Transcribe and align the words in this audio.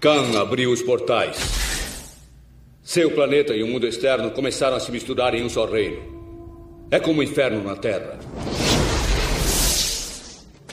Khan 0.00 0.40
abriu 0.40 0.70
os 0.70 0.80
portais. 0.80 1.36
Seu 2.84 3.10
planeta 3.10 3.52
e 3.52 3.64
o 3.64 3.66
mundo 3.66 3.84
externo 3.84 4.30
começaram 4.30 4.76
a 4.76 4.80
se 4.80 4.92
misturar 4.92 5.34
em 5.34 5.44
um 5.44 5.48
só 5.48 5.66
reino. 5.66 6.86
É 6.88 7.00
como 7.00 7.18
o 7.18 7.22
inferno 7.24 7.64
na 7.64 7.74
Terra. 7.74 8.16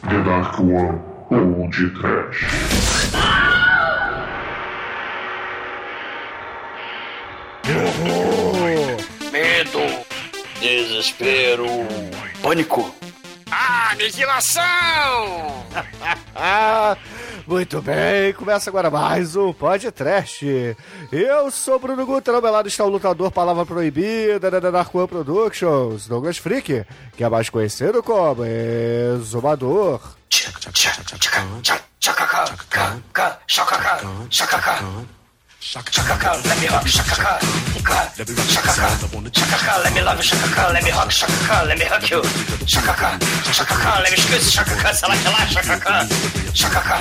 The 0.08 0.22
Dark 0.24 0.60
One 0.60 1.02
ou 1.32 1.68
de 1.72 1.90
Trash. 2.00 2.46
Medo, 9.32 10.06
desespero, 10.60 11.66
pânico. 12.44 12.94
Aniquilação! 13.90 14.62
Ah, 17.46 17.52
muito 17.52 17.82
bem, 17.82 18.34
começa 18.34 18.70
agora 18.70 18.90
mais 18.90 19.36
um 19.36 19.54
podcast. 19.54 20.76
Eu 21.12 21.52
sou 21.52 21.80
Bruno 21.80 22.06
Guter, 22.06 22.34
ao 22.34 22.42
meu 22.42 22.52
lado 22.52 22.68
está 22.68 22.84
o 22.84 22.90
lutador 22.90 23.32
Palavra 23.32 23.66
Proibida 23.66 24.52
da 24.52 24.86
One 24.94 25.08
Productions, 25.08 26.08
Douglas 26.08 26.38
Freak, 26.38 26.86
que 27.16 27.24
é 27.24 27.30
mais 27.30 27.50
conhecido 27.50 28.02
como 28.04 28.44
Exumador. 28.46 30.02
Shakaka, 35.66 36.46
let 36.46 36.62
me 36.62 36.68
rock, 36.68 36.86
shakaka, 36.86 37.40
shakaka, 38.54 38.86
shakaka, 39.34 39.84
let 39.84 39.94
me 39.96 40.02
love 40.04 40.18
you, 40.18 40.24
shakaka, 40.24 40.72
let 40.72 40.84
me 40.84 40.92
rock, 40.92 41.10
shakaka, 41.10 41.66
let 41.68 41.78
me 41.80 41.86
hug 41.86 42.08
you, 42.08 42.22
shakaka, 42.70 43.18
shakaka, 43.50 44.04
let 44.04 44.12
me 44.12 44.18
squeeze, 44.18 44.54
shakaka, 44.54 44.94
salakala, 44.94 45.42
shakaka, 45.50 46.06
shakaka, 46.54 46.96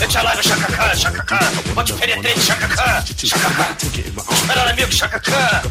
eu 0.00 0.08
te 0.08 0.18
alavo, 0.18 0.40
shakaka, 0.40 0.94
shakaka, 0.94 1.38
vou 1.74 1.82
te 1.82 1.92
penetrate, 1.94 2.40
shakaka, 2.40 3.02
shakaka, 3.26 3.74
espera 3.74 4.70
amigo, 4.70 4.90
shakaka, 4.92 5.66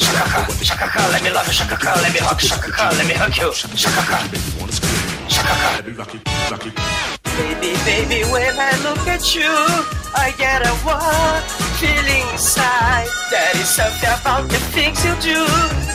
shakaka, 0.00 0.40
shakaka, 0.64 1.12
let 1.12 1.22
me 1.22 1.30
love 1.30 1.46
you, 1.46 1.52
shakaka, 1.52 2.00
let 2.02 2.12
me 2.14 2.20
rock, 2.20 2.40
shakaka, 2.40 2.96
let 2.96 3.06
me 3.06 3.12
hug 3.12 3.36
you, 3.36 3.52
shakaka, 3.52 3.76
shakaka. 3.76 4.18
Baby, 7.36 7.74
baby, 7.84 8.22
when 8.32 8.54
I 8.58 8.72
look 8.82 9.06
at 9.06 9.34
you, 9.34 9.52
I 10.14 10.32
get 10.38 10.64
a 10.64 10.72
warm 10.86 11.42
feeling 11.84 12.26
inside. 12.32 13.08
There 13.30 13.54
is 13.62 13.68
something 13.68 14.12
about 14.20 14.44
the 14.48 14.60
things 14.74 14.98
you 15.06 15.14
do 15.32 15.42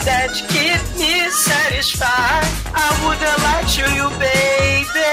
that 0.06 0.30
keep 0.52 0.82
me 1.00 1.14
satisfied. 1.50 2.46
I 2.86 2.88
wouldn't 3.02 3.38
lie 3.46 3.66
to 3.76 3.84
you, 3.98 4.06
baby. 4.22 5.12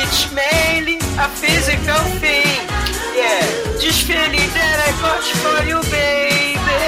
It's 0.00 0.20
mainly 0.40 0.98
a 1.24 1.28
physical 1.42 2.02
thing. 2.22 2.58
Yeah, 3.20 3.42
this 3.80 3.98
feeling 4.06 4.50
that 4.58 4.76
I 4.88 4.90
got 5.04 5.24
for 5.42 5.58
you, 5.70 5.80
baby, 5.98 6.80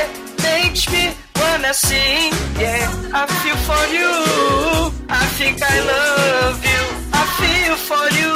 makes 0.46 0.82
me 0.92 1.04
wanna 1.40 1.72
sing. 1.74 2.30
Yeah, 2.62 2.84
I 3.20 3.22
feel 3.40 3.58
for 3.68 3.84
you. 3.98 4.12
I 5.08 5.24
think 5.38 5.56
I 5.62 5.76
love 5.92 6.58
you. 6.70 7.05
I 7.36 7.38
feel 7.38 7.76
for 7.76 8.08
you. 8.16 8.32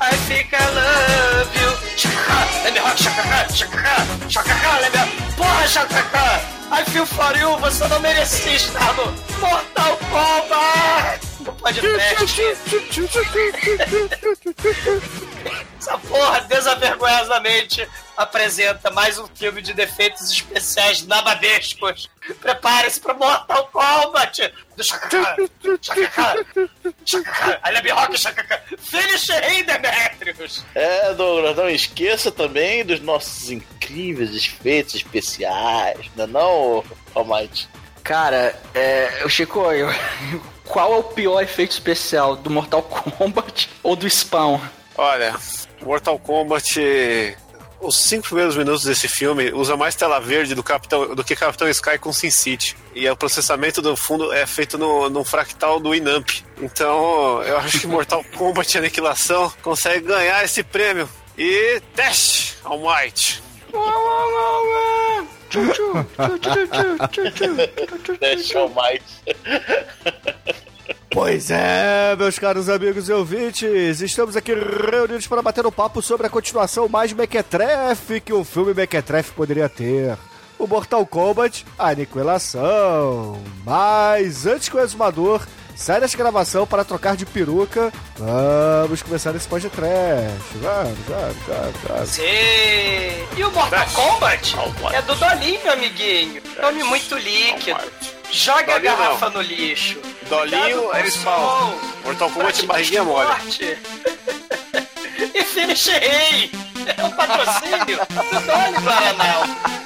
I 0.00 0.16
think 0.26 0.48
I 0.54 0.64
love 0.72 1.52
you. 1.60 1.70
Shakaka, 2.00 2.64
let 2.64 2.72
me 2.72 2.80
rock, 2.80 2.96
shakaka, 2.96 3.40
shakaka, 3.52 3.94
shakaka, 4.32 4.80
let 4.80 4.92
me 4.94 4.98
rock. 4.98 5.10
Porra, 5.36 5.66
shakaka, 5.68 6.40
I 6.72 6.82
feel 6.84 7.04
for 7.04 7.36
you. 7.36 7.58
Você 7.60 7.86
não 7.88 8.00
merecia 8.00 8.54
estar 8.56 8.94
no 8.94 9.12
Mortal 9.40 9.98
Kombat. 10.10 11.29
Podcast. 11.44 12.42
Essa 15.78 15.96
porra 15.98 16.40
desavergonhosamente 16.42 17.88
apresenta 18.16 18.90
mais 18.90 19.18
um 19.18 19.26
filme 19.28 19.62
de 19.62 19.72
defeitos 19.72 20.30
especiais 20.30 21.06
nababescos. 21.06 22.10
Prepare-se 22.40 23.00
para 23.00 23.14
Mortal 23.14 23.68
Kombat 23.72 24.52
do 24.76 24.84
Shakaka, 24.84 25.36
Shakaka, 25.80 26.46
Shakaka, 27.06 27.88
you, 27.88 27.94
rock, 27.94 28.18
Shakaka. 28.18 28.62
Finish 28.78 29.28
Demetrius. 29.64 30.64
É, 30.74 31.14
Douglas, 31.14 31.56
não 31.56 31.70
esqueça 31.70 32.30
também 32.30 32.84
dos 32.84 33.00
nossos 33.00 33.50
incríveis 33.50 34.34
efeitos 34.34 34.94
especiais, 34.94 36.10
não 36.14 36.24
é 36.24 36.26
não, 36.26 36.84
Almighty? 37.14 37.68
Cara, 38.02 38.54
é, 38.74 39.24
Chico, 39.28 39.60
eu, 39.72 39.88
qual 40.70 40.94
é 40.94 40.96
o 40.96 41.02
pior 41.02 41.42
efeito 41.42 41.72
especial 41.72 42.36
do 42.36 42.48
Mortal 42.48 42.82
Kombat 42.82 43.68
ou 43.82 43.96
do 43.96 44.08
Spawn? 44.08 44.60
Olha, 44.96 45.36
Mortal 45.82 46.18
Kombat. 46.18 47.36
Os 47.80 47.96
cinco 47.96 48.26
primeiros 48.26 48.56
minutos 48.58 48.84
desse 48.84 49.08
filme 49.08 49.50
usa 49.52 49.74
mais 49.74 49.94
tela 49.94 50.20
verde 50.20 50.54
do, 50.54 50.62
Capitão, 50.62 51.14
do 51.14 51.24
que 51.24 51.34
Capitão 51.34 51.66
Sky 51.66 51.96
com 51.98 52.12
Sin 52.12 52.30
City. 52.30 52.76
E 52.94 53.08
o 53.08 53.16
processamento 53.16 53.80
do 53.80 53.96
fundo 53.96 54.30
é 54.34 54.46
feito 54.46 54.76
no, 54.76 55.08
num 55.08 55.24
fractal 55.24 55.80
do 55.80 55.94
Inamp. 55.94 56.28
Então, 56.60 57.42
eu 57.42 57.56
acho 57.56 57.80
que 57.80 57.86
Mortal 57.86 58.22
Kombat 58.36 58.76
Aniquilação 58.76 59.50
consegue 59.62 60.06
ganhar 60.06 60.44
esse 60.44 60.62
prêmio. 60.62 61.08
E 61.38 61.80
teste, 61.94 62.58
Almighty. 62.64 63.42
Deixa 68.20 68.58
Almighty. 68.58 69.36
Pois 71.12 71.50
é, 71.50 72.14
meus 72.16 72.38
caros 72.38 72.68
amigos 72.68 73.08
e 73.08 73.12
ouvintes, 73.12 74.00
estamos 74.00 74.36
aqui 74.36 74.54
reunidos 74.54 75.26
para 75.26 75.42
bater 75.42 75.66
um 75.66 75.72
papo 75.72 76.00
sobre 76.00 76.28
a 76.28 76.30
continuação 76.30 76.88
mais 76.88 77.12
mequetrefe 77.12 78.20
que 78.20 78.32
um 78.32 78.44
filme 78.44 78.72
mequetrefe 78.72 79.32
poderia 79.32 79.68
ter. 79.68 80.16
O 80.56 80.68
Mortal 80.68 81.04
Kombat 81.04 81.66
Aniquilação. 81.76 83.42
Mas 83.64 84.46
antes 84.46 84.68
que 84.68 84.76
o 84.76 84.80
exumador 84.80 85.44
saia 85.80 86.00
dessa 86.00 86.16
gravação 86.16 86.66
para 86.66 86.84
trocar 86.84 87.16
de 87.16 87.24
peruca, 87.24 87.90
vamos 88.82 89.00
começar 89.02 89.34
esse 89.34 89.48
podcast. 89.48 89.82
Vamos, 90.56 90.98
vamos, 91.08 91.36
vamos, 91.46 91.76
vamos. 91.88 92.08
Sim. 92.10 92.22
E 93.36 93.42
o 93.42 93.50
Mortal 93.50 93.86
Kombat 93.94 94.54
é 94.92 95.02
do 95.02 95.14
Dolinho, 95.14 95.60
meu 95.64 95.72
amiguinho. 95.72 96.42
Nome 96.60 96.82
muito 96.84 97.16
líquido. 97.16 97.80
Joga 98.30 98.60
a 98.60 98.64
Dolinho 98.78 98.82
garrafa 98.82 99.30
não. 99.30 99.36
no 99.36 99.42
lixo. 99.42 99.98
Dolinho 100.28 100.94
é 100.94 101.10
Spawn. 101.10 101.74
Mortal 102.04 102.30
Kombat 102.30 102.62
é 102.62 102.66
barriguinha 102.66 103.02
mole. 103.02 103.30
e 105.34 105.44
Finish 105.44 105.86
Rei. 105.86 106.52
É 106.86 107.02
um 107.04 107.10
patrocínio 107.10 107.98
do 108.06 108.40
Doni 108.46 108.78
Guaranal. 108.84 109.79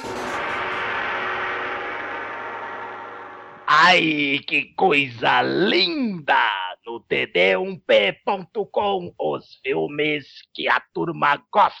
Ai, 3.77 4.39
que 4.47 4.73
coisa 4.73 5.41
linda! 5.41 6.49
No 6.85 7.01
td1p.com, 7.01 9.13
os 9.19 9.59
filmes 9.61 10.25
que 10.53 10.69
a 10.69 10.79
turma 10.93 11.43
gosta. 11.51 11.75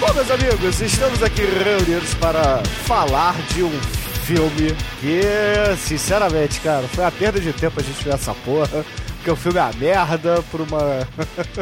Bom, 0.00 0.14
meus 0.14 0.30
amigos, 0.30 0.80
estamos 0.80 1.22
aqui 1.22 1.42
reunidos 1.42 2.14
para 2.14 2.64
falar 2.86 3.34
de 3.52 3.62
um 3.62 4.05
filme 4.26 4.76
que, 5.00 5.76
sinceramente, 5.76 6.60
cara, 6.60 6.86
foi 6.88 7.04
a 7.04 7.10
perda 7.10 7.40
de 7.40 7.52
tempo 7.52 7.78
a 7.78 7.82
gente 7.82 8.02
ver 8.04 8.14
essa 8.14 8.34
porra. 8.34 8.84
Porque 9.16 9.30
o 9.30 9.36
filme 9.36 9.58
é 9.58 9.62
uma 9.62 9.72
merda 9.72 10.42
por 10.50 10.60
uma. 10.60 10.80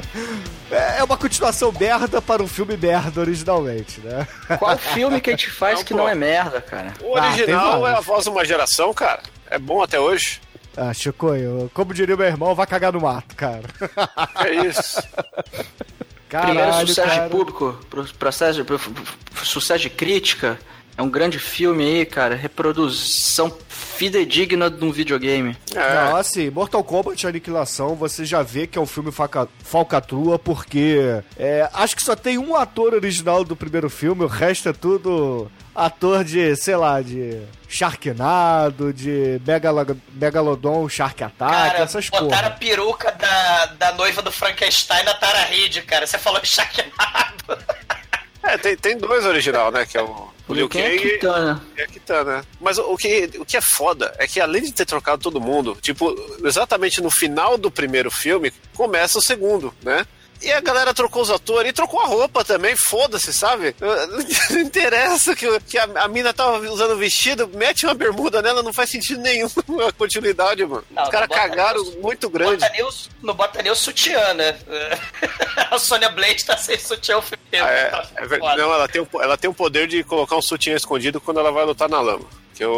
é 0.70 1.03
uma 1.03 1.16
continuação 1.16 1.72
merda 1.72 2.20
para 2.20 2.42
um 2.42 2.47
filme 2.48 2.76
merda 2.76 3.20
originalmente, 3.20 4.00
né? 4.00 4.26
Qual 4.58 4.76
filme 4.76 5.20
que 5.20 5.30
a 5.30 5.32
gente 5.32 5.50
faz 5.50 5.78
Não, 5.78 5.84
que 5.84 5.94
pô. 5.94 5.98
não 6.00 6.09
é 6.09 6.15
merda, 6.15 6.60
cara? 6.60 6.92
O 7.00 7.16
Ah, 7.16 7.27
original 7.28 7.77
é 7.78 7.80
vários. 7.80 7.98
a 7.98 8.00
voz 8.03 8.24
de 8.24 8.30
uma 8.30 8.44
geração, 8.44 8.92
cara. 8.92 9.22
É 9.50 9.59
bom 9.59 9.83
até 9.83 9.98
hoje. 9.98 10.41
Ah, 10.77 10.92
Chico, 10.92 11.34
eu, 11.34 11.71
como 11.72 11.94
diria 11.94 12.16
meu 12.16 12.27
irmão, 12.27 12.54
vai 12.54 12.66
cagar 12.66 12.92
no 12.92 13.00
mato, 13.00 13.34
cara. 13.34 13.62
É 14.44 14.53
isso. 14.66 15.03
Caralho, 16.28 16.54
Primeiro 16.59 16.86
sucesso 16.89 17.09
cara. 17.09 17.24
de 17.24 17.30
público, 17.30 17.80
pro- 17.89 18.15
processo 18.15 18.54
de, 18.59 18.65
pro- 18.65 18.78
pro- 18.78 19.47
sucesso 19.47 19.80
de 19.83 19.91
crítica. 19.91 20.59
É 20.96 21.02
um 21.02 21.10
grande 21.10 21.38
filme 21.41 21.84
aí, 21.84 22.06
cara. 22.06 22.34
Reprodução 22.36 23.52
fidedigna 23.68 24.70
de 24.70 24.84
um 24.84 24.92
videogame. 24.92 25.56
É. 25.74 25.94
Não, 25.94 26.16
assim, 26.16 26.50
Mortal 26.50 26.84
Kombat 26.84 27.26
Aniquilação, 27.26 27.94
você 27.96 28.24
já 28.24 28.42
vê 28.42 28.66
que 28.66 28.78
é 28.78 28.80
um 28.80 28.86
filme 28.86 29.10
faca- 29.10 29.48
falcatrua, 29.62 30.38
porque 30.38 31.20
é, 31.36 31.68
acho 31.72 31.96
que 31.96 32.02
só 32.02 32.14
tem 32.14 32.38
um 32.38 32.54
ator 32.56 32.94
original 32.94 33.44
do 33.44 33.56
primeiro 33.56 33.91
filme, 33.91 34.24
o 34.24 34.28
resto 34.28 34.68
é 34.68 34.72
tudo 34.72 35.50
ator 35.74 36.22
de, 36.22 36.54
sei 36.54 36.76
lá, 36.76 37.00
de 37.02 37.41
Sharknado, 37.68 38.92
de 38.92 39.41
Megalo- 39.46 39.96
Megalodon, 40.12 40.88
Shark 40.88 41.22
Attack, 41.24 41.52
Cara, 41.52 41.78
essas 41.80 42.08
botaram 42.08 42.48
a 42.48 42.50
porra. 42.50 42.56
peruca 42.60 43.10
da, 43.12 43.66
da 43.66 43.92
noiva 43.94 44.22
do 44.22 44.30
Frankenstein 44.30 45.04
na 45.04 45.14
Tara 45.14 45.41
Reid, 45.46 45.82
cara. 45.82 46.06
Você 46.06 46.18
falou 46.18 46.41
Sharknado. 46.44 47.58
É, 48.46 48.58
tem, 48.58 48.76
tem 48.76 48.96
dois 48.98 49.24
original, 49.24 49.70
né? 49.72 49.86
Que 49.86 49.96
é 49.98 50.02
o, 50.02 50.28
o 50.48 50.52
Liu 50.54 50.66
é 50.66 50.68
Kang 50.68 50.96
e- 50.96 51.10
e 51.76 51.82
a 51.82 51.86
Kitana. 51.86 52.44
Mas 52.60 52.76
o, 52.78 52.92
o 52.92 52.96
que, 52.96 53.30
o 53.38 53.44
que 53.44 53.56
é 53.56 53.60
foda 53.60 54.14
é 54.18 54.26
que 54.26 54.41
além 54.41 54.62
de 54.62 54.72
ter 54.72 54.84
trocado 54.84 55.22
todo 55.22 55.41
mundo, 55.41 55.76
tipo, 55.80 56.14
exatamente 56.44 57.00
no 57.00 57.10
final 57.10 57.56
do 57.56 57.70
primeiro 57.70 58.10
filme, 58.10 58.52
começa 58.74 59.18
o 59.18 59.22
segundo, 59.22 59.72
né? 59.82 60.06
E 60.42 60.53
a 60.53 60.60
galera 60.60 60.92
trocou 60.92 61.22
os 61.22 61.31
atores 61.31 61.71
e 61.71 61.72
trocou 61.72 62.01
a 62.01 62.07
roupa 62.07 62.45
também, 62.45 62.75
foda-se, 62.77 63.33
sabe? 63.33 63.75
Não 64.51 64.60
interessa 64.60 65.34
que, 65.34 65.59
que 65.60 65.78
a, 65.78 65.84
a 65.97 66.09
mina 66.09 66.34
tava 66.34 66.59
usando 66.71 66.97
vestido, 66.98 67.48
mete 67.54 67.86
uma 67.86 67.95
bermuda 67.95 68.42
nela, 68.42 68.63
não 68.63 68.72
faz 68.72 68.91
sentido 68.91 69.21
nenhum 69.22 69.48
a 69.89 69.92
continuidade, 69.92 70.65
mano. 70.66 70.84
Não, 70.91 71.03
os 71.03 71.09
caras 71.09 71.28
cagaram 71.28 71.83
nem 71.83 71.95
o- 71.98 72.03
muito 72.03 72.28
grande. 72.28 72.59
Bota 72.60 72.72
nem 72.72 72.83
o, 72.84 72.89
não 73.22 73.34
bota 73.34 73.63
nem 73.63 73.72
o 73.72 73.75
sutiã, 73.75 74.34
né? 74.34 74.59
a 75.71 75.78
Sônia 75.78 76.10
Blade 76.10 76.45
tá 76.45 76.57
sem 76.57 76.78
sutiã 76.78 77.19
o 77.19 77.22
filme. 77.22 77.42
Ah, 77.54 77.71
é, 77.71 77.91
Tá 77.91 78.07
é 78.16 78.57
não, 78.57 78.72
ela 78.75 78.87
tem, 78.89 79.01
o, 79.01 79.09
ela 79.22 79.37
tem 79.39 79.48
o 79.51 79.54
poder 79.54 79.87
de 79.87 80.04
colocar 80.04 80.37
um 80.37 80.42
sutiã 80.42 80.75
escondido 80.77 81.21
quando 81.21 81.41
ela 81.41 81.51
vai 81.53 81.65
lutar 81.65 81.89
na 81.89 82.01
lama. 82.01 82.25
Que 82.54 82.65
eu, 82.65 82.77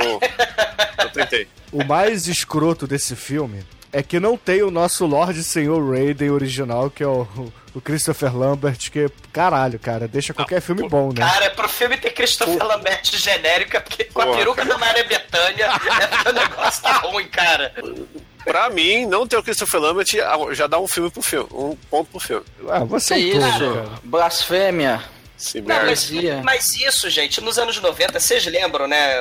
eu 1.03 1.11
tentei. 1.11 1.49
O 1.73 1.85
mais 1.85 2.29
escroto 2.29 2.87
desse 2.87 3.15
filme 3.17 3.65
é 3.93 4.03
que 4.03 4.21
não 4.21 4.37
tem 4.37 4.63
o 4.63 4.71
nosso 4.71 5.07
Lorde 5.07 5.43
Senhor 5.43 5.83
Raiden 5.93 6.31
original, 6.31 6.91
que 6.91 7.03
é 7.03 7.07
o, 7.07 7.27
o 7.75 7.81
Christopher 7.81 8.37
Lambert, 8.37 8.91
que, 8.91 9.09
caralho, 9.33 9.79
cara, 9.79 10.07
deixa 10.09 10.35
qualquer 10.35 10.61
filme 10.61 10.89
bom, 10.89 11.09
né? 11.09 11.27
Cara, 11.27 11.51
pro 11.51 11.69
filme 11.69 11.97
ter 11.97 12.11
Christopher 12.11 12.65
Lambert 12.65 13.05
genérica, 13.05 13.81
porque 13.81 14.05
com 14.05 14.21
a 14.23 14.27
Pô. 14.27 14.37
peruca 14.37 14.65
da 14.65 14.79
Maria 14.79 15.05
Bethânia, 15.05 15.67
é 16.25 16.29
o 16.29 16.33
negócio 16.33 16.83
tá 16.83 16.93
ruim, 16.99 17.27
cara. 17.29 17.73
Pra 18.45 18.71
mim, 18.71 19.07
não 19.07 19.27
ter 19.27 19.37
o 19.37 19.43
Christopher 19.43 19.81
Lambert 19.81 20.07
ah, 20.23 20.55
já 20.55 20.67
dá 20.67 20.79
um 20.79 20.87
filme 20.87 21.11
pro 21.11 21.21
filme, 21.23 21.49
um 21.53 21.77
ponto 21.91 22.11
pro 22.11 22.21
filme. 22.21 22.45
Ah, 22.69 22.85
você 22.85 23.15
é 23.15 23.17
Que 23.17 23.25
isso? 23.39 23.41
cara. 23.41 23.89
Blasfêmia. 24.05 25.03
Se 25.37 25.61
Não, 25.61 25.85
mas, 25.85 26.11
mas 26.43 26.75
isso, 26.77 27.11
gente, 27.11 27.41
nos 27.41 27.59
anos 27.59 27.79
90, 27.79 28.19
vocês 28.19 28.47
lembram, 28.47 28.87
né? 28.87 29.17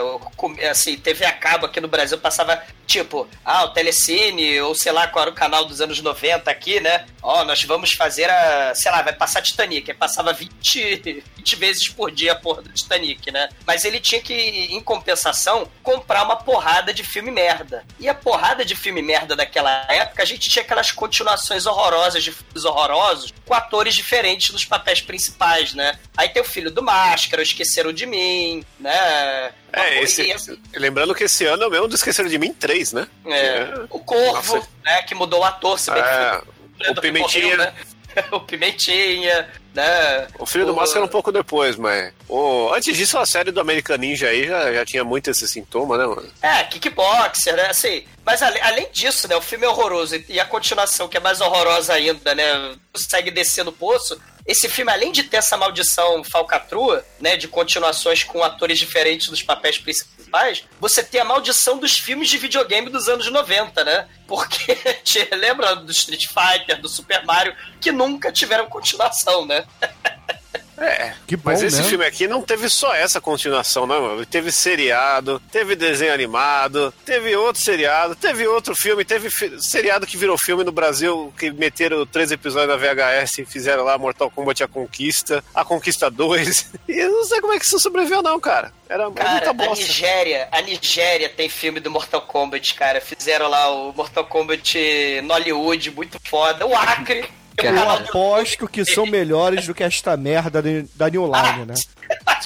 Assim, 0.70 0.98
TV 0.98 1.26
a 1.26 1.34
cabo 1.34 1.66
aqui 1.66 1.82
no 1.82 1.90
Brasil 1.90 2.18
passava, 2.18 2.64
tipo, 2.88 3.28
ah, 3.44 3.66
o 3.66 3.70
Telecine, 3.70 4.62
ou 4.62 4.74
sei 4.74 4.92
lá 4.94 5.08
qual 5.08 5.24
era 5.24 5.32
o 5.32 5.36
canal 5.36 5.66
dos 5.66 5.82
anos 5.82 6.02
90 6.02 6.50
aqui, 6.50 6.80
né? 6.80 7.06
Ó, 7.22 7.44
nós 7.44 7.62
vamos 7.64 7.92
fazer 7.92 8.30
a, 8.30 8.74
sei 8.74 8.92
lá, 8.92 9.02
vai 9.02 9.14
passar 9.14 9.42
Titanic. 9.42 9.92
Aí 9.92 9.98
passava 9.98 10.32
20, 10.32 11.24
20 11.36 11.56
vezes 11.58 11.90
por 11.90 12.10
dia 12.12 12.32
a 12.32 12.36
porra 12.36 12.62
do 12.62 12.70
Titanic, 12.70 13.30
né? 13.32 13.50
Mas 13.68 13.84
ele 13.84 14.00
tinha 14.00 14.22
que, 14.22 14.34
em 14.34 14.82
compensação, 14.82 15.70
comprar 15.84 16.24
uma 16.24 16.38
porrada 16.38 16.94
de 16.94 17.04
filme 17.04 17.32
merda. 17.32 17.84
E 18.00 18.08
a 18.08 18.14
porrada 18.14 18.64
de 18.64 18.76
filme 18.76 19.02
merda 19.02 19.36
daquela 19.36 19.86
época, 19.90 20.24
a 20.24 20.26
gente 20.26 20.50
tinha 20.50 20.64
aquelas 20.64 20.92
continuações 20.92 21.66
horrorosas 21.66 22.24
de 22.24 22.32
filmes 22.32 22.64
horrorosos 22.64 23.34
com 23.46 23.54
atores 23.54 23.96
diferentes 23.96 24.52
nos 24.52 24.64
papéis 24.64 25.02
principais, 25.02 25.74
né? 25.74 26.00
Aí 26.18 26.30
tem 26.30 26.42
o 26.42 26.46
filho 26.46 26.72
do 26.72 26.82
Máscara, 26.82 27.42
Esqueceram 27.42 27.92
de 27.92 28.06
Mim, 28.06 28.64
né? 28.80 29.52
É, 29.74 30.02
esse, 30.02 30.32
assim, 30.32 30.58
lembrando 30.74 31.14
que 31.14 31.26
esse 31.26 31.46
ano 31.46 31.64
é 31.64 31.68
o 31.68 31.70
mesmo 31.72 31.88
do 31.88 31.96
Esqueceram 31.96 32.30
de 32.30 32.38
Mim 32.38 32.54
3, 32.54 32.94
né? 32.94 33.08
é, 33.26 33.74
o 33.90 34.00
Corvo, 34.00 34.56
Nossa. 34.58 34.68
né? 34.84 35.02
Que 35.04 35.14
mudou 35.16 35.42
o 35.42 35.44
ator, 35.44 35.78
se 35.80 35.92
bem 35.92 36.02
que 36.02 36.10
É, 36.10 36.42
foi- 36.86 36.92
o 36.92 37.02
Pimentinha. 37.02 37.44
morreu, 37.44 37.58
né? 37.58 37.74
o 38.32 38.40
Pimentinha, 38.40 39.50
né? 39.74 40.28
O 40.40 40.46
Filho 40.46 40.66
do 40.66 40.72
O- 40.72 40.76
Máscara 40.78 41.04
um 41.04 41.08
pouco 41.10 41.32
depois, 41.34 41.76
mas... 41.76 42.14
O, 42.30 42.72
antes 42.74 42.96
disso, 42.96 43.18
a 43.18 43.26
série 43.26 43.52
do 43.52 43.60
American 43.60 43.98
Ninja 43.98 44.30
aí 44.30 44.48
já, 44.48 44.72
já 44.74 44.86
tinha 44.86 45.04
muito 45.04 45.30
esse 45.30 45.46
sintoma, 45.50 45.98
né, 45.98 46.06
mano? 46.06 46.32
É, 46.42 46.64
kickboxer, 46.64 47.56
né? 47.58 47.68
Assim, 47.68 48.06
mas 48.26 48.42
ale- 48.42 48.62
além 48.62 48.88
disso, 48.94 49.28
né? 49.28 49.36
O 49.36 49.42
filme 49.42 49.66
é 49.66 49.70
horroroso 49.70 50.16
e 50.30 50.40
a 50.40 50.46
continuação, 50.46 51.10
que 51.10 51.18
é 51.18 51.20
mais 51.20 51.42
horrorosa 51.42 51.94
ainda, 51.94 52.34
né? 52.34 52.76
Segue 52.96 53.32
descendo 53.32 53.70
o 53.70 53.74
poço. 53.74 54.18
Esse 54.45 54.69
filme, 54.69 54.92
além 54.92 55.12
de 55.12 55.24
ter 55.24 55.38
essa 55.38 55.57
maldição 55.57 56.24
falcatrua, 56.24 57.03
né? 57.19 57.36
De 57.36 57.47
continuações 57.47 58.24
com 58.24 58.44
atores 58.44 58.77
diferentes 58.77 59.27
dos 59.27 59.42
papéis 59.42 59.77
principais, 59.80 60.63
você 60.80 61.03
tem 61.03 61.19
a 61.19 61.25
maldição 61.25 61.77
dos 61.77 61.97
filmes 61.97 62.30
de 62.30 62.38
videogame 62.38 62.89
dos 62.89 63.09
anos 63.09 63.30
90, 63.31 63.83
né? 63.83 64.07
Porque 64.27 64.75
te 65.03 65.27
lembra 65.36 65.75
do 65.75 65.92
Street 65.92 66.25
Fighter, 66.27 66.80
do 66.80 66.88
Super 66.88 67.25
Mario, 67.25 67.56
que 67.81 67.92
nunca 67.92 68.31
tiveram 68.31 68.68
continuação, 68.68 69.45
né? 69.45 69.65
É, 70.77 71.13
Que 71.25 71.36
bom, 71.38 71.44
mas 71.45 71.63
esse 71.63 71.81
né? 71.81 71.88
filme 71.88 72.06
aqui 72.06 72.27
não 72.27 72.42
teve 72.42 72.68
só 72.69 72.94
essa 72.94 73.22
continuação, 73.22 73.88
né, 73.88 73.98
mano? 73.98 74.25
Teve 74.25 74.51
seriado, 74.51 75.42
teve 75.51 75.75
desenho 75.75 76.13
animado, 76.13 76.94
teve 77.06 77.33
outro 77.36 77.62
seriado, 77.63 78.13
teve 78.16 78.45
outro 78.45 78.75
filme, 78.75 79.06
teve 79.06 79.30
fi- 79.30 79.54
seriado 79.57 80.06
que 80.06 80.18
virou 80.18 80.38
filme 80.38 80.63
no 80.66 80.72
Brasil, 80.74 81.33
que 81.39 81.50
meteram 81.51 82.06
três 82.06 82.30
episódios 82.31 82.69
na 82.69 82.75
VHS 82.75 83.39
e 83.39 83.45
fizeram 83.45 83.83
lá 83.86 83.98
Mortal 83.98 84.30
Kombat 84.30 84.63
A 84.63 84.68
Conquista, 84.68 85.44
A 85.54 85.63
Conquista 85.63 86.10
2. 86.12 86.74
E 86.88 87.00
eu 87.00 87.10
não 87.12 87.24
sei 87.25 87.42
como 87.42 87.54
é 87.54 87.60
que 87.60 87.66
isso 87.66 87.80
sobreviveu, 87.80 88.21
não, 88.21 88.39
cara. 88.39 88.71
Era 88.88 89.10
Cara, 89.12 89.31
muita 89.31 89.50
a 89.50 89.54
bosta. 89.54 89.75
Nigéria, 89.83 90.48
a 90.51 90.62
Nigéria 90.62 91.28
tem 91.30 91.50
filme 91.50 91.80
do 91.80 91.89
Mortal 91.89 92.21
Kombat, 92.21 92.74
cara. 92.75 93.01
Fizeram 93.01 93.48
lá 93.50 93.69
o 93.71 93.92
Mortal 93.92 94.24
Kombat 94.25 94.78
no 95.24 95.33
Hollywood, 95.33 95.92
muito 95.92 96.19
foda. 96.24 96.66
O 96.66 96.75
Acre. 96.75 97.25
Eu 97.63 97.90
aposto 97.90 98.68
que 98.68 98.84
são 98.86 99.06
melhores 99.06 99.66
do 99.68 99.74
que 99.74 99.84
esta 99.84 100.16
merda 100.18 100.62
da 100.96 101.10
New 101.10 101.25
Line, 101.25 101.66
né? 101.66 101.75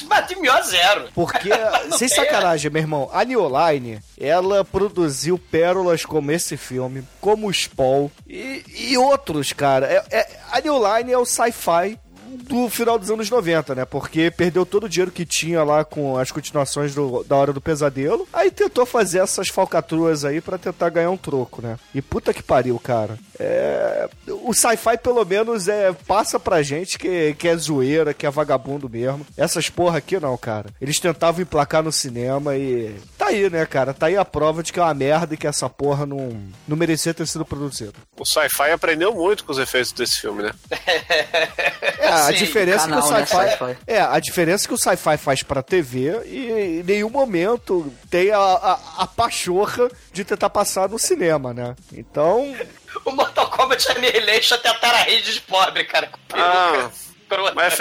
Bate 0.07 0.39
mil 0.39 0.63
zero. 0.63 1.09
Porque, 1.13 1.49
sem 1.97 2.07
tem, 2.07 2.09
sacanagem, 2.09 2.71
meu 2.71 2.81
irmão, 2.81 3.09
a 3.11 3.23
New 3.25 3.47
Line, 3.47 3.99
ela 4.17 4.63
produziu 4.63 5.37
pérolas 5.37 6.05
como 6.05 6.31
esse 6.31 6.55
filme, 6.55 7.03
como 7.19 7.47
o 7.47 7.53
Spawn 7.53 8.09
e, 8.27 8.63
e 8.91 8.97
outros, 8.97 9.51
cara. 9.51 9.85
É, 9.87 10.17
é- 10.17 10.39
a 10.51 10.61
New 10.61 10.75
Line 10.77 11.11
é 11.11 11.17
o 11.17 11.25
sci-fi 11.25 11.99
do 12.29 12.69
final 12.69 12.97
dos 12.99 13.09
anos 13.11 13.29
90, 13.29 13.75
né? 13.75 13.85
Porque 13.85 14.29
perdeu 14.31 14.65
todo 14.65 14.85
o 14.85 14.89
dinheiro 14.89 15.11
que 15.11 15.25
tinha 15.25 15.63
lá 15.63 15.83
com 15.83 16.17
as 16.17 16.31
continuações 16.31 16.93
do- 16.95 17.23
da 17.23 17.35
Hora 17.35 17.53
do 17.53 17.61
Pesadelo. 17.61 18.27
Aí 18.33 18.51
tentou 18.51 18.85
fazer 18.85 19.19
essas 19.19 19.49
falcatruas 19.49 20.23
aí 20.25 20.41
pra 20.41 20.57
tentar 20.57 20.89
ganhar 20.89 21.09
um 21.11 21.17
troco, 21.17 21.61
né? 21.61 21.77
E 21.93 22.01
puta 22.01 22.33
que 22.33 22.43
pariu, 22.43 22.79
cara. 22.79 23.17
É... 23.39 24.09
O 24.43 24.53
sci-fi, 24.53 24.97
pelo 24.97 25.23
menos, 25.25 25.67
é 25.67 25.91
passa 26.07 26.39
pra 26.39 26.61
gente 26.61 26.97
que, 26.97 27.33
que 27.35 27.47
é 27.47 27.55
zoeira, 27.55 28.13
que 28.13 28.25
é 28.25 28.29
vagabundo 28.31 28.89
mesmo. 28.89 29.25
Essas 29.37 29.69
porra 29.69 29.97
aqui 29.99 30.19
não, 30.19 30.35
cara. 30.37 30.69
Eles 30.81 30.99
tentavam 30.99 31.41
emplacar 31.41 31.83
no 31.83 31.91
cinema 31.91 32.55
e. 32.55 32.95
Tá 33.17 33.27
aí, 33.27 33.49
né, 33.49 33.65
cara? 33.65 33.93
Tá 33.93 34.07
aí 34.07 34.17
a 34.17 34.25
prova 34.25 34.61
de 34.63 34.71
que 34.73 34.79
é 34.79 34.83
uma 34.83 34.93
merda 34.93 35.33
e 35.33 35.37
que 35.37 35.47
essa 35.47 35.69
porra 35.69 36.05
não, 36.05 36.35
não 36.67 36.75
merecia 36.77 37.13
ter 37.13 37.27
sido 37.27 37.45
produzida. 37.45 37.93
O 38.17 38.25
sci-fi 38.25 38.71
aprendeu 38.71 39.13
muito 39.13 39.43
com 39.43 39.51
os 39.51 39.57
efeitos 39.57 39.91
desse 39.91 40.21
filme, 40.21 40.43
né? 40.43 40.51
É, 41.99 42.11
a 42.27 42.31
diferença 42.31 42.87
canal, 42.87 43.01
que 43.01 43.07
o 43.07 43.11
né, 43.13 43.25
sci-fi. 43.25 43.49
sci-fi. 43.49 43.77
é, 43.87 44.01
a 44.01 44.19
diferença 44.19 44.67
que 44.67 44.73
o 44.73 44.77
sci-fi 44.77 45.17
faz 45.17 45.43
pra 45.43 45.61
TV 45.63 46.21
e 46.25 46.79
em 46.79 46.83
nenhum 46.83 47.09
momento 47.09 47.91
tem 48.09 48.31
a, 48.31 48.37
a, 48.37 48.79
a 48.99 49.07
pachorra 49.07 49.89
de 50.11 50.23
tentar 50.23 50.49
passar 50.49 50.89
no 50.89 50.99
cinema, 50.99 51.53
né? 51.53 51.75
Então, 51.93 52.55
O 53.05 53.11
Mortal 53.11 53.49
Kombat 53.51 53.91
Annihilation 53.91 54.57
tentaram 54.57 54.97
a 54.97 55.01
rede 55.03 55.33
de 55.33 55.41
pobre, 55.41 55.83
cara. 55.85 56.07
Com 56.07 56.17
Ah, 56.33 56.89
peruca. 57.29 57.53
Mas 57.55 57.77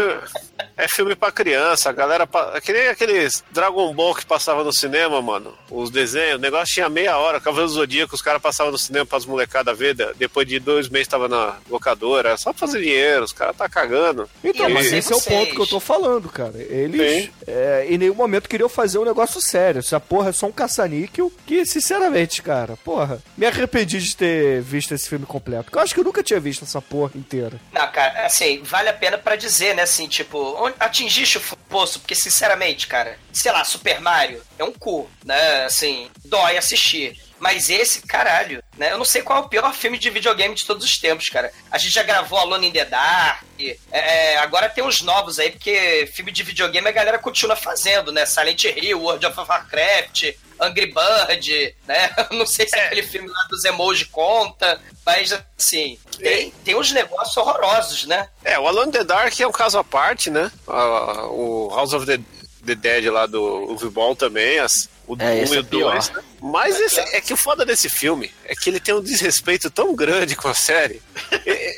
é 0.79 0.89
filme, 0.89 1.13
é 1.13 1.17
pra 1.17 1.31
criança, 1.33 1.91
a 1.91 1.93
galera. 1.93 2.27
pa- 2.27 2.53
é 2.55 2.61
Que 2.61 2.73
nem 2.73 2.89
aqueles 2.89 3.45
Dragon 3.51 3.93
Ball 3.95 4.15
que 4.15 4.25
passava 4.25 4.63
no 4.65 4.73
cinema, 4.73 5.21
mano. 5.21 5.53
Os 5.71 5.91
desenhos, 5.91 6.37
o 6.37 6.41
negócio 6.41 6.73
tinha 6.75 6.89
meia 6.89 7.17
hora. 7.19 7.41
Cavaleiro 7.41 7.69
do 7.71 7.75
Zodíaco, 7.75 8.15
os 8.15 8.23
caras 8.23 8.41
passavam 8.41 8.73
no 8.73 8.79
cinema 8.79 9.05
pras 9.05 9.27
molecadas 9.27 9.77
ver. 9.79 9.95
de- 9.95 10.13
Depois 10.15 10.47
de 10.47 10.59
dois 10.59 10.89
meses 10.89 11.09
tava 11.09 11.29
na 11.29 11.57
locadora. 11.69 12.29
Era 12.31 12.39
só 12.39 12.53
pra 12.53 12.61
fazer 12.67 12.81
dinheiro, 12.81 13.25
os 13.25 13.33
caras 13.33 13.57
tá 13.57 13.69
cagando. 13.69 14.29
então 14.43 14.69
E 14.69 14.73
mas 14.73 14.93
eu 14.93 14.99
esse 14.99 15.13
é 15.13 15.17
o 15.17 15.21
ponto 15.23 15.55
que 15.55 15.61
eu 15.61 15.67
tô 15.67 15.81
falando, 15.81 16.29
cara. 16.29 16.55
Eles 16.57 17.31
é, 17.47 17.87
em 17.89 17.99
nenhum 17.99 18.15
momento 18.15 18.49
queriam 18.49 18.69
fazer 18.69 18.99
um 18.99 19.05
negócio 19.05 19.41
sério. 19.41 19.79
Essa 19.81 19.99
porra 20.01 20.31
é 20.31 20.33
só 20.33 20.47
um 20.47 20.53
caça-níquel 20.53 21.33
que, 21.47 21.65
sinceramente, 21.67 22.43
cara, 22.43 22.77
porra, 22.85 23.23
me 23.37 23.47
arrependi 23.47 23.99
de 23.99 24.17
ter 24.17 24.61
visto 24.63 24.93
esse 24.95 25.09
filme 25.09 25.27
completo. 25.27 25.65
Porque 25.65 25.79
eu 25.79 25.83
acho 25.83 25.95
que 25.95 26.01
eu 26.01 26.05
nunca 26.05 26.23
tinha 26.23 26.39
visto 26.41 26.65
essa 26.65 26.81
porra 26.81 27.13
inteira. 27.15 27.59
Não, 27.73 27.91
cara, 27.91 28.27
assim, 28.27 28.61
vale 28.63 28.89
a 28.89 28.93
pena 28.93 29.17
pra 29.19 29.37
dizer, 29.37 29.75
né, 29.75 29.83
assim, 29.83 30.07
tipo, 30.09 30.39
atingiste 30.79 31.39
o 31.39 31.57
poço, 31.69 32.01
porque, 32.01 32.15
sinceramente, 32.15 32.87
cara, 32.87 33.19
sei 33.33 33.53
lá, 33.53 33.65
Super 33.65 34.01
Mario 34.01 34.43
é 34.59 34.65
um 34.65 34.73
cu, 34.73 35.11
né, 35.25 35.65
assim, 35.65 36.11
dói 36.25 36.57
assistir. 36.57 37.17
Mas 37.41 37.71
esse, 37.71 38.03
caralho, 38.03 38.63
né? 38.77 38.93
Eu 38.93 38.99
não 38.99 39.05
sei 39.05 39.23
qual 39.23 39.39
é 39.39 39.47
o 39.47 39.49
pior 39.49 39.73
filme 39.73 39.99
de 39.99 40.11
videogame 40.11 40.55
de 40.55 40.67
todos 40.67 40.85
os 40.85 40.99
tempos, 40.99 41.29
cara. 41.29 41.53
A 41.71 41.79
gente 41.79 41.93
já 41.93 42.03
gravou 42.03 42.39
Alone 42.39 42.69
in 42.69 42.73
the 42.73 42.85
Dark. 42.85 43.45
é, 43.93 44.37
agora 44.39 44.69
tem 44.69 44.83
uns 44.83 45.03
novos 45.03 45.39
aí, 45.39 45.53
porque 45.53 46.11
filme 46.15 46.33
de 46.33 46.43
videogame 46.43 46.89
a 46.89 46.93
galera 46.93 47.19
continua 47.19 47.55
fazendo, 47.55 48.11
né? 48.11 48.27
Silent 48.27 48.65
Hill, 48.65 49.01
World 49.01 49.25
of 49.25 49.39
Warcraft, 49.39 50.33
Angry 50.61 50.87
Bird, 50.93 51.75
né? 51.87 52.11
Não 52.33 52.47
sei 52.47 52.69
se 52.69 52.79
aquele 52.79 53.03
filme 53.03 53.29
lá 53.29 53.47
dos 53.51 53.65
emoji 53.65 54.05
conta, 54.07 54.81
mas 55.05 55.33
assim, 55.59 55.99
tem, 56.19 56.51
tem 56.65 56.75
uns 56.77 56.93
negócios 56.93 57.37
horrorosos, 57.37 58.05
né? 58.07 58.29
É, 58.45 58.59
o 58.59 58.67
Alone 58.67 58.89
in 58.89 58.93
the 58.93 59.05
Dark 59.05 59.39
é 59.41 59.47
um 59.47 59.53
caso 59.53 59.79
à 59.79 59.85
parte, 59.85 60.31
né? 60.31 60.51
O 60.67 61.71
House 61.75 61.93
of 61.93 62.07
the, 62.07 62.19
the 62.67 62.75
Dead 62.75 63.07
lá 63.07 63.27
do 63.27 63.43
Uwe 63.43 63.91
Ball 63.91 64.15
também, 64.17 64.59
as, 64.59 64.89
o 65.07 65.15
1 65.15 65.21
É, 65.23 65.39
esse 65.43 65.55
e 65.55 65.57
é 65.57 65.61
o 65.61 65.63
2. 65.63 66.09
pior. 66.09 66.23
Mas 66.41 66.79
esse- 66.79 67.01
é 67.01 67.21
que 67.21 67.33
o 67.33 67.37
foda 67.37 67.65
desse 67.67 67.89
filme 67.89 68.33
é 68.45 68.55
que 68.55 68.71
ele 68.71 68.79
tem 68.79 68.95
um 68.95 69.03
desrespeito 69.03 69.71
tão 69.71 69.95
grande 69.95 70.37
com 70.37 70.49
a 70.49 70.55
série. 70.55 71.01
É, 71.47 71.77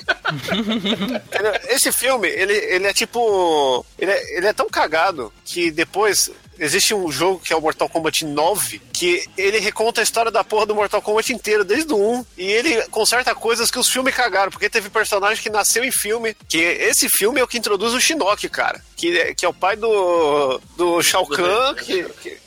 é? 1.69 1.75
Esse 1.75 1.91
filme, 1.93 2.29
ele, 2.29 2.53
ele 2.53 2.87
é 2.87 2.93
tipo. 2.93 3.85
Ele 3.99 4.11
é, 4.13 4.37
ele 4.37 4.47
é 4.47 4.53
tão 4.53 4.69
cagado 4.69 5.33
que 5.45 5.71
depois. 5.71 6.31
Existe 6.61 6.95
um 6.95 7.11
jogo 7.11 7.41
que 7.41 7.53
é 7.53 7.57
o 7.57 7.61
Mortal 7.61 7.89
Kombat 7.89 8.23
9, 8.25 8.83
que 8.93 9.25
ele 9.37 9.59
reconta 9.59 10.01
a 10.01 10.05
história 10.05 10.31
da 10.31 10.45
porra 10.45 10.67
do 10.67 10.75
Mortal 10.75 11.01
Kombat 11.01 11.33
inteiro, 11.33 11.65
desde 11.65 11.93
o 11.93 11.97
1. 11.97 12.27
E 12.37 12.45
ele 12.45 12.83
conserta 12.89 13.35
coisas 13.35 13.71
que 13.71 13.79
os 13.79 13.89
filmes 13.89 14.15
cagaram, 14.15 14.51
porque 14.53 14.69
teve 14.69 14.91
personagem 14.91 15.43
que 15.43 15.49
nasceu 15.49 15.83
em 15.83 15.91
filme. 15.91 16.37
Que 16.47 16.59
esse 16.59 17.09
filme 17.09 17.41
é 17.41 17.43
o 17.43 17.49
que 17.49 17.57
introduz 17.59 17.95
o 17.95 18.01
Shinnok, 18.01 18.47
cara. 18.51 18.81
Que, 18.95 19.19
é- 19.19 19.35
que 19.35 19.47
é 19.47 19.49
o 19.49 19.55
pai 19.55 19.75
do, 19.77 20.61
do 20.77 21.03
Shao 21.03 21.27
Kahn, 21.27 21.75
que, 21.77 22.05
que, 22.05 22.39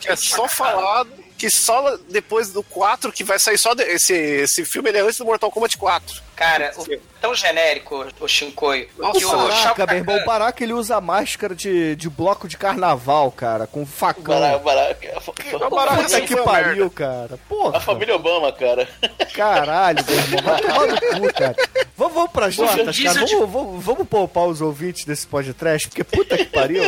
que 0.00 0.08
é 0.10 0.14
só 0.16 0.46
falado. 0.46 1.10
Que 1.36 1.50
só 1.50 1.96
depois 2.08 2.50
do 2.52 2.62
4 2.62 3.10
que 3.12 3.24
vai 3.24 3.38
sair 3.38 3.58
só. 3.58 3.74
de- 3.74 3.82
esse, 3.84 4.12
esse 4.14 4.64
filme 4.64 4.90
é 4.90 5.00
antes 5.00 5.16
do 5.18 5.24
Mortal 5.24 5.50
Kombat 5.50 5.76
4. 5.76 6.22
Cara, 6.36 6.72
o- 6.76 6.84
tão 7.20 7.34
genérico 7.34 8.06
o 8.20 8.28
Shinkoi. 8.28 8.88
Nossa, 8.98 9.18
que 9.18 9.24
o 9.24 9.30
Caraca, 9.30 9.86
meu 9.86 9.96
irmão, 9.96 10.16
o 10.16 10.24
Baraka 10.24 10.62
ele 10.64 10.72
usa 10.72 11.00
máscara 11.00 11.54
de, 11.54 11.94
de 11.96 12.08
bloco 12.10 12.46
de 12.48 12.56
carnaval, 12.56 13.30
cara, 13.30 13.66
com 13.66 13.86
facão. 13.86 14.24
Baraca, 14.24 14.58
baraca. 14.58 15.22
Baraka 15.70 16.02
Puta 16.04 16.20
que 16.20 16.36
pariu, 16.36 16.90
cara. 16.90 17.38
Porra. 17.48 17.78
A 17.78 17.80
família 17.80 18.14
Obama, 18.16 18.52
cara. 18.52 18.88
Caralho, 19.32 20.04
meu 20.06 20.16
irmão. 20.16 20.42
Vai 20.42 20.60
tomar 20.60 20.86
no 20.86 21.00
cu, 21.20 21.34
cara. 21.34 21.56
Vamos, 21.96 22.14
vamos 22.14 22.30
pras 22.32 22.56
notas, 22.56 22.98
cara. 22.98 23.20
Vamos, 23.26 23.50
vamos, 23.50 23.84
vamos 23.84 24.08
poupar 24.08 24.44
os 24.46 24.60
ouvintes 24.60 25.04
desse 25.04 25.26
podcast, 25.26 25.88
porque 25.88 26.04
puta 26.04 26.36
que 26.36 26.44
pariu. 26.46 26.82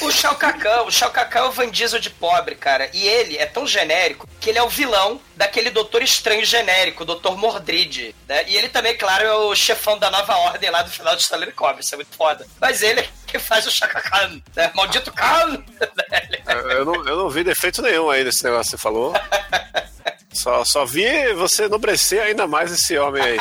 O 0.00 0.10
Shao 0.10 0.34
Kahn, 0.36 0.82
o 0.86 0.90
Shao 0.90 1.10
Kahn 1.10 1.28
é 1.34 1.42
o 1.44 1.52
Van 1.52 1.70
Diesel 1.70 1.98
de 2.00 2.10
pobre, 2.10 2.54
cara. 2.54 2.88
E 2.92 3.06
ele 3.06 3.36
é 3.36 3.46
tão 3.46 3.66
genérico 3.66 4.26
que 4.40 4.50
ele 4.50 4.58
é 4.58 4.62
o 4.62 4.68
vilão 4.68 5.20
daquele 5.36 5.70
Doutor 5.70 6.02
Estranho 6.02 6.44
genérico, 6.44 7.02
o 7.02 7.06
Doutor 7.06 7.36
Mordrid. 7.36 8.14
Né? 8.28 8.44
E 8.48 8.53
ele 8.56 8.68
também, 8.68 8.96
claro, 8.96 9.24
é 9.24 9.32
o 9.32 9.54
chefão 9.54 9.98
da 9.98 10.10
nova 10.10 10.36
ordem 10.36 10.70
lá 10.70 10.82
do 10.82 10.90
final 10.90 11.14
de 11.16 11.22
Stanley 11.22 11.52
Cobb. 11.52 11.80
Isso 11.80 11.94
é 11.94 11.96
muito 11.96 12.14
foda. 12.16 12.46
Mas 12.60 12.82
ele 12.82 13.00
é 13.00 13.08
que 13.26 13.38
faz 13.38 13.66
o 13.66 13.70
Shao 13.70 13.88
Kahn, 13.88 14.40
né? 14.54 14.70
Maldito 14.74 15.12
Kahn! 15.12 15.62
Eu, 16.70 16.84
não, 16.84 16.94
eu 16.94 17.16
não 17.16 17.30
vi 17.30 17.42
defeito 17.42 17.82
nenhum 17.82 18.10
aí 18.10 18.22
nesse 18.22 18.44
negócio 18.44 18.64
que 18.64 18.70
você 18.70 18.78
falou. 18.78 19.12
Só, 20.32 20.64
só 20.64 20.84
vi 20.84 21.32
você 21.34 21.64
enobrecer 21.64 22.22
ainda 22.22 22.46
mais 22.46 22.72
esse 22.72 22.96
homem 22.98 23.22
aí. 23.22 23.38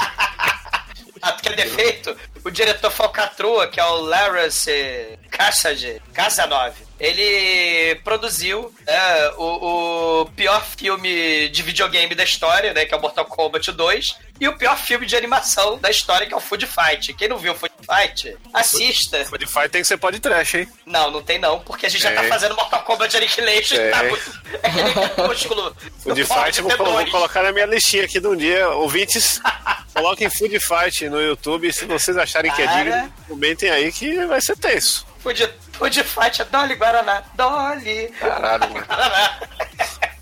Aquele 1.21 1.55
defeito, 1.55 2.15
o 2.43 2.49
diretor 2.49 2.91
Falcatrua, 2.91 3.67
que 3.67 3.79
é 3.79 3.85
o 3.85 4.01
Lawrence 4.01 5.19
Kassaje, 5.29 6.01
Casanov, 6.13 6.75
ele 6.99 7.95
produziu 8.03 8.73
é, 8.85 9.33
o, 9.37 10.21
o 10.21 10.25
pior 10.35 10.63
filme 10.63 11.49
de 11.49 11.61
videogame 11.61 12.15
da 12.15 12.23
história, 12.23 12.73
né, 12.73 12.85
que 12.85 12.93
é 12.93 12.97
o 12.97 13.01
Mortal 13.01 13.25
Kombat 13.25 13.71
2, 13.71 14.17
e 14.39 14.47
o 14.47 14.57
pior 14.57 14.77
filme 14.77 15.05
de 15.05 15.15
animação 15.15 15.77
da 15.77 15.89
história, 15.89 16.27
que 16.27 16.33
é 16.33 16.37
o 16.37 16.39
Food 16.39 16.67
Fight. 16.67 17.13
Quem 17.13 17.27
não 17.27 17.37
viu 17.37 17.53
o 17.53 17.55
Food 17.55 17.73
Fight, 17.79 18.35
assista. 18.53 19.23
Food 19.25 19.45
Fight 19.45 19.69
tem 19.69 19.81
que 19.81 19.87
ser 19.87 19.97
pode 19.97 20.19
trash, 20.19 20.55
hein? 20.55 20.67
Não, 20.85 21.11
não 21.11 21.21
tem 21.21 21.39
não, 21.39 21.59
porque 21.59 21.85
a 21.85 21.89
gente 21.89 22.01
já 22.01 22.13
tá 22.13 22.23
fazendo 22.23 22.55
Mortal 22.55 22.83
Kombat 22.83 23.15
Annihilation, 23.15 23.75
tá 23.91 24.03
muito... 24.03 24.41
É 24.61 24.69
crepúsculo. 24.69 25.75
Food 26.03 26.23
Fight, 26.25 26.61
vou, 26.61 26.77
vou 26.77 27.11
colocar 27.11 27.43
na 27.43 27.51
minha 27.51 27.65
listinha 27.65 28.03
aqui 28.05 28.19
de 28.19 28.27
um 28.27 28.35
dia. 28.35 28.69
Ouvintes, 28.69 29.41
coloquem 29.93 30.29
Food 30.29 30.59
Fight 30.59 31.09
no 31.09 31.21
YouTube. 31.21 31.71
Se 31.71 31.85
vocês 31.85 32.17
acharem 32.17 32.51
que 32.51 32.61
é 32.61 32.65
Cara. 32.65 32.83
digno, 32.83 33.13
comentem 33.27 33.69
aí 33.69 33.91
que 33.91 34.25
vai 34.25 34.41
ser 34.41 34.57
tenso. 34.57 35.05
Food, 35.19 35.49
Food 35.73 36.03
Fight 36.03 36.41
é 36.41 36.45
Dolly 36.45 36.75
Guaraná. 36.75 37.23
Dolly. 37.35 38.07
Caralho, 38.19 38.69
mano. 38.71 38.85
Guaraná. 38.85 39.39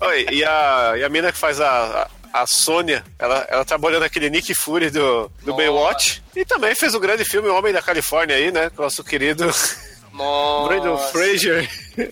Oi, 0.00 0.26
e 0.32 0.44
a, 0.44 0.94
e 0.96 1.04
a 1.04 1.08
mina 1.08 1.30
que 1.30 1.38
faz 1.38 1.60
a, 1.60 2.08
a, 2.32 2.42
a 2.42 2.46
Sônia, 2.46 3.04
ela, 3.18 3.46
ela 3.48 3.64
trabalhou 3.64 4.00
naquele 4.00 4.28
Nick 4.28 4.52
Fury 4.54 4.90
do, 4.90 5.30
do 5.42 5.50
Nossa. 5.50 5.56
Baywatch. 5.56 6.22
E 6.34 6.44
também 6.44 6.74
fez 6.74 6.94
o 6.94 7.00
grande 7.00 7.24
filme 7.24 7.48
O 7.48 7.56
Homem 7.56 7.72
da 7.72 7.82
Califórnia 7.82 8.34
aí, 8.34 8.50
né? 8.50 8.70
Com 8.70 8.82
o 8.82 8.84
nosso 8.84 9.04
querido 9.04 9.48
Brandon 10.12 10.92
Nossa. 10.94 11.10
Fraser. 11.12 11.68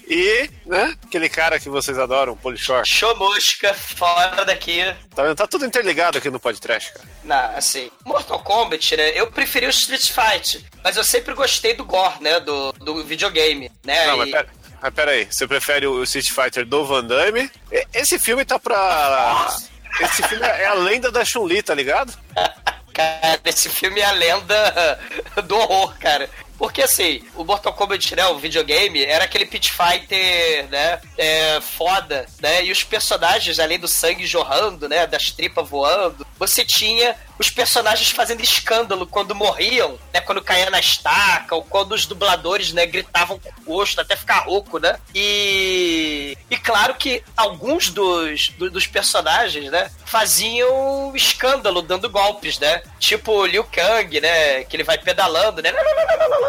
E, 0.08 0.50
né? 0.66 0.96
Aquele 1.04 1.28
cara 1.28 1.58
que 1.60 1.68
vocês 1.68 1.98
adoram, 1.98 2.36
Polishore. 2.36 2.86
Show 2.88 3.14
mosca, 3.16 3.74
fora 3.74 4.44
daqui. 4.44 4.80
Tá 5.14 5.22
vendo? 5.22 5.36
Tá 5.36 5.46
tudo 5.46 5.66
interligado 5.66 6.18
aqui 6.18 6.30
no 6.30 6.40
podcast, 6.40 6.92
cara. 6.92 7.08
Não, 7.24 7.56
assim, 7.56 7.90
Mortal 8.04 8.40
Kombat, 8.42 8.96
né? 8.96 9.10
Eu 9.14 9.30
preferi 9.30 9.66
o 9.66 9.70
Street 9.70 10.10
Fight, 10.10 10.64
mas 10.82 10.96
eu 10.96 11.04
sempre 11.04 11.34
gostei 11.34 11.74
do 11.74 11.84
gore, 11.84 12.22
né? 12.22 12.40
Do, 12.40 12.72
do 12.72 13.04
videogame, 13.04 13.70
né? 13.84 14.06
Não, 14.06 14.16
mas 14.18 14.28
E- 14.28 14.32
pera, 14.32 14.48
mas 14.82 14.94
pera 14.94 15.10
aí. 15.12 15.26
Você 15.30 15.46
prefere 15.46 15.86
o 15.86 16.02
Street 16.04 16.30
Fighter 16.30 16.64
do 16.66 16.84
Van 16.86 17.04
Damme? 17.04 17.50
Esse 17.92 18.18
filme 18.18 18.44
tá 18.44 18.58
pra... 18.58 19.56
Esse 20.00 20.22
filme 20.28 20.46
é 20.46 20.66
a 20.66 20.74
lenda 20.74 21.10
da 21.10 21.24
Chun-Li, 21.24 21.62
tá 21.62 21.74
ligado? 21.74 22.16
Cara, 22.92 23.40
esse 23.44 23.68
filme 23.68 24.00
é 24.00 24.04
a 24.04 24.12
lenda 24.12 24.98
do 25.44 25.56
horror, 25.56 25.94
cara. 26.00 26.28
Porque 26.60 26.82
assim, 26.82 27.22
o 27.34 27.42
Mortal 27.42 27.72
Kombat, 27.72 28.14
né, 28.14 28.26
o 28.26 28.38
videogame, 28.38 29.02
era 29.02 29.24
aquele 29.24 29.46
pit 29.46 29.72
fighter, 29.72 30.68
né, 30.68 31.00
é, 31.16 31.58
foda, 31.58 32.26
né, 32.38 32.62
e 32.62 32.70
os 32.70 32.84
personagens, 32.84 33.58
além 33.58 33.78
do 33.78 33.88
sangue 33.88 34.26
jorrando, 34.26 34.86
né, 34.86 35.06
das 35.06 35.30
tripas 35.30 35.66
voando, 35.66 36.26
você 36.38 36.62
tinha 36.62 37.16
os 37.40 37.48
personagens 37.48 38.10
fazendo 38.10 38.42
escândalo 38.42 39.06
quando 39.06 39.34
morriam, 39.34 39.98
né, 40.12 40.20
quando 40.20 40.42
caía 40.42 40.68
na 40.68 40.78
estaca, 40.78 41.54
ou 41.54 41.62
quando 41.64 41.92
os 41.92 42.04
dubladores, 42.04 42.70
né, 42.74 42.84
gritavam 42.84 43.38
com 43.38 43.50
o 43.72 43.76
rosto 43.78 43.98
até 43.98 44.14
ficar 44.14 44.40
rouco, 44.40 44.78
né, 44.78 44.98
e... 45.14 46.36
E 46.50 46.56
claro 46.58 46.94
que 46.96 47.22
alguns 47.34 47.88
dos, 47.88 48.50
do- 48.50 48.70
dos 48.70 48.86
personagens, 48.86 49.70
né, 49.70 49.90
faziam 50.04 51.12
escândalo 51.16 51.80
dando 51.80 52.10
golpes, 52.10 52.58
né, 52.58 52.82
tipo 52.98 53.46
Liu 53.46 53.64
Kang, 53.64 54.20
né, 54.20 54.62
que 54.64 54.76
ele 54.76 54.84
vai 54.84 54.98
pedalando, 54.98 55.62
né, 55.62 55.72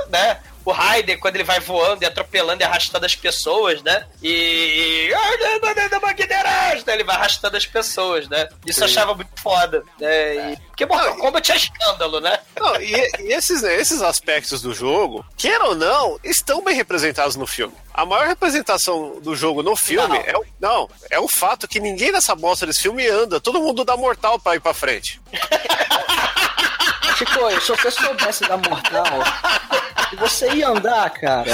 né, 0.09 0.39
o 0.63 0.71
Raiden, 0.71 1.19
quando 1.19 1.35
ele 1.35 1.43
vai 1.43 1.59
voando 1.59 2.03
e 2.03 2.05
atropelando 2.05 2.61
e 2.61 2.65
arrastando 2.65 3.05
as 3.05 3.15
pessoas, 3.15 3.81
né? 3.81 4.05
E. 4.21 5.09
Ele 6.87 7.03
vai 7.03 7.15
arrastando 7.15 7.57
as 7.57 7.65
pessoas, 7.65 8.27
né? 8.27 8.47
Isso 8.65 8.81
eu 8.81 8.85
achava 8.85 9.13
muito 9.13 9.31
foda. 9.41 9.83
Né? 9.99 10.53
E... 10.53 10.57
Porque 10.67 10.85
Mortal 10.85 11.17
Kombat 11.17 11.51
é 11.51 11.55
escândalo, 11.55 12.19
né? 12.19 12.39
Não, 12.59 12.75
e, 12.81 12.93
e 13.19 13.33
esses, 13.33 13.63
esses 13.63 14.01
aspectos 14.01 14.61
do 14.61 14.73
jogo, 14.73 15.25
queira 15.37 15.65
ou 15.65 15.75
não, 15.75 16.19
estão 16.23 16.63
bem 16.63 16.75
representados 16.75 17.35
no 17.35 17.47
filme. 17.47 17.73
A 17.93 18.05
maior 18.05 18.27
representação 18.27 19.19
do 19.21 19.35
jogo 19.35 19.61
no 19.61 19.75
filme 19.75 20.07
Não. 20.07 20.15
é 20.15 20.37
o, 20.37 20.45
não, 20.59 20.89
é 21.09 21.19
o 21.19 21.27
fato 21.27 21.67
que 21.67 21.79
ninguém 21.79 22.11
nessa 22.11 22.33
bosta 22.35 22.65
desse 22.65 22.81
filme 22.81 23.07
anda. 23.07 23.39
Todo 23.39 23.61
mundo 23.61 23.83
dá 23.83 23.97
mortal 23.97 24.39
pra 24.39 24.55
ir 24.55 24.59
pra 24.59 24.73
frente. 24.73 25.19
Chico, 27.21 27.61
se 27.61 27.71
você 27.71 27.91
soubesse 27.91 28.47
da 28.47 28.57
mortal, 28.57 29.05
você 30.17 30.49
ia 30.53 30.69
andar, 30.69 31.07
cara. 31.11 31.51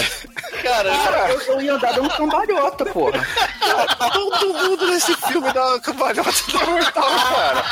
Cara, 0.63 0.89
eu, 1.29 1.41
eu 1.41 1.61
ia 1.61 1.73
andar 1.73 1.93
dando 1.93 2.09
cambalhota, 2.09 2.85
porra. 2.85 3.27
Todo 4.13 4.53
mundo 4.53 4.87
nesse 4.87 5.13
filme 5.27 5.51
dá 5.51 5.67
uma 5.67 5.79
cambalhota 5.81 6.31
da 6.53 6.65
mortal, 6.67 7.03
cara. 7.03 7.65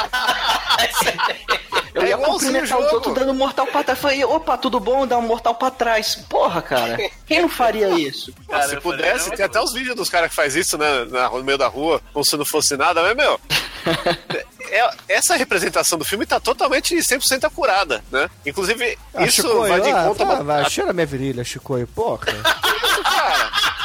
Eu 1.96 2.02
É 2.02 2.10
ia 2.10 2.18
cumprimentar 2.18 2.78
os 2.78 2.92
outros 2.92 3.16
dando 3.16 3.34
mortal 3.34 3.66
pra 3.68 3.82
trás. 3.82 3.98
Falei, 3.98 4.24
opa, 4.25 4.58
tudo 4.58 4.82
bom? 4.82 5.08
Dá 5.08 5.18
um 5.18 5.22
mortal 5.22 5.56
pra 5.56 5.72
trás. 5.72 6.16
Porra, 6.30 6.62
cara. 6.62 6.98
Quem 7.25 7.42
não 7.42 7.48
faria 7.48 7.88
isso? 7.92 8.34
Cara, 8.50 8.68
se 8.68 8.75
pudesse, 8.82 9.32
tem 9.32 9.46
até 9.46 9.62
os 9.62 9.72
vídeos 9.72 9.96
dos 9.96 10.10
caras 10.10 10.30
que 10.30 10.36
faz 10.36 10.56
isso, 10.58 10.78
né? 10.78 11.06
no 11.32 11.44
meio 11.44 11.58
da 11.58 11.68
rua, 11.68 12.02
como 12.12 12.25
se 12.25 12.36
não 12.36 12.46
fosse 12.46 12.75
nada, 12.75 13.02
mas, 13.02 13.16
meu. 13.16 13.40
é- 14.70 14.90
essa 15.08 15.38
representação 15.38 15.98
do 15.98 16.04
filme 16.04 16.25
tá 16.25 16.38
totalmente 16.38 16.94
100% 16.96 17.46
acurada, 17.46 18.04
né? 18.12 18.30
Inclusive, 18.46 18.98
Ah, 19.14 19.24
isso 19.24 19.44
Chicoio, 19.44 19.70
vai 19.70 19.80
de 19.80 19.90
ah, 19.92 20.04
conta. 20.04 20.25
tá, 20.25 20.44
vai, 20.44 20.70
cheira 20.70 20.92
minha 20.92 21.06
virilha, 21.06 21.46
Chicoio, 21.46 21.88
porra. 21.88 22.25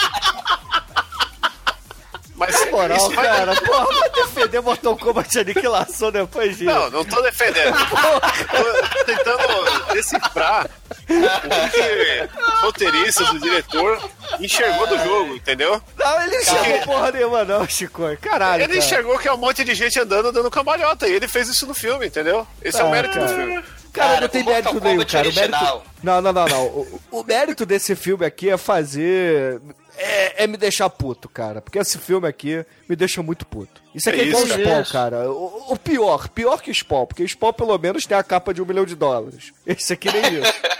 Mas 2.40 2.58
Na 2.58 2.70
moral, 2.70 3.10
vai- 3.10 3.26
cara, 3.28 3.54
porra, 3.60 3.86
vai 4.00 4.10
defender 4.10 4.60
Mortal 4.62 4.96
Kombat 4.96 5.38
Aniquilação 5.40 6.10
depois 6.10 6.56
disso. 6.56 6.64
Não, 6.70 6.88
não 6.90 7.04
tô 7.04 7.20
defendendo. 7.20 7.74
tô 7.76 9.04
tentando 9.04 9.92
decifrar 9.92 10.64
o 10.64 11.70
que 11.70 12.40
o 12.40 12.60
roteirista, 12.62 13.24
o 13.30 13.38
diretor 13.38 14.02
enxergou 14.40 14.86
do 14.86 14.98
jogo, 15.04 15.34
entendeu? 15.36 15.82
Não, 15.98 16.22
ele 16.22 16.36
enxergou 16.38 16.78
porra 16.80 17.12
nenhuma, 17.12 17.44
não, 17.44 17.68
Chicoio. 17.68 18.16
Caralho. 18.18 18.62
Ele 18.62 18.72
cara. 18.72 18.78
enxergou 18.86 19.18
que 19.18 19.28
é 19.28 19.32
um 19.32 19.36
monte 19.36 19.62
de 19.62 19.74
gente 19.74 20.00
andando 20.00 20.32
dando 20.32 20.50
cambalhota 20.50 21.06
e 21.06 21.12
ele 21.12 21.28
fez 21.28 21.46
isso 21.46 21.66
no 21.66 21.74
filme, 21.74 22.06
entendeu? 22.06 22.46
Esse 22.62 22.80
é 22.80 22.84
o 22.84 22.86
Ah, 22.86 22.90
mérito 22.90 23.18
do 23.18 23.24
cara. 23.26 23.36
filme. 23.36 23.64
Cara, 23.92 24.08
Cara, 24.08 24.20
não 24.22 24.28
tem 24.28 24.42
o 24.42 24.44
Mortal 24.44 24.74
mérito 24.74 24.88
nenhum, 24.88 25.04
cara. 25.04 25.28
O 25.28 25.34
mérito... 25.34 25.82
Não, 26.02 26.22
não, 26.22 26.32
não, 26.32 26.46
não. 26.46 26.66
O, 26.66 27.00
o 27.10 27.24
mérito 27.24 27.66
desse 27.66 27.94
filme 27.94 28.24
aqui 28.24 28.48
é 28.48 28.56
fazer. 28.56 29.60
É, 29.96 30.44
é 30.44 30.46
me 30.46 30.56
deixar 30.56 30.88
puto, 30.88 31.28
cara. 31.28 31.60
Porque 31.60 31.78
esse 31.78 31.98
filme 31.98 32.26
aqui 32.26 32.64
me 32.88 32.96
deixa 32.96 33.22
muito 33.22 33.44
puto. 33.46 33.82
Isso 33.94 34.08
aqui 34.08 34.20
é, 34.20 34.22
É 34.22 34.26
igual 34.28 34.42
o 34.42 34.46
isso, 34.46 34.58
Spawn, 34.58 34.84
cara. 34.84 35.30
O, 35.30 35.72
o 35.72 35.76
pior, 35.76 36.28
pior 36.28 36.62
que 36.62 36.70
o 36.70 36.74
Spawn, 36.74 37.06
porque 37.06 37.22
o 37.22 37.28
Spawn 37.28 37.52
pelo 37.52 37.76
menos 37.76 38.06
tem 38.06 38.16
a 38.16 38.22
capa 38.22 38.54
de 38.54 38.62
um 38.62 38.64
milhão 38.64 38.86
de 38.86 38.94
dólares. 38.94 39.52
Esse 39.66 39.92
aqui 39.92 40.10
nem 40.10 40.40
isso. 40.40 40.52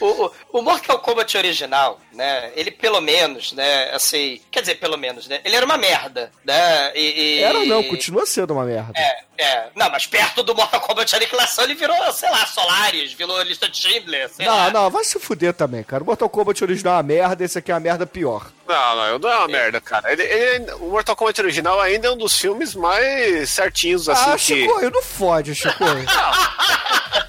O, 0.00 0.30
o, 0.52 0.62
Mortal 0.62 0.98
Kombat 0.98 1.36
original, 1.36 2.00
né? 2.12 2.50
Ele 2.56 2.70
pelo 2.70 3.00
menos, 3.00 3.52
né? 3.52 3.90
Assim, 3.92 4.40
quer 4.50 4.60
dizer, 4.60 4.76
pelo 4.76 4.96
menos, 4.96 5.26
né? 5.28 5.40
Ele 5.44 5.56
era 5.56 5.64
uma 5.66 5.76
merda, 5.76 6.30
né? 6.44 6.92
E, 6.94 7.38
e- 7.38 7.42
Era 7.42 7.64
não, 7.64 7.82
continua 7.84 8.26
sendo 8.26 8.52
uma 8.54 8.64
merda. 8.64 8.92
É, 8.96 9.16
é. 9.38 9.68
Não, 9.74 9.90
mas 9.90 10.06
perto 10.06 10.42
do 10.42 10.54
Mortal 10.54 10.80
Kombat 10.80 11.14
Aniquilação 11.16 11.64
ele 11.64 11.74
virou, 11.74 12.12
sei 12.12 12.30
lá, 12.30 12.44
Solaris, 12.46 13.12
virou 13.12 13.40
lista 13.42 13.68
de 13.68 13.76
Schindler, 13.78 14.28
sei 14.30 14.46
Não, 14.46 14.54
lá. 14.56 14.70
não, 14.70 14.90
vai 14.90 15.04
se 15.04 15.18
fuder 15.18 15.52
também, 15.54 15.82
cara. 15.82 16.02
O 16.02 16.06
Mortal 16.06 16.28
Kombat 16.28 16.62
original 16.64 16.94
é 16.94 16.96
uma 16.96 17.02
merda, 17.02 17.44
esse 17.44 17.58
aqui 17.58 17.70
é 17.70 17.74
uma 17.74 17.80
merda 17.80 18.06
pior. 18.06 18.50
Não, 18.66 18.96
não, 18.96 19.18
não 19.18 19.28
é 19.30 19.36
uma 19.36 19.48
merda, 19.48 19.80
cara. 19.80 20.10
Ele, 20.12 20.22
ele- 20.22 20.72
o 20.74 20.90
Mortal 20.90 21.16
Kombat 21.16 21.40
original 21.40 21.80
ainda 21.80 22.08
é 22.08 22.10
um 22.10 22.16
dos 22.16 22.36
filmes 22.38 22.74
mais 22.74 23.50
certinhos, 23.50 24.08
assim, 24.08 24.30
ah, 24.30 24.36
que... 24.36 24.38
Chico, 24.44 24.90
não 24.90 25.02
fode, 25.02 25.54
Chico. 25.54 25.84
Não, 25.84 25.94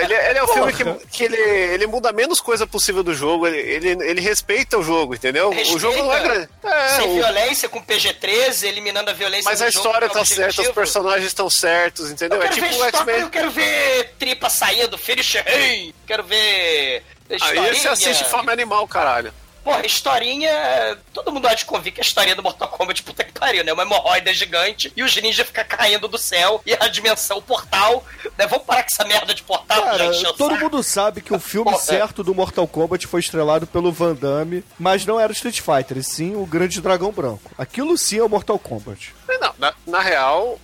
ele, 0.00 0.14
ele 0.14 0.38
é 0.38 0.42
o 0.42 0.46
Porra. 0.46 0.72
filme 0.72 0.98
que, 1.00 1.06
que 1.08 1.24
ele, 1.24 1.36
ele 1.36 1.86
muda 1.86 2.12
menos 2.12 2.40
coisa 2.40 2.66
possível 2.66 3.02
do 3.02 3.14
jogo, 3.14 3.46
ele, 3.46 3.58
ele, 3.58 3.88
ele 4.08 4.20
respeita 4.20 4.76
o 4.78 4.82
jogo, 4.82 5.14
entendeu? 5.14 5.50
O 5.50 5.78
jogo 5.78 5.96
não 6.02 6.12
é 6.12 6.20
grande. 6.20 6.48
É, 6.64 6.88
Sem 6.96 7.08
o- 7.10 7.14
violência, 7.14 7.68
com 7.68 7.80
PG-13, 7.82 8.64
eliminando 8.64 9.10
a 9.10 9.12
violência 9.12 9.48
mas 9.50 9.60
do 9.60 9.64
a 9.66 9.70
jogo, 9.70 9.86
história 9.86 10.08
que 10.08 10.16
é 10.18 10.20
o 10.20 10.24
tá 10.24 10.34
certa, 10.34 10.62
os 10.62 10.68
personagens 10.68 11.26
estão 11.26 11.48
certos, 11.48 12.10
entendeu? 12.10 12.38
Eu 12.40 12.46
É 12.46 12.48
tipo 12.48 12.66
o 12.66 12.84
X-Men. 12.84 13.20
eu 13.20 13.30
quero 13.30 13.50
ver 13.50 14.14
tripa 14.18 14.50
saindo, 14.50 14.98
finish 14.98 15.34
rain, 15.34 15.94
quero 16.06 16.24
ver 16.24 17.04
Aí 17.30 17.36
historinha. 17.36 17.74
você 17.74 17.88
assiste 17.88 18.24
Fome 18.24 18.50
Animal, 18.50 18.86
caralho. 18.88 19.32
Porra, 19.64 19.84
historinha. 19.86 20.98
Todo 21.12 21.32
mundo 21.32 21.48
há 21.48 21.54
de 21.54 21.64
convir 21.64 21.92
que 21.92 22.00
a 22.00 22.04
historinha 22.04 22.36
do 22.36 22.42
Mortal 22.42 22.68
Kombat, 22.68 23.02
puta 23.02 23.24
que 23.24 23.32
pariu, 23.32 23.64
né? 23.64 23.72
Uma 23.72 23.82
hemorroida 23.84 24.32
gigante 24.34 24.92
e 24.94 25.02
os 25.02 25.16
ninjas 25.16 25.46
ficam 25.46 25.64
caindo 25.66 26.06
do 26.06 26.18
céu 26.18 26.60
e 26.66 26.74
a 26.74 26.86
dimensão, 26.88 27.38
o 27.38 27.42
portal. 27.42 28.04
Né? 28.36 28.46
Vamos 28.46 28.66
parar 28.66 28.82
com 28.82 28.88
essa 28.92 29.04
merda 29.08 29.34
de 29.34 29.42
portal 29.42 29.82
Cara, 29.82 30.10
o 30.10 30.32
todo 30.34 30.52
saco. 30.52 30.64
mundo 30.64 30.82
sabe 30.82 31.22
que 31.22 31.32
o 31.32 31.40
filme 31.40 31.70
Porra. 31.70 31.82
certo 31.82 32.22
do 32.22 32.34
Mortal 32.34 32.68
Kombat 32.68 33.06
foi 33.06 33.20
estrelado 33.20 33.66
pelo 33.66 33.90
Van 33.90 34.14
Damme, 34.14 34.62
mas 34.78 35.06
não 35.06 35.18
era 35.18 35.32
o 35.32 35.34
Street 35.34 35.60
Fighter, 35.60 35.96
e 35.96 36.04
sim 36.04 36.36
o 36.36 36.44
Grande 36.44 36.80
Dragão 36.82 37.10
Branco. 37.10 37.50
Aquilo 37.56 37.96
sim 37.96 38.18
é 38.18 38.22
o 38.22 38.28
Mortal 38.28 38.58
Kombat. 38.58 39.14
Não, 39.40 39.54
na, 39.58 39.74
na 39.86 40.00
real, 40.00 40.58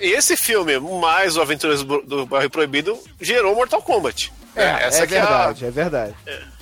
esse 0.00 0.36
filme, 0.36 0.78
mais 0.78 1.36
o 1.36 1.40
Aventuras 1.42 1.82
do 1.82 2.26
Bairro 2.26 2.50
Proibido, 2.50 2.98
gerou 3.20 3.54
Mortal 3.54 3.80
Kombat. 3.82 4.32
É, 4.56 4.86
essa 4.86 5.02
é 5.04 5.06
que 5.06 5.16
a- 5.16 5.20
verdade, 5.20 5.64
é 5.66 5.70
verdade. 5.70 6.14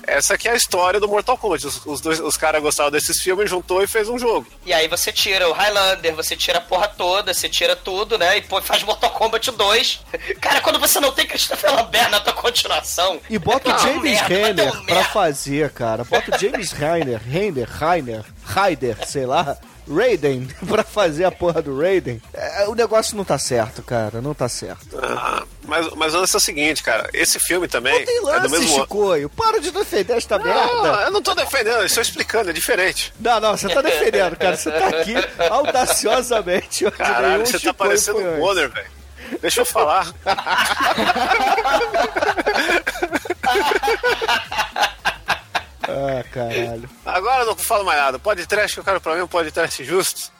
essa 0.05 0.37
que 0.37 0.47
é 0.47 0.51
a 0.51 0.55
história 0.55 0.99
do 0.99 1.07
Mortal 1.07 1.37
Kombat. 1.37 1.65
Os, 1.67 1.85
os, 1.85 2.01
dois- 2.01 2.19
os 2.19 2.35
caras 2.35 2.61
gostavam 2.61 2.91
desses 2.91 3.21
filmes, 3.21 3.49
juntou 3.49 3.83
e 3.83 3.87
fez 3.87 4.09
um 4.09 4.17
jogo. 4.17 4.47
E 4.65 4.73
aí 4.73 4.87
você 4.87 5.11
tira 5.11 5.47
o 5.47 5.53
Highlander, 5.53 6.15
você 6.15 6.35
tira 6.35 6.57
a 6.57 6.61
porra 6.61 6.87
toda, 6.87 7.33
você 7.33 7.47
tira 7.47 7.75
tudo, 7.75 8.17
né? 8.17 8.37
E 8.37 8.41
pô, 8.41 8.61
faz 8.61 8.81
Mortal 8.83 9.11
Kombat 9.11 9.51
2. 9.51 9.99
Cara, 10.41 10.59
quando 10.61 10.79
você 10.79 10.99
não 10.99 11.11
tem 11.11 11.27
Christopher 11.27 11.73
Lambert 11.75 12.09
na 12.09 12.19
tua 12.19 12.33
continuação. 12.33 13.19
E 13.29 13.37
bota 13.37 13.69
o 13.69 13.73
Ah, 13.73 13.77
James 13.77 14.21
Renner 14.21 14.73
um 14.75 14.85
pra 14.85 15.03
fazer, 15.05 15.71
cara. 15.71 16.03
Bota 16.03 16.35
o 16.35 16.39
James 16.39 16.71
Renner, 16.73 17.21
Renner, 17.23 17.69
Reiner, 17.69 18.23
Raider, 18.43 18.97
sei 19.07 19.25
lá. 19.25 19.55
Raiden, 19.87 20.47
pra 20.67 20.83
fazer 20.83 21.25
a 21.25 21.31
porra 21.31 21.61
do 21.61 21.77
Raiden. 21.79 22.21
É, 22.33 22.67
o 22.67 22.75
negócio 22.75 23.15
não 23.17 23.23
tá 23.25 23.37
certo, 23.37 23.81
cara. 23.83 24.21
Não 24.21 24.33
tá 24.33 24.47
certo. 24.49 24.97
Ah, 25.01 25.43
mas, 25.65 25.89
mas 25.95 26.13
o 26.13 26.19
lance 26.19 26.35
é 26.35 26.37
o 26.37 26.41
seguinte, 26.41 26.83
cara. 26.83 27.09
Esse 27.13 27.39
filme 27.39 27.67
também 27.67 27.99
Não 27.99 28.05
tem 28.05 28.17
é 28.17 28.21
do 28.21 28.25
lance, 28.25 28.49
mesmo. 28.49 28.79
Chicoio. 28.81 29.29
Para 29.29 29.59
de 29.59 29.71
defender 29.71 30.17
esta 30.17 30.37
Não, 30.37 30.45
merda. 30.45 31.01
eu 31.03 31.11
não 31.11 31.21
tô 31.21 31.33
defendendo, 31.35 31.79
eu 31.79 31.85
estou 31.85 32.01
explicando, 32.01 32.49
é 32.49 32.53
diferente. 32.53 33.13
Não, 33.19 33.39
não, 33.39 33.55
você 33.57 33.69
tá 33.69 33.81
defendendo, 33.81 34.35
cara. 34.37 34.55
Você 34.57 34.71
tá 34.71 34.87
aqui 34.87 35.13
audaciosamente. 35.49 36.89
Caralho, 36.91 37.45
você 37.45 37.53
tá 37.53 37.59
Chicoio 37.59 37.73
parecendo 37.73 38.19
foi 38.19 38.35
um. 38.35 38.39
Bonner, 38.39 38.69
velho. 38.69 38.87
Deixa 39.41 39.61
eu 39.61 39.65
falar. 39.65 40.13
Ah, 45.83 46.23
caralho. 46.31 46.89
Agora 47.05 47.41
eu 47.43 47.47
não 47.47 47.55
falo 47.57 47.83
mais 47.83 47.99
nada. 47.99 48.17
Pode 48.19 48.45
trash 48.47 48.73
que 48.73 48.79
eu 48.79 48.83
quero 48.83 49.01
pra 49.01 49.15
mim 49.15 49.21
um 49.21 49.27
podcast 49.27 49.83
justo. 49.83 50.31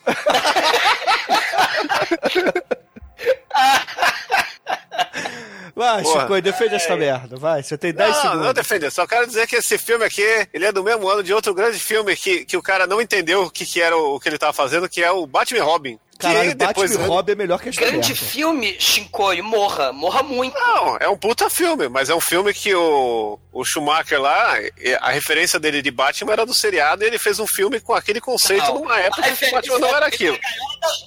Vai, 5.75 6.03
Porra. 6.03 6.21
Chicoio, 6.21 6.41
defende 6.41 6.75
esta 6.75 6.95
merda. 6.95 7.35
Vai, 7.35 7.63
você 7.63 7.75
tem 7.77 7.91
10 7.91 8.09
Não, 8.09 8.21
segundos. 8.21 8.45
não 8.45 8.53
defender. 8.53 8.91
Só 8.91 9.07
quero 9.07 9.25
dizer 9.25 9.47
que 9.47 9.55
esse 9.55 9.77
filme 9.77 10.05
aqui, 10.05 10.21
ele 10.53 10.65
é 10.65 10.71
do 10.71 10.83
mesmo 10.83 11.07
ano 11.09 11.23
de 11.23 11.33
outro 11.33 11.53
grande 11.53 11.79
filme 11.79 12.15
que, 12.15 12.45
que 12.45 12.55
o 12.55 12.61
cara 12.61 12.85
não 12.85 13.01
entendeu 13.01 13.43
o 13.43 13.49
que, 13.51 13.65
que 13.65 13.81
era 13.81 13.97
o, 13.97 14.15
o 14.15 14.19
que 14.19 14.29
ele 14.29 14.37
tava 14.37 14.53
fazendo, 14.53 14.87
que 14.87 15.03
é 15.03 15.09
o 15.11 15.25
Batman 15.25 15.63
Robin. 15.63 15.99
Caralho, 16.17 16.49
que 16.49 16.55
depois 16.55 16.91
Batman 16.91 17.05
e 17.05 17.07
Robin 17.07 17.31
é 17.31 17.35
melhor 17.35 17.59
que 17.59 17.69
esta 17.69 17.81
Grande 17.81 18.15
filme, 18.15 18.75
Shinkoio, 18.79 19.43
morra. 19.43 19.91
Morra 19.91 20.23
muito. 20.23 20.57
Não, 20.57 20.97
é 20.97 21.09
um 21.09 21.17
puta 21.17 21.49
filme, 21.49 21.89
mas 21.89 22.09
é 22.09 22.15
um 22.15 22.21
filme 22.21 22.53
que 22.53 22.73
o, 22.73 23.39
o 23.51 23.65
Schumacher 23.65 24.21
lá, 24.21 24.55
a 25.01 25.11
referência 25.11 25.59
dele 25.59 25.81
de 25.81 25.91
Batman 25.91 26.33
era 26.33 26.45
do 26.45 26.53
seriado 26.53 27.03
e 27.03 27.07
ele 27.07 27.19
fez 27.19 27.39
um 27.39 27.47
filme 27.47 27.79
com 27.79 27.93
aquele 27.93 28.21
conceito 28.21 28.65
Não. 28.65 28.79
numa 28.79 28.99
época 28.99 29.31
que 29.31 29.45
o 29.45 29.51
Batman 29.51 29.79
não 29.79 29.95
era 29.95 30.05
aquilo. 30.05 30.39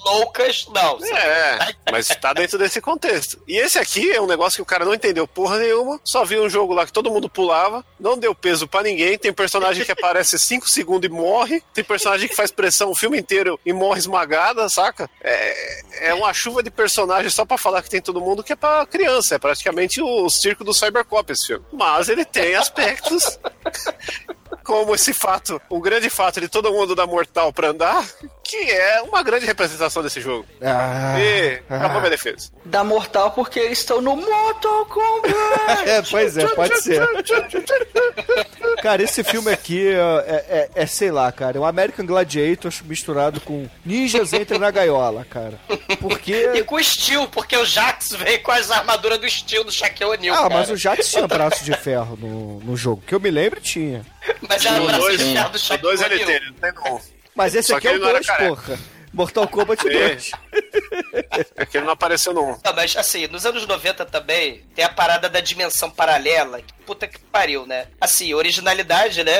Loucas, 0.05 0.67
não. 0.73 0.99
É, 1.05 1.59
mas 1.91 2.09
tá 2.09 2.33
dentro 2.33 2.59
desse 2.59 2.81
contexto. 2.81 3.43
E 3.47 3.57
esse 3.59 3.79
aqui 3.79 4.11
é 4.11 4.21
um 4.21 4.27
negócio 4.27 4.57
que 4.57 4.63
o 4.63 4.67
cara 4.67 4.85
não 4.85 4.95
entendeu 4.95 5.27
porra 5.27 5.59
nenhuma, 5.59 6.01
só 6.05 6.25
viu 6.25 6.45
um 6.45 6.49
jogo 6.49 6.75
lá 6.75 6.87
que 6.87 6.93
todo 6.93 7.11
mundo 7.11 7.29
pulava, 7.29 7.85
não 7.99 8.17
deu 8.17 8.35
peso 8.35 8.67
pra 8.69 8.83
ninguém, 8.83 9.19
tem 9.19 9.33
personagem 9.33 9.85
que 9.85 9.93
aparece 9.93 10.39
5 10.39 10.69
segundos 10.69 11.09
e 11.09 11.13
morre, 11.13 11.63
tem 11.75 11.85
personagem 11.85 12.29
que 12.29 12.35
faz 12.37 12.51
pressão 12.51 12.91
o 12.91 12.95
filme 12.95 13.19
inteiro 13.19 13.59
e 13.65 13.73
morre 13.73 13.99
esmagada, 13.99 14.69
saca? 14.69 15.06
É, 15.21 16.09
é 16.11 16.15
uma 16.15 16.33
chuva 16.33 16.63
de 16.63 16.71
personagens 16.71 17.35
só 17.35 17.45
pra 17.45 17.59
falar 17.59 17.83
que 17.83 17.91
tem 17.91 18.01
todo 18.01 18.21
mundo 18.21 18.43
que 18.43 18.53
é 18.53 18.57
pra 18.57 18.87
criança, 18.87 19.35
é 19.35 19.39
praticamente 19.39 20.01
o 20.01 20.29
circo 20.29 20.65
do 20.65 20.75
Cybercop 20.75 21.33
esse 21.33 21.47
filme. 21.47 21.65
Mas 21.73 22.09
ele 22.09 22.25
tem 22.25 22.55
aspectos 22.55 23.39
como 24.67 24.95
esse 24.97 25.15
fato, 25.15 25.63
o 25.71 25.81
grande 25.81 26.11
fato 26.11 26.41
de 26.41 26.49
todo 26.49 26.73
mundo 26.73 26.95
dar 26.97 27.07
mortal 27.07 27.53
pra 27.53 27.69
andar, 27.69 28.05
que 28.43 28.57
é 28.57 29.01
uma 29.03 29.23
grande 29.23 29.47
representação 29.47 30.03
desse 30.03 30.21
jogo. 30.21 30.45
Ah, 30.61 31.15
E 31.21 31.63
acabou 31.69 31.99
ah. 31.99 32.01
minha 32.01 32.11
defesa. 32.11 32.51
Dá 32.65 32.83
mortal 32.83 33.31
porque 33.31 33.61
eles 33.61 33.79
estão 33.79 34.01
no 34.01 34.17
Mortal 34.17 34.87
Kombat. 34.87 35.37
É, 35.87 36.03
pois 36.03 36.37
é, 36.37 36.47
pode 36.49 36.81
ser. 36.83 37.01
Cara, 38.83 39.03
esse 39.03 39.23
filme 39.23 39.53
aqui 39.53 39.89
é, 39.89 40.45
é- 40.49 40.83
é, 40.83 40.87
sei 40.87 41.11
lá, 41.11 41.31
cara, 41.31 41.57
é 41.59 41.61
um 41.61 41.65
American 41.65 42.05
Gladiator 42.05 42.73
misturado 42.85 43.41
com 43.41 43.69
ninjas 43.85 44.33
entram 44.33 44.59
na 44.59 44.71
gaiola, 44.71 45.25
cara. 45.25 45.59
E 45.89 45.97
Porque. 45.97 46.63
com 46.65 46.77
o 46.77 46.83
Steel, 46.83 47.29
porque 47.29 47.57
o 47.57 47.65
Jax 47.65 48.11
veio 48.13 48.43
com 48.43 48.51
as 48.51 48.71
armaduras 48.71 49.19
do 49.19 49.29
Steel 49.29 49.63
do 49.65 49.71
Shaquille 49.73 50.11
O'Neal. 50.11 50.35
Ah, 50.35 50.43
cara. 50.43 50.55
mas 50.55 50.71
o 50.71 50.77
Jax 50.77 51.11
tinha 51.11 51.27
braço 51.29 51.65
de 51.65 51.75
ferro 51.77 52.17
no, 52.21 52.59
no 52.61 52.77
jogo. 52.77 53.03
Que 53.07 53.15
eu 53.15 53.21
me 53.21 53.31
lembro, 53.31 53.61
tinha. 53.61 54.05
Mas 54.49 54.65
era 54.65 54.81
o 54.81 54.85
O 54.85 54.87
braço 54.87 55.01
dois, 55.01 55.23
ferro 55.23 55.49
do 55.51 55.57
o 55.57 55.59
Shaquille 55.59 55.83
dois 55.83 56.01
tem, 56.01 56.37
ele 56.37 56.47
não 56.47 56.55
tem 56.55 56.73
não. 56.73 57.03
Mas 57.35 57.55
esse 57.55 57.69
Só 57.69 57.77
aqui 57.77 57.89
é 57.89 57.91
o 57.91 57.95
ele 57.95 58.01
não 58.01 58.09
era 58.09 58.19
2, 58.19 58.27
careca. 58.27 58.49
porra. 58.57 58.79
Mortal 59.17 59.49
Kombat 59.49 59.83
Sim. 59.83 59.89
2. 59.89 60.31
É 61.57 61.65
que 61.67 61.79
ele 61.79 61.87
não 61.87 61.95
apareceu 61.95 62.35
no 62.35 62.43
1. 62.43 62.59
Não, 62.65 62.75
mas 62.75 62.95
assim, 62.97 63.27
nos 63.29 63.47
anos 63.47 63.67
90 63.67 64.05
também 64.05 64.63
tem 64.75 64.85
a 64.85 64.89
parada 64.91 65.27
da 65.29 65.41
dimensão 65.41 65.91
paralela. 65.91 66.61
Que 66.61 66.73
puta 66.85 67.09
que 67.09 67.19
pariu, 67.19 67.67
né? 67.67 67.87
Assim, 67.99 68.35
originalidade, 68.35 69.25
né? 69.25 69.33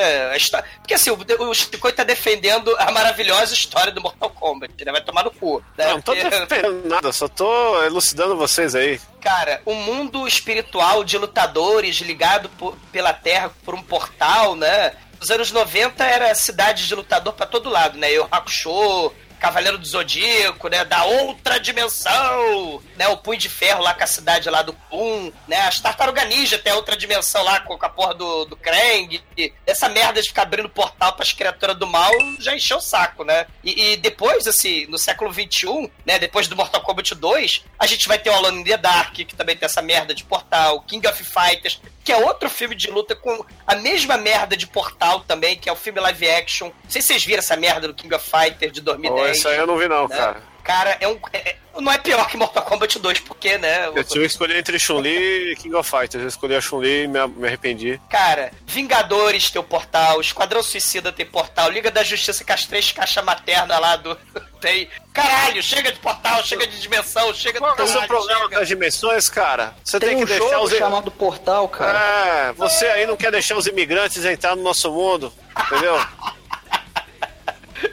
Porque 0.79 0.95
assim, 0.95 1.11
o, 1.11 1.17
o 1.49 1.53
Chico 1.53 1.91
tá 1.91 2.03
defendendo 2.03 2.75
a 2.79 2.91
maravilhosa 2.91 3.53
história 3.53 3.91
do 3.91 4.01
Mortal 4.01 4.31
Kombat, 4.31 4.83
né? 4.83 4.91
Vai 4.91 5.03
tomar 5.03 5.23
no 5.23 5.31
cu. 5.31 5.63
Né? 5.77 5.85
Não, 5.85 5.93
não 5.93 6.01
tô 6.01 6.15
Porque- 6.15 6.29
defendendo 6.29 6.87
nada, 6.89 7.11
só 7.13 7.27
tô 7.27 7.83
elucidando 7.83 8.35
vocês 8.35 8.73
aí. 8.73 8.99
Cara, 9.21 9.61
um 9.65 9.75
mundo 9.75 10.27
espiritual 10.27 11.03
de 11.03 11.17
lutadores 11.19 11.97
ligado 11.97 12.49
por- 12.49 12.75
pela 12.91 13.13
Terra 13.13 13.51
por 13.63 13.75
um 13.75 13.83
portal, 13.83 14.55
né? 14.55 14.93
Nos 15.19 15.29
anos 15.31 15.51
90 15.51 16.03
era 16.03 16.33
cidade 16.35 16.87
de 16.87 16.93
lutador 16.95 17.33
pra 17.33 17.45
todo 17.45 17.69
lado, 17.69 17.97
né? 17.97 18.11
Eu 18.11 18.27
Hakusho, 18.29 19.11
Cavaleiro 19.39 19.77
do 19.77 19.85
Zodíaco, 19.85 20.67
né? 20.67 20.83
Da 20.85 21.03
outra 21.05 21.59
dimensão, 21.59 22.81
né? 22.95 23.07
O 23.07 23.17
Punho 23.17 23.39
de 23.39 23.49
Ferro 23.49 23.81
lá 23.81 23.93
com 23.93 24.03
a 24.03 24.07
cidade 24.07 24.49
lá 24.49 24.61
do 24.61 24.73
Pum, 24.73 25.31
né? 25.47 25.61
As 25.61 25.79
Tartaruga 25.79 26.25
Ninja 26.25 26.55
até 26.55 26.73
outra 26.73 26.97
dimensão 26.97 27.43
lá 27.43 27.59
com, 27.59 27.73
a 27.73 27.89
porra 27.89 28.13
do, 28.13 28.45
do 28.45 28.55
Krang. 28.55 29.21
Essa 29.65 29.89
merda 29.89 30.21
de 30.21 30.27
ficar 30.27 30.43
abrindo 30.43 30.69
portal 30.69 31.13
pras 31.13 31.33
criaturas 31.33 31.77
do 31.77 31.87
mal 31.87 32.11
já 32.39 32.55
encheu 32.55 32.77
o 32.77 32.81
saco, 32.81 33.23
né? 33.23 33.45
E, 33.63 33.93
e 33.93 33.97
depois, 33.97 34.47
assim, 34.47 34.85
no 34.87 34.97
século 34.97 35.33
XXI, 35.33 35.91
né? 36.05 36.19
Depois 36.19 36.47
do 36.47 36.55
Mortal 36.55 36.81
Kombat 36.81 37.15
2, 37.15 37.63
a 37.79 37.85
gente 37.85 38.07
vai 38.07 38.17
ter 38.17 38.29
o 38.29 38.33
Alone 38.33 38.61
in 38.61 38.63
the 38.63 38.77
Dark, 38.77 39.13
que 39.13 39.35
também 39.35 39.55
tem 39.55 39.65
essa 39.65 39.81
merda 39.81 40.13
de 40.13 40.23
portal, 40.23 40.81
King 40.81 41.07
of 41.07 41.23
Fighters, 41.23 41.79
que 42.07 42.11
é 42.13 42.17
outro 42.17 42.49
filme 42.49 42.73
de 42.73 42.89
luta 42.89 43.15
com 43.17 43.45
a 43.65 43.75
mesma 43.75 44.15
merda 44.15 44.55
de 44.55 44.65
portal 44.65 45.19
também, 45.27 45.57
que 45.57 45.67
é 45.67 45.71
o 45.71 45.75
filme 45.75 45.99
live 45.99 46.29
action. 46.29 46.67
Não 46.67 46.89
sei 46.89 47.01
se 47.01 47.09
vocês 47.09 47.25
viram 47.25 47.39
essa 47.39 47.57
merda 47.57 47.85
do 47.85 47.93
King 47.93 48.15
of 48.15 48.25
Fighters 48.25 48.71
de 48.71 48.79
2010. 48.79 49.26
Isso 49.31 49.47
aí 49.47 49.57
eu 49.57 49.67
não 49.67 49.77
vi 49.77 49.87
não, 49.87 50.07
né? 50.07 50.15
cara. 50.15 50.41
Cara, 50.63 50.97
é 50.99 51.07
um, 51.07 51.17
é, 51.31 51.51
é 51.51 51.55
não 51.79 51.91
é 51.91 51.97
pior 51.97 52.27
que 52.27 52.37
Mortal 52.37 52.63
Kombat 52.63 52.99
2, 52.99 53.19
porque, 53.21 53.57
né? 53.57 53.87
Eu 53.87 54.03
tive 54.03 54.21
que 54.21 54.31
escolher 54.31 54.57
entre 54.57 54.79
Chun-Li 54.79 55.51
e 55.51 55.55
King 55.55 55.75
of 55.75 55.89
Fighters. 55.89 56.21
Eu 56.21 56.27
escolhi 56.27 56.55
a 56.55 56.61
Chun-Li 56.61 57.03
e 57.03 57.07
me, 57.07 57.25
me, 57.27 57.47
arrependi. 57.47 58.01
Cara, 58.09 58.51
Vingadores 58.65 59.49
tem 59.49 59.61
o 59.61 59.63
portal, 59.63 60.19
Esquadrão 60.19 60.61
Suicida 60.63 61.11
tem 61.11 61.25
portal, 61.25 61.69
Liga 61.69 61.91
da 61.91 62.03
Justiça 62.03 62.43
com 62.43 62.53
as 62.53 62.65
três 62.65 62.91
caixas 62.91 63.23
materna 63.23 63.77
lá 63.79 63.95
do. 63.95 64.17
Tem. 64.59 64.89
Caralho, 65.13 65.61
chega 65.61 65.91
de 65.91 65.99
portal, 65.99 66.43
chega 66.43 66.65
de 66.65 66.81
dimensão, 66.81 67.31
chega 67.31 67.59
Qual 67.59 67.71
de. 67.71 67.77
Qual 67.77 67.87
é 67.87 67.91
o 67.91 67.93
seu 67.93 68.07
problema 68.07 68.41
chega... 68.41 68.59
as 68.59 68.67
dimensões, 68.67 69.29
cara? 69.29 69.75
Você 69.83 69.99
tem, 69.99 70.09
tem 70.09 70.17
um 70.17 70.25
que 70.25 70.25
deixar 70.25 70.59
os. 70.59 70.71
chamado 70.71 71.11
portal, 71.11 71.69
cara. 71.69 71.99
É, 71.99 72.53
você 72.53 72.87
aí 72.87 73.05
não 73.05 73.15
quer 73.15 73.31
deixar 73.31 73.55
os 73.55 73.67
imigrantes 73.67 74.25
entrar 74.25 74.55
no 74.55 74.63
nosso 74.63 74.91
mundo, 74.91 75.31
entendeu? 75.67 75.95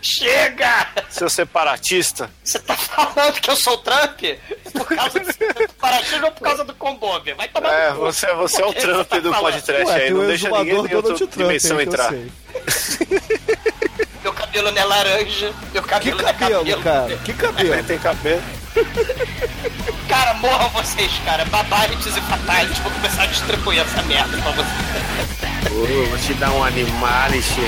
Chega! 0.06 0.86
Seu 1.08 1.30
separatista. 1.30 2.30
Você 2.44 2.58
tá 2.58 2.76
falando 2.76 3.40
que 3.40 3.48
eu 3.50 3.56
sou 3.56 3.72
o 3.72 3.78
Trump? 3.78 4.20
Por 4.72 4.86
causa 4.86 5.18
do 5.18 5.72
paratismo 5.80 6.26
ou 6.26 6.32
por 6.32 6.42
causa 6.42 6.62
do 6.64 6.74
Combob? 6.74 7.32
Vai 7.32 7.48
tomar 7.48 7.72
É, 7.72 7.92
você, 7.92 8.26
você 8.34 8.60
é 8.60 8.66
o 8.66 8.72
Trump 8.74 9.08
tá 9.08 9.18
do 9.18 9.30
falando? 9.32 9.52
podcast 9.54 9.84
Ué, 9.86 9.94
aí, 10.04 10.10
não 10.10 10.20
o 10.20 10.26
deixa 10.26 10.50
ninguém 10.50 10.86
de 10.86 10.94
outra 10.94 11.14
Trump, 11.16 11.32
dimensão 11.34 11.80
hein, 11.80 11.86
entrar. 11.86 12.12
Meu 14.22 14.32
cabelo 14.34 14.70
não 14.72 14.78
é 14.82 14.84
laranja, 14.84 15.52
meu 15.72 15.82
Que 15.82 15.88
cabelo 15.88 16.22
não 16.22 16.28
é 16.28 16.32
cabelo, 16.34 16.58
cabelo. 16.64 16.82
cara? 16.82 17.16
Que 17.24 17.32
cabelo? 17.32 17.84
Tem 17.84 17.98
cabelo. 17.98 18.42
Cara, 20.08 20.34
morram 20.34 20.68
vocês, 20.70 21.12
cara. 21.24 21.44
Babarites 21.46 22.14
e 22.16 22.20
fatalities. 22.20 22.78
Vou 22.80 22.92
começar 22.92 23.22
a 23.22 23.26
distribuir 23.26 23.80
essa 23.80 24.02
merda 24.02 24.36
pra 24.38 24.50
vocês. 24.52 25.70
Uh, 25.72 26.06
vou 26.08 26.18
te 26.18 26.34
dar 26.34 26.50
um 26.52 26.62
animalice. 26.62 27.60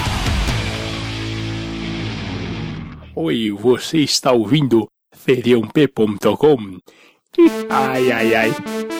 Oi, 3.18 3.50
você 3.50 4.00
está 4.00 4.31
ouvindo 4.31 4.87
feriump.com? 5.11 6.79
Ai, 7.70 8.12
ai, 8.12 8.35
ai. 8.35 8.95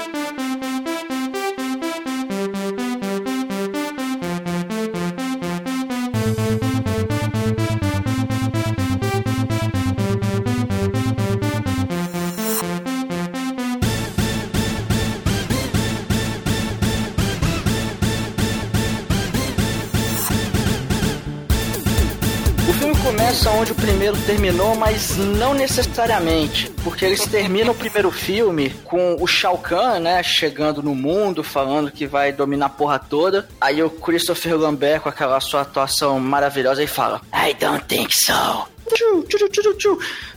Terminou, 24.26 24.74
mas 24.74 25.16
não 25.16 25.54
necessariamente. 25.54 26.68
Porque 26.82 27.04
eles 27.04 27.24
terminam 27.26 27.72
o 27.72 27.76
primeiro 27.76 28.10
filme 28.10 28.70
com 28.84 29.16
o 29.20 29.26
Shao 29.26 29.56
Kahn, 29.56 30.00
né, 30.00 30.22
chegando 30.22 30.82
no 30.82 30.94
mundo, 30.94 31.44
falando 31.44 31.92
que 31.92 32.06
vai 32.06 32.32
dominar 32.32 32.66
a 32.66 32.70
porra 32.70 32.98
toda. 32.98 33.48
Aí 33.60 33.80
o 33.82 33.88
Christopher 33.88 34.56
Lambert, 34.56 35.00
com 35.00 35.08
aquela 35.08 35.38
sua 35.38 35.60
atuação 35.60 36.18
maravilhosa, 36.18 36.80
aí 36.80 36.88
fala: 36.88 37.20
I 37.32 37.54
don't 37.54 37.84
think 37.86 38.12
so. 38.12 38.66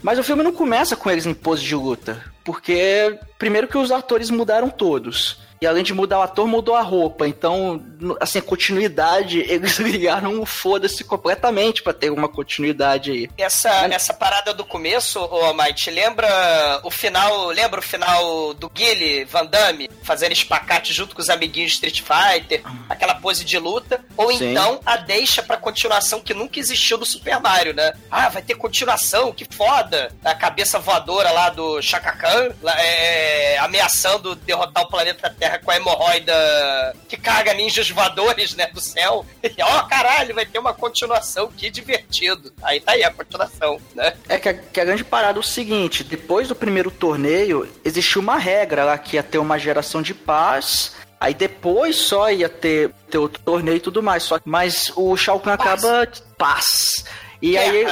Mas 0.02 0.18
o 0.18 0.22
filme 0.22 0.42
não 0.42 0.52
começa 0.52 0.94
com 0.96 1.10
eles 1.10 1.26
em 1.26 1.34
pose 1.34 1.64
de 1.64 1.74
luta. 1.74 2.22
Porque, 2.44 3.18
primeiro, 3.38 3.68
que 3.68 3.78
os 3.78 3.90
atores 3.90 4.30
mudaram 4.30 4.70
todos. 4.70 5.38
E 5.62 5.66
além 5.66 5.84
de 5.84 5.92
mudar 5.92 6.20
o 6.20 6.22
ator, 6.22 6.46
mudou 6.48 6.74
a 6.74 6.80
roupa. 6.80 7.28
Então, 7.28 7.84
assim, 8.18 8.38
a 8.38 8.42
continuidade, 8.42 9.40
eles 9.46 9.78
ligaram 9.78 10.40
o 10.40 10.46
foda-se 10.46 11.04
completamente 11.04 11.82
pra 11.82 11.92
ter 11.92 12.10
uma 12.10 12.30
continuidade 12.30 13.10
aí. 13.10 13.30
Essa, 13.36 13.68
essa 13.92 14.14
parada 14.14 14.54
do 14.54 14.64
começo, 14.64 15.20
ô 15.20 15.52
Mike, 15.52 15.90
lembra 15.90 16.80
o 16.82 16.90
final, 16.90 17.48
lembra 17.48 17.78
o 17.78 17.82
final 17.82 18.54
do 18.54 18.70
Guile 18.70 19.26
Van 19.26 19.44
Damme 19.44 19.90
fazendo 20.02 20.32
espacate 20.32 20.94
junto 20.94 21.14
com 21.14 21.20
os 21.20 21.28
amiguinhos 21.28 21.72
de 21.72 21.74
Street 21.74 22.00
Fighter, 22.00 22.62
aquela 22.88 23.16
pose 23.16 23.44
de 23.44 23.58
luta, 23.58 24.02
ou 24.16 24.32
Sim. 24.32 24.52
então 24.52 24.80
a 24.86 24.96
deixa 24.96 25.42
pra 25.42 25.58
continuação 25.58 26.22
que 26.22 26.32
nunca 26.32 26.58
existiu 26.58 26.96
do 26.96 27.04
Super 27.04 27.38
Mario, 27.38 27.74
né? 27.74 27.92
Ah, 28.10 28.30
vai 28.30 28.40
ter 28.40 28.54
continuação, 28.54 29.30
que 29.30 29.46
foda! 29.54 30.10
A 30.24 30.34
cabeça 30.34 30.78
voadora 30.78 31.30
lá 31.30 31.50
do 31.50 31.82
Shaka 31.82 32.12
Khan, 32.12 32.48
é, 32.78 33.58
ameaçando 33.58 34.34
derrotar 34.34 34.84
o 34.84 34.88
planeta 34.88 35.28
Terra 35.28 35.49
com 35.58 35.70
a 35.70 35.76
hemorroida 35.76 36.96
que 37.08 37.16
carga 37.16 37.52
ninjas 37.54 37.90
voadores, 37.90 38.54
né, 38.54 38.66
do 38.72 38.80
céu. 38.80 39.24
E, 39.42 39.54
ó, 39.62 39.82
caralho, 39.82 40.34
vai 40.34 40.46
ter 40.46 40.58
uma 40.58 40.72
continuação, 40.74 41.50
que 41.50 41.70
divertido. 41.70 42.52
Aí 42.62 42.80
tá 42.80 42.92
aí 42.92 43.02
a 43.04 43.10
continuação, 43.10 43.80
né? 43.94 44.12
É 44.28 44.38
que 44.38 44.48
a, 44.48 44.54
que 44.54 44.80
a 44.80 44.84
grande 44.84 45.04
parada 45.04 45.38
é 45.38 45.40
o 45.40 45.42
seguinte: 45.42 46.04
depois 46.04 46.48
do 46.48 46.54
primeiro 46.54 46.90
torneio, 46.90 47.68
existiu 47.84 48.20
uma 48.20 48.36
regra 48.38 48.84
lá 48.84 48.98
que 48.98 49.16
ia 49.16 49.22
ter 49.22 49.38
uma 49.38 49.58
geração 49.58 50.02
de 50.02 50.14
paz. 50.14 50.94
Aí 51.18 51.34
depois 51.34 51.96
só 51.96 52.30
ia 52.30 52.48
ter, 52.48 52.90
ter 53.10 53.18
outro 53.18 53.42
torneio 53.42 53.76
e 53.76 53.80
tudo 53.80 54.02
mais. 54.02 54.22
Só, 54.22 54.38
que- 54.38 54.48
mas 54.48 54.90
o 54.96 55.14
Shao 55.18 55.38
Kahn 55.38 55.56
Paz. 55.58 55.84
acaba. 55.84 56.08
Paz. 56.38 57.04
E 57.42 57.58
aí. 57.58 57.84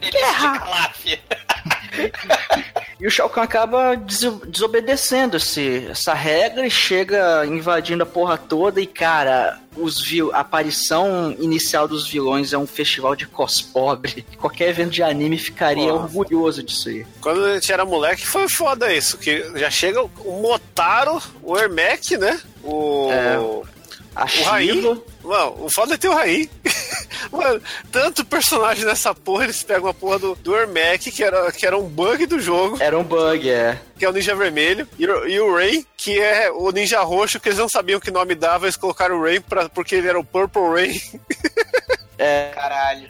Guerra. 0.00 0.92
E 3.04 3.06
o 3.06 3.10
Shao 3.10 3.28
Kahn 3.28 3.42
acaba 3.42 3.96
des- 3.96 4.32
desobedecendo 4.48 5.36
esse, 5.36 5.88
essa 5.90 6.14
regra 6.14 6.66
e 6.66 6.70
chega 6.70 7.44
invadindo 7.44 8.02
a 8.02 8.06
porra 8.06 8.38
toda. 8.38 8.80
E, 8.80 8.86
cara, 8.86 9.60
os 9.76 10.00
vil 10.00 10.34
a 10.34 10.38
aparição 10.40 11.36
inicial 11.38 11.86
dos 11.86 12.08
vilões 12.08 12.54
é 12.54 12.56
um 12.56 12.66
festival 12.66 13.14
de 13.14 13.26
cospobre. 13.26 14.24
Qualquer 14.40 14.70
evento 14.70 14.88
de 14.92 15.02
anime 15.02 15.36
ficaria 15.36 15.86
Nossa. 15.92 16.16
orgulhoso 16.16 16.62
disso 16.62 16.88
aí. 16.88 17.04
Quando 17.20 17.44
a 17.44 17.52
gente 17.56 17.70
era 17.70 17.84
moleque 17.84 18.26
foi 18.26 18.48
foda 18.48 18.90
isso, 18.90 19.18
que 19.18 19.50
já 19.54 19.68
chega 19.70 20.02
o- 20.02 20.10
o 20.24 20.40
Motaro, 20.40 21.20
o 21.42 21.58
Ermac, 21.58 22.16
né? 22.16 22.40
O. 22.62 23.10
É. 23.12 23.38
A 24.14 24.24
O 24.24 24.42
Raí. 24.44 24.82
Mano, 25.22 25.64
o 25.64 25.68
foda 25.74 25.94
é 25.94 25.96
ter 25.96 26.08
o 26.08 26.14
Raí. 26.14 26.48
Mano, 27.32 27.60
tanto 27.90 28.24
personagem 28.24 28.84
nessa 28.84 29.14
porra, 29.14 29.44
eles 29.44 29.62
pegam 29.62 29.88
a 29.88 29.94
porra 29.94 30.18
do, 30.18 30.34
do 30.36 30.54
Ermac, 30.56 31.10
que 31.10 31.24
era, 31.24 31.50
que 31.50 31.66
era 31.66 31.76
um 31.76 31.84
bug 31.88 32.26
do 32.26 32.38
jogo, 32.38 32.76
Era 32.80 32.96
um 32.98 33.02
bug, 33.02 33.48
é. 33.50 33.78
que 33.98 34.04
é 34.04 34.08
o 34.08 34.12
Ninja 34.12 34.34
Vermelho, 34.36 34.86
e, 34.98 35.06
o- 35.06 35.26
e 35.26 35.40
o 35.40 35.54
Ray, 35.56 35.84
que 35.96 36.20
é 36.20 36.50
o 36.52 36.70
Ninja 36.70 37.00
Roxo, 37.02 37.40
que 37.40 37.48
eles 37.48 37.58
não 37.58 37.68
sabiam 37.68 37.98
que 37.98 38.10
nome 38.10 38.34
dava, 38.34 38.66
eles 38.66 38.76
colocaram 38.76 39.16
o 39.18 39.22
Ray 39.22 39.40
pra, 39.40 39.68
porque 39.68 39.94
ele 39.96 40.08
era 40.08 40.18
o 40.18 40.24
Purple 40.24 40.62
Ray. 40.72 41.00
É, 42.24 42.50
Caralho. 42.54 43.08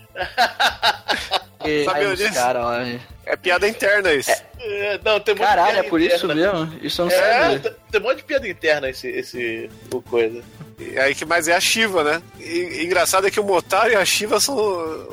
e, 1.65 1.85
Sabia 1.85 2.03
aí 2.03 2.13
os 2.13 2.19
disso? 2.19 2.35
cara 2.35 2.79
né? 2.81 3.01
É 3.27 3.37
piada 3.37 3.67
interna 3.69 4.13
isso. 4.13 4.31
É, 4.61 4.99
não, 5.05 5.19
tem 5.21 5.35
um 5.35 5.39
Caralho, 5.39 5.79
é 5.79 5.83
por 5.85 6.01
isso 6.01 6.27
interna. 6.27 6.35
mesmo? 6.35 6.79
Isso 6.83 7.01
eu 7.03 7.07
não 7.07 7.13
É, 7.13 7.43
sabia. 7.43 7.61
tem, 7.61 7.73
tem 7.93 8.01
um 8.01 8.05
monte 8.05 8.17
de 8.19 8.23
piada 8.25 8.49
interna 8.49 8.91
esse, 8.91 9.09
esse 9.09 9.71
o 9.93 10.03
coisa. 10.03 10.43
E 10.79 10.99
aí 10.99 11.15
que 11.15 11.25
mais 11.25 11.49
é 11.49 11.55
a 11.55 11.61
Shiva, 11.61 12.03
né? 12.05 12.23
E, 12.39 12.81
e 12.81 12.85
engraçado 12.85 13.27
é 13.27 13.31
que 13.31 13.41
o 13.41 13.45
Motaro 13.45 13.93
e 13.93 13.97
a 13.97 14.05
Shiva 14.05 14.41
são 14.41 14.57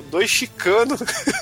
dois 0.10 0.30
chicanos. 0.30 1.00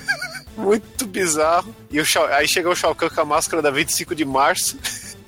Muito 0.58 1.08
bizarro. 1.08 1.74
E 1.90 2.02
o 2.02 2.06
aí 2.32 2.48
chega 2.48 2.70
o 2.70 2.76
Shao 2.76 2.94
Kahn 2.94 3.10
com 3.10 3.22
a 3.22 3.26
máscara 3.26 3.62
da 3.62 3.72
25 3.72 4.14
de 4.14 4.26
março. 4.26 4.78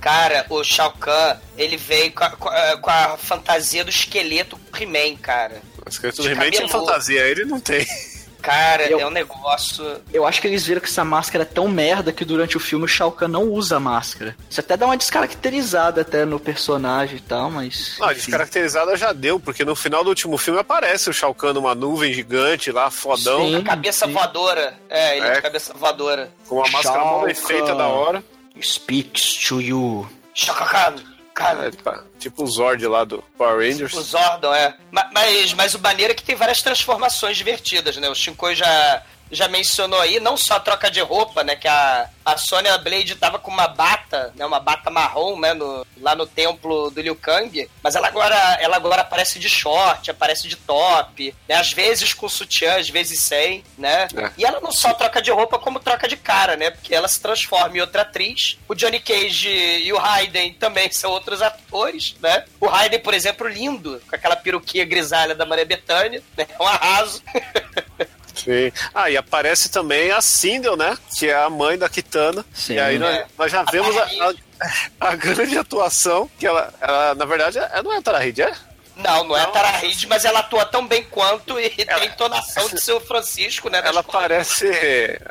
Cara, 0.02 0.46
o 0.50 0.64
Shao 0.64 0.92
Kahn, 1.00 1.38
ele 1.58 1.78
veio 1.78 2.12
com 2.12 2.24
a, 2.24 2.30
com 2.32 2.50
a- 2.50 3.14
a 3.14 3.18
fantasia 3.18 3.84
do 3.84 3.90
esqueleto 3.92 4.60
He-Man, 4.78 5.16
cara. 5.22 5.62
As 5.86 5.98
crianças 6.00 6.26
do 6.26 6.32
He-Man 6.32 6.46
cabelo. 6.52 6.68
fantasia, 6.70 7.22
ele 7.22 7.46
não 7.46 7.60
tem. 7.60 7.86
Cara, 8.42 8.90
Eu- 8.90 9.00
é 9.00 9.06
um 9.06 9.12
negócio. 9.12 10.02
Eu 10.12 10.26
acho 10.26 10.42
que 10.42 10.48
eles 10.48 10.66
viram 10.66 10.82
que 10.82 10.88
essa 10.88 11.06
máscara 11.06 11.44
é 11.44 11.46
tão 11.46 11.68
merda 11.68 12.12
que 12.12 12.26
durante 12.26 12.58
o 12.58 12.60
filme 12.60 12.86
o 12.86 12.88
Shao 12.88 13.12
Kahn 13.12 13.28
não 13.28 13.44
usa 13.44 13.78
a 13.78 13.80
máscara. 13.80 14.36
Isso 14.50 14.60
até 14.60 14.76
dá 14.76 14.88
uma 14.88 14.98
descaracterizada 14.98 16.02
até 16.02 16.26
no 16.26 16.40
personagem 16.40 17.18
e 17.18 17.22
tal, 17.22 17.52
mas... 17.52 17.98
Não, 18.00 18.08
enfim. 18.08 18.16
descaracterizada 18.22 18.98
já 18.98 19.14
deu, 19.14 19.40
porque 19.40 19.64
no 19.64 19.76
final 19.76 20.04
do 20.04 20.10
último 20.10 20.40
filme 20.40 20.60
aparece 20.60 21.08
o 21.08 21.14
Shao 21.14 21.36
Kahn 21.36 21.54
numa 21.54 21.76
nuvem 21.76 22.12
gigante 22.12 22.72
lá, 22.72 22.90
fodão, 22.90 23.48
Sim. 23.48 23.62
Cabeça 23.62 24.08
sim. 24.08 24.12
voadora. 24.14 24.74
É, 24.90 25.18
ele 25.18 25.28
é, 25.28 25.30
É. 25.30 25.34
de 25.36 25.42
cabeça 25.44 25.74
voadora. 25.76 26.32
com 26.48 26.56
uma 26.56 26.68
máscara 26.70 26.98
mal 27.06 27.24
feita 27.36 27.76
da 27.76 27.86
hora. 27.88 28.24
Speaks 28.62 29.36
to 29.48 29.62
you. 29.62 30.10
Kahn. 30.48 30.96
Cara, 31.34 31.72
pá, 31.84 32.04
tipo 32.20 32.44
o 32.44 32.48
Zord 32.48 32.86
lá 32.88 33.04
do 33.06 33.24
Power 33.38 33.58
Rangers. 33.68 33.94
O 33.94 34.02
Zordon, 34.02 34.54
é. 34.54 34.76
Ma- 34.92 35.10
Mas, 35.14 35.54
mas 35.54 35.74
o 35.74 35.80
maneiro 35.80 36.12
é 36.12 36.16
que 36.16 36.24
tem 36.24 36.36
várias 36.36 36.62
transformações 36.62 37.38
divertidas, 37.38 37.96
né? 37.98 38.10
O 38.10 38.14
Shinkoi 38.16 38.54
já, 38.54 39.02
já 39.32 39.48
mencionou 39.48 40.00
aí, 40.00 40.20
não 40.20 40.36
só 40.36 40.56
a 40.56 40.60
troca 40.60 40.92
de 40.92 41.00
roupa, 41.02 41.44
né? 41.44 41.56
Que 41.56 41.68
a, 41.68 42.10
a 42.26 42.38
Sonya 42.38 42.78
Blade 42.78 43.16
tava 43.16 43.40
com 43.40 43.50
uma 43.50 43.68
bata, 43.68 44.34
né? 44.36 44.46
Uma 44.46 44.60
bata 44.60 44.90
marrom, 44.90 45.40
né? 45.40 45.54
No, 45.54 45.86
lá 45.98 46.16
no 46.16 46.26
templo 46.26 46.92
do 46.92 47.02
Liu 47.02 47.16
Kang. 47.16 47.70
Mas 47.82 47.96
ela 47.96 48.08
agora, 48.08 48.36
ela 48.60 48.76
agora 48.76 49.02
aparece 49.02 49.40
de 49.40 49.50
short, 49.50 50.12
aparece 50.12 50.48
de 50.48 50.56
top, 50.56 51.34
né? 51.48 51.56
Às 51.56 51.72
vezes 51.72 52.14
com 52.14 52.28
sutiã, 52.28 52.78
às 52.78 52.90
vezes 52.90 53.20
sem, 53.20 53.64
né? 53.78 54.08
É. 54.16 54.32
E 54.38 54.46
ela 54.46 54.60
não 54.60 54.72
só 54.72 54.94
troca 54.94 55.22
de 55.22 55.32
roupa, 55.32 55.58
como 55.58 55.80
troca 55.80 56.08
de 56.08 56.18
cara, 56.18 56.56
né? 56.56 56.70
Porque 56.70 56.94
ela 56.94 57.08
se 57.08 57.20
transforma 57.20 57.78
em 57.78 57.82
outra 57.82 58.02
atriz. 58.02 58.58
O 58.68 58.76
Johnny 58.76 59.00
Cage 59.00 59.50
e 59.50 59.92
o 59.94 60.00
Hayden 60.00 60.54
também 60.54 60.92
são 60.94 61.12
outros 61.12 61.42
atores, 61.42 62.16
né? 62.22 62.46
O 62.60 62.68
Hayden, 62.68 63.00
por 63.00 63.14
exemplo, 63.14 63.48
lindo, 63.48 64.02
com 64.10 64.16
aquela 64.16 64.36
peruquinha 64.36 64.86
grisalha 64.86 65.34
da 65.36 65.46
Maria 65.46 65.66
Bethânia, 65.66 66.22
né? 66.38 66.48
Um 66.60 66.68
arraso. 66.68 67.24
Sim. 68.44 68.72
Ah, 68.94 69.10
e 69.10 69.18
aparece 69.18 69.70
também 69.70 70.12
a 70.12 70.22
Sindel, 70.22 70.76
né? 70.78 70.98
Que 71.18 71.30
é 71.30 71.36
a 71.36 71.50
mãe 71.50 71.78
da 71.78 71.88
Kitana. 71.90 72.46
Sim. 72.54 72.74
E 72.76 72.80
aí 72.80 72.98
nós, 73.00 73.16
É. 73.16 73.26
nós 73.38 73.52
já 73.52 73.64
vemos 73.64 73.96
a, 73.98 74.04
a, 75.00 75.10
a 75.12 75.16
grande 75.16 75.58
atuação, 75.58 76.30
que 76.40 76.46
ela, 76.48 76.74
ela 76.82 77.16
na 77.16 77.26
verdade, 77.26 77.58
ela 77.58 77.84
não 77.84 77.94
é 77.94 77.98
a 77.98 78.02
Tara 78.02 78.20
Reid, 78.20 78.42
é? 78.42 78.52
Não, 78.98 79.24
não 79.24 79.36
é 79.38 79.42
a 79.42 79.46
Não. 79.46 79.52
Tara 79.54 79.70
Reid, 79.70 80.06
mas 80.08 80.26
ela 80.26 80.40
atua 80.40 80.66
tão 80.66 80.86
bem 80.86 81.04
quanto 81.04 81.60
e 81.60 81.70
tem 81.70 82.06
entonação 82.06 82.68
de 82.70 82.80
seu 82.80 83.00
Francisco, 83.00 83.70
né? 83.70 83.82
Ela 83.84 84.04
parece. 84.04 84.68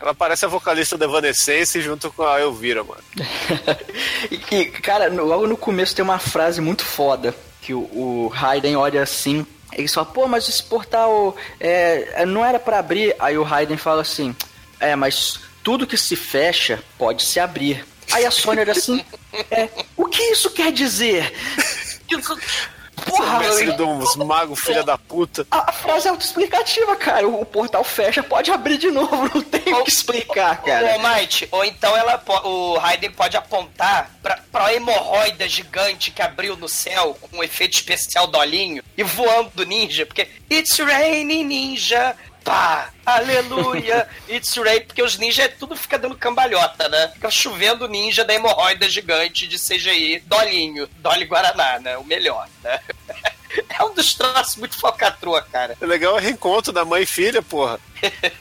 Ela 0.00 0.14
parece 0.14 0.44
a 0.44 0.48
vocalista 0.48 0.96
da 0.98 1.04
Evanescence 1.04 1.80
junto 1.80 2.10
com 2.12 2.22
a 2.24 2.40
Elvira, 2.40 2.82
mano. 2.82 3.02
E, 4.30 4.40
e, 4.54 4.64
cara, 4.66 5.08
no- 5.10 5.24
logo 5.24 5.46
no 5.46 5.56
começo 5.56 5.94
tem 5.94 6.02
uma 6.04 6.18
frase 6.18 6.60
muito 6.60 6.84
foda 6.84 7.34
que 7.62 7.72
o, 7.74 7.80
o 7.80 8.28
Raiden 8.28 8.76
olha 8.76 9.02
assim. 9.02 9.46
Ele 9.72 9.88
fala, 9.88 10.06
pô, 10.06 10.26
mas 10.26 10.48
esse 10.48 10.62
portal 10.62 11.36
é, 11.58 12.24
não 12.26 12.44
era 12.44 12.58
pra 12.58 12.78
abrir. 12.78 13.14
Aí 13.18 13.38
o 13.38 13.42
Raiden 13.42 13.76
fala 13.76 14.02
assim: 14.02 14.34
É, 14.78 14.96
mas 14.96 15.40
tudo 15.62 15.86
que 15.86 15.96
se 15.96 16.16
fecha 16.16 16.82
pode 16.98 17.24
se 17.24 17.38
abrir. 17.38 17.84
Aí 18.12 18.24
a 18.24 18.30
Sônia 18.30 18.62
olha 18.62 18.72
assim: 18.72 19.04
é, 19.50 19.68
O 19.96 20.06
que 20.06 20.22
isso 20.22 20.50
quer 20.50 20.72
dizer? 20.72 21.32
Porra, 23.06 23.38
Mestre 23.40 23.72
dos 23.72 24.16
magos, 24.16 24.60
filha 24.60 24.82
da 24.82 24.96
puta. 24.98 25.46
a, 25.50 25.70
a 25.70 25.72
frase 25.72 26.06
é 26.06 26.10
autoexplicativa, 26.10 26.96
cara. 26.96 27.26
O, 27.28 27.40
o 27.42 27.46
portal 27.46 27.82
fecha, 27.84 28.22
pode 28.22 28.50
abrir 28.50 28.78
de 28.78 28.90
novo. 28.90 29.30
Não 29.34 29.42
tem 29.42 29.74
o 29.74 29.84
que 29.84 29.90
explicar, 29.90 30.62
cara. 30.62 30.96
Ô, 30.96 30.98
Might, 30.98 31.48
ou 31.50 31.64
então 31.64 31.96
ela, 31.96 32.22
o 32.44 32.78
Raiden 32.78 33.10
pode 33.10 33.36
apontar 33.36 34.10
pra, 34.22 34.38
pra 34.50 34.74
hemorroida 34.74 35.48
gigante 35.48 36.10
que 36.10 36.22
abriu 36.22 36.56
no 36.56 36.68
céu 36.68 37.16
com 37.20 37.38
um 37.38 37.42
efeito 37.42 37.74
especial 37.74 38.26
dolinho 38.26 38.82
e 38.96 39.02
voando 39.02 39.50
do 39.54 39.64
ninja, 39.64 40.04
porque 40.06 40.28
It's 40.50 40.78
raining 40.78 41.44
ninja, 41.44 42.16
pá, 42.44 42.90
aleluia, 43.04 44.08
It's 44.28 44.56
rain, 44.56 44.80
porque 44.82 45.02
os 45.02 45.16
ninjas 45.18 45.50
tudo 45.58 45.76
fica 45.76 45.98
dando 45.98 46.16
cambalhota, 46.16 46.88
né? 46.88 47.08
Fica 47.14 47.30
chovendo 47.30 47.88
ninja 47.88 48.24
da 48.24 48.34
hemorroida 48.34 48.88
gigante 48.88 49.46
de 49.46 49.58
CGI, 49.58 50.20
dolinho, 50.26 50.88
Dolly 50.98 51.24
Guaraná, 51.24 51.78
né? 51.78 51.96
O 51.98 52.04
melhor, 52.04 52.48
né? 52.62 52.80
É 53.68 53.82
um 53.82 53.92
dos 53.92 54.14
troços 54.14 54.54
muito 54.54 54.78
focatrua, 54.78 55.42
cara. 55.42 55.76
É 55.80 55.84
legal 55.84 56.14
o 56.14 56.18
reencontro 56.18 56.72
da 56.72 56.84
mãe 56.84 57.02
e 57.02 57.06
filha, 57.06 57.42
porra. 57.42 57.80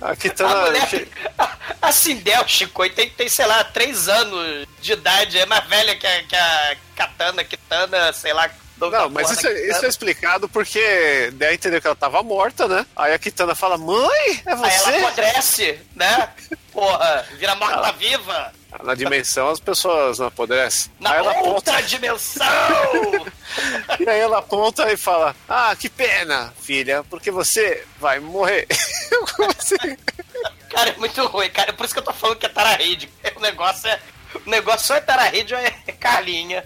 A 0.00 0.10
A 0.10 0.16
Kitana. 0.16 0.66
mulher, 0.66 1.08
a, 1.36 1.56
a 1.82 1.90
Sindel, 1.92 2.46
Chico, 2.46 2.88
tem, 2.90 3.10
tem, 3.10 3.28
sei 3.28 3.46
lá, 3.46 3.64
três 3.64 4.08
anos 4.08 4.66
de 4.80 4.92
idade, 4.92 5.38
é 5.38 5.46
mais 5.46 5.64
velha 5.66 5.96
que 5.96 6.06
a, 6.06 6.22
que 6.22 6.36
a 6.36 6.76
Katana, 6.94 7.42
Kitana, 7.42 8.12
sei 8.12 8.32
lá. 8.32 8.48
Não, 8.78 9.08
mas 9.10 9.30
isso, 9.30 9.46
é- 9.46 9.52
isso 9.52 9.62
é 9.62 9.66
Kitana. 9.74 9.88
explicado 9.88 10.48
porque 10.48 11.30
daí 11.34 11.54
entendeu 11.54 11.80
que 11.80 11.86
ela 11.86 11.96
tava 11.96 12.22
morta, 12.22 12.68
né? 12.68 12.84
Aí 12.94 13.12
a 13.14 13.18
Kitana 13.18 13.54
fala: 13.54 13.78
Mãe, 13.78 14.42
é 14.46 14.52
Aí 14.52 14.54
ela 14.54 14.56
você? 14.56 14.96
apodrece, 14.96 15.80
né? 15.94 16.28
Porra, 16.72 17.26
vira 17.38 17.54
morta-viva. 17.54 18.52
Na 18.82 18.94
dimensão 18.94 19.48
as 19.48 19.58
pessoas 19.58 20.18
não 20.18 20.26
apodrecem. 20.26 20.92
Na 21.00 21.12
Aí 21.12 21.18
ela 21.18 21.30
aponta, 21.30 21.48
outra 21.48 21.80
dimensão! 21.82 22.46
e 23.98 24.08
aí 24.08 24.20
ela 24.20 24.38
aponta 24.38 24.92
e 24.92 24.96
fala: 24.96 25.34
Ah, 25.48 25.74
que 25.78 25.88
pena, 25.88 26.52
filha, 26.60 27.02
porque 27.08 27.30
você 27.30 27.82
vai 27.98 28.20
morrer. 28.20 28.66
Como 29.36 29.50
assim? 29.58 29.96
cara, 30.68 30.90
é 30.90 30.96
muito 30.98 31.24
ruim, 31.26 31.48
cara. 31.50 31.72
Por 31.72 31.84
isso 31.86 31.94
que 31.94 32.00
eu 32.00 32.04
tô 32.04 32.12
falando 32.12 32.36
que 32.38 32.44
é 32.46 32.48
Tara 32.50 32.76
Reid. 32.76 33.08
O 33.36 33.40
negócio 33.40 33.88
é. 33.88 33.98
O 34.34 34.50
negócio 34.50 34.92
ou 34.92 34.98
é 34.98 35.00
Tara 35.00 35.22
Reid 35.24 35.54
ou 35.54 35.60
é 35.60 35.70
Carlinha 35.98 36.64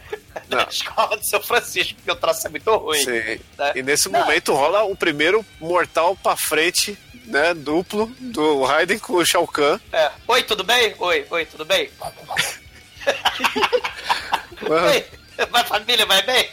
da 0.48 0.58
Não. 0.58 0.68
escola 0.68 1.16
do 1.16 1.24
seu 1.24 1.40
Francisco, 1.42 1.94
porque 1.94 2.10
o 2.10 2.16
troço 2.16 2.46
é 2.46 2.50
muito 2.50 2.74
ruim. 2.76 3.04
Né? 3.04 3.38
E 3.74 3.82
nesse 3.82 4.08
Não. 4.08 4.20
momento 4.20 4.52
rola 4.54 4.82
o 4.84 4.96
primeiro 4.96 5.44
mortal 5.60 6.16
pra 6.16 6.36
frente, 6.36 6.98
né? 7.26 7.54
Duplo, 7.54 8.06
do 8.18 8.64
Raiden 8.64 8.98
com 8.98 9.14
o 9.14 9.24
Shao 9.26 9.46
Kahn. 9.46 9.78
É. 9.92 10.10
Oi, 10.26 10.42
tudo 10.42 10.64
bem? 10.64 10.94
Oi, 10.98 11.26
oi, 11.30 11.46
tudo 11.46 11.64
bem? 11.64 11.90
Oi, 14.62 15.06
vai 15.50 15.64
família, 15.64 16.04
vai 16.06 16.22
bem? 16.22 16.50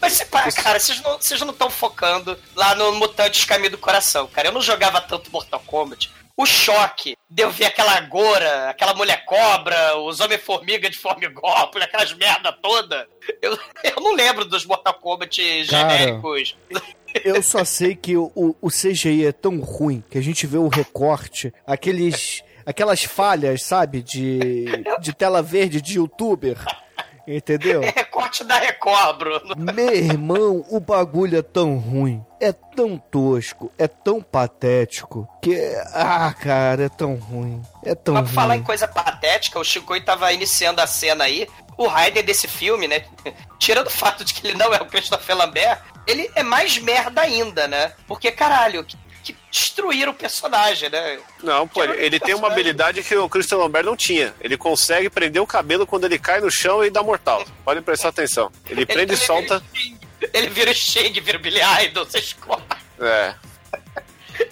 Mas, 0.00 0.14
se 0.14 0.26
pá, 0.26 0.50
cara, 0.52 0.78
vocês 0.78 1.00
não 1.00 1.16
vocês 1.18 1.40
não 1.40 1.50
estão 1.50 1.70
focando 1.70 2.38
lá 2.54 2.74
no 2.74 2.92
Mutantes 2.92 3.44
Caminho 3.44 3.70
do 3.70 3.78
Coração, 3.78 4.26
cara. 4.26 4.48
Eu 4.48 4.52
não 4.52 4.60
jogava 4.60 5.00
tanto 5.00 5.30
Mortal 5.30 5.60
Kombat. 5.66 6.10
O 6.36 6.44
choque 6.44 7.16
de 7.30 7.42
eu 7.44 7.50
ver 7.50 7.66
aquela 7.66 8.00
Gora, 8.00 8.70
aquela 8.70 8.92
mulher 8.92 9.24
cobra, 9.24 9.96
os 9.98 10.18
Homem-Formiga 10.18 10.90
de 10.90 10.98
Formigópolis, 10.98 11.86
aquelas 11.86 12.12
merda 12.14 12.52
toda. 12.52 13.06
Eu, 13.40 13.56
eu 13.84 14.02
não 14.02 14.14
lembro 14.14 14.44
dos 14.44 14.66
Mortal 14.66 14.94
Kombat 14.94 15.40
Cara. 15.66 15.98
genéricos. 15.98 16.56
Eu 17.22 17.40
só 17.40 17.64
sei 17.64 17.94
que 17.94 18.16
o, 18.16 18.32
o, 18.34 18.56
o 18.60 18.68
CGI 18.68 19.26
é 19.26 19.32
tão 19.32 19.60
ruim 19.60 20.02
que 20.10 20.18
a 20.18 20.20
gente 20.20 20.46
vê 20.46 20.58
o 20.58 20.66
recorte, 20.66 21.54
aqueles, 21.64 22.42
aquelas 22.66 23.04
falhas, 23.04 23.62
sabe, 23.62 24.02
de, 24.02 24.64
de 25.00 25.12
tela 25.12 25.40
verde 25.40 25.80
de 25.80 25.98
youtuber. 25.98 26.56
Entendeu? 27.26 27.82
É 27.84 27.90
recorte 27.90 28.44
da 28.44 28.58
Record, 28.58 29.18
Bruno. 29.18 29.54
Meu 29.56 29.94
irmão, 29.94 30.64
o 30.68 30.80
bagulho 30.80 31.38
é 31.38 31.42
tão 31.42 31.76
ruim, 31.78 32.24
é 32.40 32.52
tão 32.52 32.98
tosco, 32.98 33.70
é 33.78 33.86
tão 33.86 34.20
patético, 34.20 35.28
que. 35.42 35.56
Ah, 35.92 36.32
cara, 36.38 36.84
é 36.84 36.88
tão 36.88 37.14
ruim. 37.14 37.62
É 37.84 37.94
tão 37.94 38.14
Mas 38.14 38.24
pra 38.24 38.32
falar 38.32 38.54
em 38.54 38.58
ruim. 38.58 38.66
coisa 38.66 38.88
patética, 38.88 39.58
o 39.58 39.64
Chico 39.64 39.98
tava 40.02 40.32
iniciando 40.32 40.80
a 40.80 40.86
cena 40.86 41.24
aí. 41.24 41.46
O 41.76 41.86
Raiden 41.86 42.22
desse 42.22 42.46
filme, 42.46 42.86
né? 42.86 43.04
Tirando 43.58 43.88
o 43.88 43.90
fato 43.90 44.24
de 44.24 44.32
que 44.34 44.46
ele 44.46 44.56
não 44.56 44.72
é 44.72 44.80
o 44.80 44.86
Christopher 44.86 45.36
Lambert, 45.36 45.80
ele 46.06 46.30
é 46.34 46.42
mais 46.42 46.78
merda 46.78 47.22
ainda, 47.22 47.66
né? 47.66 47.92
Porque, 48.06 48.30
caralho, 48.30 48.86
destruíram 49.54 50.10
o 50.10 50.14
personagem, 50.14 50.90
né? 50.90 51.20
Não, 51.40 51.68
pô, 51.68 51.84
ele, 51.84 52.04
ele 52.04 52.20
tem 52.20 52.34
uma 52.34 52.48
habilidade 52.48 53.04
que 53.04 53.14
o 53.14 53.28
Christian 53.28 53.58
Lambert 53.58 53.84
não 53.84 53.96
tinha. 53.96 54.34
Ele 54.40 54.56
consegue 54.56 55.08
prender 55.08 55.40
o 55.40 55.46
cabelo 55.46 55.86
quando 55.86 56.04
ele 56.04 56.18
cai 56.18 56.40
no 56.40 56.50
chão 56.50 56.84
e 56.84 56.90
dá 56.90 57.04
mortal. 57.04 57.44
Podem 57.64 57.82
prestar 57.82 58.08
atenção. 58.08 58.50
Ele 58.68 58.84
prende 58.84 59.12
e 59.12 59.14
ele 59.14 59.24
solta. 59.24 59.62
Ele 60.32 60.48
vira 60.48 60.72
o 60.72 60.74
Sting, 60.74 61.12
vira 61.20 61.38
Billy 61.38 61.60
Idol, 61.84 62.04
vocês. 62.04 62.34
É. 63.00 63.34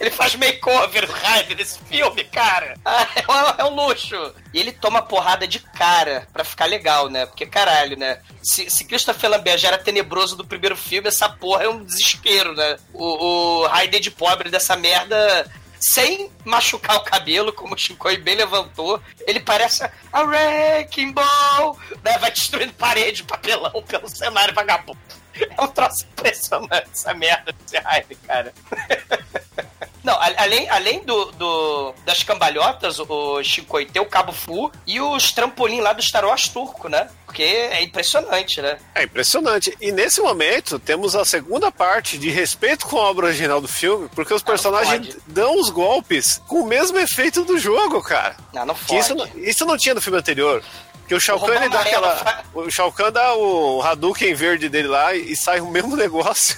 Ele 0.01 0.11
faz 0.11 0.35
makeover 0.35 1.07
do 1.07 1.13
Raiden 1.13 1.57
nesse 1.57 1.79
filme, 1.81 2.25
cara. 2.25 2.75
Ah, 2.85 3.07
é, 3.17 3.33
um, 3.33 3.67
é 3.67 3.71
um 3.71 3.75
luxo. 3.75 4.17
E 4.53 4.61
ele 4.61 4.73
toma 4.73 5.03
porrada 5.03 5.47
de 5.47 5.59
cara 5.59 6.27
pra 6.33 6.45
ficar 6.45 6.67
legal, 6.67 7.09
né? 7.09 7.27
Porque, 7.27 7.47
caralho, 7.47 7.97
né? 7.97 8.19
Se, 8.43 8.69
se 8.71 8.85
Christopher 8.85 9.31
Lambert 9.31 9.59
já 9.59 9.69
era 9.69 9.79
tenebroso 9.79 10.37
do 10.37 10.45
primeiro 10.45 10.77
filme, 10.77 11.09
essa 11.09 11.29
porra 11.29 11.65
é 11.65 11.69
um 11.69 11.85
desespero, 11.85 12.55
né? 12.55 12.77
O, 12.93 13.63
o 13.63 13.67
Raiden 13.67 14.01
de 14.01 14.11
pobre 14.11 14.51
dessa 14.51 14.77
merda 14.77 15.51
sem 15.83 16.31
machucar 16.45 16.97
o 16.97 17.05
cabelo, 17.05 17.53
como 17.53 17.75
o 17.75 17.79
Shinkoi 17.79 18.17
bem 18.17 18.37
levantou, 18.37 19.03
ele 19.27 19.41
parece 19.41 19.83
a 20.13 20.21
Wrecking 20.21 21.13
Ball, 21.13 21.77
né? 22.05 22.17
Vai 22.19 22.31
destruindo 22.31 22.73
parede, 22.75 23.25
papelão 23.25 23.83
pelo 23.83 24.09
cenário 24.09 24.55
vagabundo. 24.55 24.99
É 25.35 25.61
um 25.61 25.67
troço 25.67 26.05
impressionante 26.05 26.91
essa 26.93 27.13
merda 27.15 27.53
desse 27.53 27.79
Raiden, 27.79 28.19
cara. 28.27 28.53
Não, 30.05 30.19
além, 30.37 30.69
além 30.69 31.05
do, 31.05 31.27
do- 31.33 31.95
das 32.05 32.23
cambalhotas, 32.25 32.99
o 32.99 33.43
Shinkoi 33.43 33.87
tem 33.87 34.03
o 34.03 34.07
Cabo 34.07 34.33
Fu 34.33 34.71
e 34.87 35.01
os 35.01 35.31
trampolim 35.33 35.81
lá 35.81 35.93
do 35.93 36.03
Star 36.03 36.25
Wars 36.25 36.49
turco, 36.49 36.89
né? 36.89 37.09
Porque 37.25 37.43
é 37.45 37.81
impressionante, 37.83 38.61
né? 38.61 38.79
É 38.95 39.05
impressionante. 39.05 39.75
E 39.81 39.93
nesse 39.93 40.21
momento 40.21 40.79
temos 40.79 41.15
a 41.15 41.25
segunda 41.25 41.71
parte 41.71 42.19
de 42.19 42.31
respeito 42.31 42.87
com 42.87 42.99
a 42.99 43.03
obra 43.11 43.27
original 43.27 43.61
do 43.61 43.69
filme, 43.69 44.09
porque 44.15 44.35
os 44.35 44.43
personagens 44.43 45.07
pode. 45.15 45.19
dão 45.29 45.59
os 45.59 45.71
golpes 45.71 46.43
com 46.49 46.63
o 46.63 46.67
mesmo 46.67 46.99
efeito 46.99 47.45
do 47.45 47.57
jogo, 47.59 48.03
cara. 48.03 48.37
Não, 48.53 48.67
não 48.67 48.75
fode. 48.75 49.01
isso, 49.01 49.15
não- 49.15 49.29
isso 49.37 49.65
não 49.65 49.77
tinha 49.79 49.95
no 49.95 50.03
filme 50.03 50.19
anterior. 50.19 50.63
Que 51.09 51.15
o 51.15 51.21
Shao 51.21 51.39
Kahn, 51.41 51.55
ele 51.57 51.69
dá 51.69 51.81
Amarelo 51.81 52.07
aquela. 52.07 52.17
fa- 52.17 52.45
O 52.55 52.71
Shao 52.71 52.93
Kahn 52.93 53.11
dá 53.13 53.35
o 53.35 53.83
Hadouken 53.83 54.35
verde 54.35 54.69
dele 54.69 54.89
lá 54.89 55.15
e 55.15 55.35
sai 55.37 55.61
o 55.61 55.67
mesmo 55.71 55.95
negócio. 55.97 56.57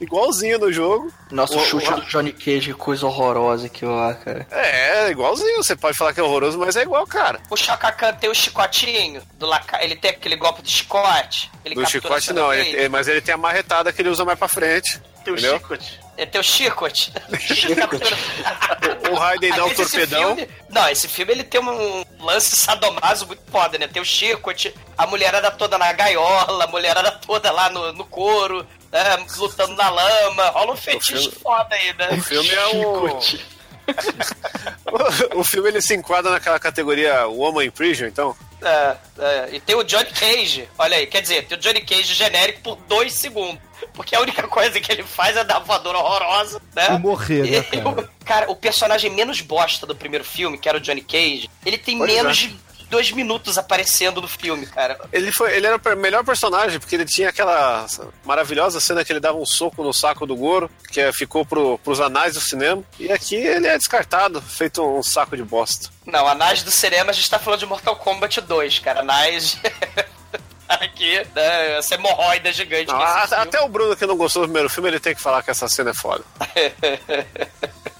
Igualzinho 0.00 0.58
no 0.58 0.72
jogo. 0.72 1.12
Nossa, 1.30 1.54
o 1.54 1.58
O- 1.58 1.64
chute 1.64 1.90
o- 1.92 1.96
do 1.96 2.06
Johnny 2.06 2.32
Cage, 2.32 2.72
coisa 2.72 3.04
horrorosa 3.06 3.66
aquilo 3.66 3.94
lá, 3.94 4.14
cara. 4.14 4.46
É, 4.50 5.06
é 5.06 5.10
igualzinho. 5.10 5.62
Você 5.62 5.76
pode 5.76 5.96
falar 5.96 6.14
que 6.14 6.20
é 6.20 6.22
horroroso, 6.22 6.58
mas 6.58 6.74
é 6.76 6.82
igual, 6.82 7.06
cara. 7.06 7.38
O 7.50 7.56
Shaka 7.56 7.92
Khan 7.92 8.14
tem 8.14 8.30
o 8.30 8.34
chicotinho 8.34 9.22
do 9.38 9.46
Laca... 9.46 9.82
Ele 9.84 9.94
tem 9.96 10.10
aquele 10.12 10.36
golpe 10.36 10.62
de 10.62 10.70
chicote. 10.70 11.50
Ele 11.64 11.74
Do 11.74 11.86
chicote 11.86 12.32
não, 12.32 12.52
ele- 12.52 12.70
ele- 12.70 12.88
mas 12.88 13.08
ele 13.08 13.20
tem 13.20 13.34
a 13.34 13.38
marretada 13.38 13.92
que 13.92 14.00
ele 14.00 14.08
usa 14.08 14.24
mais 14.24 14.38
pra 14.38 14.48
frente. 14.48 15.00
Tem 15.22 15.34
o 15.34 15.38
chicote. 15.38 16.00
Tem 16.30 16.40
o 16.40 16.44
chicote. 16.44 17.12
O 19.10 19.14
Raiden 19.14 19.50
dá 19.54 19.64
o 19.64 19.68
esse 19.68 19.76
torpedão. 19.76 20.36
filme- 20.36 20.48
não, 20.68 20.88
esse 20.88 21.08
filme 21.08 21.32
ele 21.32 21.44
tem 21.44 21.60
um 21.60 22.04
lance 22.20 22.56
sadomaso 22.56 23.26
muito 23.26 23.42
foda, 23.50 23.76
né? 23.78 23.86
Tem 23.88 24.00
o 24.00 24.04
chicote, 24.04 24.74
a 24.96 25.06
mulherada 25.06 25.50
toda 25.50 25.76
na 25.78 25.92
gaiola, 25.92 26.64
a 26.64 26.66
mulherada 26.66 27.10
toda 27.12 27.50
lá 27.50 27.68
no, 27.70 27.92
no 27.92 28.04
couro, 28.04 28.66
né? 28.92 29.26
lutando 29.36 29.74
na 29.74 29.88
lama. 29.88 30.48
Rola 30.50 30.72
um 30.72 30.76
fetiche 30.76 31.18
filme- 31.22 31.36
foda 31.42 31.74
aí, 31.74 31.92
né? 31.94 32.08
O 32.12 32.22
filme 32.22 32.50
é 32.50 32.66
o. 32.68 33.18
o 35.40 35.44
filme 35.44 35.68
ele 35.68 35.80
se 35.80 35.94
enquadra 35.94 36.30
naquela 36.30 36.58
categoria 36.58 37.26
Woman 37.26 37.64
in 37.64 37.70
Prison, 37.70 38.06
então. 38.06 38.36
É, 38.62 38.96
é, 39.18 39.48
e 39.52 39.60
tem 39.60 39.74
o 39.74 39.82
Johnny 39.82 40.10
Cage, 40.10 40.68
olha 40.78 40.96
aí, 40.98 41.06
quer 41.06 41.22
dizer, 41.22 41.46
tem 41.46 41.56
o 41.56 41.60
Johnny 41.60 41.80
Cage 41.80 42.12
genérico 42.14 42.60
por 42.60 42.76
dois 42.86 43.14
segundos. 43.14 43.58
porque 43.94 44.14
a 44.14 44.20
única 44.20 44.46
coisa 44.46 44.78
que 44.78 44.92
ele 44.92 45.02
faz 45.02 45.34
é 45.36 45.42
dar 45.42 45.60
voadora 45.60 45.96
horrorosa, 45.98 46.60
né? 46.76 46.88
E 46.94 46.98
morrer, 46.98 47.42
né, 47.50 47.58
E 47.72 47.76
cara? 47.80 47.88
o- 47.88 48.08
cara, 48.24 48.50
o 48.50 48.54
personagem 48.56 49.10
menos 49.10 49.40
bosta 49.40 49.86
do 49.86 49.96
primeiro 49.96 50.24
filme, 50.24 50.58
que 50.58 50.68
era 50.68 50.76
o 50.76 50.80
Johnny 50.80 51.00
Cage, 51.00 51.48
ele 51.64 51.78
tem 51.78 51.96
Pois 51.96 52.12
menos 52.12 52.36
é. 52.36 52.40
de 52.48 52.56
dois 52.90 53.10
minutos 53.12 53.56
aparecendo 53.56 54.20
no 54.20 54.28
filme, 54.28 54.66
cara. 54.66 54.98
Ele, 55.12 55.30
foi, 55.32 55.54
ele 55.56 55.66
era 55.66 55.76
o 55.76 55.96
melhor 55.96 56.24
personagem, 56.24 56.78
porque 56.78 56.94
ele 56.96 57.04
tinha 57.04 57.28
aquela 57.28 57.86
maravilhosa 58.24 58.80
cena 58.80 59.04
que 59.04 59.12
ele 59.12 59.20
dava 59.20 59.38
um 59.38 59.46
soco 59.46 59.82
no 59.82 59.92
saco 59.94 60.26
do 60.26 60.36
Goro, 60.36 60.70
que 60.90 61.00
é- 61.00 61.12
ficou 61.12 61.46
pro, 61.46 61.78
pros 61.78 62.00
anais 62.00 62.34
do 62.34 62.40
cinema. 62.40 62.82
E 62.98 63.10
aqui 63.10 63.36
ele 63.36 63.66
é 63.66 63.78
descartado, 63.78 64.42
feito 64.42 64.82
um 64.84 65.02
saco 65.02 65.36
de 65.36 65.42
bosta. 65.44 65.88
Não, 66.04 66.26
a 66.26 66.34
Nage 66.34 66.64
do 66.64 66.70
cinema 66.70 67.10
a 67.10 67.14
gente 67.14 67.30
tá 67.30 67.38
falando 67.38 67.60
de 67.60 67.66
Mortal 67.66 67.94
Kombat 67.96 68.40
2, 68.40 68.78
cara. 68.80 69.00
A 69.00 69.04
Nage. 69.04 69.58
Aqui, 70.68 71.16
né, 71.34 71.78
essa 71.78 71.96
hemorroida 71.96 72.52
gigante. 72.52 72.86
Não, 72.92 72.96
a- 73.02 73.26
filme. 73.26 73.42
até 73.42 73.60
o 73.60 73.68
Bruno, 73.68 73.96
que 73.96 74.06
não 74.06 74.16
gostou 74.16 74.42
do 74.42 74.46
primeiro 74.46 74.70
filme, 74.70 74.88
ele 74.88 75.00
tem 75.00 75.14
que 75.16 75.20
falar 75.20 75.42
que 75.42 75.50
essa 75.50 75.68
cena 75.68 75.90
é 75.90 75.94
foda. 75.94 76.24
É, 76.54 76.72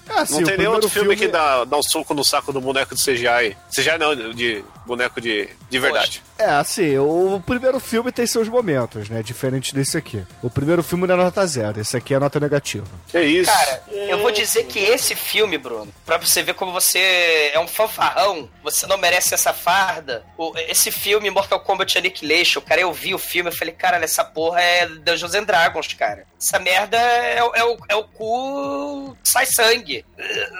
assim, 0.15 0.35
não 0.35 0.45
tem 0.45 0.57
nenhum 0.57 0.73
outro 0.75 0.89
filme, 0.89 1.17
que 1.17 1.27
dá, 1.27 1.65
dá 1.65 1.77
um 1.77 1.83
soco 1.83 2.15
no 2.15 2.25
saco 2.25 2.53
do 2.53 2.61
boneco 2.61 2.95
de 2.95 3.03
CGI. 3.03 3.57
CGI 3.75 3.99
não, 3.99 4.15
de 4.33 4.65
boneco 4.91 5.21
de, 5.21 5.49
de 5.69 5.79
verdade. 5.79 6.23
É, 6.39 6.47
assim, 6.47 6.97
o 6.99 7.43
primeiro 7.45 7.79
filme 7.81 8.11
tem 8.13 8.27
seus 8.27 8.49
momentos, 8.49 9.09
né? 9.09 9.23
Diferente 9.23 9.75
desse 9.75 9.97
aqui. 9.97 10.25
O 10.43 10.51
primeiro 10.51 10.83
filme 10.83 11.07
não 11.07 11.15
é 11.15 11.19
nota 11.25 11.47
zero, 11.47 11.81
esse 11.81 11.97
aqui 11.97 12.15
é 12.15 12.19
nota 12.19 12.39
negativa. 12.41 12.87
Que 13.09 13.21
isso? 13.21 13.51
Cara, 13.51 13.83
eu 13.91 14.19
vou 14.19 14.31
dizer 14.31 14.65
que 14.65 14.79
esse 14.79 15.15
filme, 15.15 15.59
Bruno, 15.59 15.93
pra 16.07 16.17
você 16.19 16.43
ver 16.43 16.55
como 16.55 16.73
você 16.73 17.51
é 17.55 17.59
um 17.61 17.69
fanfarrão, 17.69 18.49
você 18.63 18.87
não 18.87 18.97
merece 18.99 19.35
essa 19.35 19.53
farda. 19.53 20.25
O- 20.37 20.53
esse 20.69 20.91
filme, 20.91 21.31
Mortal 21.31 21.61
Kombat 21.61 21.99
Annihilation, 21.99 22.61
cara, 22.61 22.81
eu 22.81 22.93
vi 22.93 23.15
o 23.15 23.19
filme 23.19 23.51
e 23.51 23.55
falei, 23.55 23.75
cara, 23.75 23.99
essa 24.03 24.25
porra 24.25 24.61
é 24.61 24.87
Dungeons 24.87 25.35
and 25.35 25.45
Dragons, 25.45 25.93
cara. 25.95 26.25
Essa 26.41 26.59
merda 26.59 26.97
é, 26.97 27.43
o- 27.45 27.55
é 27.55 27.65
o, 27.65 27.77
é 27.91 27.97
o 27.97 28.05
cu 28.05 29.17
sai 29.23 29.47
sangue. 29.47 30.05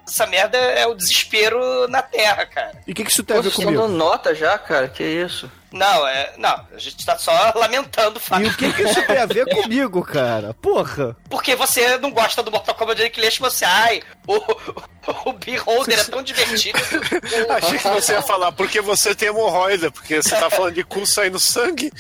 Essa 0.07 0.27
merda 0.27 0.59
é 0.59 0.87
o 0.87 0.95
desespero 0.95 1.89
na 1.89 2.03
Terra, 2.03 2.45
cara. 2.47 2.81
E 2.87 2.93
o 2.93 2.95
que, 2.95 3.05
que 3.05 3.11
isso 3.11 3.23
tem 3.25 3.37
a 3.37 3.41
ver 3.41 3.51
comigo? 3.53 3.89
Nota 4.21 4.35
já, 4.35 4.59
cara? 4.59 4.87
Que 4.89 5.03
isso? 5.03 5.51
Não, 5.73 6.07
é. 6.07 6.35
Não, 6.37 6.67
a 6.75 6.79
gente 6.79 7.05
tá 7.05 7.17
só 7.17 7.33
lamentando 7.57 8.19
o 8.19 8.21
fato. 8.21 8.43
E 8.43 8.49
o 8.49 8.57
que, 8.57 8.73
que 8.73 8.83
isso 8.83 9.07
tem 9.07 9.17
a 9.17 9.27
ver 9.27 9.47
comigo, 9.47 10.03
cara? 10.03 10.53
Porra! 10.55 11.17
Porque 11.29 11.57
você 11.57 11.97
não 11.99 12.11
gosta 12.11 12.43
do 12.43 12.51
Mortal 12.51 12.75
Kombat 12.75 13.01
Annihilation, 13.01 13.43
você, 13.43 13.65
ai, 13.65 14.03
o, 14.37 15.31
o 15.31 15.33
Beholder 15.33 15.99
é 15.99 16.05
tão 16.05 16.23
divertido. 16.23 16.79
Achei 17.51 17.79
que 17.79 17.89
você 17.89 18.13
ia 18.13 18.23
falar, 18.23 18.53
porque 18.53 18.81
você 18.81 19.15
tem 19.15 19.29
hemorroida, 19.29 19.91
porque 19.91 20.23
você 20.23 20.37
tá 20.37 20.49
falando 20.49 20.75
de 20.75 20.85
cu 20.85 21.05
saindo 21.05 21.41
sangue. 21.41 21.93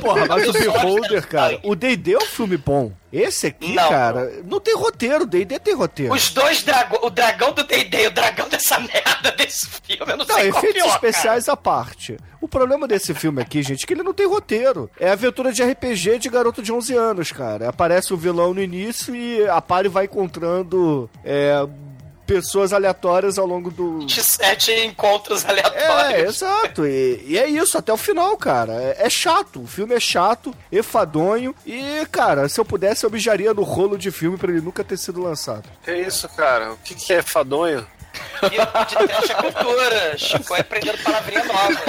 Porra, 0.00 0.26
mas 0.26 0.48
o 0.48 0.52
Beholder, 0.52 1.26
cara, 1.26 1.58
o 1.62 1.74
D&D 1.74 2.14
é 2.14 2.18
um 2.18 2.26
filme 2.26 2.56
bom. 2.56 2.92
Esse 3.12 3.48
aqui, 3.48 3.74
Não. 3.74 3.88
cara, 3.90 4.40
não 4.44 4.58
tem 4.58 4.74
roteiro, 4.74 5.24
o 5.24 5.26
D&D 5.26 5.58
tem 5.58 5.74
roteiro. 5.74 6.14
Os 6.14 6.30
dois 6.30 6.62
dragões, 6.62 7.02
o 7.02 7.10
dragão 7.10 7.52
do 7.52 7.62
D&D 7.62 8.04
e 8.04 8.06
o 8.06 8.10
dragão 8.10 8.48
dessa 8.48 8.78
merda 8.80 9.32
desse 9.32 9.66
filme, 9.82 10.12
eu 10.12 10.16
não, 10.16 10.24
Não, 10.24 10.34
sei 10.34 10.50
qual 10.50 10.64
efeitos 10.64 10.82
pior, 10.82 10.94
especiais 10.94 11.48
à 11.48 11.56
parte. 11.56 12.16
O 12.42 12.48
problema 12.48 12.86
desse 12.88 13.14
filme 13.14 13.40
aqui, 13.40 13.62
gente, 13.62 13.84
é 13.84 13.86
que 13.86 13.94
ele 13.94 14.02
não 14.02 14.12
tem 14.12 14.26
roteiro. 14.28 14.90
É 14.98 15.10
aventura 15.10 15.52
de 15.52 15.62
RPG 15.62 16.18
de 16.18 16.28
garoto 16.28 16.60
de 16.60 16.72
11 16.72 16.94
anos, 16.94 17.32
cara. 17.32 17.68
Aparece 17.68 18.12
o 18.12 18.16
vilão 18.16 18.52
no 18.52 18.60
início 18.60 19.14
e 19.14 19.48
a 19.48 19.60
Pari 19.62 19.88
vai 19.88 20.04
encontrando 20.06 21.08
é, 21.24 21.64
pessoas 22.26 22.72
aleatórias 22.72 23.38
ao 23.38 23.46
longo 23.46 23.70
do... 23.70 24.00
cara. 24.08 24.22
Sete 24.24 24.72
encontros 24.84 25.44
É, 25.44 25.50
aleatórios. 25.50 26.34
exato. 26.36 26.84
E, 26.84 27.24
e 27.28 27.38
é 27.38 27.46
isso, 27.48 27.78
até 27.78 27.92
o 27.92 27.96
final, 27.96 28.36
cara. 28.36 28.72
É, 28.72 29.06
é 29.06 29.08
chato. 29.10 29.62
O 29.62 29.66
filme 29.68 29.94
é 29.94 30.00
chato, 30.00 30.52
enfadonho. 30.72 31.54
E, 31.64 32.04
cara, 32.10 32.48
se 32.48 32.58
eu 32.60 32.64
pudesse, 32.64 33.04
eu 33.06 33.10
mijaria 33.10 33.54
no 33.54 33.62
rolo 33.62 33.96
de 33.96 34.10
filme 34.10 34.36
pra 34.36 34.50
ele 34.50 34.60
nunca 34.60 34.82
ter 34.82 34.96
sido 34.96 35.22
lançado. 35.22 35.68
Que 35.84 35.94
isso, 35.94 36.28
cara? 36.30 36.72
O 36.72 36.76
que, 36.78 36.94
que 36.96 37.12
é 37.12 37.22
fadonho? 37.22 37.86
E 38.42 38.48
de 38.50 39.06
trash 39.06 39.30
é 39.30 39.34
cultura. 39.34 40.18
Chico 40.18 40.54
aprendendo 40.54 40.98
palavrinha 41.02 41.44
nova. 41.44 41.80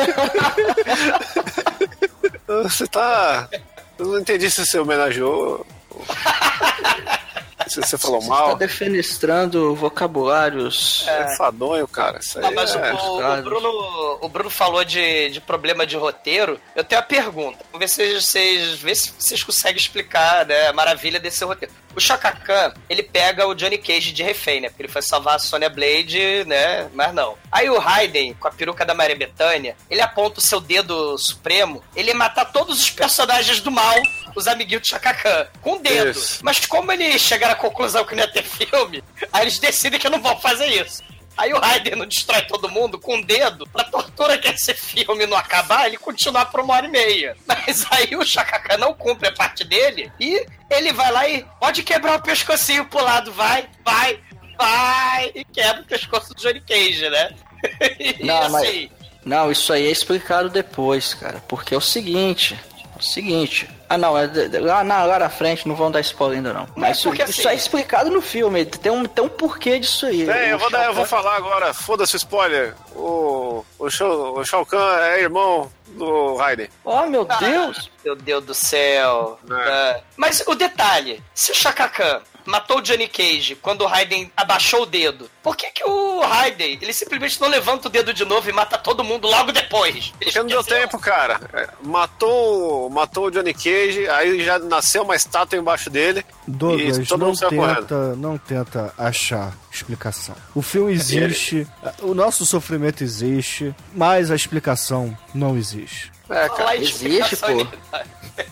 Você 2.63 2.87
tá. 2.87 3.49
Eu 3.97 4.07
não 4.07 4.19
entendi 4.19 4.49
se 4.49 4.65
você 4.65 4.79
homenageou. 4.79 5.65
Se 7.67 7.81
você 7.81 7.97
falou 7.97 8.21
Você 8.21 8.29
mal. 8.29 8.49
tá 8.49 8.53
defenestrando 8.55 9.75
vocabulários. 9.75 11.05
É 11.07 11.35
fadonho, 11.35 11.87
cara. 11.87 12.19
Isso 12.19 12.37
aí 12.39 12.43
Não, 12.45 12.53
mas 12.53 12.73
o, 12.75 12.79
é... 12.79 12.93
o- 12.93 13.39
o. 13.39 13.41
Bruno, 13.43 14.17
o 14.21 14.29
Bruno 14.29 14.49
falou 14.49 14.83
de, 14.83 15.29
de 15.29 15.41
problema 15.41 15.85
de 15.85 15.95
roteiro. 15.97 16.59
Eu 16.75 16.83
tenho 16.83 17.01
uma 17.01 17.07
pergunta. 17.07 17.59
Vamos 17.71 17.79
ver 17.79 17.87
se 17.89 18.21
vocês, 18.21 18.79
ver 18.79 18.95
se 18.95 19.11
vocês 19.17 19.43
conseguem 19.43 19.77
explicar 19.77 20.45
né, 20.45 20.67
a 20.67 20.73
maravilha 20.73 21.19
desse 21.19 21.43
roteiro. 21.43 21.73
O 21.95 21.99
Shaka 21.99 22.31
Khan, 22.31 22.73
ele 22.89 23.03
pega 23.03 23.47
o 23.47 23.53
Johnny 23.53 23.77
Cage 23.77 24.11
de 24.11 24.23
refém, 24.23 24.61
né? 24.61 24.69
Porque 24.69 24.81
ele 24.83 24.91
foi 24.91 25.01
salvar 25.01 25.35
a 25.35 25.39
Sonya 25.39 25.69
Blade, 25.69 26.43
né? 26.47 26.89
Mas 26.93 27.13
não. 27.13 27.37
Aí 27.51 27.69
o 27.69 27.77
Raiden, 27.77 28.33
com 28.33 28.47
a 28.47 28.51
peruca 28.51 28.83
da 28.83 28.95
Maria 28.95 29.15
Bethânia, 29.15 29.75
ele 29.89 30.01
aponta 30.01 30.39
o 30.39 30.43
seu 30.43 30.59
dedo 30.59 31.15
supremo, 31.19 31.83
ele 31.95 32.09
ia 32.09 32.15
matar 32.15 32.45
todos 32.45 32.79
os 32.81 32.89
personagens 32.89 33.59
do 33.61 33.69
mal, 33.69 33.93
os 34.35 34.47
amiguinhos 34.47 34.83
de 34.83 34.89
Shaka 34.89 35.13
Khan, 35.13 35.47
com 35.61 35.73
o 35.73 35.79
dedo. 35.79 36.11
Isso. 36.11 36.39
Mas 36.43 36.65
como 36.65 36.91
eles 36.91 37.21
chegaram 37.21 37.53
à 37.53 37.57
conclusão 37.57 38.05
que 38.05 38.15
não 38.15 38.23
ia 38.23 38.31
ter 38.31 38.43
filme, 38.43 39.03
aí 39.31 39.43
eles 39.43 39.59
decidem 39.59 39.99
que 39.99 40.09
não 40.09 40.21
vão 40.21 40.39
fazer 40.39 40.67
isso. 40.67 41.01
Aí 41.35 41.51
o 41.51 41.59
Raiden 41.59 41.95
não 41.95 42.05
destrói 42.05 42.43
todo 42.43 42.69
mundo 42.69 42.99
com 42.99 43.17
o 43.17 43.25
dedo 43.25 43.67
pra 43.69 43.83
tortura 43.85 44.37
que 44.37 44.47
esse 44.49 44.71
filme 44.75 45.25
não 45.25 45.35
acabar, 45.35 45.87
ele 45.87 45.97
continuar 45.97 46.45
por 46.45 46.59
uma 46.59 46.75
hora 46.75 46.85
e 46.85 46.89
meia. 46.91 47.35
Mas 47.47 47.85
aí 47.89 48.15
o 48.15 48.23
Chacacá 48.23 48.77
não 48.77 48.93
cumpre 48.93 49.29
a 49.29 49.31
parte 49.31 49.63
dele 49.63 50.11
e 50.19 50.45
ele 50.69 50.93
vai 50.93 51.11
lá 51.11 51.27
e 51.27 51.43
pode 51.59 51.81
quebrar 51.81 52.19
o 52.19 52.21
pescocinho 52.21 52.85
pro 52.85 53.03
lado, 53.03 53.31
vai, 53.31 53.67
vai, 53.83 54.19
vai, 54.57 55.31
e 55.33 55.43
quebra 55.45 55.81
o 55.81 55.85
pescoço 55.85 56.33
do 56.35 56.39
Johnny 56.41 56.61
Cage, 56.61 57.09
né? 57.09 57.31
E 57.99 58.23
Não, 58.25 58.49
mas- 58.49 58.63
assim, 58.67 58.89
Não, 59.25 59.51
isso 59.51 59.71
aí 59.73 59.87
é 59.87 59.91
explicado 59.91 60.49
depois, 60.49 61.13
cara. 61.15 61.41
Porque 61.47 61.73
é 61.73 61.77
o 61.77 61.81
seguinte. 61.81 62.59
Seguinte. 63.03 63.69
Ah, 63.89 63.97
não, 63.97 64.17
é 64.17 64.27
lá, 64.59 64.83
na, 64.83 65.03
lá 65.03 65.19
na 65.19 65.29
frente 65.29 65.67
não 65.67 65.75
vão 65.75 65.91
dar 65.91 65.99
spoiler 65.99 66.37
ainda 66.37 66.53
não. 66.53 66.67
Mas 66.75 66.97
isso, 66.97 67.09
porque 67.09 67.23
isso 67.23 67.41
assim- 67.41 67.49
é 67.49 67.55
explicado 67.55 68.09
no 68.09 68.21
filme. 68.21 68.65
Tem 68.65 68.91
um, 68.91 69.05
tem 69.05 69.23
um 69.23 69.29
porquê 69.29 69.79
disso 69.79 70.05
aí. 70.05 70.27
É, 70.29 70.53
eu 70.53 70.57
vou, 70.57 70.69
dar, 70.71 70.85
eu 70.85 70.93
vou 70.93 71.05
falar 71.05 71.35
agora, 71.35 71.73
foda-se 71.73 72.15
o 72.15 72.17
spoiler. 72.17 72.73
O, 72.95 73.63
o, 73.77 73.89
Shao, 73.89 74.39
o 74.39 74.43
Shao 74.45 74.65
Kahn 74.65 74.99
é 74.99 75.21
irmão 75.21 75.71
do 75.89 76.35
Raiden. 76.37 76.69
Oh, 76.83 77.05
meu 77.05 77.25
Deus! 77.25 77.91
meu 78.03 78.15
Deus 78.15 78.43
do 78.45 78.53
céu. 78.53 79.39
É. 79.49 79.69
É. 79.69 80.01
Mas 80.17 80.43
o 80.47 80.55
detalhe, 80.55 81.21
se 81.35 81.51
o 81.51 81.55
Shaka 81.55 81.87
Khan 81.87 82.21
matou 82.45 82.77
o 82.77 82.81
Johnny 82.81 83.07
Cage 83.07 83.55
quando 83.55 83.81
o 83.81 83.87
Raiden 83.87 84.31
abaixou 84.35 84.83
o 84.83 84.85
dedo, 84.85 85.29
por 85.41 85.55
que 85.55 85.69
que 85.71 85.83
o 85.83 86.21
Raiden, 86.21 86.79
ele 86.81 86.93
simplesmente 86.93 87.39
não 87.39 87.47
levanta 87.47 87.87
o 87.87 87.91
dedo 87.91 88.13
de 88.13 88.25
novo 88.25 88.49
e 88.49 88.53
mata 88.53 88.77
todo 88.77 89.03
mundo 89.03 89.27
logo 89.27 89.51
depois? 89.51 90.13
Ele 90.19 90.31
Porque 90.31 90.39
não 90.39 90.47
deu 90.47 90.63
tempo, 90.63 90.97
cara. 90.99 91.39
É, 91.53 91.69
Matou, 91.83 92.89
matou 92.89 93.27
o 93.27 93.31
Johnny 93.31 93.53
Cage, 93.53 94.07
aí 94.09 94.43
já 94.43 94.59
nasceu 94.59 95.03
uma 95.03 95.15
estátua 95.15 95.57
embaixo 95.57 95.89
dele. 95.89 96.25
Douglas, 96.47 96.97
e 96.97 97.05
todo 97.05 97.19
não 97.19 97.27
mundo 97.27 97.37
saiu 97.37 97.49
correndo. 97.51 97.75
tenta, 97.81 98.15
não 98.15 98.37
tenta 98.37 98.93
achar 98.97 99.53
explicação. 99.71 100.35
O 100.53 100.61
filme 100.61 100.93
existe, 100.93 101.67
o 102.01 102.13
nosso 102.13 102.45
sofrimento 102.45 103.03
existe, 103.03 103.73
mas 103.93 104.31
a 104.31 104.35
explicação 104.35 105.17
não 105.33 105.57
existe. 105.57 106.11
É, 106.29 106.47
cara. 106.49 106.77
Existe, 106.77 107.35
pô. 107.37 107.67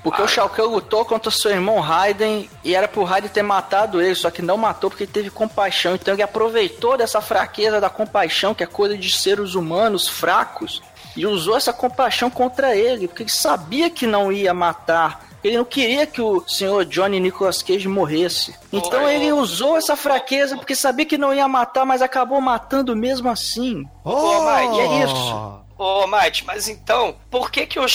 Porque 0.04 0.22
o 0.22 0.28
Shao 0.28 0.50
Kahn 0.50 0.66
lutou 0.66 1.04
contra 1.04 1.32
seu 1.32 1.52
irmão 1.52 1.80
Raiden 1.80 2.50
e 2.64 2.76
era 2.76 2.88
pro 2.88 3.04
Raiden 3.04 3.30
ter 3.30 3.42
matado 3.42 4.02
ele, 4.02 4.16
só 4.16 4.30
que 4.30 4.42
não 4.42 4.58
matou 4.58 4.90
porque 4.90 5.04
ele 5.04 5.12
teve 5.12 5.30
compaixão. 5.30 5.96
Então 5.96 6.14
ele 6.14 6.22
aproveitou 6.22 6.98
dessa 6.98 7.22
fraqueza 7.22 7.82
da 7.82 7.90
compaixão, 7.90 8.54
que 8.54 8.64
é 8.64 8.68
coisa 8.68 8.98
de 8.98 9.12
seres 9.12 9.56
humanos 9.56 10.08
fracos, 10.08 10.82
e 11.16 11.26
usou 11.26 11.58
essa 11.58 11.74
compaixão 11.74 12.30
contra 12.30 12.76
ele, 12.76 13.08
porque 13.08 13.24
ele 13.24 13.32
sabia 13.32 13.90
que 13.90 14.06
não 14.06 14.32
ia 14.32 14.54
matar. 14.54 15.32
Ele 15.44 15.58
não 15.58 15.66
queria 15.66 16.06
que 16.06 16.22
o 16.22 16.44
senhor 16.48 16.86
Johnny 16.86 17.20
Nicolas 17.20 17.64
Cage 17.64 17.88
morresse. 17.88 18.56
Então 18.72 19.06
Oi. 19.06 19.16
ele 19.16 19.32
usou 19.32 19.76
essa 19.76 19.96
fraqueza 19.96 20.56
porque 20.56 20.76
sabia 20.76 21.06
que 21.06 21.18
não 21.18 21.34
ia 21.34 21.48
matar, 21.48 21.84
mas 21.84 22.02
acabou 22.02 22.40
matando 22.40 22.96
mesmo 22.96 23.28
assim. 23.28 23.88
Ô, 24.04 24.46
Mike, 24.46 24.80
é 24.80 25.04
isso. 25.04 25.62
Ô, 25.84 26.06
Mate, 26.06 26.46
mas 26.46 26.68
então, 26.68 27.18
por 27.32 27.50
que 27.50 27.66
que 27.66 27.80
o 27.80 27.88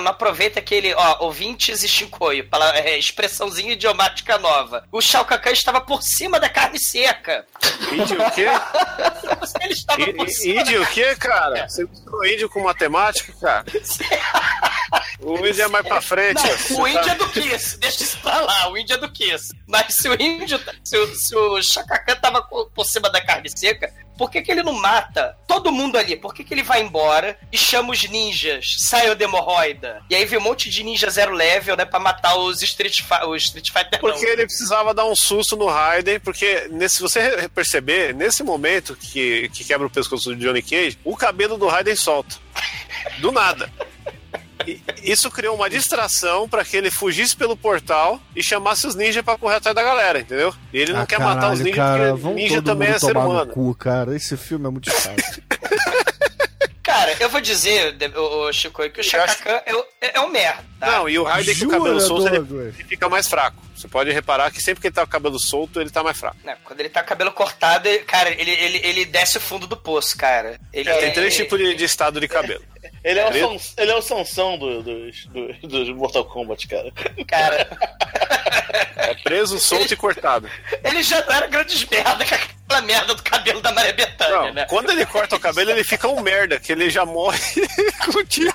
não 0.00 0.12
aproveita 0.12 0.60
aquele, 0.60 0.94
ó, 0.94 1.24
ouvintes 1.24 1.82
e 1.82 1.88
Shinkoio, 1.88 2.48
pela 2.48 2.78
é, 2.78 2.96
expressãozinha 2.96 3.72
idiomática 3.72 4.38
nova? 4.38 4.86
O 4.92 5.00
Shaka 5.00 5.36
Khan 5.36 5.50
estava 5.50 5.80
por 5.80 6.00
cima 6.00 6.38
da 6.38 6.48
carne 6.48 6.78
seca. 6.78 7.44
Índio 7.90 8.22
o 8.24 8.30
quê? 8.30 8.46
Ele 9.60 9.72
estava 9.72 10.00
Í- 10.00 10.12
por 10.14 10.28
cima. 10.28 10.60
Índio 10.60 10.82
o 10.82 10.86
quê, 10.86 11.16
cara? 11.16 11.68
Você 11.68 11.84
misturou 11.84 12.24
índio 12.24 12.48
com 12.48 12.62
matemática, 12.62 13.32
cara? 13.40 13.64
O 15.20 15.46
índio 15.46 15.62
é 15.62 15.68
mais 15.68 15.86
pra 15.86 16.00
frente. 16.00 16.42
Não, 16.42 16.54
o 16.54 16.58
Você 16.58 16.90
índio 16.90 17.04
tá- 17.04 17.12
é 17.12 17.14
do 17.14 17.28
Kiss, 17.30 17.78
deixa 17.78 18.02
isso 18.02 18.18
pra 18.18 18.40
lá, 18.40 18.68
o 18.70 18.76
índio 18.76 18.94
é 18.94 18.98
do 18.98 19.10
Kiss. 19.10 19.52
Mas 19.66 19.94
se 19.96 20.08
o 20.08 20.14
índio, 20.20 20.60
se 20.82 20.96
o, 20.98 21.14
se 21.14 21.36
o 21.36 21.62
Shaka 21.62 21.98
Khan 22.04 22.16
tava 22.16 22.42
por 22.42 22.84
cima 22.84 23.10
da 23.10 23.20
carne 23.20 23.48
seca, 23.50 23.92
Por 24.16 24.30
que, 24.30 24.42
que 24.42 24.52
ele 24.52 24.62
não 24.62 24.74
mata 24.74 25.36
todo 25.44 25.72
mundo 25.72 25.98
ali? 25.98 26.14
Por 26.14 26.32
que, 26.32 26.44
que 26.44 26.54
ele 26.54 26.62
vai 26.62 26.80
embora 26.80 27.36
e 27.50 27.58
chama 27.58 27.90
os 27.90 28.08
ninjas, 28.08 28.64
sai 28.86 29.10
o 29.10 29.20
hemorroida? 29.20 30.00
E 30.08 30.14
aí 30.14 30.24
vem 30.24 30.38
um 30.38 30.42
monte 30.42 30.70
de 30.70 30.84
ninja 30.84 31.10
zero 31.10 31.32
level, 31.34 31.76
né, 31.76 31.84
pra 31.84 31.98
matar 31.98 32.36
os 32.36 32.62
Street, 32.62 33.00
os 33.26 33.42
Street 33.42 33.70
Fighter. 33.72 33.98
Porque 33.98 34.24
não. 34.24 34.32
ele 34.32 34.46
precisava 34.46 34.94
dar 34.94 35.04
um 35.04 35.16
susto 35.16 35.56
no 35.56 35.66
Raiden, 35.66 36.20
porque 36.20 36.68
nesse, 36.70 36.94
se 36.96 37.02
você 37.02 37.48
perceber, 37.48 38.14
nesse 38.14 38.44
momento 38.44 38.94
que, 38.94 39.48
que 39.48 39.64
quebra 39.64 39.88
o 39.88 39.90
pescoço 39.90 40.30
do 40.30 40.36
Johnny 40.36 40.62
Cage, 40.62 40.96
o 41.02 41.16
cabelo 41.16 41.58
do 41.58 41.66
Raiden 41.66 41.96
solta. 41.96 42.36
Do 43.18 43.32
nada. 43.32 43.68
Isso 45.02 45.30
criou 45.30 45.54
uma 45.56 45.68
distração 45.68 46.48
pra 46.48 46.64
que 46.64 46.76
ele 46.76 46.90
fugisse 46.90 47.36
pelo 47.36 47.56
portal 47.56 48.20
e 48.34 48.42
chamasse 48.42 48.86
os 48.86 48.94
ninjas 48.94 49.22
pra 49.24 49.36
correr 49.36 49.56
atrás 49.56 49.74
da 49.74 49.82
galera, 49.82 50.20
entendeu? 50.20 50.54
E 50.72 50.78
ele 50.78 50.92
não 50.92 51.02
Ah, 51.02 51.06
quer 51.06 51.18
matar 51.18 51.52
os 51.52 51.58
caralho, 51.58 51.64
ninjas 51.64 51.76
cara, 51.76 52.16
porque 52.16 52.34
ninja 52.34 52.62
também 52.62 52.88
é 52.88 52.98
ser 52.98 53.16
humano. 53.16 53.52
cu, 53.52 53.74
cara. 53.74 54.14
Esse 54.16 54.36
filme 54.36 54.66
é 54.66 54.70
muito 54.70 54.90
chato. 54.90 55.22
Cara, 56.82 57.16
eu 57.18 57.30
vou 57.30 57.40
dizer, 57.40 57.96
ô, 58.14 58.52
Chico, 58.52 58.88
que 58.90 59.00
o 59.00 59.04
Shaka 59.04 59.34
Khan 59.36 59.60
é, 59.64 59.74
o- 59.74 59.84
é, 60.02 60.16
é 60.18 60.20
um 60.20 60.28
merda. 60.28 60.62
Tá? 60.78 60.86
Não, 60.92 61.08
e 61.08 61.18
o 61.18 61.24
Raiden 61.24 61.58
com 61.58 61.64
o 61.64 61.70
cabelo 61.70 62.00
solto, 62.00 62.26
ele, 62.28 62.36
ele 62.68 62.84
fica 62.84 63.08
mais 63.08 63.26
fraco. 63.26 63.56
Você 63.74 63.88
pode 63.88 64.12
reparar 64.12 64.50
que 64.50 64.62
sempre 64.62 64.82
que 64.82 64.88
ele 64.88 64.94
tá 64.94 65.00
com 65.00 65.08
o 65.08 65.10
cabelo 65.10 65.38
solto, 65.38 65.80
ele 65.80 65.88
tá 65.90 66.02
mais 66.02 66.18
fraco. 66.18 66.36
Não, 66.44 66.52
quando 66.62 66.80
ele 66.80 66.90
tá 66.90 67.00
com 67.00 67.06
o 67.06 67.08
cabelo 67.08 67.32
cortado, 67.32 67.88
cara, 68.06 68.30
ele, 68.30 68.50
ele, 68.50 68.80
ele 68.84 69.04
desce 69.06 69.38
o 69.38 69.40
fundo 69.40 69.66
do 69.66 69.76
poço, 69.78 70.16
cara. 70.16 70.60
Ele 70.74 70.88
É, 70.90 70.96
tem 70.98 71.08
é- 71.08 71.12
três 71.12 71.34
tipos 71.34 71.58
de, 71.58 71.74
de 71.74 71.84
estado 71.84 72.20
de 72.20 72.28
cabelo. 72.28 72.62
Ele 73.04 73.20
é 73.20 73.28
o. 73.28 73.32
Sans- 73.32 73.74
ele 73.76 73.90
é 73.92 73.94
o 73.96 74.02
Sansão 74.02 74.56
do- 74.58 74.82
dos, 74.82 75.26
do- 75.26 75.52
dos 75.68 75.88
Mortal 75.90 76.24
Kombat, 76.24 76.66
cara. 76.66 76.90
Cara, 77.28 77.68
É 78.96 79.14
preso, 79.22 79.58
solto 79.60 79.92
e 79.92 79.96
cortado. 79.96 80.50
ele 80.82 81.02
já 81.02 81.18
era 81.18 81.46
grandes 81.46 81.84
merda 81.84 82.24
com 82.24 82.34
aquela 82.34 82.80
merda 82.82 83.14
do 83.14 83.22
cabelo 83.22 83.60
da 83.60 83.70
Maria 83.72 83.92
Bethânia, 83.92 84.36
Não, 84.36 84.52
né? 84.54 84.64
quando 84.66 84.90
ele 84.90 85.04
corta 85.04 85.36
o 85.36 85.40
cabelo, 85.40 85.70
ele 85.70 85.84
fica 85.84 86.08
um 86.08 86.20
merda, 86.20 86.58
que 86.58 86.72
ele 86.72 86.88
já 86.88 87.04
morre 87.04 87.38
com 88.10 88.24
tiro. 88.24 88.52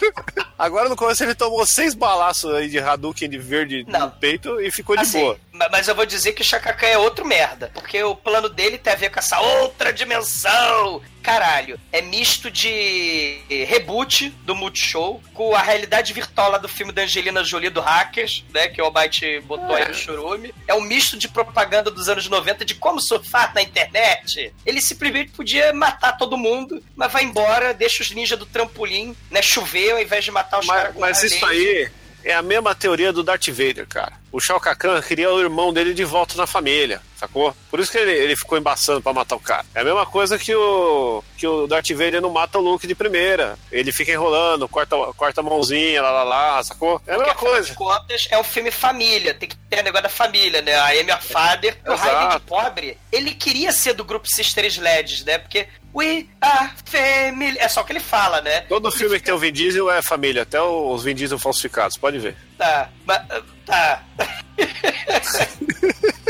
Agora 0.60 0.90
no 0.90 0.96
começo 0.98 1.24
ele 1.24 1.34
tomou 1.34 1.66
seis 1.66 1.94
balaços 1.96 2.54
aí 2.54 2.68
de 2.68 2.78
Hadouken 2.78 3.30
de 3.30 3.38
verde 3.38 3.86
Não. 3.88 4.02
no 4.02 4.12
peito 4.12 4.60
e 4.60 4.70
ficou 4.70 4.96
de 4.98 5.04
Assim, 5.04 5.22
boa. 5.22 5.40
ma- 5.54 5.70
mas 5.72 5.88
eu 5.88 5.96
vou 5.96 6.06
dizer 6.06 6.34
que 6.34 6.42
o 6.42 6.46
Shaka 6.46 6.74
Khan 6.74 6.88
é 6.88 6.98
outro 6.98 7.26
merda. 7.26 7.72
Porque 7.74 8.04
o 8.04 8.14
plano 8.14 8.50
dele 8.50 8.78
tem 8.78 8.92
a 8.92 8.96
ver 8.98 9.10
com 9.10 9.20
essa 9.20 9.40
outra 9.40 9.94
dimensão. 9.94 11.02
Caralho, 11.22 11.78
é 11.92 12.02
misto 12.02 12.50
de 12.50 13.42
reboot 13.68 14.30
do 14.46 14.56
Multishow 14.56 15.22
com 15.34 15.54
a 15.54 15.62
realidade 15.62 16.14
virtual 16.14 16.50
lá 16.52 16.58
do 16.58 16.68
filme 16.70 16.92
da 16.94 17.02
Angelina 17.04 17.44
Jolie 17.44 17.70
do 17.70 17.82
Hackers, 17.82 18.44
né? 18.54 18.70
Que 18.70 18.82
o 18.82 18.86
Almighty 18.86 19.40
botou 19.42 19.76
aí 19.76 19.88
no 19.88 19.94
churume. 19.94 20.54
É 20.68 20.74
um 20.74 20.82
misto 20.82 21.18
de 21.18 21.28
propaganda 21.28 21.92
dos 21.92 22.08
anos 22.10 22.28
90 22.28 22.64
de 22.66 22.74
como 22.76 23.02
surfar 23.02 23.54
na 23.54 23.62
internet. 23.62 24.54
Ele 24.66 24.82
simplesmente 24.82 25.32
podia 25.32 25.74
matar 25.74 26.18
todo 26.18 26.38
mundo, 26.38 26.82
mas 26.96 27.12
vai 27.12 27.24
embora, 27.24 27.74
deixa 27.74 28.02
os 28.02 28.12
ninjas 28.12 28.40
do 28.40 28.46
trampolim, 28.46 29.16
né? 29.30 29.42
Chover 29.42 29.92
ao 29.92 30.00
invés 30.02 30.24
de 30.24 30.32
matar 30.32 30.49
os 30.58 30.66
Mas, 30.66 30.82
caras 30.82 30.96
mas 30.98 31.24
isso 31.24 31.46
aí 31.46 31.90
é 32.24 32.34
a 32.34 32.42
mesma 32.42 32.76
teoria 32.76 33.14
do 33.14 33.24
Darth 33.24 33.48
Vader, 33.50 33.88
cara. 33.88 34.14
O 34.32 34.40
Shao 34.40 34.60
Kahn 34.60 35.02
queria 35.02 35.32
o 35.32 35.40
irmão 35.40 35.74
dele 35.74 35.92
de 35.92 36.04
volta 36.04 36.36
na 36.38 36.46
família, 36.46 37.02
sacou? 37.18 37.56
Por 37.72 37.80
isso 37.80 37.92
que 37.92 37.98
ele, 37.98 38.12
ele 38.12 38.36
ficou 38.36 38.60
embaçando 38.60 39.02
pra 39.02 39.12
matar 39.12 39.36
o 39.36 39.40
cara. 39.40 39.66
É 39.74 39.82
a 39.82 39.84
mesma 39.84 40.06
coisa 40.06 40.38
que 40.38 40.54
o, 40.54 41.24
que 41.36 41.48
o 41.48 41.66
Darth 41.66 41.90
Vader 41.90 42.22
não 42.22 42.30
mata 42.30 42.60
o 42.60 42.62
Luke 42.62 42.86
de 42.86 42.94
primeira. 42.94 43.58
Ele 43.72 43.92
fica 43.92 44.12
enrolando, 44.12 44.68
corta, 44.70 44.96
corta 45.18 45.42
a 45.42 45.44
mãozinha, 45.44 46.02
lá, 46.04 46.12
lá, 46.12 46.24
lá, 46.24 46.64
sacou? 46.64 47.02
É 47.08 47.16
a 47.16 47.18
mesma 47.18 47.34
Porque, 47.34 47.50
coisa. 47.50 47.74
contas, 47.74 48.28
é 48.30 48.38
um 48.38 48.44
filme 48.44 48.70
família, 48.70 49.34
tem 49.34 49.50
que 49.50 49.56
ter 49.56 49.80
o 49.80 49.84
negócio 49.84 50.04
da 50.04 50.10
família, 50.10 50.62
né? 50.62 50.76
A 50.76 50.90
Amy 50.90 51.12
of 51.12 51.28
Father. 51.28 51.76
O. 51.88 51.96
Raiden 51.96 52.38
de 52.38 52.40
pobre, 52.42 52.98
ele 53.12 53.32
queria 53.34 53.72
ser 53.72 53.94
do 53.94 54.04
grupo 54.04 54.28
Sister 54.28 54.66
Sledges, 54.66 55.24
né? 55.24 55.40
Porque 55.40 55.68
We 55.94 56.28
are 56.42 56.72
family. 56.86 57.58
É 57.60 57.68
só 57.68 57.84
que 57.84 57.92
ele 57.92 58.00
fala, 58.00 58.42
né? 58.42 58.62
Todo 58.62 58.92
filme 58.92 59.18
que 59.20 59.26
tem 59.26 59.34
o 59.34 59.40
Vin 59.40 59.52
Diesel 59.52 59.90
é 59.90 60.02
família, 60.02 60.44
até 60.44 60.62
os 60.62 61.04
Vin 61.04 61.16
Diesel 61.16 61.40
falsificados, 61.40 61.98
pode 61.98 62.20
ver. 62.20 62.36
Tá, 62.58 62.90
mas. 63.06 63.22
Tá. 63.66 64.04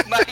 mas 0.07 0.25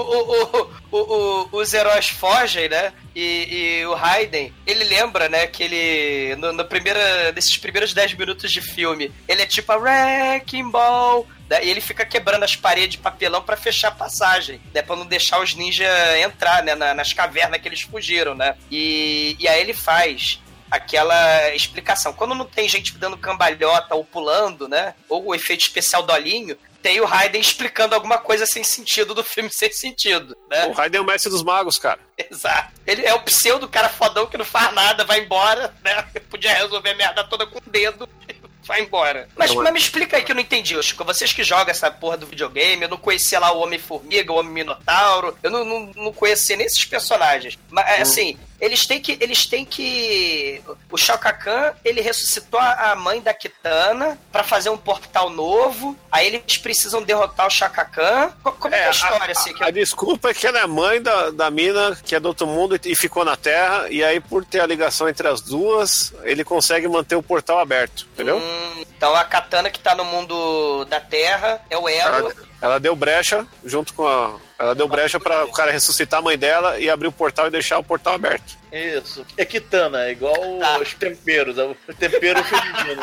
o, 0.00 0.68
o, 0.92 0.98
o, 0.98 1.48
os 1.58 1.72
heróis 1.74 2.08
fogem, 2.08 2.68
né? 2.68 2.92
E, 3.14 3.80
e 3.80 3.86
o 3.86 3.94
Raiden, 3.94 4.52
ele 4.66 4.84
lembra, 4.84 5.28
né, 5.28 5.46
que 5.46 5.62
ele. 5.62 6.36
No, 6.36 6.52
no 6.52 6.64
primeira, 6.64 7.30
nesses 7.32 7.56
primeiros 7.56 7.94
10 7.94 8.14
minutos 8.14 8.50
de 8.50 8.60
filme, 8.60 9.12
ele 9.28 9.42
é 9.42 9.46
tipo 9.46 9.70
a 9.72 9.76
Wrecking 9.76 10.70
Ball. 10.70 11.26
né, 11.48 11.64
E 11.64 11.70
ele 11.70 11.80
fica 11.80 12.04
quebrando 12.04 12.42
as 12.42 12.56
paredes 12.56 12.90
de 12.92 12.98
papelão 12.98 13.42
pra 13.42 13.56
fechar 13.56 13.88
a 13.88 13.92
passagem, 13.92 14.60
né? 14.74 14.82
Pra 14.82 14.96
não 14.96 15.06
deixar 15.06 15.40
os 15.40 15.54
ninjas 15.54 15.88
entrar, 16.20 16.62
né? 16.64 16.74
na- 16.74 16.94
nas 16.94 17.12
cavernas 17.12 17.60
que 17.60 17.68
eles 17.68 17.82
fugiram, 17.82 18.34
né? 18.34 18.56
E, 18.70 19.36
e 19.38 19.46
aí 19.46 19.60
ele 19.60 19.74
faz 19.74 20.40
aquela 20.70 21.54
explicação. 21.54 22.12
Quando 22.12 22.34
não 22.34 22.44
tem 22.44 22.68
gente 22.68 22.94
dando 22.98 23.16
cambalhota 23.16 23.94
ou 23.94 24.04
pulando, 24.04 24.68
né? 24.68 24.94
Ou 25.08 25.26
o 25.26 25.34
efeito 25.34 25.60
especial 25.60 26.02
do 26.02 26.12
olhinho, 26.12 26.56
tem 26.84 27.00
o 27.00 27.06
Raiden 27.06 27.40
explicando 27.40 27.94
alguma 27.94 28.18
coisa 28.18 28.44
sem 28.44 28.62
sentido 28.62 29.14
do 29.14 29.24
filme 29.24 29.48
sem 29.50 29.72
sentido, 29.72 30.36
né? 30.50 30.66
O 30.66 30.72
Raiden 30.72 30.98
é 30.98 31.00
o 31.00 31.06
mestre 31.06 31.30
dos 31.30 31.42
magos, 31.42 31.78
cara. 31.78 31.98
Exato. 32.30 32.74
Ele 32.86 33.06
é 33.06 33.14
o 33.14 33.22
pseudo 33.22 33.66
cara 33.66 33.88
fodão 33.88 34.26
que 34.26 34.36
não 34.36 34.44
faz 34.44 34.70
nada, 34.74 35.02
vai 35.02 35.20
embora, 35.20 35.74
né? 35.82 36.02
Podia 36.28 36.52
resolver 36.52 36.90
a 36.90 36.94
merda 36.94 37.24
toda 37.24 37.46
com 37.46 37.58
o 37.58 37.62
dedo. 37.66 38.06
Vai 38.66 38.80
embora. 38.80 39.28
Mas, 39.36 39.50
é- 39.50 39.54
mas 39.56 39.72
me 39.74 39.78
explica 39.78 40.16
aí 40.16 40.22
que 40.22 40.32
eu 40.32 40.34
não 40.34 40.40
entendi, 40.40 40.82
Chico. 40.82 41.04
Vocês 41.04 41.34
que 41.34 41.44
jogam 41.44 41.70
essa 41.70 41.90
porra 41.90 42.16
do 42.16 42.26
videogame, 42.26 42.84
eu 42.84 42.88
não 42.88 42.96
conhecia 42.96 43.38
lá 43.38 43.52
o 43.52 43.60
Homem-Formiga, 43.60 44.32
o 44.32 44.36
Homem-Minotauro, 44.36 45.36
eu 45.42 45.50
não, 45.50 45.66
não, 45.66 45.92
não 45.94 46.12
conhecia 46.14 46.56
nem 46.56 46.64
esses 46.64 46.82
personagens. 46.82 47.58
Mas, 47.68 47.86
é, 47.86 48.00
assim, 48.00 48.38
eles 48.60 48.86
têm 48.86 49.00
que. 49.00 49.18
Eles 49.20 49.46
têm 49.46 49.64
que. 49.64 50.62
O 50.90 50.96
Shao 50.96 51.18
Kahn, 51.18 51.72
ele 51.84 52.00
ressuscitou 52.00 52.58
a 52.60 52.92
a 52.92 52.96
mãe 52.96 53.20
da 53.20 53.32
Kitana 53.34 54.18
pra 54.30 54.42
fazer 54.44 54.68
um 54.70 54.76
portal 54.76 55.30
novo. 55.30 55.96
Aí 56.10 56.26
eles 56.26 56.58
precisam 56.58 57.02
derrotar 57.02 57.46
o 57.46 57.50
Shao 57.50 57.70
Kahn. 57.70 58.30
Co- 58.42 58.52
Como 58.52 58.74
é, 58.74 58.78
que 58.78 58.84
é 58.84 58.88
a 58.88 58.90
história, 58.90 59.32
assim? 59.32 59.54
que 59.54 59.64
a, 59.64 59.66
a 59.68 59.70
desculpa 59.70 60.30
é 60.30 60.34
que 60.34 60.46
ela 60.46 60.58
é 60.60 60.66
mãe 60.66 61.00
da, 61.02 61.30
da 61.30 61.50
mina 61.50 61.96
que 62.04 62.14
é 62.14 62.20
do 62.20 62.28
outro 62.28 62.46
mundo 62.46 62.76
e, 62.76 62.92
e 62.92 62.96
ficou 62.96 63.24
na 63.24 63.36
Terra, 63.36 63.86
e 63.90 64.02
aí 64.04 64.20
por 64.20 64.44
ter 64.44 64.60
a 64.60 64.66
ligação 64.66 65.08
entre 65.08 65.26
as 65.28 65.40
duas, 65.40 66.12
ele 66.22 66.44
consegue 66.44 66.86
manter 66.88 67.16
o 67.16 67.22
portal 67.22 67.58
aberto, 67.58 68.06
entendeu? 68.12 68.38
Hum, 68.38 68.84
então 68.96 69.14
a 69.14 69.24
katana 69.24 69.70
que 69.70 69.78
tá 69.78 69.94
no 69.94 70.04
mundo 70.04 70.84
da 70.86 71.00
Terra 71.00 71.60
é 71.70 71.76
o 71.78 71.88
elo. 71.88 72.16
Ela, 72.30 72.34
ela 72.60 72.78
deu 72.78 72.94
brecha 72.96 73.46
junto 73.64 73.92
com 73.94 74.06
a. 74.06 74.36
Ela 74.58 74.74
deu 74.74 74.86
brecha 74.88 75.18
para 75.18 75.44
o 75.44 75.52
cara 75.52 75.72
ressuscitar 75.72 76.20
a 76.20 76.22
mãe 76.22 76.38
dela 76.38 76.78
e 76.78 76.88
abrir 76.88 77.08
o 77.08 77.12
portal 77.12 77.46
e 77.48 77.50
deixar 77.50 77.78
o 77.78 77.84
portal 77.84 78.14
aberto. 78.14 78.56
Isso. 78.72 79.24
É 79.36 79.44
Kitana, 79.44 80.04
é 80.06 80.12
igual 80.12 80.34
Tá. 80.60 80.78
os 80.78 80.94
temperos, 80.94 81.58
é 81.58 81.64
o 81.64 81.74
tempero 81.98 82.42
feminino. 82.44 83.02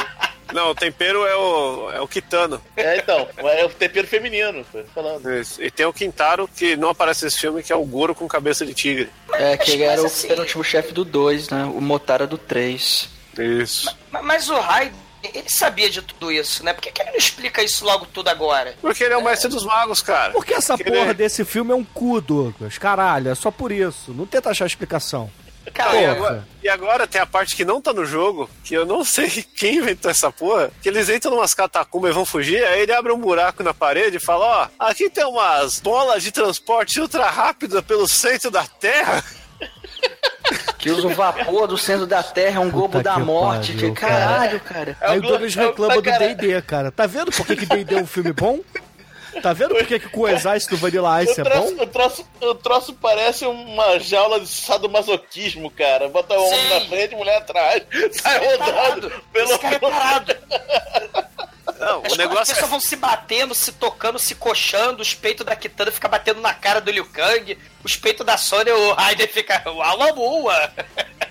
Não, 0.53 0.71
o 0.71 0.75
tempero 0.75 1.25
é 1.25 1.35
o, 1.35 1.91
é 1.91 2.01
o 2.01 2.07
Kitano. 2.07 2.61
É, 2.75 2.97
então, 2.97 3.27
é 3.37 3.63
o 3.65 3.69
tempero 3.69 4.05
feminino, 4.07 4.65
falando. 4.93 5.31
Isso. 5.33 5.61
E 5.63 5.71
tem 5.71 5.85
o 5.85 5.93
Quintaro, 5.93 6.45
que 6.47 6.75
não 6.75 6.89
aparece 6.89 7.23
nesse 7.25 7.39
filme, 7.39 7.63
que 7.63 7.71
é 7.71 7.75
o 7.75 7.85
Goro 7.85 8.13
com 8.13 8.27
cabeça 8.27 8.65
de 8.65 8.73
tigre. 8.73 9.09
É, 9.33 9.55
que 9.55 9.71
ele 9.71 9.83
era 9.83 10.01
o 10.01 10.03
Mas 10.03 10.13
assim- 10.13 10.27
penúltimo 10.27 10.63
chefe 10.63 10.91
do 10.93 11.05
2, 11.05 11.49
né? 11.49 11.63
O 11.65 11.79
Motara 11.79 12.27
do 12.27 12.37
3. 12.37 13.09
Isso. 13.37 13.95
Ma- 14.11 14.21
Mas 14.21 14.49
o 14.49 14.59
Raiden, 14.59 14.93
ele 15.23 15.49
sabia 15.49 15.89
de 15.89 16.01
tudo 16.01 16.31
isso, 16.31 16.63
né? 16.63 16.73
Por 16.73 16.81
que, 16.81 16.91
que 16.91 17.01
ele 17.01 17.11
não 17.11 17.17
explica 17.17 17.63
isso 17.63 17.83
logo 17.85 18.05
tudo 18.05 18.29
agora? 18.29 18.75
Porque 18.81 19.03
ele 19.03 19.13
é 19.13 19.17
o 19.17 19.23
mestre 19.23 19.49
dos 19.49 19.65
magos, 19.65 20.01
cara. 20.01 20.31
Porque 20.33 20.53
essa 20.53 20.77
Porque 20.77 20.89
porra 20.91 21.05
ele- 21.05 21.13
desse 21.13 21.43
filme 21.45 21.71
é 21.71 21.75
um 21.75 21.83
cu, 21.83 22.19
Douglas. 22.21 22.77
Caralho, 22.77 23.29
é 23.29 23.35
só 23.35 23.51
por 23.51 23.71
isso. 23.71 24.13
Não 24.13 24.25
tenta 24.25 24.49
achar 24.49 24.65
explicação. 24.65 25.31
Cara, 25.75 25.95
e, 26.01 26.05
agora, 26.05 26.47
e 26.63 26.67
agora 26.69 27.05
tem 27.07 27.21
a 27.21 27.25
parte 27.25 27.55
que 27.55 27.63
não 27.63 27.79
tá 27.79 27.93
no 27.93 28.03
jogo, 28.03 28.49
que 28.63 28.73
eu 28.73 28.83
não 28.83 29.05
sei 29.05 29.29
quem 29.55 29.75
inventou 29.77 30.09
essa 30.09 30.31
porra, 30.31 30.71
que 30.81 30.89
eles 30.89 31.07
entram 31.07 31.31
numas 31.35 31.53
catacumbas 31.53 32.09
e 32.09 32.13
vão 32.15 32.25
fugir, 32.25 32.63
aí 32.65 32.81
ele 32.81 32.91
abre 32.91 33.11
um 33.11 33.19
buraco 33.19 33.61
na 33.61 33.71
parede 33.71 34.17
e 34.17 34.19
fala, 34.19 34.69
ó, 34.79 34.85
aqui 34.87 35.07
tem 35.07 35.23
umas 35.23 35.79
bolas 35.79 36.23
de 36.23 36.31
transporte 36.31 36.99
ultra 36.99 37.29
rápida 37.29 37.81
pelo 37.83 38.07
centro 38.07 38.49
da 38.49 38.65
Terra. 38.65 39.23
Que 40.77 40.89
usa 40.91 41.07
o 41.07 41.13
vapor 41.13 41.67
do 41.67 41.77
centro 41.77 42.05
da 42.07 42.21
Terra, 42.23 42.57
é 42.57 42.59
um 42.59 42.71
globo 42.71 42.97
Puta 42.97 43.03
da 43.03 43.13
que 43.15 43.19
morte. 43.21 43.73
pariu, 43.73 43.93
que 43.93 43.99
caralho, 44.01 44.59
cara. 44.61 44.97
É 44.99 45.07
o 45.07 45.11
Aí 45.11 45.19
o 45.19 45.21
Douglas 45.21 45.55
é 45.57 45.65
reclama 45.65 45.95
do 45.95 46.01
cara- 46.03 46.27
D&D, 46.33 46.61
cara. 46.63 46.91
Tá 46.91 47.05
vendo 47.05 47.31
por 47.31 47.45
que 47.45 47.55
que 47.55 47.65
D&D 47.65 47.95
é 47.95 48.01
um 48.01 48.07
filme 48.07 48.33
bom? 48.33 48.59
Tá 49.41 49.53
vendo 49.53 49.73
por 49.75 49.85
que 49.85 49.97
que 49.97 50.09
o 50.19 50.27
exército 50.27 50.75
do 50.75 50.81
Vanilla 50.81 51.23
Ice 51.23 51.39
O 51.39 51.41
é 51.41 51.43
troço, 51.49 51.75
bom? 51.75 51.83
o, 51.83 51.87
troço, 51.87 52.25
o 52.41 52.55
troço 52.55 52.93
parece 52.95 53.45
uma 53.45 53.97
jaula 53.97 54.41
de 54.41 54.47
sadomasoquismo, 54.47 55.71
cara. 55.71 56.09
Bota 56.09 56.33
o 56.37 56.45
homem 56.47 56.69
na 56.69 56.81
frente 56.81 57.13
e 57.13 57.15
mulher 57.15 57.37
atrás. 57.37 57.81
Sai 58.11 58.39
rodando 58.45 59.09
pelo. 59.31 59.49
Esse 59.51 59.59
cara 59.59 59.75
é 59.75 59.79
parado. 59.79 60.35
Não, 61.81 62.03
As, 62.05 62.13
o 62.13 62.15
negócio 62.15 62.41
as 62.43 62.49
pessoas 62.49 62.69
vão 62.69 62.79
se 62.79 62.95
batendo, 62.95 63.55
se 63.55 63.71
tocando, 63.71 64.19
se 64.19 64.35
coxando, 64.35 65.01
os 65.01 65.15
peitos 65.15 65.43
da 65.43 65.55
Kitana 65.55 65.91
ficam 65.91 66.11
batendo 66.11 66.39
na 66.39 66.53
cara 66.53 66.79
do 66.79 66.91
Liu 66.91 67.07
Kang, 67.07 67.57
os 67.83 67.95
peitos 67.95 68.23
da 68.23 68.37
Sony, 68.37 68.69
o 68.69 68.93
Raiden 68.93 69.27
fica. 69.27 69.63
Uau, 69.65 70.43
ua. 70.43 70.71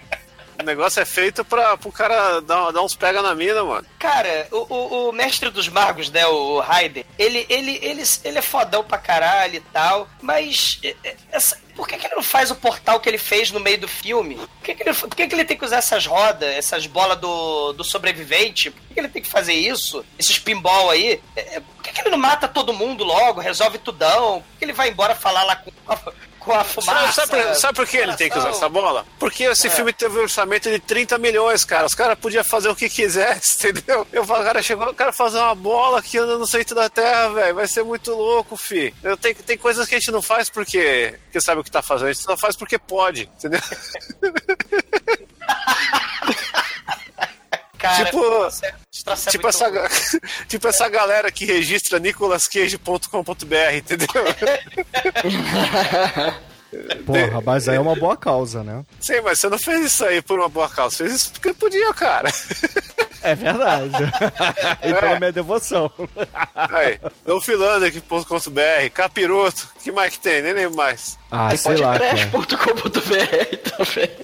O 0.60 0.64
negócio 0.64 1.00
é 1.00 1.04
feito 1.04 1.44
pra, 1.44 1.76
pro 1.76 1.90
cara 1.90 2.40
dar, 2.40 2.70
dar 2.70 2.82
uns 2.82 2.94
pega 2.94 3.22
na 3.22 3.34
mina, 3.34 3.64
mano. 3.64 3.86
Cara, 3.98 4.46
o, 4.52 4.66
o, 4.74 5.08
o 5.08 5.12
mestre 5.12 5.50
dos 5.50 5.68
magos, 5.68 6.10
né, 6.10 6.26
o 6.26 6.60
Raiden, 6.60 7.04
ele, 7.18 7.46
ele, 7.48 7.78
ele, 7.82 8.02
ele 8.24 8.38
é 8.38 8.42
fodão 8.42 8.84
pra 8.84 8.98
caralho 8.98 9.56
e 9.56 9.60
tal, 9.60 10.08
mas 10.20 10.78
é, 10.82 10.94
é, 11.04 11.16
essa- 11.32 11.58
por 11.74 11.88
que, 11.88 11.96
que 11.96 12.06
ele 12.06 12.14
não 12.16 12.22
faz 12.22 12.50
o 12.50 12.54
portal 12.56 13.00
que 13.00 13.08
ele 13.08 13.16
fez 13.16 13.50
no 13.50 13.58
meio 13.60 13.78
do 13.78 13.88
filme? 13.88 14.36
Por 14.36 14.48
que, 14.64 14.74
que, 14.74 14.82
ele, 14.82 14.92
por 14.94 15.16
que, 15.16 15.26
que 15.26 15.34
ele 15.34 15.44
tem 15.44 15.56
que 15.56 15.64
usar 15.64 15.78
essas 15.78 16.04
rodas, 16.06 16.48
essas 16.54 16.86
bolas 16.86 17.18
do, 17.18 17.72
do 17.72 17.82
sobrevivente? 17.84 18.70
Por 18.70 18.80
que, 18.82 18.94
que 18.94 19.00
ele 19.00 19.08
tem 19.08 19.22
que 19.22 19.30
fazer 19.30 19.54
isso? 19.54 20.04
Esses 20.18 20.38
pinball 20.38 20.90
aí? 20.90 21.20
É, 21.34 21.60
por 21.60 21.82
que, 21.82 21.92
que 21.92 22.00
ele 22.02 22.10
não 22.10 22.18
mata 22.18 22.46
todo 22.46 22.74
mundo 22.74 23.02
logo, 23.02 23.40
resolve 23.40 23.78
tudão? 23.78 24.42
Por 24.42 24.58
que 24.58 24.64
ele 24.66 24.72
vai 24.74 24.90
embora 24.90 25.14
falar 25.14 25.44
lá 25.44 25.56
com, 25.56 25.70
com 26.40 26.52
a 26.52 26.64
fumaça? 26.64 27.12
Sabe, 27.12 27.12
sabe 27.12 27.44
por, 27.44 27.54
sabe 27.54 27.74
por 27.76 27.86
que 27.86 27.96
ele 27.98 28.16
tem 28.16 28.28
que 28.30 28.38
usar 28.38 28.48
essa 28.50 28.68
bola? 28.68 29.06
Porque 29.18 29.44
esse 29.44 29.68
É. 29.68 29.70
filme 29.70 29.92
teve 29.92 30.18
um 30.18 30.22
orçamento 30.22 30.68
de 30.70 30.78
30 30.80 31.18
milhões, 31.18 31.64
cara. 31.64 31.86
Os 31.86 31.94
caras 31.94 32.18
podiam 32.18 32.42
fazer 32.42 32.68
o 32.68 32.74
que 32.74 32.88
quisesse, 32.88 33.68
entendeu? 33.70 34.06
Eu 34.12 34.24
falo, 34.24 34.42
cara, 34.44 34.62
chegou 34.62 34.88
o 34.88 34.94
cara 34.94 35.12
fazer 35.12 35.38
uma 35.38 35.54
bola 35.54 36.02
que 36.02 36.18
anda 36.18 36.36
no 36.38 36.46
centro 36.46 36.74
da 36.74 36.88
terra, 36.88 37.28
velho. 37.28 37.54
Vai 37.54 37.68
ser 37.68 37.84
muito 37.84 38.10
louco, 38.12 38.56
fi. 38.56 38.92
Eu 39.02 39.16
tenho, 39.16 39.34
tem 39.36 39.56
coisas 39.58 39.86
que 39.86 39.94
a 39.94 39.98
gente 39.98 40.10
não 40.10 40.22
faz 40.22 40.48
porque, 40.50 41.14
porque 41.24 41.40
sabe 41.40 41.60
o 41.60 41.64
que 41.64 41.70
tá 41.70 41.82
fazendo. 41.82 42.08
A 42.08 42.12
gente 42.12 42.24
só 42.24 42.36
faz 42.36 42.56
porque 42.56 42.78
pode, 42.78 43.22
entendeu? 43.36 43.60
Cara, 47.78 48.04
tipo, 48.04 48.20
tipo, 49.30 49.48
essa, 49.48 49.70
tipo 50.48 50.68
essa 50.68 50.88
galera 50.88 51.30
que 51.30 51.44
registra 51.44 51.98
nicolascage.com.br, 51.98 53.74
entendeu? 53.74 54.08
Porra, 57.04 57.40
mas 57.44 57.68
aí 57.68 57.76
é 57.76 57.80
uma 57.80 57.96
boa 57.96 58.16
causa, 58.16 58.62
né? 58.62 58.84
Sim, 59.00 59.20
mas 59.22 59.40
você 59.40 59.48
não 59.48 59.58
fez 59.58 59.86
isso 59.86 60.04
aí 60.04 60.22
por 60.22 60.38
uma 60.38 60.48
boa 60.48 60.68
causa. 60.68 60.96
Você 60.96 61.04
fez 61.04 61.16
isso 61.16 61.32
porque 61.32 61.52
podia, 61.52 61.92
cara. 61.92 62.30
É 63.22 63.34
verdade. 63.34 63.94
e 64.82 64.94
pela 64.94 65.18
minha 65.18 65.32
devoção. 65.32 65.90
Aí, 66.54 66.98
dolfilander.com.br, 67.24 68.90
capiroto, 68.92 69.68
que 69.82 69.92
mais 69.92 70.14
que 70.14 70.20
tem? 70.20 70.42
Nem 70.42 70.52
lembro 70.52 70.76
mais. 70.76 71.18
Ah, 71.30 71.54
sei 71.56 71.76
lá, 71.76 71.98
também. 71.98 72.30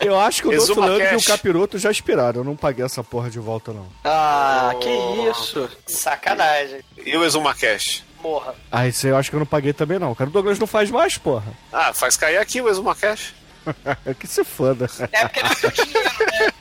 Eu 0.01 0.19
acho 0.19 0.43
que 0.43 0.49
o 0.49 0.51
Lundgren 0.51 1.13
e 1.13 1.17
o. 1.17 1.23
Capiroto 1.25 1.79
já 1.79 1.91
expiraram. 1.91 2.41
Eu 2.41 2.45
não 2.45 2.57
paguei 2.57 2.85
essa 2.85 3.03
porra 3.03 3.31
de 3.31 3.39
volta, 3.39 3.73
não. 3.73 3.87
Ah, 4.05 4.73
que 4.81 4.89
isso. 5.31 5.69
Sacanagem. 5.87 6.81
E 7.05 7.17
o 7.17 7.25
Exuma 7.25 7.55
Cash? 7.55 8.05
Porra. 8.23 8.55
Ah, 8.73 8.89
isso 8.89 9.07
aí 9.07 9.13
eu 9.13 9.17
acho 9.17 9.31
que 9.31 9.37
eu 9.37 9.41
não 9.41 9.47
paguei 9.47 9.73
também, 9.73 9.99
não. 9.99 10.15
Cara, 10.15 10.31
o 10.31 10.33
Douglas 10.33 10.59
não 10.59 10.67
faz 10.67 10.91
mais, 10.91 11.19
porra. 11.19 11.53
Ah, 11.73 11.93
faz 11.93 12.17
cair 12.17 12.39
aqui 12.39 12.61
o 12.61 12.69
Exuma 12.69 12.95
Cash. 12.95 13.35
que 14.19 14.27
se 14.27 14.45
foda. 14.45 14.87
É 15.13 15.27
porque 15.27 15.41
ele 15.41 15.49
não 15.49 15.71
dinheiro, 15.71 16.11
né? 16.33 16.53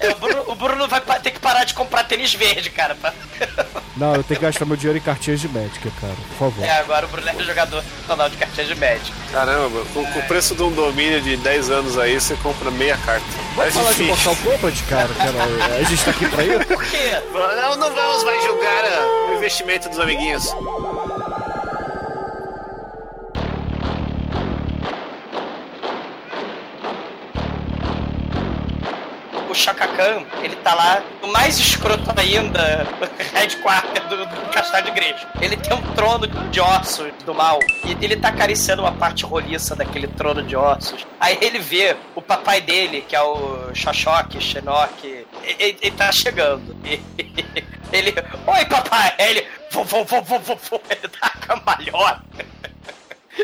É, 0.00 0.08
o, 0.10 0.14
Bruno, 0.16 0.44
o 0.48 0.54
Bruno 0.54 0.88
vai 0.88 1.00
ter 1.20 1.30
que 1.30 1.38
parar 1.38 1.64
de 1.64 1.74
comprar 1.74 2.04
tênis 2.04 2.34
verde, 2.34 2.70
cara. 2.70 2.94
pra- 2.94 3.12
Não, 3.96 4.14
eu 4.16 4.24
tenho 4.24 4.40
que 4.40 4.46
gastar 4.46 4.64
meu 4.64 4.76
dinheiro 4.76 4.98
em 4.98 5.02
cartinhas 5.02 5.40
de 5.40 5.48
médica, 5.48 5.90
cara. 6.00 6.14
Por 6.30 6.36
favor. 6.50 6.64
É, 6.64 6.78
agora 6.80 7.06
o 7.06 7.08
Bruno 7.08 7.28
é 7.28 7.42
jogador 7.44 7.82
profissional 7.82 8.28
de 8.28 8.36
cartinha 8.36 8.66
de 8.66 8.74
médico. 8.74 9.16
Caramba, 9.30 9.84
com, 9.94 10.04
com 10.04 10.18
o 10.18 10.22
preço 10.24 10.54
de 10.56 10.62
um 10.62 10.72
domínio 10.72 11.20
de 11.20 11.36
10 11.36 11.70
anos 11.70 11.98
aí, 11.98 12.20
você 12.20 12.34
compra 12.36 12.70
meia 12.70 12.96
carta. 12.98 13.24
Vamos 13.54 13.56
Mas 13.56 13.74
falar 13.74 13.92
de 13.92 14.02
enfim. 14.02 14.06
Mortal 14.08 14.36
Kombat, 14.36 14.82
cara? 14.84 15.08
cara? 15.14 15.76
A 15.78 15.82
gente 15.84 16.04
tá 16.04 16.10
aqui 16.10 16.28
pra 16.28 16.42
isso? 16.44 16.64
Por 16.66 16.84
quê? 16.84 17.22
Não, 17.32 17.76
não 17.76 17.94
vamos 17.94 18.24
mais 18.24 18.42
julgar 18.44 18.84
ah, 18.84 19.30
o 19.30 19.34
investimento 19.36 19.88
dos 19.88 19.98
amiguinhos. 20.00 20.52
Khan, 29.88 30.24
ele 30.42 30.56
tá 30.56 30.74
lá, 30.74 31.02
o 31.22 31.26
mais 31.28 31.58
escroto 31.58 32.12
ainda, 32.18 32.86
headquarter 33.34 34.06
do, 34.08 34.26
do 34.26 34.50
castelo 34.50 34.84
de 34.84 34.90
igreja. 34.90 35.28
Ele 35.40 35.56
tem 35.56 35.76
um 35.76 35.82
trono 35.94 36.26
de 36.26 36.60
ossos 36.60 37.12
do 37.24 37.34
mal. 37.34 37.58
E 37.84 38.04
ele 38.04 38.16
tá 38.16 38.28
acariciando 38.28 38.82
uma 38.82 38.92
parte 38.92 39.24
roliça 39.24 39.74
daquele 39.74 40.08
trono 40.08 40.42
de 40.42 40.56
ossos. 40.56 41.06
Aí 41.20 41.38
ele 41.40 41.58
vê 41.58 41.96
o 42.14 42.22
papai 42.22 42.60
dele, 42.60 43.04
que 43.06 43.16
é 43.16 43.22
o 43.22 43.74
Xoxoque, 43.74 44.40
Xenoque, 44.40 45.26
ele, 45.42 45.78
ele 45.80 45.90
tá 45.92 46.10
chegando. 46.12 46.76
Ele, 47.92 48.14
oi 48.46 48.64
papai! 48.64 49.14
Ele, 49.18 49.46
vou, 49.70 49.84
vou, 49.84 50.02
vou, 50.04 50.22
vou, 50.22 50.40
vou, 50.40 50.56
vou. 50.70 50.82
Ele 50.88 51.08
dá 51.20 51.30
uma 51.34 51.46
cambalhota. 51.46 52.46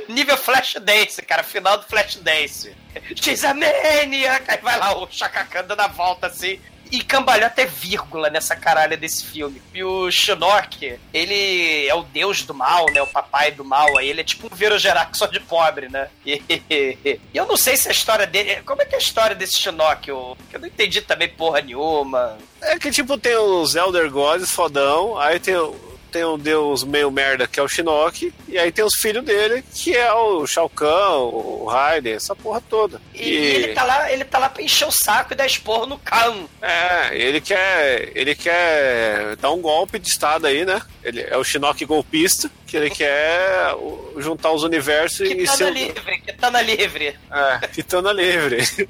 Nível 0.09 0.36
Flash 0.36 0.74
Dance, 0.80 1.20
cara, 1.22 1.43
final 1.43 1.78
do 1.78 1.84
Flash 1.84 2.16
Dance. 2.16 2.74
She's 3.16 3.45
a 3.45 3.55
maniac! 3.55 4.45
Aí 4.49 4.59
vai 4.59 4.78
lá 4.78 4.97
o 4.97 5.09
Shaka 5.11 5.45
Khan 5.45 5.64
dando 5.64 5.80
a 5.80 5.86
volta 5.89 6.26
assim. 6.26 6.61
E 6.91 7.03
cambalhota 7.03 7.61
é 7.61 7.66
vírgula 7.66 8.30
nessa 8.30 8.57
caralha 8.57 8.97
desse 8.97 9.26
filme. 9.26 9.61
E 9.74 9.84
o 9.84 10.11
Shinnok, 10.11 10.99
ele 11.12 11.86
é 11.86 11.95
o 11.95 12.03
deus 12.03 12.43
do 12.45 12.55
mal, 12.55 12.86
né? 12.91 13.03
O 13.03 13.07
papai 13.07 13.51
do 13.51 13.62
mal. 13.62 13.99
Aí 13.99 14.09
ele 14.09 14.22
é 14.22 14.24
tipo 14.24 14.47
um 14.51 14.57
Verogerax 14.57 15.18
só 15.18 15.26
de 15.26 15.39
pobre, 15.39 15.91
né? 15.91 16.09
E, 16.24 16.43
e 16.70 17.20
eu 17.34 17.45
não 17.47 17.59
sei 17.59 17.76
se 17.76 17.89
a 17.89 17.93
história 17.93 18.26
dele. 18.26 18.62
Como 18.62 18.80
é 18.80 18.86
que 18.86 18.95
é 18.95 18.99
a 18.99 19.03
história 19.03 19.36
desse 19.36 19.59
Shinnok? 19.59 20.09
Eu, 20.09 20.34
eu 20.51 20.61
não 20.61 20.66
entendi 20.66 21.03
também 21.03 21.28
porra 21.28 21.61
nenhuma. 21.61 22.39
É 22.62 22.78
que 22.78 22.91
tipo 22.91 23.18
tem 23.18 23.36
os 23.36 23.74
Elder 23.76 24.11
Gods 24.11 24.51
fodão, 24.51 25.18
aí 25.18 25.39
tem, 25.39 25.57
o- 25.57 25.88
tem 26.11 26.24
um 26.24 26.38
deus 26.38 26.84
meio 26.84 27.11
merda 27.11 27.46
que 27.46 27.61
é 27.61 27.62
o 27.62 27.68
Shinnok, 27.68 28.32
e 28.48 28.59
aí 28.59 28.72
tem 28.72 28.84
os 28.84 28.94
filhos 28.94 29.24
dele, 29.24 29.62
que 29.74 29.96
é 29.96 30.12
o 30.12 30.46
Shao 30.46 30.68
Kahn, 30.68 31.18
o 31.18 31.66
Raiden, 31.66 32.14
essa 32.14 32.34
porra 32.34 32.62
toda. 32.68 33.00
E, 33.14 33.22
ele 33.22 33.74
tá 33.74 33.84
lá, 33.84 34.12
ele 34.12 34.24
tá 34.24 34.38
lá 34.38 34.48
pra 34.48 34.62
encher 34.62 34.86
o 34.86 34.92
saco 34.92 35.32
e 35.32 35.36
dar 35.36 35.46
esporro 35.46 35.86
no 35.86 35.98
Khan. 35.98 36.44
É, 36.62 37.16
ele 37.16 37.40
quer. 37.40 38.12
Ele 38.14 38.34
quer 38.34 39.36
dar 39.36 39.50
um 39.50 39.61
golpe 39.61 39.98
de 39.98 40.09
estado 40.09 40.46
aí, 40.46 40.64
né? 40.64 40.80
Ele 41.02 41.20
é 41.20 41.36
o 41.36 41.44
Shinnok 41.44 41.84
golpista, 41.84 42.50
que 42.66 42.76
ele 42.76 42.90
quer 42.90 43.74
juntar 44.18 44.52
os 44.52 44.62
universos 44.62 45.26
Que 45.26 45.34
e 45.34 45.44
tá 45.44 45.52
na 45.52 45.56
ser. 45.56 45.72
livre, 45.72 46.20
que 46.20 46.32
tá 46.32 46.50
na 46.50 46.62
livre. 46.62 47.16
É, 47.30 47.68
Kitana 47.68 48.12
livre. 48.12 48.59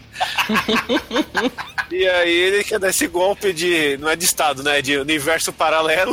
e 1.90 2.08
aí 2.08 2.30
ele 2.30 2.64
quer 2.64 2.78
dar 2.78 2.90
esse 2.90 3.06
golpe 3.06 3.52
de. 3.52 3.96
Não 3.98 4.08
é 4.08 4.16
de 4.16 4.24
estado, 4.24 4.62
né? 4.62 4.82
De 4.82 4.96
universo 4.96 5.52
paralelo. 5.52 6.12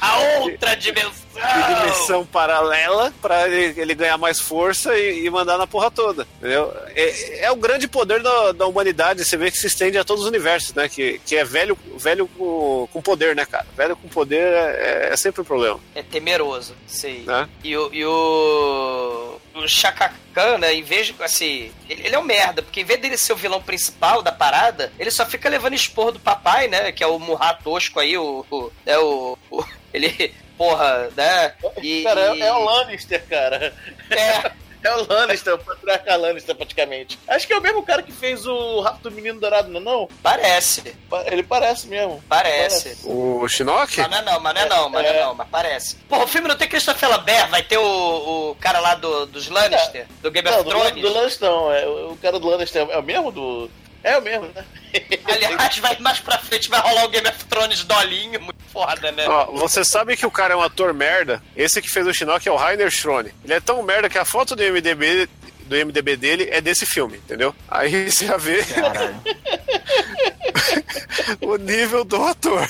A 0.00 0.18
outra 0.40 0.74
dimensão! 0.76 1.29
De 1.34 1.74
dimensão 1.74 2.26
paralela 2.26 3.12
pra 3.22 3.48
ele, 3.48 3.80
ele 3.80 3.94
ganhar 3.94 4.18
mais 4.18 4.40
força 4.40 4.96
e, 4.98 5.24
e 5.26 5.30
mandar 5.30 5.56
na 5.56 5.66
porra 5.66 5.90
toda, 5.90 6.26
entendeu? 6.38 6.72
É, 6.94 7.44
é 7.44 7.50
o 7.52 7.56
grande 7.56 7.86
poder 7.86 8.22
da, 8.22 8.52
da 8.52 8.66
humanidade, 8.66 9.24
você 9.24 9.36
vê 9.36 9.50
que 9.50 9.56
se 9.58 9.66
estende 9.66 9.96
a 9.98 10.04
todos 10.04 10.24
os 10.24 10.28
universos, 10.28 10.74
né? 10.74 10.88
Que, 10.88 11.20
que 11.24 11.36
é 11.36 11.44
velho, 11.44 11.78
velho 11.96 12.26
com, 12.36 12.88
com 12.92 13.00
poder, 13.02 13.34
né, 13.36 13.44
cara? 13.46 13.66
Velho 13.76 13.96
com 13.96 14.08
poder 14.08 14.42
é, 14.42 15.10
é 15.12 15.16
sempre 15.16 15.40
um 15.42 15.44
problema, 15.44 15.78
É 15.94 16.02
temeroso, 16.02 16.74
sei. 16.86 17.20
né? 17.20 17.48
E 17.62 17.76
o. 17.76 17.90
E 17.92 18.04
o... 18.04 19.36
O 19.52 19.66
Shaka 19.66 20.12
Khan, 20.32 20.58
né, 20.58 20.72
em 20.72 20.82
vez 20.82 21.08
de, 21.08 21.16
assim, 21.24 21.72
ele, 21.88 22.06
ele 22.06 22.14
é 22.14 22.18
um 22.18 22.22
merda, 22.22 22.62
porque 22.62 22.82
em 22.82 22.84
vez 22.84 23.00
dele 23.00 23.18
ser 23.18 23.32
o 23.32 23.36
vilão 23.36 23.60
principal 23.60 24.22
da 24.22 24.30
parada, 24.30 24.92
ele 24.96 25.10
só 25.10 25.26
fica 25.26 25.48
levando 25.48 25.74
esporro 25.74 26.12
do 26.12 26.20
papai, 26.20 26.68
né, 26.68 26.92
que 26.92 27.02
é 27.02 27.06
o 27.06 27.18
Murra 27.18 27.52
tosco 27.54 27.98
aí, 27.98 28.16
o, 28.16 28.46
o, 28.48 28.70
é 28.86 28.96
o, 28.96 29.36
o- 29.50 29.64
ele, 29.92 30.32
porra, 30.60 31.08
né, 31.16 31.54
e... 31.82 32.02
Cara, 32.02 32.36
é, 32.36 32.40
é 32.40 32.52
o 32.52 32.64
Lannister, 32.64 33.24
cara. 33.28 33.72
É, 34.10 34.50
É 34.82 34.94
o 34.96 35.06
Lannister, 35.06 35.52
o 35.52 35.58
patriarca 35.58 36.16
Lannister, 36.16 36.54
praticamente. 36.56 37.18
Acho 37.28 37.46
que 37.46 37.52
é 37.52 37.58
o 37.58 37.60
mesmo 37.60 37.82
cara 37.82 38.02
que 38.02 38.10
fez 38.10 38.46
o 38.46 38.80
Rato 38.80 39.02
do 39.02 39.10
Menino 39.10 39.38
Dourado, 39.38 39.68
não 39.68 39.78
é 39.78 39.84
não? 39.84 40.08
parece, 40.22 40.96
Pa- 41.06 41.22
Ele 41.26 41.42
parece 41.42 41.86
mesmo. 41.86 42.24
parece. 42.26 42.96
O 43.04 43.46
Shinnok? 43.46 44.00
Mas 44.00 44.10
não 44.10 44.16
é 44.16 44.22
não, 44.22 44.40
mas 44.40 44.54
não 44.54 44.60
é 44.62 44.68
não, 44.70 44.88
mas 44.88 45.02
não 45.04 45.10
é 45.12 45.20
não, 45.22 45.34
mas 45.34 45.48
parece. 45.50 45.96
Porra, 46.08 46.24
o 46.24 46.26
filme 46.26 46.48
não 46.48 46.56
tem 46.56 46.66
Christopher 46.66 47.10
Lambert, 47.10 47.50
vai 47.50 47.62
ter 47.62 47.76
o, 47.76 47.82
o 48.52 48.56
cara 48.58 48.80
lá 48.80 48.94
do, 48.94 49.26
dos 49.26 49.50
Lannister, 49.50 50.06
do 50.22 50.30
Game 50.30 50.48
Não, 50.48 50.54
of 50.60 50.64
do, 50.64 50.70
Thrones. 50.70 51.02
do 51.02 51.12
Lannister 51.12 51.50
não. 51.50 51.70
É, 51.74 51.86
o 51.86 52.16
cara 52.22 52.40
do 52.40 52.48
Lannister 52.48 52.86
é 52.90 52.96
o 52.98 53.02
mesmo 53.02 53.30
do... 53.30 53.70
É 54.02 54.16
o 54.16 54.22
mesmo, 54.22 54.50
né? 54.54 54.64
Aliás, 55.24 55.78
vai 55.78 55.98
mais 55.98 56.20
pra 56.20 56.38
frente 56.38 56.68
vai 56.68 56.80
rolar 56.80 57.04
o 57.04 57.08
Game 57.08 57.28
of 57.28 57.44
Thrones 57.44 57.84
dolinho, 57.84 58.40
muito 58.40 58.62
foda, 58.72 59.12
né? 59.12 59.28
Ó, 59.28 59.46
você 59.52 59.84
sabe 59.84 60.16
que 60.16 60.26
o 60.26 60.30
cara 60.30 60.54
é 60.54 60.56
um 60.56 60.62
ator 60.62 60.94
merda? 60.94 61.42
Esse 61.56 61.82
que 61.82 61.90
fez 61.90 62.06
o 62.06 62.12
Shinnok 62.12 62.48
é 62.48 62.52
o 62.52 62.56
Rainer 62.56 62.90
Schrone. 62.90 63.32
Ele 63.44 63.54
é 63.54 63.60
tão 63.60 63.82
merda 63.82 64.08
que 64.08 64.18
a 64.18 64.24
foto 64.24 64.56
do 64.56 64.62
MDB 64.62 65.28
do 65.70 65.86
MDB 65.86 66.16
dele 66.16 66.48
é 66.50 66.60
desse 66.60 66.84
filme, 66.84 67.16
entendeu? 67.16 67.54
Aí 67.68 68.06
você 68.10 68.26
já 68.26 68.36
vê 68.36 68.58
o 71.40 71.56
nível 71.56 72.04
do 72.04 72.22
ator. 72.24 72.66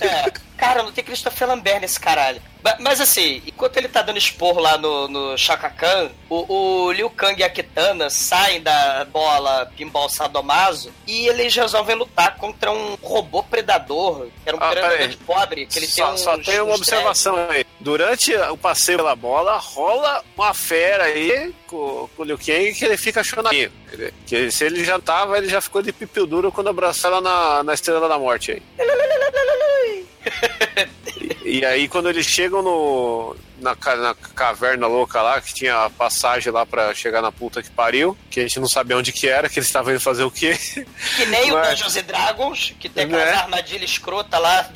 É, 0.00 0.32
cara, 0.56 0.82
não 0.82 0.90
tem 0.90 1.04
Christopher 1.04 1.46
Lambert 1.46 1.80
nesse 1.80 2.00
caralho. 2.00 2.40
Mas 2.80 3.00
assim, 3.00 3.40
enquanto 3.46 3.76
ele 3.76 3.88
tá 3.88 4.02
dando 4.02 4.18
esporro 4.18 4.60
lá 4.60 4.76
no, 4.76 5.08
no 5.08 5.38
Shaka 5.38 5.70
Khan, 5.70 6.10
o, 6.28 6.86
o 6.86 6.92
Liu 6.92 7.08
Kang 7.08 7.38
e 7.38 7.44
a 7.44 7.48
Kitana 7.48 8.10
saem 8.10 8.60
da 8.60 9.04
bola 9.04 9.70
Pinball 9.76 10.08
Sadomaso 10.08 10.92
e 11.06 11.28
eles 11.28 11.54
resolvem 11.54 11.96
lutar 11.96 12.36
contra 12.36 12.72
um 12.72 12.96
robô 13.00 13.42
predador, 13.42 14.26
que 14.42 14.48
era 14.48 14.56
um 14.56 14.60
Ah, 14.60 14.70
predador 14.70 15.08
de 15.08 15.16
pobre, 15.18 15.66
que 15.66 15.78
ele 15.78 15.86
só, 15.86 16.08
tem 16.08 16.18
só 16.18 16.38
tem 16.38 16.60
uma 16.60 16.74
observação 16.74 17.36
aí. 17.48 17.64
Durante 17.80 18.34
o 18.34 18.56
passeio 18.56 18.98
pela 18.98 19.14
bola, 19.14 19.56
rola 19.56 20.24
uma 20.36 20.52
fera 20.52 21.04
aí 21.04 21.54
com, 21.66 22.08
com 22.16 22.22
o 22.22 22.24
Liu 22.24 22.36
Kang 22.36 22.74
que 22.74 22.84
ele 22.84 22.96
fica 22.96 23.22
choradinho. 23.22 23.70
Ele- 23.92 24.12
Que 24.26 24.50
se 24.50 24.64
ele 24.64 24.84
já 24.84 24.98
tava, 24.98 25.38
ele 25.38 25.48
já 25.48 25.60
ficou 25.60 25.80
de 25.80 25.92
pipiu 25.92 26.26
duro 26.26 26.50
quando 26.50 26.68
abraçou 26.70 27.10
ela 27.10 27.20
na, 27.20 27.62
na 27.62 27.74
Estrela 27.74 28.08
da 28.08 28.18
Morte 28.18 28.52
aí. 28.52 28.62
E, 31.44 31.60
e 31.60 31.64
aí 31.64 31.88
quando 31.88 32.08
eles 32.10 32.26
chegam 32.26 32.62
no, 32.62 33.34
na, 33.58 33.74
na 33.96 34.14
caverna 34.34 34.86
louca 34.86 35.20
lá, 35.22 35.40
que 35.40 35.54
tinha 35.54 35.84
a 35.86 35.90
passagem 35.90 36.52
lá 36.52 36.66
pra 36.66 36.94
chegar 36.94 37.22
na 37.22 37.32
puta 37.32 37.62
que 37.62 37.70
pariu, 37.70 38.16
que 38.30 38.38
a 38.40 38.42
gente 38.42 38.60
não 38.60 38.68
sabia 38.68 38.96
onde 38.96 39.10
que 39.12 39.26
era, 39.28 39.48
que 39.48 39.58
eles 39.58 39.66
estavam 39.68 39.92
indo 39.92 40.00
fazer 40.00 40.22
o 40.24 40.30
quê. 40.30 40.56
Que 41.16 41.26
nem 41.26 41.50
o 41.50 41.54
Mas- 41.54 41.70
Dungeons 41.70 41.96
and 41.96 42.02
Dragons, 42.02 42.74
que 42.78 42.88
tem 42.88 43.04
aquelas 43.04 43.24
Né? 43.26 43.32
armadilhas 43.34 43.90
escrota 43.90 44.38
lá. 44.38 44.70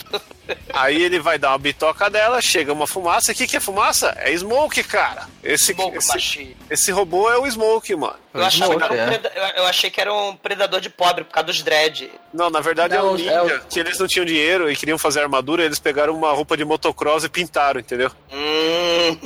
Aí 0.72 1.03
ele 1.03 1.18
vai 1.18 1.38
dar 1.38 1.51
uma 1.51 1.59
bitoca 1.59 2.11
dela, 2.11 2.40
chega 2.43 2.72
uma 2.72 2.86
fumaça. 2.86 3.32
O 3.32 3.34
que, 3.34 3.47
que 3.47 3.57
é 3.57 3.61
fumaça? 3.61 4.14
É 4.18 4.32
Smoke, 4.36 4.82
cara. 4.84 5.28
Esse, 5.43 5.72
Smoke 5.72 5.97
esse, 5.99 6.09
Machine. 6.09 6.57
esse 6.70 6.90
robô 6.90 7.30
é 7.30 7.38
o 7.38 7.47
Smoke, 7.51 7.95
mano. 7.95 8.16
Eu, 8.34 8.43
achava 8.45 8.76
que 8.76 8.82
era 8.82 8.93
um 8.95 8.97
é. 8.97 9.07
preda- 9.07 9.32
eu- 9.34 9.62
eu 9.62 9.66
achei 9.66 9.90
que 9.90 10.01
era 10.01 10.12
um 10.12 10.34
predador 10.34 10.80
de 10.80 10.88
pobre 10.88 11.24
por 11.24 11.32
causa 11.32 11.47
dos 11.47 11.62
dread. 11.62 12.11
Não, 12.32 12.49
na 12.51 12.61
verdade 12.61 12.95
é 12.95 12.99
Não, 12.99 13.12
um 13.12 13.16
ninja, 13.16 13.30
é 13.30 13.43
o- 13.43 13.61
que 13.66 13.78
eles 13.78 13.99
não 13.99 14.07
tinham 14.07 14.24
dinheiro 14.24 14.70
e 14.70 14.74
queriam 14.76 14.97
fazer 14.99 15.20
armadura, 15.20 15.64
eles 15.64 15.78
pegaram 15.78 16.14
uma 16.16 16.32
roupa 16.32 16.57
de 16.57 16.64
motocross 16.64 17.24
e 17.24 17.28
pintaram, 17.28 17.78
entendeu? 17.80 18.11
Hum, 18.32 19.18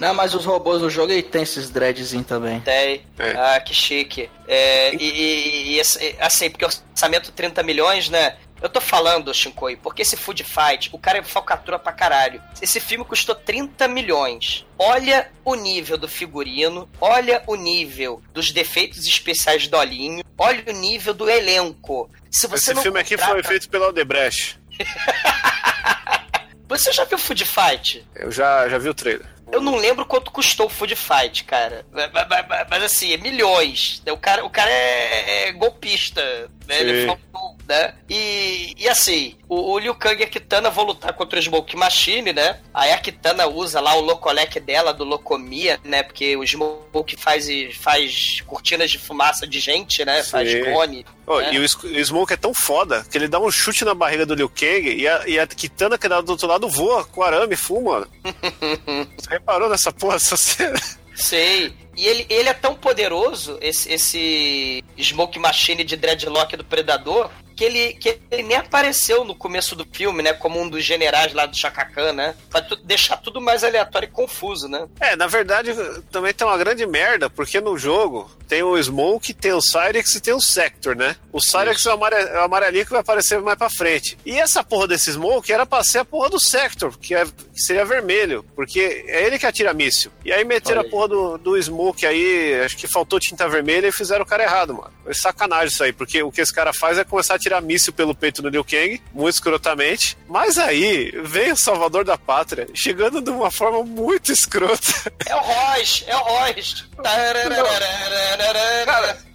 Não, 0.00 0.14
mas 0.14 0.34
os 0.34 0.44
robôs 0.44 0.80
no 0.82 0.88
jogo 0.90 1.12
ele 1.12 1.22
tem 1.22 1.42
esses 1.42 1.68
dreadzinhos 1.70 2.26
também. 2.26 2.60
tem. 2.60 3.02
É. 3.18 3.30
Ah, 3.32 3.60
que 3.60 3.74
chique. 3.74 4.30
É, 4.46 4.94
e, 4.94 4.96
e- 5.04 5.76
e 5.76 5.80
assim, 6.20 6.50
porque 6.50 6.64
orçamento 6.64 7.32
30 7.32 7.62
milhões, 7.62 8.08
né? 8.08 8.36
Eu 8.64 8.70
tô 8.70 8.80
falando, 8.80 9.32
Shinkoi, 9.34 9.76
porque 9.76 10.00
esse 10.00 10.16
Food 10.16 10.42
Fight, 10.42 10.88
o 10.90 10.98
cara 10.98 11.18
é 11.18 11.22
falcatrua 11.22 11.78
pra 11.78 11.92
caralho. 11.92 12.42
Esse 12.62 12.80
filme 12.80 13.04
custou 13.04 13.34
30 13.34 13.86
milhões. 13.86 14.64
Olha 14.78 15.30
o 15.44 15.54
nível 15.54 15.98
do 15.98 16.08
figurino, 16.08 16.88
olha 16.98 17.42
o 17.46 17.56
nível 17.56 18.22
dos 18.32 18.50
defeitos 18.52 19.06
especiais 19.06 19.68
do 19.68 19.76
Olinho, 19.76 20.24
olha 20.38 20.64
o 20.66 20.72
nível 20.72 21.12
do 21.12 21.28
elenco. 21.28 22.08
Se 22.30 22.46
você 22.46 22.72
Esse 22.72 22.80
filme 22.80 22.98
aqui 22.98 23.16
contrata- 23.18 23.34
foi 23.34 23.42
feito 23.42 23.68
pela 23.68 23.88
Odebrecht. 23.88 24.58
Você 26.66 26.90
já 26.90 27.04
viu 27.04 27.18
Food 27.18 27.44
Fight? 27.44 28.04
Eu 28.16 28.32
já, 28.32 28.66
já 28.70 28.78
vi 28.78 28.88
o 28.88 28.94
trailer. 28.94 29.26
Eu 29.52 29.60
não 29.60 29.76
lembro 29.76 30.04
quanto 30.06 30.30
custou 30.30 30.66
o 30.66 30.70
Food 30.70 30.96
Fight, 30.96 31.44
cara. 31.44 31.84
Mas, 31.92 32.10
mas- 32.12 32.46
mas- 32.70 32.82
assim, 32.82 33.12
é 33.12 33.16
milhões. 33.16 34.02
O 34.10 34.16
cara, 34.16 34.44
o 34.44 34.50
cara 34.50 34.70
é, 34.70 35.48
é 35.48 35.52
golpista. 35.52 36.22
Né? 36.66 36.80
Ele 36.80 37.06
faltou, 37.06 37.56
né? 37.68 37.94
E, 38.08 38.74
e 38.78 38.88
assim, 38.88 39.36
o, 39.54 39.72
o 39.72 39.78
Liu 39.78 39.94
Kang 39.94 40.20
e 40.20 40.24
a 40.24 40.28
Kitana 40.28 40.70
vão 40.70 40.84
lutar 40.84 41.12
contra 41.12 41.38
o 41.38 41.42
Smoke 41.42 41.76
Machine, 41.76 42.32
né? 42.32 42.58
Aí 42.72 42.92
a 42.92 42.98
Kitana 42.98 43.46
usa 43.46 43.80
lá 43.80 43.94
o 43.94 44.00
Locolec 44.00 44.58
dela, 44.60 44.92
do 44.92 45.04
Locomia, 45.04 45.78
né? 45.84 46.02
Porque 46.02 46.36
o 46.36 46.46
Smoke 46.46 47.16
faz, 47.16 47.46
faz 47.80 48.40
cortinas 48.46 48.90
de 48.90 48.98
fumaça 48.98 49.46
de 49.46 49.60
gente, 49.60 50.04
né? 50.04 50.22
Faz 50.22 50.50
Sim. 50.50 50.64
cone. 50.64 51.06
Ó, 51.26 51.40
né? 51.40 51.54
E 51.54 51.58
o, 51.58 51.62
o 51.62 52.04
Smoke 52.04 52.32
é 52.32 52.36
tão 52.36 52.52
foda 52.52 53.04
que 53.10 53.16
ele 53.16 53.28
dá 53.28 53.38
um 53.38 53.50
chute 53.50 53.84
na 53.84 53.94
barriga 53.94 54.26
do 54.26 54.34
Liu 54.34 54.48
Kang 54.48 54.94
e 54.94 55.06
a, 55.06 55.26
e 55.26 55.38
a 55.38 55.46
Kitana 55.46 55.96
que 55.96 56.08
dá 56.08 56.20
do 56.20 56.32
outro 56.32 56.48
lado 56.48 56.68
voa 56.68 57.04
com 57.04 57.22
arame 57.22 57.54
e 57.54 57.56
fuma. 57.56 58.08
Você 59.16 59.30
reparou 59.30 59.68
nessa 59.68 59.92
porra, 59.92 60.16
essa 60.16 60.36
cena? 60.36 60.80
Sei. 61.14 61.72
E 61.96 62.06
ele, 62.06 62.26
ele 62.28 62.48
é 62.48 62.54
tão 62.54 62.74
poderoso, 62.74 63.56
esse, 63.60 63.92
esse 63.92 64.84
Smoke 65.00 65.38
Machine 65.38 65.84
de 65.84 65.96
Dreadlock 65.96 66.56
do 66.56 66.64
Predador, 66.64 67.30
que 67.56 67.64
ele, 67.64 67.94
que 67.94 68.18
ele 68.30 68.42
nem 68.42 68.56
apareceu 68.56 69.24
no 69.24 69.34
começo 69.34 69.74
do 69.76 69.86
filme, 69.92 70.22
né? 70.22 70.32
Como 70.32 70.60
um 70.60 70.68
dos 70.68 70.84
generais 70.84 71.32
lá 71.32 71.46
do 71.46 71.56
Shaka 71.56 71.84
Khan, 71.86 72.12
né? 72.12 72.34
Pra 72.50 72.60
tu- 72.60 72.76
deixar 72.76 73.16
tudo 73.18 73.40
mais 73.40 73.62
aleatório 73.64 74.06
e 74.06 74.10
confuso, 74.10 74.68
né? 74.68 74.86
É, 75.00 75.16
na 75.16 75.26
verdade, 75.26 75.72
também 76.10 76.32
tem 76.34 76.46
uma 76.46 76.56
grande 76.58 76.86
merda, 76.86 77.30
porque 77.30 77.60
no 77.60 77.78
jogo 77.78 78.30
tem 78.48 78.62
o 78.62 78.80
Smoke, 78.82 79.32
tem 79.32 79.52
o 79.52 79.60
Cyrex 79.60 80.14
e 80.14 80.20
tem 80.20 80.34
o 80.34 80.40
Sector, 80.40 80.94
né? 80.96 81.16
O 81.32 81.40
Cyrex 81.40 81.84
é 81.86 81.90
o 81.90 81.92
amare- 81.94 82.14
é 82.16 82.38
o 82.40 82.44
amarelinho 82.44 82.84
que 82.84 82.90
vai 82.92 83.00
aparecer 83.00 83.40
mais 83.40 83.56
pra 83.58 83.70
frente. 83.70 84.18
E 84.26 84.38
essa 84.38 84.62
porra 84.62 84.88
desse 84.88 85.12
Smoke 85.12 85.52
era 85.52 85.64
pra 85.64 85.82
ser 85.82 85.98
a 85.98 86.04
porra 86.04 86.28
do 86.30 86.40
Sector, 86.40 86.96
que, 86.98 87.14
é- 87.14 87.24
que 87.24 87.60
seria 87.60 87.84
vermelho, 87.84 88.44
porque 88.54 89.04
é 89.08 89.24
ele 89.26 89.38
que 89.38 89.46
atira 89.46 89.72
míssil. 89.72 90.10
E 90.24 90.32
aí 90.32 90.44
meteram 90.44 90.80
Olha 90.80 90.88
a 90.88 90.90
porra 90.90 91.08
do, 91.08 91.38
do 91.38 91.62
Smoke 91.62 92.04
aí, 92.06 92.60
acho 92.64 92.76
que 92.76 92.86
faltou 92.86 93.18
tinta 93.20 93.48
vermelha 93.48 93.86
e 93.86 93.92
fizeram 93.92 94.22
o 94.24 94.26
cara 94.26 94.42
errado, 94.42 94.74
mano. 94.74 94.92
Foi 95.02 95.14
sacanagem 95.14 95.68
isso 95.68 95.82
aí, 95.84 95.92
porque 95.92 96.22
o 96.22 96.30
que 96.32 96.40
esse 96.40 96.52
cara 96.52 96.72
faz 96.72 96.98
é 96.98 97.04
começar 97.04 97.34
a 97.34 97.38
tirar 97.44 97.60
míssil 97.60 97.92
pelo 97.92 98.14
peito 98.14 98.40
do 98.40 98.48
Liu 98.48 98.64
Kang, 98.64 99.00
muito 99.12 99.34
escrotamente. 99.34 100.16
Mas 100.28 100.58
aí 100.58 101.12
vem 101.22 101.52
o 101.52 101.56
Salvador 101.56 102.04
da 102.04 102.16
Pátria, 102.16 102.66
chegando 102.74 103.20
de 103.20 103.30
uma 103.30 103.50
forma 103.50 103.82
muito 103.84 104.32
escrota. 104.32 105.12
É 105.26 105.34
o 105.34 105.40
Royce, 105.40 106.04
é 106.06 106.16
o 106.16 106.20
Royce. 106.20 106.84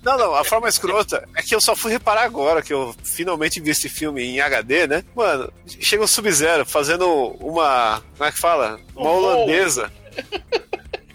Não, 0.04 0.18
não, 0.18 0.36
a 0.36 0.44
forma 0.44 0.68
escrota 0.68 1.28
é 1.36 1.42
que 1.42 1.54
eu 1.54 1.62
só 1.62 1.76
fui 1.76 1.92
reparar 1.92 2.24
agora 2.24 2.62
que 2.62 2.74
eu 2.74 2.96
finalmente 3.04 3.60
vi 3.60 3.72
esse 3.72 3.90
filme 3.90 4.24
em 4.24 4.40
HD, 4.40 4.88
né? 4.88 5.04
Mano, 5.16 5.52
chega 5.68 6.04
o 6.04 6.08
Sub-Zero 6.08 6.66
fazendo 6.66 7.08
uma. 7.40 8.02
Como 8.18 8.28
é 8.28 8.32
que 8.32 8.40
fala? 8.40 8.80
Uma 8.96 9.12
holandesa. 9.12 9.92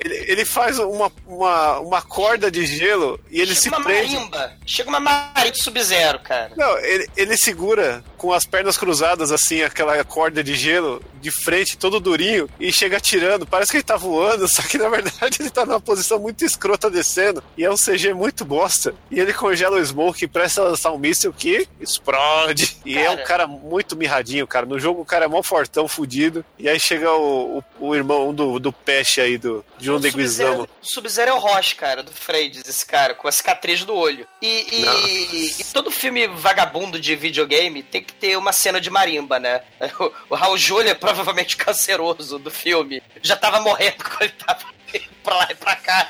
Ele, 0.05 0.15
ele 0.31 0.45
faz 0.45 0.79
uma, 0.79 1.11
uma, 1.27 1.79
uma 1.81 2.03
corda 2.03 2.51
de 2.51 2.67
gelo 2.67 3.19
e 3.31 3.41
ele 3.41 3.55
se 3.55 3.65
Chega 3.65 3.77
uma 3.79 3.85
prende. 3.85 4.15
marimba. 4.15 4.53
Chega 4.67 4.89
uma 4.91 5.01
marimba 5.01 5.51
de 5.51 5.63
Sub-Zero, 5.63 6.19
cara. 6.21 6.53
Não, 6.57 6.79
ele, 6.81 7.09
ele 7.17 7.37
segura 7.39 8.05
com 8.25 8.33
as 8.33 8.47
pernas 8.47 8.79
cruzadas, 8.79 9.31
assim, 9.31 9.61
aquela 9.63 10.03
corda 10.03 10.43
de 10.43 10.55
gelo 10.55 11.03
de 11.21 11.31
frente, 11.31 11.77
todo 11.77 12.01
durinho, 12.01 12.49
e 12.59 12.73
chega 12.73 12.97
atirando. 12.97 13.45
Parece 13.47 13.71
que 13.71 13.77
ele 13.77 13.85
tá 13.85 13.97
voando, 13.99 14.49
só 14.49 14.63
que 14.63 14.79
na 14.79 14.89
verdade 14.89 15.37
ele 15.41 15.51
tá 15.51 15.67
numa 15.67 15.79
posição 15.81 16.19
muito 16.19 16.43
escrota 16.43 16.91
descendo. 16.91 17.45
E 17.57 17.65
é 17.65 17.71
um 17.71 17.77
CG 17.77 18.15
muito 18.15 18.43
bosta. 18.45 18.95
E 19.11 19.21
ele 19.21 19.35
congela 19.35 19.77
o 19.79 19.85
Smoke 19.85 20.25
e 20.25 20.29
presta 20.29 20.63
a 20.63 20.65
lançar 20.65 20.93
um 20.93 20.99
míssil 20.99 21.35
que 21.35 21.69
explode. 21.81 22.79
E 22.85 22.97
é 22.97 23.05
Cara. 23.05 23.21
um 23.21 23.25
cara 23.25 23.47
muito 23.47 23.95
mirradinho, 23.97 24.47
cara. 24.47 24.65
No 24.65 24.79
jogo 24.79 25.03
o 25.03 25.05
cara 25.05 25.27
é 25.27 25.29
mó 25.29 25.43
fortão, 25.43 25.87
fudido. 25.87 26.43
E 26.59 26.67
aí 26.69 26.81
chega 26.81 27.13
o, 27.13 27.59
o, 27.79 27.89
o 27.89 27.95
irmão 27.95 28.33
do, 28.35 28.59
do 28.59 28.73
Peixe 28.73 29.21
aí, 29.21 29.37
do 29.37 29.63
John 29.79 30.01
de 30.01 30.11
Guizamo. 30.11 30.51
Sub-Zero- 30.51 30.69
O 30.83 30.87
Sub-Zero 30.87 31.31
é 31.31 31.35
o 31.35 31.39
Roche, 31.39 31.75
cara, 31.75 32.03
do 32.03 32.11
Freides, 32.13 32.63
esse 32.67 32.87
cara, 32.87 33.15
com 33.15 33.29
a 33.29 33.33
cicatriz 33.33 33.85
do 33.85 33.95
olho. 33.95 34.27
E, 34.41 34.47
e- 34.49 35.55
e 35.61 35.65
todo 35.73 35.91
filme 35.91 36.27
vagabundo 36.27 36.99
de 36.99 37.15
videogame 37.15 37.83
tem 37.83 38.03
que 38.03 38.14
ter 38.21 38.37
uma 38.37 38.53
cena 38.53 38.81
de 38.81 38.91
marimba, 38.91 39.39
né? 39.39 39.61
O, 39.99 40.13
o 40.31 40.35
Raul 40.35 40.57
Júlia 40.59 40.91
é 40.93 40.95
provavelmente 40.95 41.57
canceroso 41.57 42.39
do 42.39 42.51
filme. 42.51 43.03
Já 43.23 43.37
tava 43.37 43.61
morrendo 43.61 44.03
quando 44.05 44.23
ele 44.23 44.33
tava 44.33 44.65
indo 44.95 45.05
pra 45.23 45.35
lá 45.37 45.49
e 45.51 45.55
pra 45.55 45.77
cá 45.77 46.09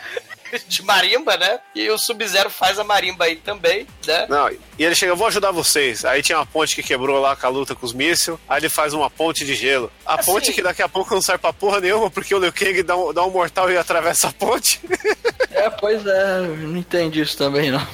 de 0.69 0.83
marimba, 0.85 1.37
né? 1.37 1.59
E 1.75 1.91
o 1.91 1.99
Sub-Zero 1.99 2.49
faz 2.49 2.79
a 2.79 2.85
marimba 2.85 3.25
aí 3.25 3.35
também, 3.35 3.89
né? 4.07 4.27
Não, 4.29 4.49
e 4.51 4.61
ele 4.79 4.95
chega, 4.95 5.11
eu 5.11 5.17
vou 5.17 5.27
ajudar 5.27 5.51
vocês. 5.51 6.05
Aí 6.05 6.23
tinha 6.23 6.39
uma 6.39 6.47
ponte 6.47 6.77
que 6.77 6.83
quebrou 6.83 7.21
lá 7.21 7.35
com 7.35 7.45
a 7.47 7.49
luta 7.51 7.75
com 7.75 7.85
os 7.85 7.93
mísseis. 7.93 8.39
Aí 8.49 8.61
ele 8.61 8.69
faz 8.69 8.93
uma 8.93 9.11
ponte 9.11 9.45
de 9.45 9.53
gelo. 9.57 9.91
A 10.07 10.15
Assim- 10.21 10.31
ponte 10.31 10.53
que 10.53 10.63
daqui 10.63 10.81
a 10.81 10.89
pouco 10.89 11.13
não 11.13 11.21
serve 11.21 11.41
pra 11.41 11.53
porra 11.53 11.81
nenhuma, 11.81 12.09
porque 12.09 12.33
o 12.33 12.39
Liu 12.39 12.53
Kang 12.53 12.83
dá 12.85 12.97
um, 12.97 13.13
dá 13.13 13.25
um 13.25 13.31
mortal 13.31 13.69
e 13.69 13.77
atravessa 13.77 14.29
a 14.29 14.33
ponte. 14.33 14.81
É, 15.51 15.69
pois 15.71 16.07
é, 16.07 16.41
não 16.43 16.77
entendi 16.77 17.21
isso 17.23 17.37
também, 17.37 17.73
não. 17.73 17.85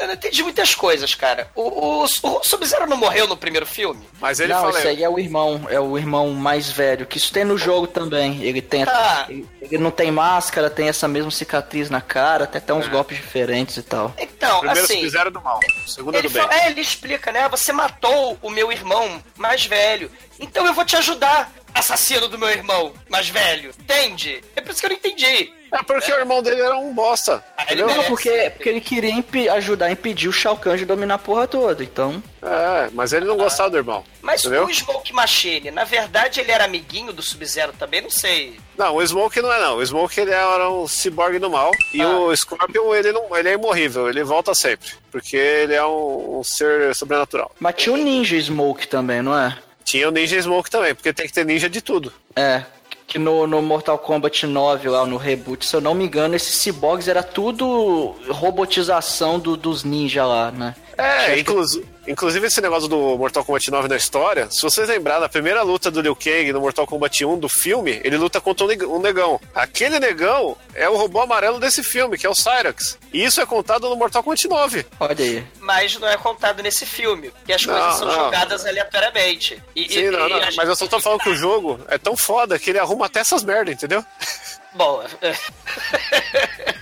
Eu 0.00 0.06
não 0.08 0.14
entendi 0.14 0.42
muitas 0.42 0.74
coisas, 0.74 1.14
cara. 1.14 1.48
O, 1.54 1.62
o, 1.62 2.04
o 2.04 2.08
Sub-Zero 2.44 2.88
não 2.88 2.96
morreu 2.96 3.28
no 3.28 3.36
primeiro 3.36 3.64
filme? 3.64 4.04
Mas 4.20 4.40
ele 4.40 4.52
não, 4.52 4.68
isso 4.70 4.86
aí 4.88 5.04
é 5.04 5.08
o 5.08 5.18
irmão, 5.18 5.66
é 5.70 5.78
o 5.78 5.96
irmão 5.96 6.30
mais 6.30 6.70
velho, 6.70 7.06
que 7.06 7.18
isso 7.18 7.32
tem 7.32 7.44
no 7.44 7.56
jogo 7.56 7.86
também. 7.86 8.42
Ele 8.42 8.60
tem 8.60 8.82
Ah. 8.82 9.26
ele, 9.28 9.46
ele 9.62 9.78
não 9.78 9.90
tem 9.92 10.10
máscara, 10.10 10.68
tem 10.68 10.88
essa 10.88 11.06
mesma 11.06 11.30
cicatriz 11.30 11.88
na 11.88 12.00
cara, 12.00 12.46
tem 12.48 12.58
até 12.58 12.74
uns 12.74 12.88
golpes 12.88 13.16
diferentes 13.18 13.76
e 13.76 13.82
tal. 13.82 14.12
Então, 14.18 14.58
Primeiro 14.58 14.84
assim... 14.84 15.00
fizeram 15.02 15.30
do 15.30 15.40
mal, 15.40 15.60
o 15.86 15.88
segundo 15.88 16.14
é 16.16 16.18
Ele, 16.18 16.28
do 16.28 16.32
bem. 16.34 16.42
fala- 16.42 16.54
é, 16.60 16.66
ele 16.70 16.80
explica, 16.80 17.30
né? 17.30 17.48
Você 17.48 17.72
matou 17.72 18.36
o 18.42 18.50
meu 18.50 18.72
irmão 18.72 19.22
mais 19.36 19.64
velho. 19.66 20.10
Então 20.40 20.66
eu 20.66 20.74
vou 20.74 20.84
te 20.84 20.96
ajudar, 20.96 21.52
assassino 21.72 22.26
do 22.26 22.38
meu 22.38 22.48
irmão 22.50 22.92
mais 23.08 23.28
velho. 23.28 23.70
Entende? 23.78 24.42
É 24.56 24.60
por 24.60 24.70
isso 24.72 24.80
que 24.80 24.86
eu 24.86 24.90
não 24.90 24.96
entendi. 24.96 25.52
É 25.72 25.82
porque 25.82 26.12
o 26.12 26.16
irmão 26.18 26.42
dele 26.42 26.60
era 26.62 26.76
um 26.76 26.92
bosta. 26.92 27.44
Ele. 27.68 27.82
Não, 27.84 28.02
porque, 28.04 28.50
porque 28.56 28.68
ele 28.68 28.80
queria 28.80 29.10
impe- 29.10 29.48
ajudar 29.48 29.86
a 29.86 29.92
impedir 29.92 30.28
o 30.28 30.32
Shao 30.32 30.56
Kahn 30.56 30.76
de 30.76 30.84
dominar 30.84 31.14
a 31.14 31.18
porra 31.18 31.46
toda, 31.46 31.82
então... 31.84 32.22
É, 32.42 32.88
mas 32.92 33.12
ele 33.12 33.26
não 33.26 33.36
gostava 33.36 33.70
do 33.70 33.76
irmão. 33.76 34.02
Mas 34.22 34.40
Entendeu? 34.44 34.64
o 34.64 34.74
Smoke 34.74 35.12
Machine, 35.12 35.70
na 35.70 35.84
verdade, 35.84 36.40
ele 36.40 36.50
era 36.50 36.64
amiguinho 36.64 37.12
do 37.12 37.22
Sub-Zero 37.22 37.72
também? 37.78 38.00
Não 38.00 38.10
sei. 38.10 38.58
Não, 38.76 38.96
o 38.96 39.06
Smoke 39.06 39.40
não 39.42 39.52
é 39.52 39.60
não. 39.60 39.76
O 39.76 39.86
Smoke 39.86 40.18
ele 40.20 40.30
era 40.32 40.68
um 40.70 40.88
cyborg 40.88 41.38
do 41.38 41.50
mal. 41.50 41.70
E 41.92 42.00
Ah. 42.02 42.08
o 42.08 42.34
Scorpion, 42.36 42.94
ele 42.94 43.12
não, 43.12 43.36
ele 43.36 43.50
é 43.50 43.52
imorrível, 43.52 44.08
ele 44.08 44.24
volta 44.24 44.54
sempre. 44.54 44.88
Porque 45.12 45.36
ele 45.36 45.74
é 45.74 45.84
um, 45.84 46.38
um 46.40 46.42
ser 46.44 46.94
sobrenatural. 46.94 47.52
Mas 47.60 47.74
tinha 47.76 47.94
o 47.94 47.98
Ninja 47.98 48.40
Smoke 48.40 48.88
também, 48.88 49.20
não 49.22 49.38
é? 49.38 49.56
Tinha 49.84 50.08
o 50.08 50.10
Ninja 50.10 50.40
Smoke 50.40 50.70
também, 50.70 50.94
porque 50.94 51.12
tem 51.12 51.26
que 51.26 51.32
ter 51.32 51.44
ninja 51.44 51.68
de 51.68 51.80
tudo. 51.82 52.12
É, 52.34 52.62
que 53.10 53.18
no, 53.18 53.44
no 53.44 53.60
Mortal 53.60 53.98
Kombat 53.98 54.46
9, 54.46 54.88
lá 54.88 55.04
no 55.04 55.16
reboot, 55.16 55.66
se 55.66 55.74
eu 55.74 55.80
não 55.80 55.94
me 55.94 56.04
engano, 56.04 56.36
esses 56.36 56.54
ciborgues 56.54 57.08
era 57.08 57.24
tudo 57.24 58.14
robotização 58.30 59.36
do- 59.40 59.56
dos 59.56 59.82
ninja 59.82 60.24
lá, 60.24 60.52
né? 60.52 60.76
É, 60.96 61.36
inclusive, 61.40 61.84
Inclusive, 62.10 62.46
esse 62.48 62.60
negócio 62.60 62.88
do 62.88 63.16
Mortal 63.16 63.44
Kombat 63.44 63.70
9 63.70 63.86
na 63.88 63.96
história, 63.96 64.50
se 64.50 64.60
vocês 64.62 64.88
lembrarem, 64.88 65.20
na 65.22 65.28
primeira 65.28 65.62
luta 65.62 65.90
do 65.92 66.00
Liu 66.00 66.16
Kang 66.16 66.52
no 66.52 66.60
Mortal 66.60 66.86
Kombat 66.86 67.24
1 67.24 67.38
do 67.38 67.48
filme, 67.48 68.00
ele 68.02 68.16
luta 68.16 68.40
contra 68.40 68.64
um 68.64 68.68
neg- 68.68 68.82
negão. 69.00 69.40
Aquele 69.54 70.00
negão 70.00 70.56
é 70.74 70.88
o 70.88 70.96
robô 70.96 71.20
amarelo 71.20 71.60
desse 71.60 71.82
filme, 71.84 72.18
que 72.18 72.26
é 72.26 72.28
o 72.28 72.34
Cyrax. 72.34 72.98
E 73.12 73.24
isso 73.24 73.40
é 73.40 73.46
contado 73.46 73.88
no 73.88 73.94
Mortal 73.96 74.22
Kombat 74.24 74.48
9. 74.48 74.86
Olha 74.98 75.16
aí. 75.24 75.46
Mas 75.60 75.96
não 75.98 76.08
é 76.08 76.16
contado 76.16 76.62
nesse 76.62 76.84
filme, 76.84 77.30
porque 77.30 77.52
as 77.52 77.64
Não, 77.64 77.74
coisas 77.74 77.94
são 77.98 78.08
não. 78.08 78.14
jogadas 78.24 78.66
aleatoriamente. 78.66 79.62
E, 79.76 79.88
Sim, 79.92 79.98
e- 80.00 80.10
não, 80.10 80.26
e 80.26 80.30
não, 80.30 80.40
mas 80.56 80.68
eu 80.68 80.74
só 80.76 80.86
tô 80.88 80.96
que- 80.96 81.02
falando 81.04 81.20
que 81.20 81.30
o 81.30 81.36
jogo 81.36 81.78
é 81.88 81.96
tão 81.96 82.16
foda 82.16 82.58
que 82.58 82.70
ele 82.70 82.78
arruma 82.80 83.06
até 83.06 83.20
essas 83.20 83.44
merdas, 83.44 83.74
entendeu? 83.74 84.04
Bom, 84.74 85.02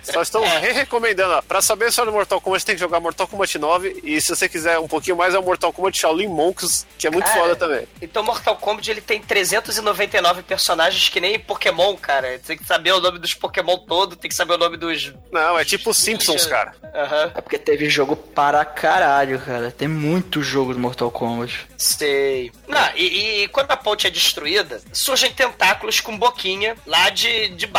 Só 0.02 0.22
estão 0.22 0.44
É. 0.44 0.58
re-recomendando. 0.58 1.34
ó. 1.34 1.42
Pra 1.42 1.60
saber 1.60 1.92
sobre 1.92 2.10
Mortal 2.12 2.40
Kombat, 2.40 2.64
tem 2.64 2.74
que 2.74 2.80
jogar 2.80 3.00
Mortal 3.00 3.26
Kombat 3.28 3.58
9. 3.58 4.00
E 4.02 4.20
se 4.20 4.28
você 4.34 4.48
quiser 4.48 4.78
um 4.78 4.88
pouquinho 4.88 5.16
mais, 5.16 5.34
é 5.34 5.38
o 5.38 5.42
Mortal 5.42 5.72
Kombat 5.72 5.98
Shaolin 6.00 6.28
Monks, 6.28 6.86
que 6.98 7.06
é 7.06 7.10
muito 7.10 7.26
Cara, 7.26 7.40
foda 7.40 7.56
também. 7.56 7.86
Então 8.00 8.22
Mortal 8.22 8.56
Kombat 8.56 8.90
ele 8.90 9.00
tem 9.00 9.20
399 9.20 10.42
personagens 10.42 11.08
que 11.08 11.20
nem 11.20 11.38
Pokémon, 11.38 11.96
cara. 11.96 12.38
Tem 12.38 12.56
que 12.56 12.64
saber 12.64 12.92
o 12.92 13.00
nome 13.00 13.18
dos 13.18 13.34
Pokémon 13.34 13.76
todo, 13.78 14.16
tem 14.16 14.28
que 14.28 14.34
saber 14.34 14.54
o 14.54 14.58
nome 14.58 14.76
dos. 14.76 15.12
Não, 15.30 15.58
é 15.58 15.64
tipo 15.64 15.92
Simpsons, 15.92 16.46
cara. 16.46 16.74
Aham. 16.94 17.32
É 17.34 17.40
porque 17.40 17.58
teve 17.58 17.88
jogo 17.90 18.16
para 18.16 18.64
caralho, 18.64 19.38
cara. 19.40 19.70
Tem 19.70 19.88
muito 19.88 20.42
jogo 20.42 20.72
do 20.72 20.80
Mortal 20.80 21.10
Kombat. 21.10 21.66
Sei. 21.76 22.50
Não, 22.66 22.88
e, 22.94 23.42
e 23.44 23.48
quando 23.48 23.70
a 23.70 23.76
ponte 23.76 24.06
é 24.06 24.10
destruída, 24.10 24.80
surgem 24.92 25.32
tentáculos 25.32 26.00
com 26.00 26.16
boquinha 26.18 26.76
lá 26.86 27.10
de, 27.10 27.48
de 27.50 27.66
baixo 27.66 27.77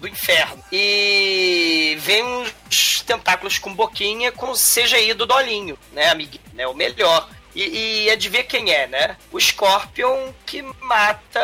do 0.00 0.08
inferno. 0.08 0.62
E 0.70 1.96
vem 2.00 2.22
uns 2.22 3.00
tentáculos 3.02 3.58
com 3.58 3.74
boquinha 3.74 4.30
com 4.32 4.50
o 4.50 4.54
CGI 4.54 5.14
do 5.14 5.26
Dolinho, 5.26 5.78
né, 5.92 6.10
amiguinho? 6.10 6.44
Né, 6.52 6.66
o 6.66 6.74
melhor. 6.74 7.28
E, 7.54 8.04
e 8.06 8.10
adivinha 8.10 8.42
quem 8.44 8.72
é, 8.72 8.86
né? 8.86 9.16
O 9.32 9.38
Scorpion 9.40 10.32
que 10.46 10.62
mata 10.80 11.40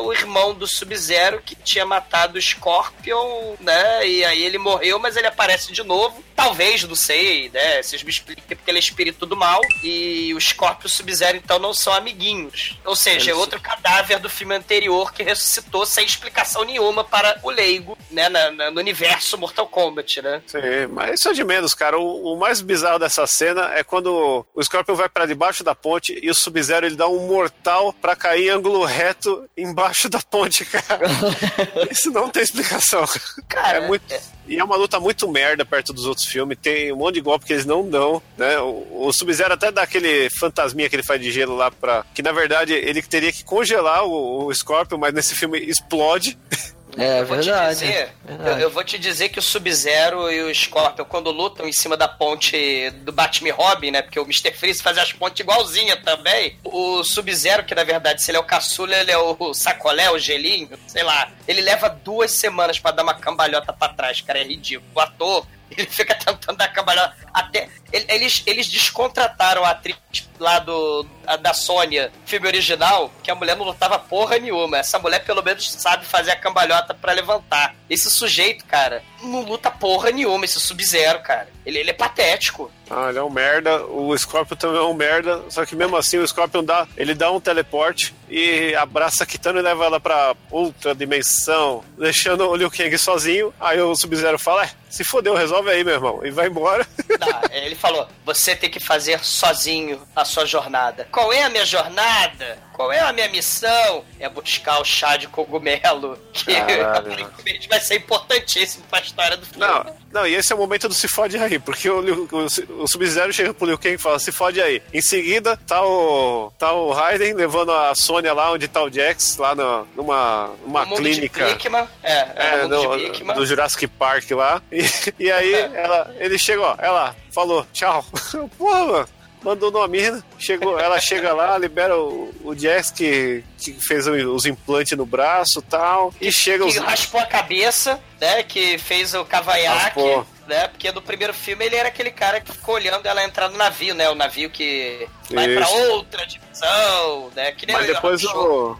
o 0.00 0.12
irmão 0.12 0.54
do 0.54 0.66
Sub-Zero 0.66 1.40
que 1.44 1.54
tinha 1.54 1.84
matado 1.86 2.38
o 2.38 2.42
Scorpion, 2.42 3.54
né? 3.60 4.06
E 4.06 4.24
aí 4.24 4.42
ele 4.44 4.58
morreu, 4.58 4.98
mas 4.98 5.16
ele 5.16 5.26
aparece 5.26 5.72
de 5.72 5.82
novo. 5.82 6.22
Talvez, 6.34 6.82
não 6.84 6.94
sei, 6.96 7.48
né? 7.50 7.82
Vocês 7.82 8.02
me 8.02 8.10
expliquem 8.10 8.56
porque 8.56 8.70
ele 8.70 8.78
é 8.78 8.80
espírito 8.80 9.24
do 9.26 9.36
mal. 9.36 9.60
E 9.82 10.32
o 10.34 10.40
Scorpion 10.40 10.82
e 10.84 10.86
o 10.86 10.90
Sub-Zero, 10.90 11.36
então, 11.36 11.58
não 11.58 11.72
são 11.74 11.92
amiguinhos. 11.92 12.76
Ou 12.84 12.96
seja, 12.96 13.30
é 13.30 13.34
outro 13.34 13.60
cadáver 13.60 14.18
do 14.18 14.28
filme 14.28 14.54
anterior 14.54 15.12
que 15.12 15.22
ressuscitou 15.22 15.86
sem 15.86 16.04
explicação 16.04 16.64
nenhuma 16.64 17.04
para 17.04 17.38
o 17.42 17.50
leigo, 17.50 17.96
né? 18.10 18.28
na- 18.28 18.50
na- 18.50 18.70
no 18.70 18.80
universo 18.80 19.36
Mortal 19.38 19.66
Kombat, 19.68 20.22
né? 20.22 20.42
Sim, 20.46 20.58
mas 20.90 21.20
isso 21.20 21.28
é 21.28 21.32
de 21.32 21.44
menos, 21.44 21.74
cara. 21.74 21.98
O, 21.98 22.32
o 22.34 22.36
mais 22.38 22.60
bizarro 22.60 22.98
dessa 22.98 23.26
cena 23.26 23.72
é 23.74 23.84
quando 23.84 24.44
o 24.54 24.62
Scorpion 24.62 24.94
vai 24.94 25.08
pra 25.08 25.26
debaixo 25.26 25.51
da 25.60 25.74
ponte 25.74 26.18
e 26.22 26.30
o 26.30 26.34
Sub-Zero 26.34 26.86
ele 26.86 26.96
dá 26.96 27.08
um 27.08 27.26
mortal 27.26 27.92
pra 27.92 28.16
cair 28.16 28.46
em 28.46 28.50
ângulo 28.50 28.84
reto 28.84 29.48
embaixo 29.56 30.08
da 30.08 30.20
ponte, 30.20 30.64
cara. 30.64 31.06
Isso 31.90 32.10
não 32.10 32.28
tem 32.28 32.42
explicação. 32.42 33.04
Cara, 33.48 33.78
é 33.78 33.86
muito. 33.86 34.04
E 34.46 34.58
é 34.58 34.64
uma 34.64 34.76
luta 34.76 34.98
muito 34.98 35.28
merda 35.28 35.64
perto 35.64 35.92
dos 35.92 36.06
outros 36.06 36.26
filmes. 36.26 36.58
Tem 36.60 36.92
um 36.92 36.96
monte 36.96 37.14
de 37.14 37.20
golpe 37.20 37.46
que 37.46 37.52
eles 37.52 37.64
não 37.64 37.88
dão, 37.88 38.22
né? 38.36 38.58
O, 38.58 39.06
o 39.06 39.12
Sub-Zero 39.12 39.54
até 39.54 39.70
dá 39.70 39.82
aquele 39.82 40.28
fantasminha 40.30 40.88
que 40.88 40.96
ele 40.96 41.02
faz 41.02 41.20
de 41.20 41.30
gelo 41.30 41.56
lá 41.56 41.70
pra. 41.70 42.04
Que 42.14 42.22
na 42.22 42.32
verdade 42.32 42.72
ele 42.72 43.02
teria 43.02 43.32
que 43.32 43.44
congelar 43.44 44.04
o, 44.04 44.46
o 44.46 44.54
Scorpion, 44.54 44.98
mas 44.98 45.14
nesse 45.14 45.34
filme 45.34 45.58
explode. 45.58 46.38
É 46.96 47.20
Eu 47.20 47.26
vou 47.26 47.38
te 47.38 47.44
verdade. 47.46 47.78
dizer, 47.80 48.12
eu, 48.28 48.58
eu 48.58 48.70
vou 48.70 48.84
te 48.84 48.98
dizer 48.98 49.28
que 49.30 49.38
o 49.38 49.42
Sub-Zero 49.42 50.30
e 50.30 50.42
o 50.42 50.54
Scorpion, 50.54 51.04
quando 51.06 51.30
lutam 51.30 51.66
em 51.66 51.72
cima 51.72 51.96
da 51.96 52.06
ponte 52.06 52.90
do 53.02 53.10
Batman 53.12 53.52
Robin, 53.54 53.90
né? 53.90 54.02
Porque 54.02 54.20
o 54.20 54.24
Mr. 54.24 54.52
Freeze 54.52 54.82
faz 54.82 54.98
as 54.98 55.12
pontes 55.12 55.40
igualzinha 55.40 55.96
também. 55.96 56.58
O 56.64 57.02
Sub-Zero, 57.02 57.64
que 57.64 57.74
na 57.74 57.84
verdade, 57.84 58.22
se 58.22 58.30
ele 58.30 58.36
é 58.36 58.40
o 58.40 58.44
caçula, 58.44 58.94
ele 58.96 59.10
é 59.10 59.16
o 59.18 59.54
sacolé, 59.54 60.10
o 60.10 60.18
gelinho, 60.18 60.68
sei 60.86 61.02
lá. 61.02 61.30
Ele 61.48 61.60
leva 61.62 61.88
duas 61.88 62.30
semanas 62.32 62.78
pra 62.78 62.90
dar 62.90 63.02
uma 63.04 63.14
cambalhota 63.14 63.72
pra 63.72 63.88
trás, 63.88 64.20
cara. 64.20 64.40
É 64.40 64.44
ridículo. 64.44 64.90
O 64.94 65.00
ator, 65.00 65.46
ele 65.76 65.86
fica 65.88 66.14
tentando 66.14 66.56
dar 66.56 66.68
cambalhota. 66.68 67.16
Até. 67.32 67.68
ele- 67.92 68.06
Eles, 68.08 68.42
eles 68.46 68.68
descontrataram 68.68 69.64
a 69.64 69.70
atriz 69.70 69.96
lá 70.38 70.58
do, 70.58 71.06
a- 71.26 71.36
da 71.36 71.52
Sônia, 71.54 72.12
filme 72.26 72.46
original, 72.46 73.10
que 73.22 73.30
a 73.30 73.34
mulher 73.34 73.56
não 73.56 73.64
lutava 73.64 73.98
porra 73.98 74.38
nenhuma. 74.38 74.78
Essa 74.78 74.98
mulher, 74.98 75.24
pelo 75.24 75.42
menos, 75.42 75.70
sabe 75.72 76.04
fazer 76.04 76.30
a 76.32 76.36
cambalhota 76.36 76.92
pra 76.94 77.12
levantar. 77.12 77.74
Esse 77.88 78.10
sujeito, 78.10 78.64
cara, 78.64 79.02
não 79.22 79.42
luta 79.42 79.70
porra 79.70 80.10
nenhuma, 80.10 80.44
esse 80.44 80.58
Sub-Zero, 80.60 81.20
cara. 81.20 81.48
Ele, 81.64 81.78
ele 81.78 81.90
é 81.90 81.94
patético. 81.94 82.70
Ah, 82.94 83.08
ele 83.08 83.18
é 83.18 83.22
um 83.22 83.30
merda. 83.30 83.84
O 83.86 84.16
Scorpion 84.16 84.56
também 84.56 84.78
é 84.78 84.84
um 84.84 84.92
merda. 84.92 85.42
Só 85.48 85.64
que 85.64 85.74
mesmo 85.74 85.96
assim 85.96 86.18
o 86.18 86.28
Scorpion 86.28 86.62
dá, 86.62 86.86
ele 86.96 87.14
dá 87.14 87.30
um 87.30 87.40
teleporte 87.40 88.14
e 88.28 88.74
abraça 88.74 89.24
a 89.24 89.26
Kitana 89.26 89.60
e 89.60 89.62
leva 89.62 89.86
ela 89.86 89.98
pra 89.98 90.36
outra 90.50 90.94
dimensão, 90.94 91.82
deixando 91.96 92.46
o 92.48 92.54
Liu 92.54 92.70
Kang 92.70 92.96
sozinho. 92.98 93.52
Aí 93.58 93.80
o 93.80 93.94
Sub-Zero 93.94 94.38
fala: 94.38 94.64
é, 94.64 94.70
se 94.90 95.04
fodeu, 95.04 95.34
resolve 95.34 95.70
aí, 95.70 95.82
meu 95.82 95.94
irmão. 95.94 96.20
E 96.24 96.30
vai 96.30 96.48
embora. 96.48 96.86
Tá, 97.22 97.42
ele 97.52 97.76
falou: 97.76 98.08
você 98.24 98.56
tem 98.56 98.68
que 98.68 98.80
fazer 98.80 99.22
sozinho 99.22 100.00
a 100.16 100.24
sua 100.24 100.44
jornada. 100.44 101.06
Qual 101.12 101.32
é 101.32 101.42
a 101.42 101.48
minha 101.50 101.64
jornada? 101.64 102.58
Qual 102.72 102.90
é 102.90 102.98
a 102.98 103.12
minha 103.12 103.28
missão? 103.28 104.04
É 104.18 104.28
buscar 104.28 104.80
o 104.80 104.84
chá 104.84 105.16
de 105.16 105.28
cogumelo, 105.28 106.18
que 106.32 106.52
Caralho. 106.52 106.88
aparentemente 107.12 107.68
vai 107.68 107.78
ser 107.80 107.96
importantíssimo 107.96 108.84
pra 108.90 109.00
história 109.00 109.36
do 109.36 109.46
filme. 109.46 109.60
Não, 109.60 109.94
não, 110.12 110.26
e 110.26 110.34
esse 110.34 110.52
é 110.52 110.56
o 110.56 110.58
momento 110.58 110.88
do 110.88 110.94
se 110.94 111.08
fode 111.08 111.36
aí, 111.38 111.58
porque 111.58 111.88
o, 111.88 112.00
o, 112.00 112.82
o 112.82 112.88
Sub-Zero 112.88 113.32
chega 113.32 113.52
pro 113.54 113.66
Liu 113.66 113.78
Kang 113.78 113.94
e 113.94 113.98
fala: 113.98 114.18
se 114.18 114.30
fode 114.30 114.60
aí. 114.60 114.82
Em 114.92 115.00
seguida, 115.02 115.56
tá 115.66 115.82
o, 115.84 116.52
tá 116.58 116.72
o 116.72 116.90
Raiden 116.92 117.34
levando 117.34 117.72
a 117.72 117.94
Sônia 117.94 118.32
lá 118.32 118.52
onde 118.52 118.68
tá 118.68 118.82
o 118.82 118.90
Jax, 118.90 119.36
lá 119.38 119.54
no- 119.54 119.86
numa, 119.96 120.50
numa 120.64 120.82
O 120.82 120.86
mundo 120.86 120.98
clínica. 121.02 121.44
De 121.46 121.50
Blickman, 121.54 121.88
é, 122.02 122.12
é, 122.12 122.34
É, 122.36 122.54
o 122.56 122.62
mundo 122.62 122.76
do, 122.76 122.96
de 122.96 123.04
Blickman. 123.04 123.34
do 123.36 123.46
Jurassic 123.46 123.86
Park 123.86 124.30
lá. 124.32 124.62
E, 124.70 124.84
e 125.18 125.30
aí 125.30 125.52
ela, 125.74 126.14
ele 126.18 126.38
chega, 126.38 126.60
ó, 126.62 126.74
ela 126.78 127.16
falou, 127.32 127.66
tchau. 127.72 128.04
Porra, 128.58 128.84
mano. 128.84 129.08
Mandou 129.42 129.70
numa 129.72 129.88
mina, 129.88 130.22
chegou, 130.38 130.78
ela 130.78 131.00
chega 131.00 131.32
lá, 131.32 131.58
libera 131.58 131.98
o, 131.98 132.32
o 132.44 132.54
Jax 132.56 132.90
que, 132.92 133.42
que 133.58 133.72
fez 133.72 134.06
os 134.06 134.46
implantes 134.46 134.96
no 134.96 135.04
braço 135.04 135.58
e 135.58 135.62
tal. 135.62 136.14
E 136.20 136.30
chega 136.32 136.64
os. 136.64 136.72
que 136.74 136.78
raspou 136.78 137.20
a 137.20 137.26
cabeça, 137.26 137.98
né? 138.20 138.42
Que 138.44 138.78
fez 138.78 139.14
o 139.14 139.24
cavanhaque, 139.24 139.84
Raspou. 140.00 140.26
né? 140.46 140.68
Porque 140.68 140.92
no 140.92 141.02
primeiro 141.02 141.34
filme 141.34 141.64
ele 141.64 141.74
era 141.74 141.88
aquele 141.88 142.12
cara 142.12 142.40
que 142.40 142.52
ficou 142.52 142.76
olhando 142.76 143.04
ela 143.06 143.24
entrar 143.24 143.48
no 143.48 143.56
navio, 143.56 143.94
né? 143.96 144.08
O 144.10 144.14
navio 144.14 144.48
que 144.48 145.08
vai 145.30 145.52
pra 145.54 145.62
Isso. 145.64 145.74
outra 145.90 146.24
dimensão, 146.24 147.30
né? 147.34 147.50
Que 147.52 147.66
nem 147.66 147.74
Mas 147.74 147.86
depois 147.86 148.22
o, 148.24 148.76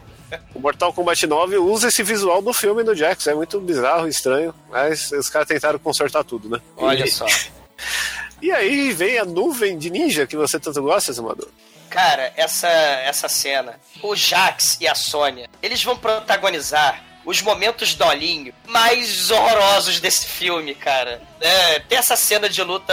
o 0.54 0.60
Mortal 0.60 0.92
Kombat 0.92 1.26
9 1.26 1.58
usa 1.58 1.88
esse 1.88 2.04
visual 2.04 2.40
do 2.40 2.52
filme 2.52 2.84
do 2.84 2.94
Jax. 2.94 3.26
É 3.26 3.34
muito 3.34 3.58
bizarro, 3.60 4.06
estranho. 4.06 4.54
Mas 4.70 5.10
os 5.10 5.28
caras 5.28 5.48
tentaram 5.48 5.78
consertar 5.80 6.22
tudo, 6.22 6.48
né? 6.48 6.60
Olha 6.76 7.04
E- 7.04 7.10
só. 7.10 7.26
E 8.42 8.50
aí 8.52 8.92
vem 8.92 9.18
a 9.18 9.24
nuvem 9.24 9.78
de 9.78 9.88
ninja 9.88 10.26
que 10.26 10.36
você 10.36 10.58
tanto 10.58 10.82
gosta, 10.82 11.12
Samador. 11.12 11.48
Cara, 11.88 12.32
essa, 12.36 12.68
essa 12.68 13.28
cena, 13.28 13.78
o 14.02 14.16
Jax 14.16 14.78
e 14.80 14.88
a 14.88 14.94
Sônia, 14.94 15.48
eles 15.62 15.82
vão 15.84 15.96
protagonizar 15.96 17.02
os 17.24 17.40
momentos 17.40 17.94
dolinho 17.94 18.52
mais 18.66 19.30
horrorosos 19.30 20.00
desse 20.00 20.26
filme, 20.26 20.74
cara. 20.74 21.22
É, 21.40 21.78
tem 21.80 21.98
essa 21.98 22.16
cena 22.16 22.48
de 22.48 22.60
luta 22.64 22.92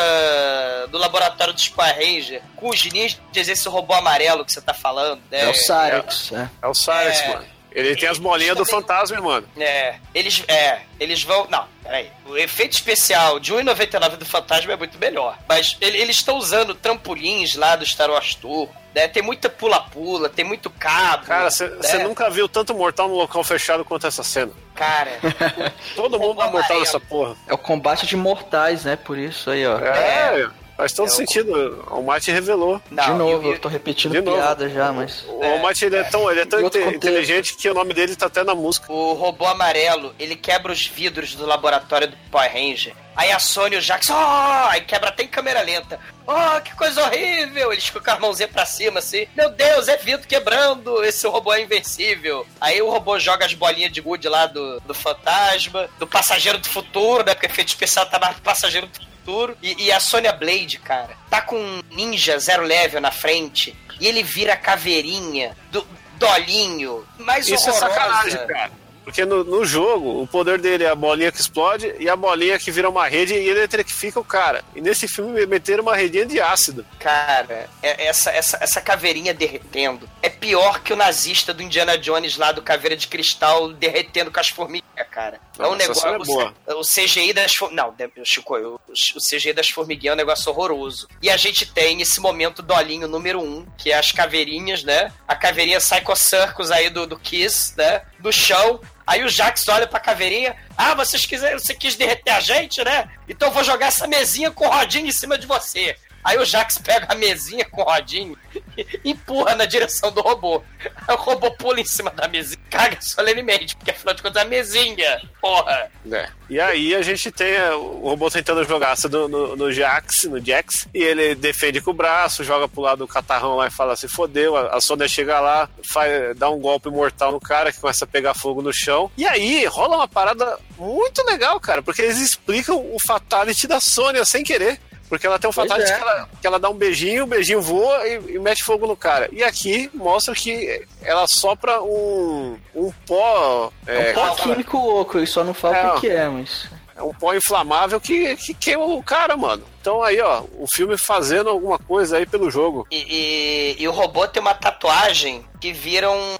do 0.92 0.98
laboratório 1.00 1.54
dos 1.54 1.68
Power 1.70 1.96
Ranger 1.96 2.42
com 2.56 2.70
os 2.70 2.84
ninjas, 2.86 3.18
esse 3.36 3.68
robô 3.68 3.94
amarelo 3.96 4.46
que 4.46 4.52
você 4.54 4.62
tá 4.62 4.74
falando. 4.74 5.22
Né? 5.32 5.46
É 5.46 5.50
o 5.50 5.54
Cyrex, 5.56 6.32
é. 6.32 6.50
É 6.62 6.68
o 6.68 6.74
Cyrus, 6.76 7.20
É. 7.22 7.28
mano. 7.30 7.46
Ele 7.72 7.96
tem 7.96 8.10
as 8.10 8.18
bolinhas 8.18 8.58
do 8.58 8.66
fantasma, 8.66 9.20
mano. 9.22 9.48
É, 9.58 9.96
eles, 10.14 10.44
é, 10.48 10.80
eles 11.00 11.22
vão. 11.24 11.48
Não, 11.50 11.66
peraí. 11.84 12.10
O 12.26 12.36
efeito 12.38 12.74
especial 12.74 13.40
de 13.40 13.54
1,99 13.54 14.18
do 14.18 14.26
Fantasma 14.26 14.74
é 14.74 14.76
muito 14.76 14.98
melhor. 14.98 15.38
Mas 15.48 15.78
ele- 15.80 15.98
eles 15.98 16.16
estão 16.18 16.38
usando 16.38 16.74
trampolins 16.76 17.56
lá 17.56 17.76
do 17.76 17.86
Star 17.86 18.10
Wars 18.10 18.34
Tour. 18.36 18.68
Né? 18.94 19.08
Tem 19.08 19.22
muita 19.22 19.50
pula-pula, 19.50 20.30
tem 20.30 20.44
muito 20.44 20.68
cabo. 20.70 21.26
Cara, 21.28 21.52
você 21.52 21.68
né? 21.68 22.04
nunca 22.04 22.28
viu 22.30 22.50
tanto 22.50 22.74
mortal 22.74 23.08
no 23.08 23.16
local 23.16 23.44
fechado 23.44 23.86
quanto 23.86 24.08
essa 24.08 24.24
cena. 24.24 24.52
Cara, 24.74 25.12
Todo 25.96 26.20
mundo 26.20 26.38
dá 26.40 26.48
mortal 26.48 26.80
nessa 26.80 27.00
porra. 27.00 27.36
É 27.48 27.54
o 27.54 27.58
combate 27.58 28.08
de 28.08 28.16
mortais, 28.16 28.86
né? 28.86 28.96
Por 28.96 29.18
isso 29.18 29.52
aí, 29.52 29.66
ó. 29.66 29.78
É, 29.78 30.50
faz 30.80 30.94
todo 30.94 31.08
É 31.08 31.12
o- 31.12 31.16
sentido. 31.16 31.86
O 31.92 32.02
Mate 32.02 32.32
revelou. 32.32 32.82
não, 32.90 33.04
de 33.06 33.14
novo, 33.14 33.48
e- 33.50 33.52
eu 33.54 33.60
tô 33.60 33.68
repetindo 33.68 34.12
De 34.14 34.22
novo. 34.22 34.38
piada 34.38 34.68
já, 34.70 34.92
mas. 34.92 35.24
O 35.28 35.44
Almighty 35.44 35.86
ele 35.86 35.98
é 35.98 36.04
tão, 36.04 36.30
ele 36.32 36.40
é 36.42 36.46
tão 36.46 36.60
inte- 36.62 36.80
contexto. 36.80 36.96
inteligente 36.96 37.56
que 37.56 37.70
o 37.70 37.74
nome 37.74 37.94
dele 37.94 38.16
tá 38.16 38.26
até 38.28 38.44
na 38.44 38.56
música. 38.56 38.92
O 38.92 39.14
robô 39.14 39.46
amarelo, 39.46 40.14
ele 40.18 40.36
quebra 40.36 40.72
os 40.72 40.86
vidros 40.88 41.36
do 41.36 41.46
laboratório 41.46 42.08
do 42.08 42.18
Power 42.32 42.52
Ranger. 42.52 42.94
Aí 43.16 43.32
a 43.34 43.40
Sony 43.40 43.76
e 43.76 43.80
o 43.80 43.82
Jax, 43.82 44.08
oh! 44.10 44.68
Aí 44.70 44.80
quebra 44.82 45.10
até 45.10 45.24
em 45.24 45.28
câmera 45.28 45.62
lenta. 45.62 46.00
Oh, 46.26 46.62
que 46.62 46.74
coisa 46.76 47.04
horrível! 47.04 47.74
Eles 47.74 47.84
ficam 47.86 48.02
com 48.02 48.12
a 48.12 48.20
mãozinha 48.20 48.48
pra 48.48 48.66
cima, 48.66 49.00
assim. 49.00 49.28
Meu 49.36 49.50
Deus, 49.50 49.90
é 49.90 49.98
vidro 49.98 50.26
quebrando! 50.26 51.04
Esse 51.04 51.28
robô 51.28 51.52
é 51.52 51.62
invencível. 51.62 52.46
Aí 52.62 52.82
o 52.82 52.90
robô 52.90 53.20
joga 53.20 53.46
as 53.46 53.54
bolinhas 53.54 53.92
de 53.92 54.00
gude 54.00 54.30
lá 54.30 54.46
do, 54.46 54.80
do 54.82 54.94
fantasma, 54.94 55.90
do 56.00 56.08
passageiro 56.08 56.60
do 56.60 56.70
futuro, 56.70 57.26
né? 57.26 57.34
Porque 57.34 57.48
o 57.48 57.50
efeito 57.52 57.68
especial 57.70 58.06
tá 58.06 58.18
mais 58.20 58.38
passageiro 58.40 58.88
do 58.88 58.94
futuro. 58.94 59.09
Futuro. 59.30 59.58
E, 59.62 59.86
e 59.86 59.92
a 59.92 60.00
Sonya 60.00 60.34
Blade, 60.34 60.80
cara, 60.80 61.16
tá 61.30 61.42
com 61.42 61.56
um 61.56 61.82
ninja 61.92 62.38
zero 62.40 62.64
level 62.64 63.00
na 63.00 63.12
frente. 63.12 63.76
E 64.00 64.08
ele 64.08 64.24
vira 64.24 64.56
caveirinha 64.56 65.56
do 65.72 65.86
Dolinho. 66.18 67.06
Mais 67.20 67.48
Isso 67.48 67.70
é 67.70 67.72
horrorosa. 67.72 67.94
sacanagem, 67.94 68.48
cara. 68.48 68.72
Porque 69.04 69.26
no, 69.26 69.44
no 69.44 69.66
jogo, 69.66 70.22
o 70.22 70.28
poder 70.28 70.60
dele 70.60 70.84
é 70.84 70.90
a 70.90 70.96
bolinha 70.96 71.32
que 71.32 71.40
explode 71.40 71.94
e 72.00 72.10
a 72.10 72.16
bolinha 72.16 72.60
que 72.60 72.72
vira 72.72 72.90
uma 72.90 73.08
rede 73.08 73.34
e 73.34 73.38
ele 73.38 73.60
eletrifica 73.60 74.20
o 74.20 74.24
cara. 74.24 74.64
E 74.76 74.82
nesse 74.82 75.08
filme 75.08 75.46
meteram 75.46 75.84
uma 75.84 75.96
redinha 75.96 76.26
de 76.26 76.40
ácido. 76.40 76.86
Cara, 77.00 77.70
é- 77.82 78.08
essa, 78.08 78.32
essa, 78.32 78.58
essa 78.62 78.82
caveirinha 78.82 79.34
derretendo 79.34 80.10
é 80.22 80.30
pior 80.30 80.82
que 80.82 80.94
o 80.94 80.96
nazista 80.96 81.54
do 81.54 81.64
Indiana 81.64 81.98
Jones 81.98 82.38
lá 82.38 82.52
do 82.52 82.62
Caveira 82.62 82.96
de 82.96 83.08
Cristal 83.08 83.74
derretendo 83.74 84.32
com 84.32 84.40
as 84.40 84.50
formigas, 84.50 84.88
cara. 85.10 85.40
É 85.58 85.68
um 85.68 85.78
cena 85.94 86.18
negócio. 86.18 86.56
é. 86.68 86.74
O 86.74 86.82
CGI 86.82 87.34
das. 87.34 87.52
Não, 87.72 87.94
Chico, 88.24 88.56
o, 88.58 88.76
o 88.76 89.20
CGI 89.20 89.54
das 89.54 89.68
formiguinhas 89.68 90.14
é 90.14 90.16
um 90.16 90.18
negócio 90.18 90.50
horroroso. 90.52 91.08
E 91.22 91.30
a 91.30 91.36
gente 91.36 91.66
tem 91.66 92.02
esse 92.02 92.20
momento 92.22 92.62
dolinho 92.62 93.08
número 93.08 93.42
um, 93.42 93.66
que 93.78 93.92
é 93.92 93.98
as 93.98 94.12
caveirinhas, 94.12 94.84
né? 94.84 95.12
A 95.28 95.36
caveirinha 95.36 95.80
Psycho 95.80 96.16
Circus 96.16 96.72
aí 96.72 96.90
do, 96.90 97.06
do 97.06 97.20
Kiss, 97.20 97.74
né? 97.78 98.02
Do 98.20 98.32
chão. 98.32 98.80
Aí 99.10 99.24
o 99.24 99.28
Jax 99.28 99.68
olha 99.68 99.88
pra 99.88 100.00
caveirinha. 100.00 100.56
Ah, 100.78 100.94
vocês 100.94 101.26
quiseram, 101.26 101.58
você 101.58 101.74
quis 101.74 101.96
derreter 101.96 102.30
a 102.30 102.40
gente, 102.40 102.84
né? 102.84 103.10
Então 103.28 103.48
eu 103.48 103.54
vou 103.54 103.64
jogar 103.64 103.88
essa 103.88 104.06
mesinha 104.06 104.52
com 104.52 104.68
rodinha 104.68 105.10
em 105.10 105.12
cima 105.12 105.36
de 105.36 105.48
você. 105.48 105.96
Aí 106.24 106.38
o 106.38 106.46
Jax 106.46 106.78
pega 106.78 107.08
a 107.10 107.16
mesinha 107.16 107.66
com 107.66 107.84
rodinho 107.84 108.38
e 108.78 109.12
empurra 109.12 109.56
na 109.56 109.66
direção 109.66 110.12
do 110.12 110.22
robô. 110.22 110.62
Aí 111.08 111.16
o 111.16 111.18
robô 111.18 111.52
pula 111.52 111.80
em 111.80 111.86
cima 111.86 112.12
da 112.12 112.28
mesinha 112.28 112.60
e 112.66 112.70
caga 112.70 112.98
solenemente, 113.02 113.76
porque 113.76 113.92
afinal 113.92 114.14
de 114.14 114.22
contas 114.22 114.42
é 114.42 114.46
a 114.46 114.50
mesinha. 114.50 115.22
Porra. 115.42 115.90
É. 116.12 116.30
E 116.50 116.60
aí 116.60 116.96
a 116.96 117.02
gente 117.02 117.32
tem 117.32 117.52
é, 117.52 117.74
o 117.74 118.02
robô 118.02 118.30
tentando 118.30 118.64
jogar 118.64 118.96
no, 119.10 119.28
no, 119.28 119.56
no 119.56 119.72
Jax, 119.72 120.24
no 120.26 120.44
Jax, 120.44 120.88
e 120.94 121.02
ele 121.02 121.36
defende 121.36 121.80
com 121.80 121.92
o 121.92 121.94
braço, 121.94 122.44
joga 122.44 122.68
pro 122.68 122.82
lado 122.82 123.00
do 123.00 123.08
catarrão 123.08 123.56
lá 123.56 123.68
e 123.68 123.72
fala 123.72 123.96
se 123.96 124.08
fodeu. 124.08 124.58
A, 124.58 124.78
a 124.78 124.82
Sônia 124.82 125.08
chega 125.08 125.40
lá, 125.40 125.70
faz, 125.84 126.36
dá 126.38 126.50
um 126.50 126.60
golpe 126.60 126.90
mortal 126.90 127.32
no 127.32 127.40
cara 127.40 127.72
que 127.72 127.80
começa 127.80 128.06
a 128.06 128.08
pegar 128.08 128.34
fogo 128.34 128.62
no 128.62 128.74
chão. 128.74 129.12
E 129.18 129.26
aí 129.26 129.66
rola 129.66 129.98
uma 129.98 130.08
parada 130.08 130.58
muito 130.78 131.24
legal, 131.26 131.60
cara, 131.60 131.82
porque 131.82 132.02
eles 132.02 132.20
explicam 132.20 132.76
o 132.78 132.98
fatality 133.00 133.68
da 133.68 133.80
Sônia 133.80 134.26
sem 134.26 134.44
querer. 134.44 134.80
Porque 135.10 135.26
ela 135.26 135.40
tem 135.40 135.50
um 135.50 135.54
fatality 135.54 135.92
é. 135.92 135.96
que, 135.96 136.02
ela, 136.02 136.30
que 136.42 136.48
ela 136.48 136.60
dá 136.60 136.70
um 136.70 136.76
beijinho, 136.76 137.24
o 137.24 137.28
beijinho 137.28 137.62
voa 137.62 138.08
e, 138.08 138.36
e 138.36 138.40
mete 138.40 138.64
fogo 138.64 138.86
no 138.86 138.96
cara. 138.96 139.28
E 139.32 139.44
aqui 139.44 139.90
mostra 139.94 140.36
que 140.36 140.86
ela 141.02 141.26
sopra 141.28 141.82
um, 141.82 142.58
um 142.76 142.92
pó. 143.08 143.74
É 143.88 144.12
um 144.12 144.14
pó 144.14 144.36
químico 144.36 144.78
louco, 144.78 145.18
ele 145.18 145.26
só 145.26 145.44
não 145.44 145.54
fala 145.54 145.78
É, 145.78 145.88
o 145.94 146.00
que 146.00 146.08
é, 146.08 146.30
mas. 146.30 146.70
É 147.00 147.04
um 147.04 147.14
pó 147.14 147.34
inflamável 147.34 148.00
que, 148.02 148.36
que 148.36 148.54
queima 148.54 148.84
o 148.84 149.02
cara, 149.02 149.38
mano. 149.38 149.64
Então 149.80 150.04
aí, 150.04 150.20
ó, 150.20 150.44
o 150.58 150.68
filme 150.68 150.98
fazendo 150.98 151.50
alguma 151.50 151.80
coisa 151.80 152.18
aí 152.18 152.26
pelo 152.26 152.52
jogo. 152.52 152.86
E, 152.92 152.98
e- 152.98 153.76
e 153.82 153.88
o 153.88 153.92
robô 153.92 154.28
tem 154.28 154.42
uma 154.42 154.54
tatuagem 154.54 155.46
que 155.62 155.72
vira 155.72 156.12
um 156.12 156.36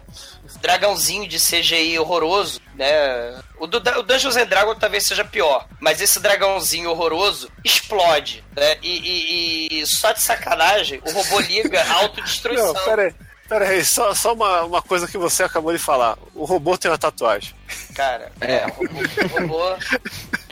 dragãozinho 0.62 1.28
de 1.28 1.38
CGI 1.40 1.98
horroroso, 2.00 2.60
né? 2.76 3.40
O 3.58 3.68
do 3.68 3.78
o 3.78 4.04
Dungeons 4.04 4.36
and 4.36 4.48
Dragons 4.48 4.78
talvez 4.80 5.06
seja 5.06 5.24
pior, 5.24 5.66
mas 5.80 6.02
esse 6.02 6.20
dragãozinho 6.20 6.90
horroroso 6.90 7.50
explode, 7.64 8.44
né? 8.56 8.78
E, 8.82 9.00
e- 9.00 9.82
e 9.82 9.86
só 9.88 10.12
de 10.12 10.22
sacanagem, 10.22 11.02
o 11.06 11.12
robô 11.12 11.40
liga 11.40 11.82
a 11.82 11.94
autodestruição. 12.04 12.74
Não, 12.74 12.84
pera 12.84 13.04
aí. 13.04 13.14
Pera 13.48 13.68
aí, 13.68 13.84
só, 13.84 14.14
só 14.14 14.34
uma, 14.34 14.62
uma 14.64 14.82
coisa 14.82 15.08
que 15.08 15.18
você 15.18 15.42
acabou 15.44 15.74
de 15.74 15.80
falar. 15.80 16.20
O 16.36 16.46
robô 16.46 16.78
tem 16.78 16.92
uma 16.92 17.00
tatuagem. 17.00 17.52
Cara, 17.96 18.32
É. 18.42 18.66
o 18.68 18.70
robô, 18.70 19.00
o 19.00 19.42
robô- 19.42 19.76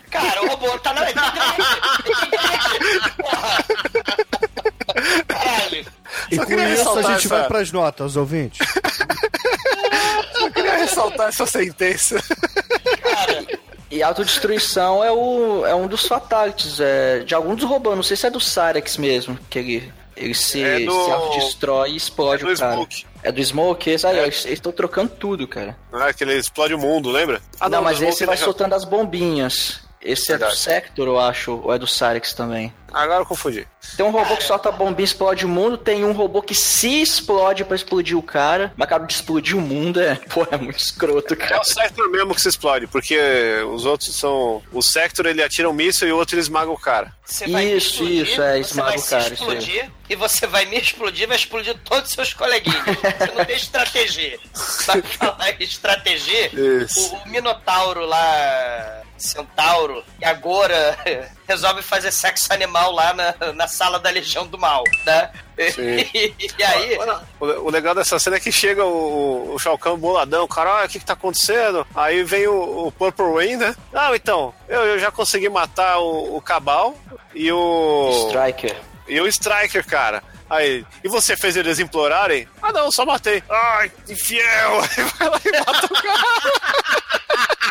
Cara, 0.09 0.41
o 0.43 0.47
robô 0.47 0.77
tá 0.79 0.93
na. 0.93 1.01
Caralho! 5.27 5.85
E 6.31 6.35
Só 6.35 6.45
com 6.45 6.53
isso 6.53 6.99
a 6.99 7.01
gente 7.13 7.27
vai 7.27 7.39
essa- 7.39 7.47
pras 7.47 7.71
notas, 7.71 8.15
ouvintes. 8.15 8.59
Eu 10.39 10.51
queria 10.51 10.77
ressaltar 10.77 11.27
essa 11.29 11.45
sentença. 11.45 12.21
Cara, 13.01 13.45
E 13.91 14.01
autodestruição 14.03 15.03
é, 15.03 15.11
o, 15.11 15.65
é 15.65 15.75
um 15.75 15.87
dos 15.87 16.07
fatalities 16.07 16.79
é, 16.79 17.19
de 17.19 17.33
algum 17.35 17.55
dos 17.55 17.65
robôs, 17.65 17.95
não 17.95 18.03
sei 18.03 18.17
se 18.17 18.27
é 18.27 18.29
do 18.29 18.39
Cyrex 18.39 18.97
mesmo, 18.97 19.37
que 19.49 19.59
ele, 19.59 19.93
ele 20.15 20.33
se, 20.33 20.63
É 20.63 20.79
do- 20.85 21.05
se 21.05 21.11
autodestrói 21.11 21.91
e 21.91 21.95
explode 21.95 22.43
é 22.43 22.47
do 22.47 22.53
o 22.53 22.57
cara. 22.57 22.73
Smoke. 22.73 23.05
É 23.23 23.31
do 23.31 23.41
Smoke? 23.43 23.89
Esse 23.89 24.07
aí, 24.07 24.19
É. 24.19 24.23
eles 24.23 24.45
estão 24.45 24.71
trocando 24.71 25.09
tudo, 25.11 25.47
cara. 25.47 25.77
Ah, 25.93 26.11
que 26.13 26.23
ele 26.23 26.35
explode 26.37 26.73
o 26.73 26.77
mundo, 26.77 27.09
lembra? 27.11 27.41
Ah, 27.59 27.69
não, 27.69 27.79
do 27.79 27.83
mas 27.85 28.01
esse 28.01 28.25
vai 28.25 28.37
já- 28.37 28.45
soltando 28.45 28.73
as 28.73 28.83
bombinhas. 28.83 29.81
Esse 30.01 30.31
é 30.31 30.35
do 30.35 30.39
Verdade. 30.39 30.59
Sector, 30.59 31.07
eu 31.07 31.19
acho, 31.19 31.51
ou 31.63 31.73
é 31.73 31.79
do 31.79 31.87
Cyrex 31.87 32.33
também. 32.33 32.73
Agora 32.93 33.21
eu 33.21 33.25
confundi. 33.25 33.67
Tem 33.97 34.05
um 34.05 34.09
robô 34.11 34.37
que 34.37 34.43
solta 34.43 34.71
bombinha 34.71 35.01
e 35.01 35.03
explode 35.03 35.45
o 35.45 35.49
mundo, 35.49 35.77
tem 35.77 36.05
um 36.05 36.13
robô 36.13 36.41
que 36.41 36.55
se 36.55 37.01
explode 37.01 37.65
pra 37.65 37.75
explodir 37.75 38.17
o 38.17 38.21
cara, 38.23 38.73
mas 38.77 38.85
acaba 38.85 39.05
de 39.05 39.13
explodir 39.13 39.57
o 39.57 39.61
mundo, 39.61 39.99
é, 39.99 40.15
pô, 40.33 40.47
é 40.49 40.57
muito 40.57 40.79
escroto, 40.79 41.33
É 41.33 41.37
cara. 41.37 41.59
o 41.61 41.63
Sector 41.65 42.09
mesmo 42.09 42.33
que 42.33 42.41
se 42.41 42.47
explode, 42.47 42.87
porque 42.87 43.19
os 43.73 43.85
outros 43.85 44.15
são. 44.15 44.63
O 44.71 44.81
Sector 44.81 45.25
ele 45.25 45.43
atira 45.43 45.69
um 45.69 45.73
míssil 45.73 46.07
e 46.07 46.11
o 46.11 46.17
outro 46.17 46.35
ele 46.35 46.41
esmaga 46.41 46.71
o 46.71 46.77
cara. 46.79 47.11
Você 47.25 47.45
Isso, 47.45 48.03
explodir, 48.03 48.21
isso, 48.27 48.41
é, 48.41 48.53
você 48.53 48.59
esmaga 48.59 48.89
vai 48.89 48.97
o 48.97 49.01
se 49.01 49.09
cara, 49.09 49.33
explodir, 49.33 49.91
e 50.09 50.15
você 50.15 50.47
vai 50.47 50.65
me 50.65 50.77
explodir, 50.79 51.27
vai 51.27 51.35
explodir 51.37 51.77
todos 51.83 52.09
os 52.09 52.15
seus 52.15 52.33
coleguinhas. 52.33 52.83
Você 52.85 53.31
não 53.35 53.45
tem 53.45 53.55
estratégia. 53.57 54.39
Vai 54.87 55.01
falar 55.01 55.49
em 55.51 55.63
estratégia, 55.63 56.49
Isso. 56.53 57.13
o, 57.13 57.17
o 57.17 57.29
Minotauro 57.29 58.05
lá, 58.05 59.01
Centauro, 59.17 60.03
e 60.21 60.25
agora 60.25 60.97
resolve 61.47 61.81
fazer 61.81 62.11
sexo 62.11 62.51
animal 62.51 62.91
lá 62.91 63.13
na, 63.13 63.53
na 63.53 63.67
sala 63.67 63.99
da 63.99 64.09
Legião 64.09 64.45
do 64.47 64.57
Mal, 64.57 64.83
né? 65.05 65.31
Sim. 65.71 65.97
E, 66.57 66.63
aí, 66.63 66.97
O, 67.39 67.45
o 67.45 67.69
legal 67.69 67.95
dessa 67.95 68.19
cena 68.19 68.35
é 68.35 68.39
que 68.39 68.51
chega 68.51 68.85
o, 68.85 69.53
o 69.53 69.59
Shao 69.59 69.77
Kahn 69.77 69.97
boladão, 69.97 70.47
caralho, 70.47 70.85
o 70.85 70.89
que 70.89 70.99
que 70.99 71.05
tá 71.05 71.13
acontecendo? 71.13 71.85
Aí 71.95 72.23
vem 72.23 72.47
o, 72.47 72.87
o 72.87 72.91
Purple 72.91 73.33
Rain, 73.33 73.55
né? 73.57 73.75
Ah, 73.93 74.11
então, 74.13 74.53
eu, 74.67 74.81
eu 74.85 74.99
já 74.99 75.11
consegui 75.11 75.49
matar 75.49 75.97
o, 75.99 76.35
o 76.37 76.41
Cabal 76.41 76.95
e 77.33 77.51
o... 77.51 78.27
Striker. 78.27 78.75
E 79.07 79.19
o 79.19 79.27
Striker, 79.27 79.85
cara. 79.85 80.23
Aí, 80.49 80.85
e 81.03 81.09
você 81.09 81.35
fez 81.35 81.57
eles 81.57 81.79
implorarem? 81.79 82.47
Ah, 82.61 82.71
não, 82.71 82.89
só 82.91 83.05
matei. 83.05 83.43
Ai, 83.49 83.91
infiel! 84.07 84.81
Aí 84.81 85.03
vai 85.19 85.29
lá 85.29 85.41
e 85.43 85.51
mata 85.59 85.85
o 85.85 86.01
cara. 86.01 87.03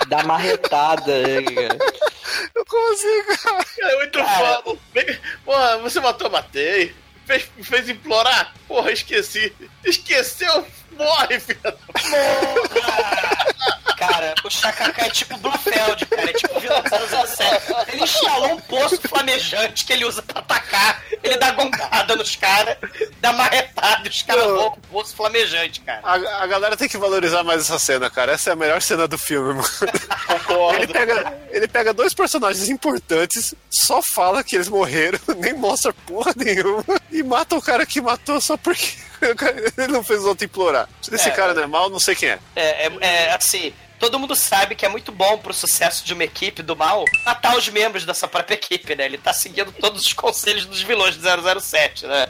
Dá 0.08 0.22
marretada, 0.24 1.12
cara. 1.54 1.78
Como 2.68 2.92
assim, 2.92 3.22
cara? 3.42 3.64
É 3.92 3.96
muito 3.96 4.18
Cara, 4.18 4.62
foda. 4.62 4.78
Porra, 5.44 5.78
você 5.78 6.00
matou, 6.00 6.30
matei. 6.30 6.94
Fez, 7.26 7.48
fez 7.62 7.88
implorar? 7.88 8.54
Porra, 8.68 8.92
esqueci. 8.92 9.52
Esqueceu? 9.84 10.66
Morre, 10.92 11.40
filho. 11.40 11.58
da- 11.62 11.74
cara, 13.96 14.34
o 14.44 14.50
Chacacá 14.50 15.06
é 15.06 15.10
tipo 15.10 15.36
Blofeld, 15.38 16.06
cara, 16.06 16.30
é 16.30 16.32
tipo 16.32 16.60
vilão 16.60 16.82
do 16.82 17.26
007. 17.26 17.92
Ele 17.92 18.02
instalou 18.04 18.52
um 18.54 18.60
poço 18.60 19.00
flamejante 19.08 19.84
que 19.84 19.92
ele 19.92 20.04
usa 20.04 20.22
pra 20.22 20.40
atacar, 20.40 21.02
ele 21.22 21.36
dá 21.38 21.50
gongada 21.52 22.16
nos 22.16 22.36
caras, 22.36 22.76
dá 23.20 23.32
marretada 23.32 24.06
e 24.06 24.10
os 24.10 24.22
caras 24.22 24.44
o 24.46 24.70
poço 24.90 25.14
flamejante, 25.16 25.80
cara. 25.80 26.00
A, 26.02 26.42
a 26.42 26.46
galera 26.46 26.76
tem 26.76 26.88
que 26.88 26.98
valorizar 26.98 27.42
mais 27.42 27.62
essa 27.62 27.78
cena, 27.78 28.10
cara. 28.10 28.32
Essa 28.32 28.50
é 28.50 28.52
a 28.52 28.56
melhor 28.56 28.80
cena 28.82 29.08
do 29.08 29.18
filme, 29.18 29.54
mano. 29.54 29.68
Ele 29.82 30.46
Concordo. 30.46 30.92
pega, 30.92 31.38
ele 31.50 31.68
pega 31.68 31.94
dois 31.94 32.14
personagens 32.14 32.68
importantes, 32.68 33.54
só 33.70 34.00
fala 34.02 34.44
que 34.44 34.56
eles 34.56 34.68
morreram, 34.68 35.18
nem 35.38 35.54
mostra 35.54 35.92
porra 35.92 36.32
nenhuma, 36.36 36.84
e 37.10 37.22
mata 37.22 37.56
o 37.56 37.62
cara 37.62 37.86
que 37.86 38.00
matou 38.00 38.40
só 38.40 38.56
porque 38.56 38.94
ele 39.78 39.92
não 39.92 40.02
fez 40.04 40.20
os 40.20 40.26
outros 40.26 40.44
implorar. 40.46 40.88
Se 41.02 41.14
esse 41.14 41.28
É. 41.28 41.32
cara 41.32 41.54
não 41.54 41.62
é 41.62 41.66
mal, 41.66 41.90
não 41.90 41.98
sei 42.00 42.14
quem 42.14 42.30
é. 42.30 42.38
É, 42.54 42.86
é, 42.86 42.92
é, 43.00 43.32
assim, 43.32 43.72
todo 43.98 44.18
mundo 44.18 44.34
sabe 44.36 44.74
que 44.74 44.84
é 44.84 44.88
muito 44.88 45.10
bom 45.12 45.38
pro 45.38 45.52
sucesso 45.54 46.04
de 46.04 46.12
uma 46.12 46.24
equipe 46.24 46.62
do 46.62 46.76
mal 46.76 47.04
matar 47.24 47.56
os 47.56 47.68
membros 47.68 48.04
da 48.04 48.14
sua 48.14 48.28
própria 48.28 48.54
equipe, 48.54 48.94
né? 48.94 49.04
Ele 49.04 49.18
tá 49.18 49.32
seguindo 49.32 49.72
todos 49.72 50.04
os 50.06 50.12
conselhos 50.12 50.66
dos 50.66 50.82
vilões 50.82 51.16
do 51.16 51.60
007, 51.60 52.06
né? 52.06 52.28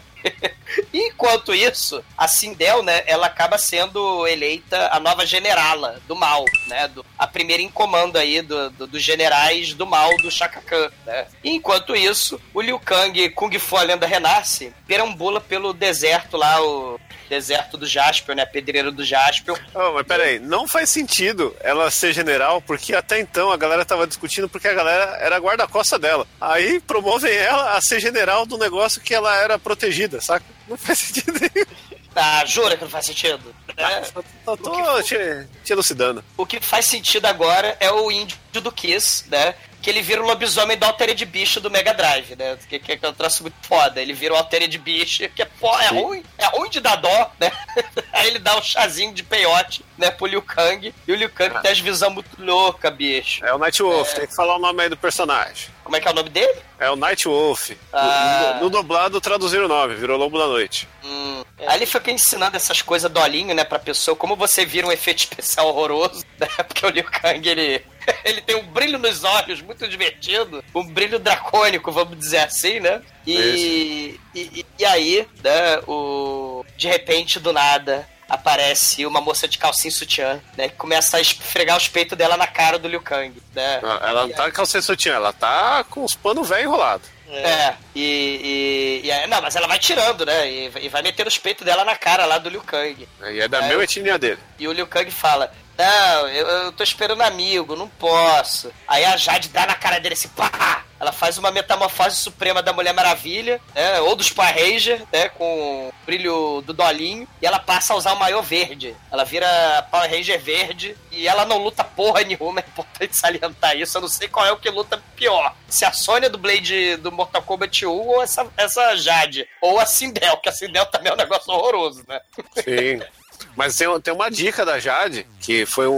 Enquanto 0.93 1.55
isso, 1.55 2.03
a 2.17 2.27
Sindel, 2.29 2.83
né, 2.83 3.03
ela 3.07 3.27
acaba 3.27 3.57
sendo 3.59 4.27
eleita 4.27 4.89
a 4.93 4.99
nova 5.01 5.25
generala 5.25 6.01
do 6.09 6.17
mal, 6.17 6.45
né? 6.67 6.89
do- 6.89 7.05
a 7.19 7.27
primeira 7.27 7.62
em 7.62 7.69
comando 7.69 8.17
aí 8.17 8.43
do- 8.43 8.71
do- 8.71 8.87
dos 8.87 9.03
generais 9.03 9.73
do 9.75 9.87
mal 9.87 10.11
do 10.19 10.31
Shaka 10.31 10.61
Khan, 10.61 10.91
né? 11.07 11.27
Enquanto 11.45 11.95
isso, 11.95 12.41
o 12.53 12.61
Liu 12.61 12.79
Kang, 12.79 13.29
Kung 13.31 13.57
Fu 13.59 13.77
a 13.77 13.83
lenda 13.83 14.07
renasce, 14.07 14.73
perambula 14.87 15.41
pelo 15.41 15.73
deserto 15.73 16.37
lá, 16.37 16.61
o 16.62 17.01
deserto 17.29 17.77
do 17.77 17.87
Jaspion, 17.87 18.35
né? 18.35 18.47
Pedreiro 18.47 18.91
do 18.93 19.05
Jaspion. 19.05 19.57
Oh, 19.74 19.93
mas 19.93 20.07
peraí, 20.07 20.39
não 20.39 20.66
faz 20.68 20.89
sentido 20.91 21.55
ela 21.61 21.91
ser 21.91 22.12
general, 22.12 22.61
porque 22.62 22.95
até 22.95 23.20
então 23.20 23.51
a 23.53 23.57
galera 23.57 23.85
tava 23.85 24.07
discutindo 24.07 24.49
porque 24.49 24.68
a 24.68 24.74
galera 24.74 25.16
era 25.20 25.39
guarda-costa 25.39 25.99
dela. 25.99 26.27
Aí 26.41 26.81
promovem 26.81 27.33
ela 27.33 27.77
a 27.77 27.81
ser 27.81 28.01
general 28.01 28.47
do 28.47 28.57
negócio 28.59 29.01
que 29.01 29.14
ela 29.14 29.35
era 29.37 29.59
protegida, 29.59 30.20
saca? 30.20 30.45
Não 30.68 30.77
faz 30.77 30.99
sentido 30.99 31.33
nenhum. 31.41 31.66
Ah, 32.18 32.43
jura 32.47 32.79
que 32.79 32.83
não 32.83 32.91
faz 32.91 33.05
sentido? 33.05 33.55
É, 33.77 34.01
Tô, 34.43 34.57
tô 34.57 35.03
te, 35.03 35.14
te 35.62 35.70
elucidando. 35.74 36.24
o 36.35 36.47
que 36.47 36.59
faz 36.62 36.87
sentido 36.87 37.27
agora 37.27 37.77
é 37.79 37.93
o 37.93 38.11
índio 38.11 38.39
do 38.55 38.72
Kiss, 38.72 39.24
né? 39.29 39.55
Que 39.87 39.91
ele 39.91 40.03
vira 40.03 40.20
o 40.20 40.26
lobisomem 40.26 40.76
da 40.76 40.89
Altered 40.89 41.24
Bicho 41.26 41.61
do 41.61 41.70
Mega 41.70 41.95
Drive, 41.95 42.34
né? 42.34 42.59
Que, 42.68 42.76
que, 42.76 42.97
que 42.97 43.07
é 43.07 43.09
um 43.09 43.12
troço 43.12 43.45
muito 43.45 43.55
foda. 43.62 44.03
Ele 44.03 44.12
vira 44.12 44.34
o 44.34 44.37
Altered 44.37 44.76
Bicho, 44.78 45.28
que 45.28 45.41
é, 45.41 45.45
pô, 45.45 45.72
é 45.78 45.87
ruim, 45.87 46.24
é 46.37 46.47
ruim 46.47 46.68
de 46.68 46.80
dar 46.80 46.97
dó, 46.97 47.30
né? 47.39 47.53
Aí 48.12 48.26
ele 48.26 48.41
dá 48.41 48.59
um 48.59 48.62
chazinho 48.62 49.14
de 49.14 49.22
peiote, 49.22 49.84
né, 49.97 50.11
pro 50.11 50.26
Liu 50.26 50.43
Kang. 50.43 50.93
E 51.07 51.12
o 51.12 51.14
Liu 51.14 51.30
Kang 51.30 51.62
tem 51.62 51.70
as 51.70 51.78
visões 51.78 52.12
muito 52.12 52.30
loucas, 52.37 52.93
bicho. 52.97 53.47
É 53.47 53.55
o 53.55 53.59
Night 53.59 53.80
Wolf, 53.80 54.12
tem 54.12 54.26
que 54.26 54.34
falar 54.34 54.57
o 54.57 54.59
nome 54.59 54.82
aí 54.82 54.89
do 54.89 54.97
personagem. 54.97 55.68
Como 55.87 55.95
é 55.97 56.01
que 56.01 56.09
é 56.09 56.11
o 56.11 56.14
nome 56.14 56.30
dele? 56.30 56.59
É 56.80 56.91
o 56.91 56.97
Night 56.97 57.28
Wolf. 57.28 57.70
Ah. 57.93 58.55
No, 58.57 58.64
no 58.64 58.70
dublado 58.70 59.20
traduziram 59.20 59.66
o 59.66 59.68
nome, 59.68 59.95
virou 59.95 60.18
Lobo 60.18 60.37
da 60.37 60.49
Noite. 60.49 60.89
Hum. 61.05 61.45
Aí 61.64 61.76
ele 61.78 61.87
fica 61.87 62.11
ensinando 62.11 62.57
essas 62.57 62.82
coisas 62.82 63.09
dolinho, 63.09 63.55
né, 63.55 63.62
pra 63.62 63.78
pessoa, 63.78 64.16
como 64.16 64.34
você 64.34 64.66
vira 64.66 64.84
um 64.84 64.91
efeito 64.91 65.18
especial 65.20 65.68
horroroso, 65.68 66.24
né? 66.41 66.49
Porque 66.66 66.84
o 66.84 66.91
Liu 66.91 67.05
Kang, 67.05 67.49
ele, 67.49 67.84
ele 68.24 68.41
tem 68.41 68.57
um 68.57 68.66
brilho 68.66 68.99
nos 68.99 69.22
olhos 69.22 69.62
muito 69.62 69.87
divertido, 69.87 70.62
um 70.74 70.84
brilho 70.84 71.20
dracônico, 71.20 71.93
vamos 71.93 72.18
dizer 72.18 72.39
assim, 72.39 72.80
né? 72.80 73.01
E, 73.24 74.18
e, 74.34 74.41
e- 74.41 74.66
e 74.80 74.84
aí, 74.84 75.24
né, 75.45 75.78
o, 75.87 76.64
de 76.76 76.89
repente, 76.89 77.39
do 77.39 77.53
nada, 77.53 78.09
aparece 78.29 79.07
uma 79.07 79.20
moça 79.20 79.47
de 79.49 79.59
calcinha 79.59 79.89
e 79.91 79.93
sutiã, 79.93 80.41
né, 80.57 80.68
que 80.68 80.74
começa 80.74 81.16
a 81.16 81.20
esfregar 81.20 81.77
os 81.77 81.89
peitos 81.89 82.16
dela 82.18 82.37
na 82.37 82.47
cara 82.47 82.79
do 82.79 82.89
Liu 82.89 83.01
Kang, 83.01 83.41
né? 83.55 83.81
Ela 83.83 84.27
não 84.27 84.31
tá 84.35 84.45
com 84.47 84.53
calcinha 84.53 84.83
sutiã, 84.83 85.14
ela 85.14 85.33
tá 85.33 85.85
com 85.89 86.05
os 86.05 86.14
panos 86.14 86.49
velho 86.49 86.64
enrolados. 86.64 87.09
É, 87.29 87.74
e, 87.95 89.01
e, 89.03 89.07
e 89.07 89.11
aí- 89.12 89.27
Não, 89.27 89.43
mas 89.43 89.57
ela 89.57 89.66
vai 89.66 89.79
tirando, 89.81 90.24
né? 90.24 90.49
E, 90.49 90.70
e 90.83 90.89
vai 90.89 91.03
metendo 91.03 91.29
os 91.29 91.37
peitos 91.37 91.64
dela 91.66 91.85
na 91.85 91.97
cara 91.97 92.24
lá 92.24 92.39
do 92.39 92.49
Liu 92.49 92.62
Kang. 92.62 93.09
E 93.33 93.41
é 93.41 93.49
da 93.49 93.62
mesma 93.62 93.83
etnia 93.83 94.16
dele. 94.16 94.39
E 94.59 94.68
o 94.68 94.72
Liu 94.72 94.87
Kang 94.87 95.11
fala: 95.11 95.53
Não, 95.79 96.29
eu, 96.29 96.47
eu 96.47 96.72
tô 96.72 96.83
esperando 96.83 97.22
amigo, 97.22 97.77
não 97.77 97.89
posso. 97.89 98.72
Aí 98.89 99.05
a 99.05 99.16
Jade 99.16 99.49
dá 99.49 99.66
na 99.66 99.74
cara 99.74 99.99
dele 99.99 100.14
assim, 100.14 100.29
pá! 100.29 100.85
Ela 100.99 101.12
faz 101.12 101.37
uma 101.37 101.51
metamorfose 101.51 102.16
suprema 102.16 102.62
da 102.62 102.72
Mulher 102.72 102.95
Maravilha, 102.95 103.61
né? 103.74 104.01
Ou 104.01 104.16
dos 104.16 104.31
Power 104.31 104.55
Ranger, 104.55 105.03
né? 105.12 105.29
Com 105.29 105.89
o 105.89 105.93
brilho 106.07 106.62
do 106.62 106.72
Dolinho. 106.72 107.29
E 107.41 107.47
ela 107.47 107.59
passa 107.59 107.93
a 107.93 107.97
usar 107.97 108.14
o 108.14 108.18
maiô 108.18 108.43
verde. 108.43 108.97
Ela 109.12 109.24
vira 109.24 109.47
Power 109.91 110.11
Ranger 110.11 110.41
verde. 110.41 110.97
E 111.12 111.29
ela 111.29 111.45
não 111.45 111.59
luta 111.59 111.85
porra 111.85 112.22
nenhuma. 112.22 112.61
É 112.66 112.68
importante 112.77 113.16
salientar 113.16 113.77
isso. 113.77 113.97
Eu 113.97 114.03
não 114.03 114.09
sei 114.09 114.29
qual 114.29 114.47
é 114.47 114.53
o 114.53 114.57
que 114.57 114.70
luta 114.70 115.03
pior. 115.14 115.55
Se 115.68 115.85
a 115.85 115.93
Sônia 115.93 116.29
do 116.31 116.39
Blade 116.39 116.97
do 116.97 117.12
Mortal 117.12 117.43
Kombat 117.43 117.87
1 117.87 117.91
ou 117.91 118.22
essa, 118.22 118.47
essa 118.57 118.97
Jade. 118.97 119.47
Ou 119.61 119.79
a 119.79 119.87
Sindel, 119.87 120.37
que 120.39 120.49
a 120.49 120.53
Sindel 120.53 120.87
também 120.87 121.11
é 121.11 121.14
um 121.14 121.18
negócio 121.18 121.53
horroroso, 121.53 122.05
né? 122.09 122.20
Sim. 122.55 123.03
Mas 123.57 123.75
tem, 123.77 124.01
tem 124.01 124.13
uma 124.15 124.31
dica 124.31 124.65
da 124.65 124.79
Jade, 124.79 125.27
que 125.41 125.65
foi 125.65 125.89
um, 125.89 125.93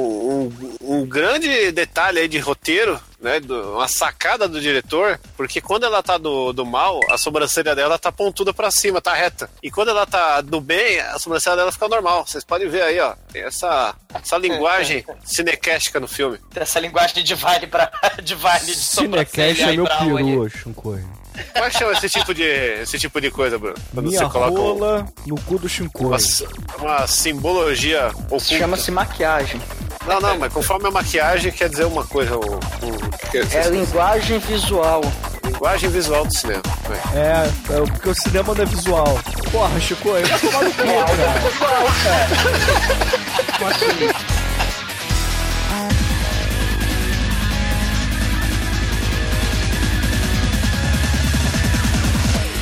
um, 0.52 0.76
um 0.80 1.06
grande 1.06 1.72
detalhe 1.72 2.20
aí 2.20 2.28
de 2.28 2.38
roteiro, 2.38 3.00
né? 3.20 3.40
do- 3.40 3.72
uma 3.74 3.88
sacada 3.88 4.46
do 4.46 4.60
diretor, 4.60 5.18
porque 5.36 5.60
quando 5.60 5.84
ela 5.84 6.02
tá 6.02 6.16
do, 6.16 6.52
do 6.52 6.64
mal, 6.64 7.00
a 7.10 7.18
sobrancelha 7.18 7.74
dela 7.74 7.98
tá 7.98 8.12
pontuda 8.12 8.54
pra 8.54 8.70
cima, 8.70 9.00
tá 9.00 9.12
reta. 9.12 9.50
E 9.62 9.70
quando 9.70 9.88
ela 9.88 10.06
tá 10.06 10.40
do 10.40 10.60
bem, 10.60 11.00
a 11.00 11.18
sobrancelha 11.18 11.56
dela 11.56 11.72
fica 11.72 11.88
normal. 11.88 12.24
Vocês 12.26 12.44
podem 12.44 12.68
ver 12.68 12.82
aí, 12.82 13.00
ó. 13.00 13.14
Tem 13.32 13.42
essa, 13.42 13.94
essa 14.14 14.36
linguagem 14.38 15.04
cinecástica 15.24 15.98
no 15.98 16.06
filme. 16.06 16.38
Essa 16.54 16.78
linguagem 16.78 17.16
de 17.16 17.22
Divine 17.24 17.66
pra 17.66 17.90
Divine 18.22 18.66
de 18.66 18.76
Cinecast 18.76 19.32
sobrancelha 19.32 19.72
é 19.72 19.76
meu 19.76 19.84
peru, 19.86 20.48
Shinkoi. 20.50 21.04
Como 21.52 21.64
é 21.64 21.70
que 21.70 21.78
chama 21.78 21.92
esse 21.92 22.08
tipo 22.08 22.34
de, 22.34 22.42
esse 22.82 22.98
tipo 22.98 23.20
de 23.20 23.30
coisa, 23.30 23.58
Bruno? 23.58 23.74
Quando 23.94 24.06
Minha 24.08 24.20
você 24.20 24.28
coloca 24.30 24.52
um- 24.52 24.56
rola 24.78 25.06
no 25.26 25.40
cu 25.42 25.58
do 25.58 25.68
Shinkoi. 25.68 26.06
uma, 26.06 26.18
uma 26.78 27.06
simbologia 27.06 28.08
oculta. 28.26 28.44
Chama-se 28.58 28.90
maquiagem. 28.90 29.60
Não, 30.06 30.20
não, 30.20 30.38
mas 30.38 30.52
conforme 30.52 30.88
a 30.88 30.90
maquiagem 30.90 31.52
quer 31.52 31.68
dizer 31.68 31.84
uma 31.84 32.04
coisa. 32.04 32.36
O, 32.36 32.40
o- 32.40 32.60
dizer, 33.30 33.56
É 33.56 33.68
linguagem 33.68 34.38
visual. 34.38 35.02
linguagem 35.44 35.90
visual 35.90 36.24
do 36.26 36.34
cinema. 36.36 36.62
Vai. 36.88 36.98
É, 37.20 37.46
é, 37.74 37.80
porque 37.90 38.08
o 38.08 38.14
cinema 38.14 38.54
não 38.54 38.62
é 38.62 38.66
visual. 38.66 39.18
Porra, 39.50 39.80
Shinkoi, 39.80 40.22
vai 40.22 40.38
tomar 40.40 40.62
no 40.64 40.72
cu, 40.72 40.76
cara. 40.78 42.38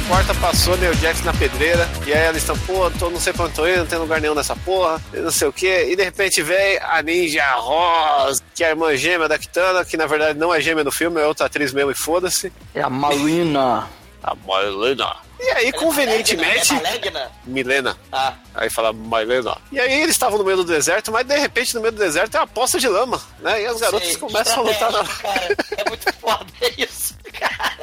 Porta 0.08 0.32
passou, 0.36 0.76
Neo 0.76 0.94
Jax 0.94 1.22
na 1.24 1.32
pedreira, 1.32 1.88
e 2.06 2.12
aí 2.12 2.28
eles 2.28 2.42
estão, 2.42 2.56
pô, 2.58 2.88
tô, 2.92 3.10
não 3.10 3.18
sei 3.18 3.32
pra 3.32 3.46
onde 3.46 3.54
tô 3.54 3.66
indo, 3.66 3.78
não 3.78 3.86
tem 3.86 3.98
lugar 3.98 4.20
nenhum 4.20 4.36
nessa 4.36 4.54
porra, 4.54 5.02
não 5.12 5.32
sei 5.32 5.48
o 5.48 5.52
que, 5.52 5.66
e 5.66 5.96
de 5.96 6.04
repente 6.04 6.42
vem 6.42 6.78
a 6.80 7.02
Ninja 7.02 7.44
Rosa, 7.56 8.40
que 8.54 8.62
é 8.62 8.68
a 8.68 8.70
irmã 8.70 8.94
gêmea 8.96 9.26
da 9.26 9.36
Kitana, 9.36 9.84
que 9.84 9.96
na 9.96 10.06
verdade 10.06 10.38
não 10.38 10.54
é 10.54 10.60
gêmea 10.60 10.84
no 10.84 10.92
filme, 10.92 11.20
é 11.20 11.26
outra 11.26 11.46
atriz 11.46 11.72
mesmo, 11.72 11.90
e 11.90 11.94
foda-se. 11.94 12.52
É 12.72 12.82
a 12.82 12.88
Marina. 12.88 13.88
A 14.22 14.34
Marlena. 14.46 15.25
E 15.38 15.48
aí, 15.50 15.72
convenientemente. 15.72 16.72
É 16.72 16.76
Malegna? 16.76 17.30
Milena. 17.44 17.96
Ah, 18.10 18.34
Aí 18.54 18.70
fala 18.70 18.92
Milena. 18.92 19.56
E 19.70 19.78
aí 19.78 19.92
eles 20.02 20.12
estavam 20.14 20.38
no 20.38 20.44
meio 20.44 20.56
do 20.58 20.64
deserto, 20.64 21.12
mas 21.12 21.26
de 21.26 21.36
repente 21.38 21.74
no 21.74 21.80
meio 21.80 21.92
do 21.92 21.98
deserto 21.98 22.30
tem 22.32 22.40
uma 22.40 22.46
poça 22.46 22.78
de 22.80 22.88
lama, 22.88 23.20
né? 23.40 23.62
E 23.62 23.66
as 23.66 23.78
garotas 23.80 24.08
sei, 24.08 24.16
começam 24.16 24.60
a 24.60 24.62
lutar 24.62 24.90
na. 24.92 25.04
Cara, 25.04 25.56
é 25.76 25.88
muito 25.88 26.12
foda 26.14 26.46
isso, 26.78 27.14
cara. 27.38 27.76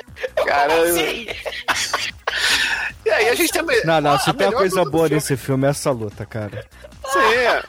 Caramba. 0.45 0.81
como 0.81 0.91
assim? 0.91 1.27
E 3.05 3.09
aí 3.11 3.29
a 3.29 3.35
gente 3.35 3.51
tem 3.51 3.61
me- 3.63 3.81
Não, 3.83 4.01
não, 4.01 4.13
a 4.13 4.19
se 4.19 4.33
tem 4.33 4.47
uma 4.47 4.57
coisa 4.57 4.83
boa 4.85 5.03
filme. 5.07 5.15
nesse 5.15 5.37
filme 5.37 5.67
é 5.67 5.69
essa 5.69 5.91
luta, 5.91 6.25
cara. 6.25 6.65
Sim, 7.11 7.19
é. 7.19 7.63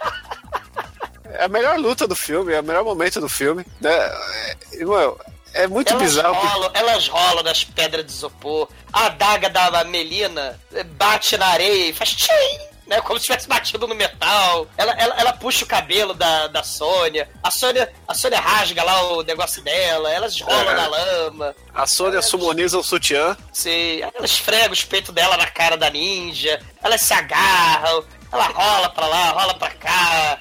É 1.37 1.45
a 1.45 1.49
melhor 1.49 1.77
luta 1.79 2.07
do 2.07 2.15
filme, 2.15 2.53
é 2.53 2.61
o 2.61 2.65
melhor 2.65 2.85
momento 2.85 3.21
do 3.21 3.29
filme. 3.29 3.67
Né? 3.81 3.91
É, 3.93 4.57
irmão, 4.75 5.19
é 5.55 5.67
muito 5.67 5.91
Elas 5.93 6.03
bizarro. 6.03 6.35
porque- 6.35 6.47
rolam, 6.49 6.71
elas 6.75 7.09
rolam 7.09 7.43
nas 7.43 7.65
pedras 7.65 8.05
de 8.05 8.13
isopor. 8.13 8.69
A 8.93 9.07
adaga 9.07 9.49
da 9.49 9.85
Melina 9.85 10.59
bate 10.97 11.37
na 11.37 11.47
areia 11.47 11.91
e 11.91 11.93
faz 11.93 12.11
tchim, 12.15 12.59
né? 12.87 13.01
Como 13.01 13.19
se 13.19 13.27
tivesse 13.27 13.49
batido 13.49 13.87
no 13.89 13.95
metal. 13.95 14.67
Ela, 14.77 14.93
ela, 14.99 15.15
ela 15.19 15.33
puxa 15.33 15.65
o 15.65 15.69
cabelo 15.69 16.13
da, 16.15 16.47
da 16.49 16.63
Sônia. 16.63 17.29
A 17.43 17.51
Sônia. 17.51 17.91
A 18.07 18.15
Sônia 18.15 18.39
rasga 18.41 18.83
lá 18.85 19.03
o 19.13 19.23
negócio 19.23 19.63
dela. 19.63 20.11
Elas 20.13 20.41
rolam 20.41 20.71
É. 20.71 20.75
na 20.75 20.87
lama. 20.87 21.55
A 21.75 21.87
Sônia 21.87 22.21
sumoniza 22.23 22.79
o 22.79 22.83
sutiã. 22.85 23.37
Se, 23.53 24.03
ela 24.03 24.25
esfrega 24.27 24.73
os 24.73 24.85
peitos 24.85 25.15
dela 25.15 25.37
na 25.37 25.47
cara 25.47 25.77
da 25.77 25.89
ninja. 25.91 26.61
Elas 26.83 27.01
se 27.01 27.15
agarram. 27.15 28.05
Ela 28.33 28.47
rola 28.49 28.89
pra 28.91 29.07
lá, 29.07 29.31
rola 29.31 29.55
pra 29.55 29.71
cá. 29.71 30.39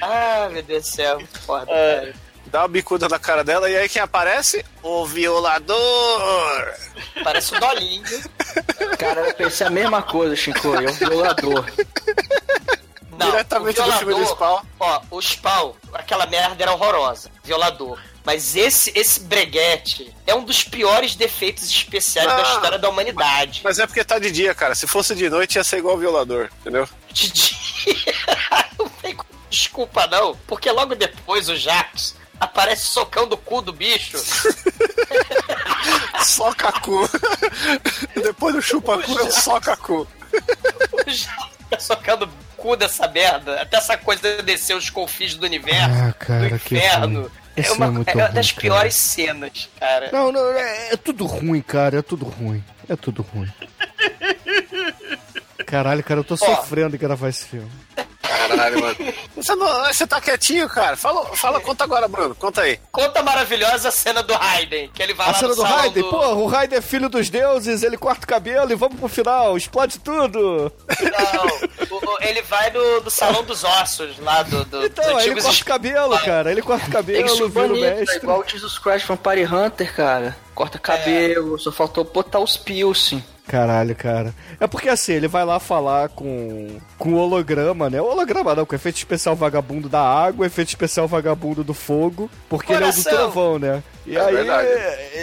Ah, 0.00 0.48
meu 0.50 0.62
Deus 0.62 0.82
do 0.82 0.88
céu. 0.96 1.18
Foda, 1.46 1.66
cara. 1.66 2.14
Dá 2.54 2.60
uma 2.60 2.68
bicuda 2.68 3.08
na 3.08 3.18
cara 3.18 3.42
dela 3.42 3.68
e 3.68 3.76
aí 3.76 3.88
quem 3.88 4.00
aparece? 4.00 4.64
O 4.80 5.04
violador! 5.04 5.76
Parece 7.24 7.52
o 7.52 7.58
Dolinho. 7.58 8.04
Cara, 8.96 9.22
eu 9.22 9.34
pensei 9.34 9.66
a 9.66 9.70
mesma 9.70 10.00
coisa, 10.02 10.36
Shinkoi. 10.36 10.84
É 10.84 10.88
o 10.88 10.92
violador. 10.92 11.64
Não, 13.18 13.26
Diretamente 13.28 13.80
o 13.80 13.82
do 13.82 13.92
filme 13.94 14.14
do 14.14 14.24
Spawn. 14.26 14.60
Ó, 14.78 15.02
o 15.10 15.20
Spawn, 15.20 15.72
aquela 15.94 16.26
merda 16.26 16.62
era 16.62 16.72
horrorosa. 16.72 17.28
Violador. 17.42 17.98
Mas 18.24 18.54
esse, 18.54 18.92
esse 18.94 19.18
breguete 19.18 20.14
é 20.24 20.32
um 20.32 20.44
dos 20.44 20.62
piores 20.62 21.16
defeitos 21.16 21.68
especiais 21.68 22.28
da 22.28 22.36
Ah, 22.36 22.54
história 22.54 22.78
da 22.78 22.88
humanidade. 22.88 23.62
Mas 23.64 23.80
é 23.80 23.86
porque 23.88 24.04
tá 24.04 24.20
de 24.20 24.30
dia, 24.30 24.54
cara. 24.54 24.76
Se 24.76 24.86
fosse 24.86 25.12
de 25.16 25.28
noite 25.28 25.56
ia 25.56 25.64
ser 25.64 25.78
igual 25.78 25.96
o 25.96 25.98
violador, 25.98 26.48
entendeu? 26.60 26.88
De 27.12 27.32
dia. 27.32 28.14
não 28.78 28.88
tem 28.88 29.16
desculpa, 29.50 30.06
não. 30.06 30.36
Porque 30.46 30.70
logo 30.70 30.94
depois 30.94 31.48
o 31.48 31.56
Jax 31.56 32.14
aparece 32.38 32.86
socando 32.86 33.34
o 33.34 33.38
cu 33.38 33.60
do 33.62 33.72
bicho. 33.72 34.18
Só 36.24 36.52
cacu. 36.54 37.08
Depois 38.14 38.54
do 38.54 38.62
só 39.30 39.60
cacu. 39.60 40.06
O 40.92 41.10
Jax 41.10 41.28
fica 41.58 41.80
socando 41.80 42.24
o 42.24 42.28
cu 42.56 42.76
dessa 42.76 43.06
merda. 43.08 43.60
Até 43.60 43.76
essa 43.76 43.96
coisa 43.98 44.36
de 44.36 44.42
descer 44.42 44.74
os 44.74 44.88
confins 44.88 45.34
do 45.34 45.44
universo. 45.44 45.94
Ah, 46.08 46.12
cara, 46.14 46.48
do 46.48 46.58
que 46.58 46.76
inferno. 46.76 47.30
É 47.56 47.60
uma, 47.60 47.64
é 47.66 47.66
é 47.66 47.72
uma 47.72 47.86
ruim, 47.86 48.04
das 48.32 48.50
cara. 48.50 48.60
piores 48.60 48.94
cenas, 48.96 49.68
cara. 49.78 50.10
Não, 50.12 50.32
não, 50.32 50.52
é, 50.52 50.92
é 50.92 50.96
tudo 50.96 51.26
ruim, 51.26 51.60
cara. 51.60 51.98
É 51.98 52.02
tudo 52.02 52.24
ruim. 52.24 52.64
É 52.88 52.96
tudo 52.96 53.22
ruim. 53.22 53.52
Caralho, 55.66 56.02
cara, 56.02 56.20
eu 56.20 56.24
tô 56.24 56.36
sofrendo 56.36 56.96
em 56.96 56.98
gravar 56.98 57.28
esse 57.28 57.44
filme. 57.46 57.70
Caralho, 58.36 58.80
mano. 58.80 58.96
Você, 59.36 59.54
não, 59.56 59.84
você 59.86 60.06
tá 60.06 60.20
quietinho, 60.20 60.68
cara. 60.68 60.96
Fala, 60.96 61.24
fala, 61.36 61.60
conta 61.60 61.82
agora, 61.84 62.06
Bruno. 62.08 62.34
Conta 62.36 62.62
aí. 62.62 62.78
Conta 62.92 63.18
a 63.20 63.22
maravilhosa 63.22 63.90
cena 63.90 64.22
do 64.22 64.32
Raiden, 64.32 64.88
que 64.94 65.02
ele 65.02 65.12
vai 65.12 65.26
A 65.26 65.30
lá 65.32 65.34
cena 65.36 65.48
no 65.48 65.54
do 65.56 65.62
Raiden, 65.62 66.02
do... 66.04 66.08
porra, 66.10 66.28
o 66.34 66.46
Raiden 66.46 66.78
é 66.78 66.80
filho 66.80 67.08
dos 67.08 67.28
deuses, 67.28 67.82
ele 67.82 67.96
corta 67.98 68.24
o 68.24 68.28
cabelo 68.28 68.70
e 68.70 68.74
vamos 68.76 68.98
pro 68.98 69.08
final, 69.08 69.56
explode 69.56 69.98
tudo. 69.98 70.72
Não, 71.00 71.96
o- 71.98 72.12
o- 72.12 72.16
ele 72.22 72.42
vai 72.42 72.70
do, 72.70 73.00
do 73.00 73.10
salão 73.10 73.42
dos 73.42 73.64
ossos, 73.64 74.18
lá 74.20 74.42
do, 74.44 74.64
do 74.64 74.86
Então, 74.86 75.20
ele 75.20 75.34
corta 75.34 75.48
o 75.48 75.52
es- 75.52 75.62
cabelo, 75.62 76.18
cara, 76.20 76.50
ele 76.52 76.62
corta 76.62 76.86
o 76.86 76.90
cabelo, 76.92 77.28
ser 77.28 77.48
vira 77.48 77.48
o 77.48 77.68
bonito, 77.68 77.84
é 77.84 77.94
mestre. 77.96 78.16
igual 78.18 78.40
o 78.40 78.48
Jesus 78.48 78.78
Christ 78.78 79.06
Vampire 79.06 79.44
Hunter, 79.44 79.94
cara. 79.94 80.36
Corta 80.54 80.78
cabelo, 80.78 81.58
só 81.58 81.72
faltou 81.72 82.04
botar 82.04 82.38
os 82.38 82.56
piercing. 82.56 83.22
Caralho, 83.46 83.94
cara. 83.94 84.34
É 84.58 84.66
porque 84.66 84.88
assim, 84.88 85.12
ele 85.12 85.28
vai 85.28 85.44
lá 85.44 85.60
falar 85.60 86.08
com, 86.08 86.78
com 86.98 87.10
o 87.10 87.16
holograma, 87.18 87.90
né? 87.90 88.00
O 88.00 88.06
holograma 88.06 88.54
não, 88.54 88.64
com 88.64 88.72
o 88.72 88.76
efeito 88.76 88.96
especial 88.96 89.36
vagabundo 89.36 89.86
da 89.88 90.00
água, 90.00 90.46
efeito 90.46 90.68
especial 90.68 91.06
vagabundo 91.06 91.62
do 91.62 91.74
fogo, 91.74 92.30
porque 92.48 92.72
ele 92.72 92.84
é 92.84 92.88
o 92.88 92.90
do 92.92 93.02
Coração. 93.02 93.12
trovão, 93.12 93.58
né? 93.58 93.82
E 94.06 94.16
É 94.16 94.20
aí 94.20 94.34
verdade. 94.34 94.68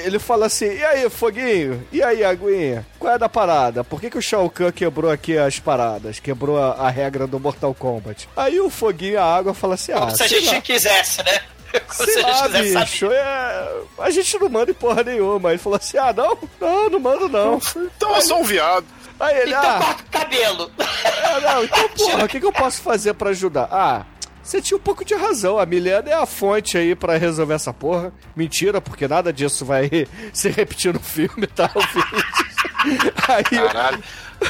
ele 0.05 0.19
fala 0.19 0.45
assim: 0.45 0.65
e 0.65 0.84
aí, 0.86 1.09
foguinho? 1.09 1.84
E 1.91 2.03
aí, 2.03 2.24
aguinha? 2.24 2.86
Qual 2.99 3.11
é 3.13 3.17
da 3.17 3.28
parada? 3.28 3.84
Por 3.84 3.99
que, 3.99 4.09
que 4.09 4.17
o 4.17 4.22
Shao 4.22 4.49
Kahn 4.51 4.72
quebrou 4.72 5.09
aqui 5.11 5.36
as 5.38 5.59
paradas? 5.59 6.19
Quebrou 6.19 6.61
a, 6.61 6.74
a 6.74 6.89
regra 6.91 7.26
do 7.26 7.39
Mortal 7.39 7.74
Kombat? 7.74 8.30
Aí 8.38 8.59
o 8.59 8.69
foguinho 8.69 9.19
a 9.19 9.24
água 9.36 9.53
fala 9.55 9.74
assim: 9.74 9.93
ah, 9.93 9.99
Como 9.99 10.15
se 10.15 10.24
a 10.24 10.28
gente 10.28 10.53
lá. 10.53 10.61
quisesse, 10.61 11.24
né? 11.24 11.39
Sei 11.91 12.24
a 12.24 12.47
gente 12.47 12.74
lá, 12.74 12.82
bicho, 12.82 13.05
é... 13.11 13.69
a 13.99 14.09
gente 14.09 14.39
não 14.39 14.49
manda 14.49 14.72
em 14.72 14.74
porra 14.74 15.03
nenhuma. 15.03 15.49
Ele 15.51 15.57
falou 15.59 15.78
assim: 15.78 15.97
ah, 15.97 16.13
não, 16.13 16.38
não, 16.59 16.89
não 16.89 16.99
mando 16.99 17.30
não. 17.30 17.59
Então 17.95 18.15
eu 18.15 18.22
sou 18.22 18.39
um 18.39 18.43
viado. 18.43 18.86
Aí 19.19 19.38
ele, 19.41 19.51
Então 19.51 19.61
ah, 19.69 19.78
corta 19.80 20.03
o 20.03 20.19
cabelo. 20.19 20.72
ah, 20.80 21.39
não, 21.41 21.63
então 21.63 21.89
porra, 21.97 22.26
o 22.26 22.28
que, 22.28 22.39
que 22.39 22.45
eu 22.45 22.53
posso 22.53 22.82
fazer 22.82 23.13
pra 23.13 23.30
ajudar? 23.30 23.67
Ah, 23.72 24.05
você 24.41 24.59
tinha 24.61 24.78
um 24.78 24.82
pouco 24.82 25.05
de 25.05 25.13
razão. 25.13 25.59
A 25.59 25.65
Milena 25.65 26.09
é 26.09 26.13
a 26.13 26.26
fonte 26.26 26.78
aí 26.78 26.95
pra 26.95 27.17
resolver 27.17 27.53
essa 27.53 27.72
porra. 27.72 28.11
Mentira, 28.36 28.82
porque 28.82 29.07
nada 29.07 29.32
disso 29.32 29.63
vai 29.63 29.89
se 30.34 30.49
repetir 30.49 30.93
no 30.93 30.99
filme, 30.99 31.45
tá? 31.47 31.69
O. 31.76 31.82
Aí, 33.32 33.43
Caralho. 33.43 34.03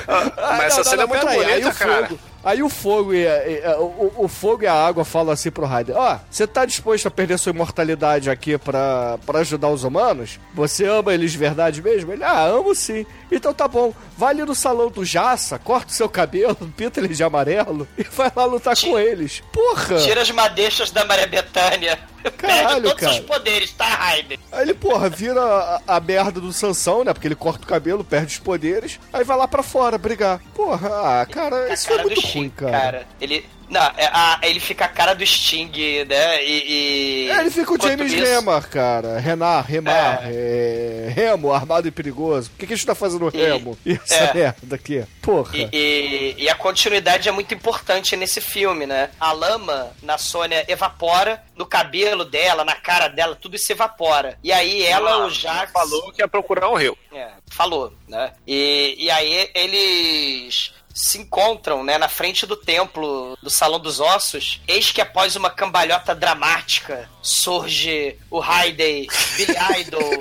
Ah, 0.07 0.31
Ah, 0.37 0.53
mas 0.57 0.67
essa 0.67 0.77
não, 0.77 0.83
cena 0.85 0.95
não, 0.95 1.03
é 1.03 1.07
muito 1.07 1.27
aí, 1.27 1.39
aí 1.39 1.61
bonita, 1.61 1.69
o 1.69 1.75
cara. 1.75 2.07
Fogo, 2.07 2.19
aí 2.43 2.61
o 2.63 2.69
fogo 2.69 3.13
e, 3.13 3.27
a- 3.27 3.77
o, 3.79 4.11
o 4.25 4.27
fogo 4.27 4.63
e 4.63 4.67
a 4.67 4.73
água 4.73 5.03
falam 5.05 5.31
assim 5.33 5.51
pro 5.51 5.65
Ryder: 5.65 5.95
Ó, 5.97 6.17
você 6.29 6.45
tá 6.47 6.65
disposto 6.65 7.07
a 7.07 7.11
perder 7.11 7.37
sua 7.39 7.51
imortalidade 7.51 8.29
aqui 8.29 8.57
pra, 8.57 9.17
pra 9.25 9.39
ajudar 9.39 9.69
os 9.69 9.83
humanos? 9.83 10.39
Você 10.53 10.85
ama 10.85 11.13
eles 11.13 11.31
de 11.31 11.37
verdade 11.37 11.81
mesmo? 11.81 12.11
Ele, 12.13 12.23
ah, 12.23 12.43
amo 12.45 12.73
sim. 12.75 13.05
Então 13.31 13.53
tá 13.53 13.67
bom, 13.67 13.93
vai 14.17 14.31
ali 14.31 14.43
no 14.43 14.53
salão 14.53 14.89
do 14.89 15.05
Jaça, 15.05 15.57
corta 15.57 15.87
o 15.87 15.95
seu 15.95 16.09
cabelo, 16.09 16.55
pinta 16.75 16.99
ele 16.99 17.13
de 17.13 17.23
amarelo 17.23 17.87
e 17.97 18.03
vai 18.03 18.31
lá 18.35 18.45
lutar 18.45 18.75
com 18.77 18.99
eles. 18.99 19.41
Porra! 19.51 19.97
Tira 19.97 20.21
as 20.21 20.31
madeixas 20.31 20.91
da 20.91 21.05
Maria 21.05 21.27
Bethânia. 21.27 21.97
Caralho, 22.37 22.67
Perde 22.67 22.81
todos 22.81 22.99
cara. 22.99 23.11
os 23.13 23.19
poderes, 23.21 23.71
tá, 23.71 23.85
Raider? 23.85 24.39
Aí 24.51 24.61
ele, 24.61 24.73
porra, 24.73 25.09
vira 25.09 25.41
a, 25.41 25.81
a 25.95 25.99
merda 25.99 26.39
do 26.39 26.53
Sansão, 26.53 27.03
né? 27.03 27.13
Porque 27.13 27.27
ele 27.27 27.35
corta 27.35 27.63
o 27.63 27.67
cabelo, 27.67 28.03
perde 28.03 28.33
os 28.33 28.39
poderes, 28.39 28.99
aí 29.11 29.23
vai 29.23 29.37
lá 29.37 29.47
pra 29.47 29.63
fora 29.63 29.97
brigar. 29.97 30.39
Porra, 30.53 31.21
ah, 31.21 31.25
cara, 31.25 31.73
isso 31.73 31.87
foi 31.87 31.97
cara 31.97 32.07
muito 32.07 32.21
ruim, 32.21 32.29
Sting, 32.29 32.49
cara. 32.49 33.07
Ele. 33.19 33.45
Não, 33.71 33.81
é, 33.97 34.05
a- 34.11 34.37
ele 34.43 34.59
fica 34.59 34.83
a 34.83 34.87
cara 34.89 35.13
do 35.13 35.25
Sting, 35.25 35.71
né? 36.07 36.43
E. 36.43 37.25
e- 37.27 37.29
É, 37.31 37.39
ele 37.39 37.49
fica 37.49 37.71
o 37.71 37.75
enquanto 37.75 37.89
James 37.97 38.11
isso- 38.11 38.23
Remar, 38.25 38.67
cara. 38.69 39.17
Renar, 39.17 39.65
Remar, 39.65 40.19
é, 40.25 41.09
Remo, 41.15 41.53
armado 41.53 41.87
e 41.87 41.91
perigoso. 41.91 42.49
Por 42.49 42.59
que, 42.59 42.67
que 42.67 42.73
a 42.73 42.75
gente 42.75 42.85
tá 42.85 42.93
fazendo 42.93 43.31
E- 43.33 43.37
Remo? 43.37 43.77
E 43.85 43.93
essa 43.93 44.15
é. 44.15 44.33
merda 44.33 44.75
aqui? 44.75 45.05
Porra. 45.21 45.55
E, 45.55 45.69
e- 45.71 46.35
e 46.43 46.49
a 46.49 46.55
continuidade 46.55 47.29
é 47.29 47.31
muito 47.31 47.53
importante 47.53 48.15
nesse 48.17 48.41
filme, 48.41 48.85
né? 48.85 49.09
A 49.17 49.31
lama 49.31 49.91
na 50.03 50.17
Sônia 50.17 50.65
evapora, 50.67 51.41
no 51.55 51.65
cabelo 51.65 52.25
dela, 52.25 52.65
na 52.65 52.75
cara 52.75 53.07
dela, 53.07 53.35
tudo 53.39 53.55
isso 53.55 53.71
evapora. 53.71 54.37
E 54.43 54.51
aí 54.51 54.83
ela, 54.83 55.25
o 55.25 55.29
Jax. 55.29 55.71
Falou 55.71 56.11
que 56.11 56.21
ia 56.21 56.27
procurar 56.27 56.69
um 56.69 56.75
rio. 56.75 56.97
É, 57.13 57.29
falou, 57.49 57.93
né? 58.07 58.33
E, 58.45 58.95
e 58.99 59.09
aí 59.09 59.49
eles 59.55 60.73
se 60.93 61.17
encontram, 61.17 61.83
né, 61.83 61.97
na 61.97 62.07
frente 62.09 62.45
do 62.45 62.55
templo 62.55 63.37
do 63.41 63.49
Salão 63.49 63.79
dos 63.79 63.99
Ossos. 63.99 64.61
Eis 64.67 64.91
que 64.91 65.01
após 65.01 65.35
uma 65.35 65.49
cambalhota 65.49 66.13
dramática 66.15 67.09
surge 67.21 68.17
o 68.29 68.39
Raiden, 68.39 69.07
Billy 69.37 69.55
Idol, 69.81 70.11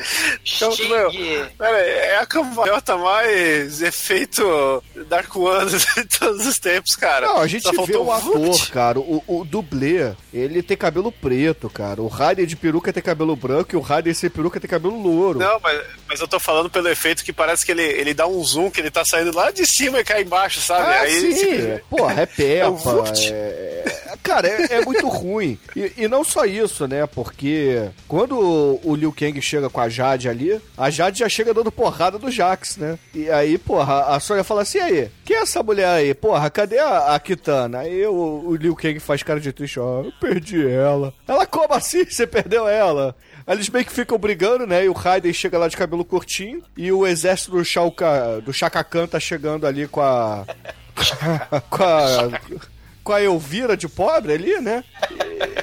Então, 0.45 0.73
Sting. 0.73 0.89
meu, 0.89 1.11
pera 1.59 1.77
aí, 1.77 1.89
é 1.91 2.17
a 2.19 2.27
cambalhota 2.27 2.97
mais 2.97 3.81
efeito 3.83 4.83
Dark 5.09 5.35
One 5.35 5.71
de 5.71 6.05
todos 6.19 6.47
os 6.47 6.59
tempos, 6.59 6.95
cara. 6.97 7.27
Não, 7.27 7.39
a 7.39 7.47
gente 7.47 7.63
Só 7.63 7.71
vê 7.71 7.77
faltou 7.77 8.07
o 8.07 8.13
ator, 8.13 8.69
cara, 8.71 8.99
o, 9.01 9.23
o 9.27 9.45
dublê, 9.45 10.13
ele 10.33 10.63
tem 10.63 10.77
cabelo 10.77 11.11
preto, 11.11 11.69
cara. 11.71 12.03
O 12.03 12.09
Raiden 12.09 12.47
de 12.47 12.57
peruca 12.57 12.93
tem 12.93 13.03
cabelo 13.03 13.35
branco 13.37 13.75
e 13.75 13.77
o 13.77 13.81
Raiden 13.81 14.15
sem 14.15 14.31
peruca 14.31 14.61
tem 14.61 14.69
cabelo 14.71 15.01
louro. 15.01 15.39
Não, 15.39 15.59
mas, 15.61 15.83
mas 16.09 16.21
eu 16.21 16.29
tô 16.29 16.39
falando 16.39 16.69
pelo 16.71 16.89
efeito 16.89 17.25
que 17.25 17.33
parece 17.33 17.65
que 17.65 17.73
ele, 17.73 17.83
ele 17.83 18.15
dá 18.15 18.27
um 18.27 18.43
zoom, 18.45 18.71
que 18.71 18.81
ele 18.81 18.91
tá 18.91 19.03
saindo 19.05 19.35
lá 19.35 19.51
de 19.51 19.65
cima 19.67 20.01
e 20.01 20.05
cai 20.05 20.23
embaixo, 20.23 20.60
sabe? 20.61 20.83
Ah, 20.93 21.01
Aí, 21.01 21.33
sim, 21.35 21.35
tipo, 21.57 21.97
porra, 21.97 22.23
é 22.23 22.27
É 22.61 22.71
Vult. 22.71 23.33
é- 23.33 23.83
é- 23.87 24.01
Cara, 24.23 24.47
é, 24.47 24.75
é 24.75 24.85
muito 24.85 25.09
ruim. 25.09 25.59
E, 25.75 25.93
e 25.97 26.09
não 26.09 26.23
só 26.23 26.45
isso, 26.45 26.87
né? 26.87 27.07
Porque 27.07 27.89
quando 28.07 28.39
o, 28.39 28.81
o 28.85 28.95
Liu 28.95 29.13
Kang 29.13 29.41
chega 29.41 29.71
com 29.71 29.81
a 29.81 29.89
Jade 29.89 30.29
ali, 30.29 30.61
a 30.77 30.91
Jade 30.91 31.21
já 31.21 31.29
chega 31.29 31.55
dando 31.55 31.73
porrada 31.73 32.19
do 32.19 32.31
Jax, 32.31 32.77
né? 32.77 32.99
E 33.15 33.31
aí, 33.31 33.57
porra, 33.57 34.15
a 34.15 34.21
Sônia 34.21 34.45
fala 34.45 34.63
assim: 34.63 34.79
aí, 34.79 35.11
quem 35.25 35.37
é 35.37 35.41
essa 35.41 35.63
mulher 35.63 35.89
aí? 35.89 36.13
Porra, 36.13 36.51
cadê 36.51 36.79
a, 36.79 37.15
a 37.15 37.19
Kitana? 37.21 37.79
Aí 37.81 38.05
o, 38.07 38.43
o 38.47 38.57
Liu 38.57 38.77
Kang 38.77 39.01
faz 39.01 39.23
cara 39.23 39.41
de 39.41 39.53
triste: 39.53 39.81
ó, 39.81 40.03
eu 40.03 40.13
perdi 40.21 40.69
ela. 40.69 41.15
Ela, 41.27 41.47
como 41.47 41.73
assim? 41.73 42.05
Você 42.05 42.27
perdeu 42.27 42.69
ela? 42.69 43.17
Aí 43.51 43.57
eles 43.57 43.69
meio 43.69 43.85
que 43.85 43.93
ficam 43.93 44.17
brigando, 44.17 44.65
né? 44.65 44.85
E 44.85 44.89
o 44.89 44.93
Raiden 44.93 45.33
chega 45.33 45.59
lá 45.59 45.67
de 45.67 45.77
cabelo 45.77 46.05
curtinho. 46.05 46.63
E 46.77 46.93
o 46.93 47.05
exército 47.05 47.51
do, 47.51 47.65
Shao 47.65 47.91
Kahn- 47.91 48.39
do 48.45 48.53
Shaka 48.53 48.85
Khan 48.85 49.09
tá 49.09 49.19
chegando 49.19 49.67
ali 49.67 49.89
com 49.89 50.01
a. 50.01 50.47
com 51.69 51.83
a. 51.83 52.41
Com 53.03 53.13
a 53.13 53.21
Elvira 53.21 53.77
de 53.77 53.89
pobre 53.89 54.35
ali, 54.35 54.61
né? 54.61 54.85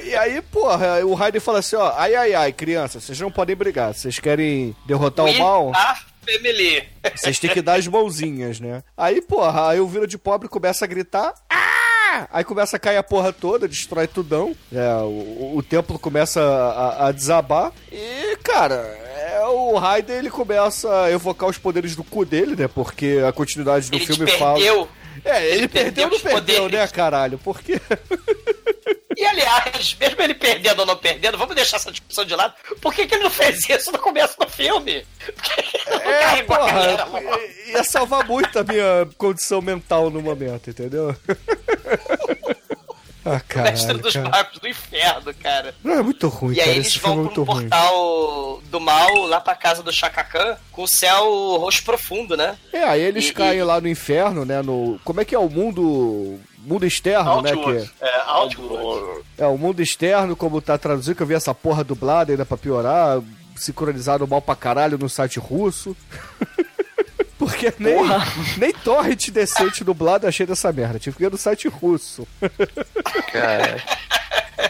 E, 0.03 0.09
e 0.09 0.15
aí, 0.17 0.41
porra, 0.41 1.05
o 1.05 1.13
Raiden 1.13 1.39
fala 1.39 1.59
assim: 1.59 1.77
ó, 1.77 1.93
ai, 1.95 2.13
ai, 2.13 2.33
ai, 2.33 2.51
criança, 2.51 2.99
vocês 2.99 3.17
não 3.21 3.31
podem 3.31 3.55
brigar. 3.55 3.93
Vocês 3.93 4.19
querem 4.19 4.75
derrotar 4.85 5.25
o 5.25 5.29
We 5.29 5.37
mal? 5.37 5.71
are 5.73 5.99
family. 6.25 6.83
Vocês 7.15 7.39
têm 7.39 7.51
que 7.51 7.61
dar 7.61 7.75
as 7.75 7.87
mãozinhas, 7.87 8.59
né? 8.59 8.83
Aí, 8.97 9.21
porra, 9.21 9.69
a 9.69 9.75
Elvira 9.77 10.05
de 10.05 10.17
pobre 10.17 10.49
começa 10.49 10.83
a 10.83 10.87
gritar. 10.89 11.33
"Ah!" 11.49 11.76
Aí 12.31 12.43
começa 12.43 12.75
a 12.77 12.79
cair 12.79 12.97
a 12.97 13.03
porra 13.03 13.31
toda, 13.33 13.67
destrói 13.67 14.07
tudão. 14.07 14.55
É, 14.73 14.93
o, 15.03 15.53
o 15.57 15.63
templo 15.63 15.99
começa 15.99 16.41
a, 16.41 17.07
a 17.07 17.11
desabar. 17.11 17.71
E, 17.91 18.37
cara, 18.43 18.75
é, 18.75 19.41
o 19.47 19.75
Raiden 19.77 20.17
ele 20.17 20.29
começa 20.29 21.03
a 21.03 21.11
evocar 21.11 21.49
os 21.49 21.57
poderes 21.57 21.95
do 21.95 22.03
cu 22.03 22.25
dele, 22.25 22.55
né? 22.55 22.67
Porque 22.67 23.21
a 23.27 23.31
continuidade 23.31 23.89
do 23.89 23.97
Ele 23.97 24.05
filme 24.05 24.29
fala. 24.31 24.55
perdeu. 24.55 24.87
É, 25.25 25.45
ele, 25.47 25.55
ele 25.57 25.67
perdeu 25.67 26.09
perdeu 26.09 26.09
não 26.09 26.19
perdeu, 26.19 26.61
poderes. 26.63 26.79
né, 26.79 26.87
caralho? 26.87 27.39
Porque. 27.43 27.81
E 29.19 29.25
aliás, 29.25 29.97
mesmo 29.99 30.21
ele 30.21 30.35
perdendo 30.35 30.81
ou 30.81 30.85
não 30.85 30.95
perdendo, 30.95 31.39
vamos 31.39 31.55
deixar 31.55 31.77
essa 31.77 31.91
discussão 31.91 32.23
de 32.23 32.35
lado. 32.35 32.53
Por 32.79 32.93
que, 32.93 33.07
que 33.07 33.15
ele 33.15 33.23
não 33.23 33.31
fez 33.31 33.67
isso 33.67 33.91
no 33.91 33.97
começo 33.97 34.37
do 34.39 34.47
filme? 34.47 35.03
Porque 35.25 35.59
ele 35.59 36.05
não 36.05 36.11
É, 36.11 36.43
porra, 36.43 37.05
logo. 37.05 37.39
ia 37.67 37.83
salvar 37.83 38.23
muito 38.27 38.59
a 38.59 38.63
minha 38.63 39.09
condição 39.17 39.59
mental 39.59 40.11
no 40.11 40.21
momento, 40.21 40.69
entendeu? 40.69 41.15
ah, 43.25 43.41
Mestre 43.63 43.97
dos 43.97 44.13
cara. 44.13 44.29
magos 44.29 44.59
do 44.59 44.67
inferno, 44.67 45.33
cara. 45.33 45.73
Não, 45.83 45.93
é 45.95 46.03
muito 46.03 46.27
ruim, 46.27 46.53
E 46.53 46.57
cara. 46.57 46.69
aí 46.69 46.75
eles 46.75 46.87
Esse 46.87 46.99
filme 46.99 47.15
vão 47.15 47.23
é 47.23 47.25
muito 47.25 47.43
pro 47.43 47.53
ruim. 47.53 47.69
portal 47.69 48.61
do 48.69 48.79
mal 48.79 49.13
lá 49.25 49.41
pra 49.41 49.55
casa 49.55 49.81
do 49.83 49.91
Shaka 49.91 50.23
Khan 50.23 50.57
com 50.71 50.83
o 50.83 50.87
céu 50.87 51.25
roxo 51.57 51.83
profundo, 51.83 52.37
né? 52.37 52.55
É, 52.71 52.83
aí 52.83 53.01
eles 53.01 53.29
E- 53.29 53.33
caem 53.33 53.59
e- 53.59 53.63
lá 53.63 53.81
no 53.81 53.87
inferno, 53.87 54.45
né? 54.45 54.61
No. 54.61 54.99
Como 55.03 55.19
é 55.19 55.25
que 55.25 55.35
é 55.35 55.39
o 55.39 55.49
mundo. 55.49 56.39
Mundo 56.67 56.85
externo, 56.85 57.41
né? 57.41 57.51
Outwood. 57.51 57.91
Que 57.97 58.05
É, 58.05 58.21
Outwood. 58.27 59.23
é 59.37 59.45
o 59.47 59.57
mundo 59.57 59.81
externo, 59.81 60.35
como 60.35 60.61
tá 60.61 60.77
traduzido, 60.77 61.15
que 61.15 61.23
eu 61.23 61.27
vi 61.27 61.33
essa 61.33 61.53
porra 61.55 61.83
dublada 61.83 62.31
ainda 62.33 62.45
pra 62.45 62.57
piorar. 62.57 63.21
Sincronizado 63.55 64.27
mal 64.27 64.41
pra 64.41 64.55
caralho 64.55 64.97
no 64.97 65.09
site 65.09 65.39
russo. 65.39 65.95
Porque 67.39 67.71
nem, 67.79 67.95
nem 68.57 68.73
torrent 68.73 69.29
decente 69.29 69.83
dublado 69.83 70.25
eu 70.25 70.29
achei 70.29 70.45
dessa 70.45 70.71
merda. 70.73 70.99
Tive 70.99 71.15
que 71.17 71.23
ir 71.23 71.31
no 71.31 71.37
site 71.37 71.67
russo. 71.67 72.27
Cara. 73.31 73.77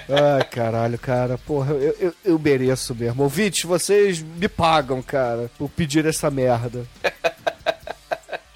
Ai, 0.10 0.44
caralho, 0.52 1.00
cara. 1.00 1.38
Porra, 1.38 1.74
eu, 1.74 1.96
eu, 2.00 2.14
eu 2.26 2.40
mereço 2.40 2.94
mesmo. 2.94 3.24
Ouvintes, 3.24 3.64
vocês 3.64 4.22
me 4.22 4.48
pagam, 4.50 5.02
cara, 5.02 5.50
por 5.58 5.70
pedir 5.70 6.06
essa 6.06 6.30
merda. 6.30 6.86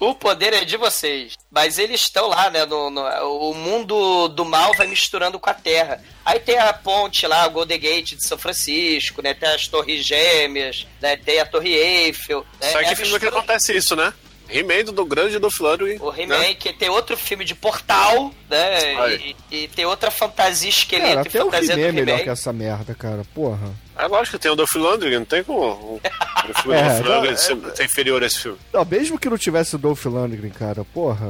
O 0.04 0.14
poder 0.16 0.52
é 0.52 0.64
de 0.64 0.76
vocês. 0.76 1.34
Mas 1.50 1.78
eles 1.78 2.00
estão 2.00 2.26
lá, 2.26 2.50
né? 2.50 2.64
No, 2.66 2.90
no- 2.90 3.48
o 3.50 3.54
mundo 3.54 4.26
do 4.28 4.44
mal 4.44 4.72
vai 4.76 4.86
misturando 4.88 5.38
com 5.38 5.48
a 5.48 5.54
Terra. 5.54 6.02
Aí 6.24 6.40
tem 6.40 6.58
a 6.58 6.72
ponte 6.72 7.24
lá, 7.26 7.46
o 7.46 7.50
Golden 7.50 7.78
Gate 7.78 8.16
de 8.16 8.26
São 8.26 8.36
Francisco, 8.36 9.22
né? 9.22 9.32
Tem 9.32 9.48
as 9.50 9.68
Torres 9.68 10.04
Gêmeas, 10.04 10.86
né? 11.00 11.16
Tem 11.16 11.38
a 11.38 11.46
Torre 11.46 11.72
Eiffel. 11.74 12.44
Né? 12.60 12.72
Só 12.72 12.80
É 12.80 12.84
que 12.84 12.90
a 12.92 12.96
filme 12.96 13.10
que 13.12 13.12
mistura- 13.26 13.36
acontece 13.38 13.76
isso, 13.76 13.94
né? 13.94 14.12
He-Man 14.52 14.92
do 14.92 15.04
grande 15.04 15.38
do 15.38 15.50
Flandre. 15.50 15.98
O 16.00 16.12
He-Man, 16.12 16.54
que 16.54 16.72
tem 16.72 16.88
outro 16.88 17.16
filme 17.16 17.44
de 17.44 17.54
portal, 17.54 18.32
né? 18.48 19.16
E, 19.16 19.36
e 19.50 19.68
tem 19.68 19.84
outra 19.84 20.10
fantasia 20.10 20.68
esqueleto 20.68 21.08
Cara, 21.14 21.26
e 21.26 21.28
até 21.28 21.42
o 21.42 21.50
fantasia 21.50 21.74
He-Man 21.74 21.84
é 21.86 21.90
do 21.90 21.94
melhor 21.94 22.20
que 22.20 22.28
essa 22.28 22.52
merda, 22.52 22.94
cara. 22.94 23.22
Porra. 23.34 23.70
É 23.96 24.06
lógico 24.06 24.36
que 24.36 24.42
tem 24.42 24.50
o 24.50 24.56
Dolph 24.56 24.74
Lundgren, 24.74 25.18
não 25.18 25.26
tem 25.26 25.44
como 25.44 25.60
o 26.00 26.00
o 26.48 26.62
filme 26.62 26.76
É, 26.76 26.82
do 26.82 27.02
Dolph 27.02 27.06
Lundgren 27.08 27.36
ser, 27.36 27.76
ser 27.76 27.84
inferior 27.84 28.22
a 28.22 28.26
esse 28.26 28.40
filme. 28.40 28.58
Não, 28.72 28.84
mesmo 28.84 29.18
que 29.18 29.28
não 29.28 29.38
tivesse 29.38 29.74
o 29.76 29.78
Dolph 29.78 30.04
Lundgren, 30.06 30.50
cara, 30.50 30.84
porra. 30.84 31.26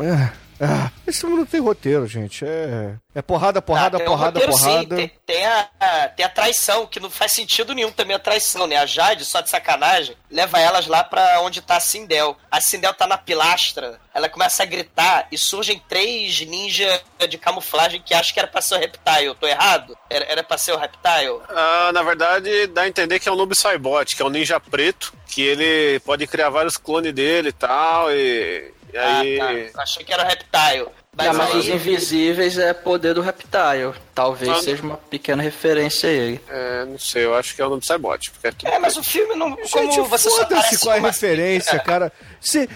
É, 0.00 0.32
Ah, 0.64 0.92
esse 1.06 1.20
filme 1.20 1.36
não 1.36 1.44
tem 1.44 1.60
roteiro, 1.60 2.06
gente. 2.06 2.44
É, 2.44 2.94
é 3.16 3.20
porrada, 3.20 3.60
porrada, 3.60 3.96
Ah, 3.96 4.00
tem 4.00 4.08
um 4.08 4.10
porrada, 4.12 4.38
roteiro, 4.38 4.52
sim. 4.56 4.64
porrada. 4.64 4.96
Tem, 4.96 5.10
tem 5.26 5.44
a, 5.44 6.08
tem 6.16 6.24
a 6.24 6.28
traição, 6.28 6.86
que 6.86 7.00
não 7.00 7.10
faz 7.10 7.32
sentido 7.32 7.74
nenhum 7.74 7.90
também 7.90 8.14
a 8.14 8.18
traição, 8.20 8.68
né? 8.68 8.76
A 8.76 8.86
Jade, 8.86 9.24
só 9.24 9.40
de 9.40 9.50
sacanagem, 9.50 10.16
leva 10.30 10.60
elas 10.60 10.86
lá 10.86 11.02
pra 11.02 11.40
onde 11.40 11.60
tá 11.60 11.78
a 11.78 11.80
Sindel. 11.80 12.36
A 12.48 12.60
Sindel 12.60 12.94
tá 12.94 13.08
na 13.08 13.18
pilastra, 13.18 13.98
ela 14.14 14.28
começa 14.28 14.62
a 14.62 14.66
gritar 14.66 15.26
e 15.32 15.36
surgem 15.36 15.82
três 15.88 16.40
ninjas 16.46 17.00
de 17.28 17.36
camuflagem 17.38 18.00
que 18.00 18.14
acham 18.14 18.32
que 18.32 18.38
era 18.38 18.46
pra 18.48 18.62
ser 18.62 18.76
o 18.76 18.78
Reptile. 18.78 19.24
Eu 19.26 19.34
tô 19.34 19.48
errado? 19.48 19.98
Era, 20.08 20.24
era 20.26 20.42
pra 20.44 20.56
ser 20.56 20.72
o 20.72 20.78
Reptile? 20.78 21.40
Ah, 21.48 21.90
na 21.92 22.04
verdade, 22.04 22.68
dá 22.68 22.82
a 22.82 22.88
entender 22.88 23.18
que 23.18 23.28
é 23.28 23.32
um 23.32 23.36
Noob 23.36 23.56
Saibot, 23.56 24.14
que 24.14 24.22
é 24.22 24.24
um 24.24 24.28
ninja 24.30 24.60
preto, 24.60 25.12
que 25.26 25.42
ele 25.42 25.98
pode 26.00 26.24
criar 26.28 26.50
vários 26.50 26.76
clones 26.76 27.12
dele 27.12 27.48
e 27.48 27.52
tal, 27.52 28.12
e, 28.12 28.72
e 28.92 28.98
aí... 28.98 29.40
Ah, 29.40 29.70
tá. 29.74 29.82
Achei 29.82 30.04
que 30.04 30.12
era 30.12 30.24
o 30.24 30.26
Reptile. 30.26 30.86
Mas, 31.14 31.26
Não, 31.26 31.34
mas 31.34 31.50
aí- 31.50 31.58
os 31.58 31.68
invisíveis 31.68 32.56
é 32.58 32.72
poder 32.72 33.12
do 33.14 33.20
Reptile. 33.20 33.92
Talvez 34.14 34.62
seja 34.64 34.82
uma 34.82 34.96
pequena 34.96 35.42
referência 35.42 36.08
a 36.08 36.12
ele. 36.12 36.40
É, 36.48 36.84
não 36.86 36.98
sei, 36.98 37.24
eu 37.26 37.34
acho 37.34 37.54
que 37.54 37.60
é 37.60 37.66
o 37.66 37.68
Noob 37.68 37.84
Saibot, 37.86 38.30
porque 38.30 38.46
é 38.46 38.52
tudo 38.52 38.68
É, 38.70 38.78
mas 38.78 38.96
o 38.96 39.02
filme 39.02 39.34
não. 39.34 39.50
Gente, 39.64 39.96
como 39.96 40.06
você 40.06 40.30
foda-se 40.30 40.78
qual 40.78 40.94
é 40.94 40.98
a 40.98 41.00
uma- 41.00 41.08
referência, 41.10 41.78
cara. 41.80 42.10
Se, 42.40 42.66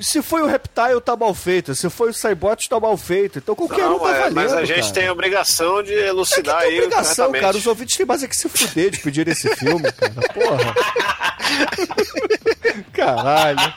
se 0.00 0.20
foi 0.22 0.42
o 0.42 0.46
Reptile, 0.46 1.00
tá 1.04 1.14
mal 1.14 1.32
feito. 1.34 1.72
Se 1.76 1.88
foi 1.88 2.10
o 2.10 2.14
Cybot, 2.14 2.68
tá 2.68 2.80
mal 2.80 2.96
feito. 2.96 3.38
Então 3.38 3.54
qualquer 3.54 3.86
um 3.86 3.90
Não, 3.90 3.98
tá 4.00 4.10
é, 4.10 4.18
valendo, 4.22 4.34
mas 4.34 4.52
a 4.52 4.64
gente 4.64 4.80
cara. 4.80 4.92
tem 4.94 5.06
a 5.06 5.12
obrigação 5.12 5.80
de 5.80 5.94
É 5.94 6.02
que 6.02 6.08
elucidar 6.08 6.60
tem 6.62 6.70
aí 6.70 6.78
obrigação, 6.80 7.30
cara. 7.30 7.56
Os 7.56 7.64
ouvintes 7.66 7.96
têm 7.96 8.04
mais 8.06 8.24
é 8.24 8.26
que 8.26 8.36
se 8.36 8.48
fuder 8.48 8.90
de 8.90 8.98
pedir 8.98 9.28
esse 9.28 9.54
filme, 9.54 9.84
cara. 9.92 10.12
Porra. 10.34 10.74
Caralho. 12.92 13.74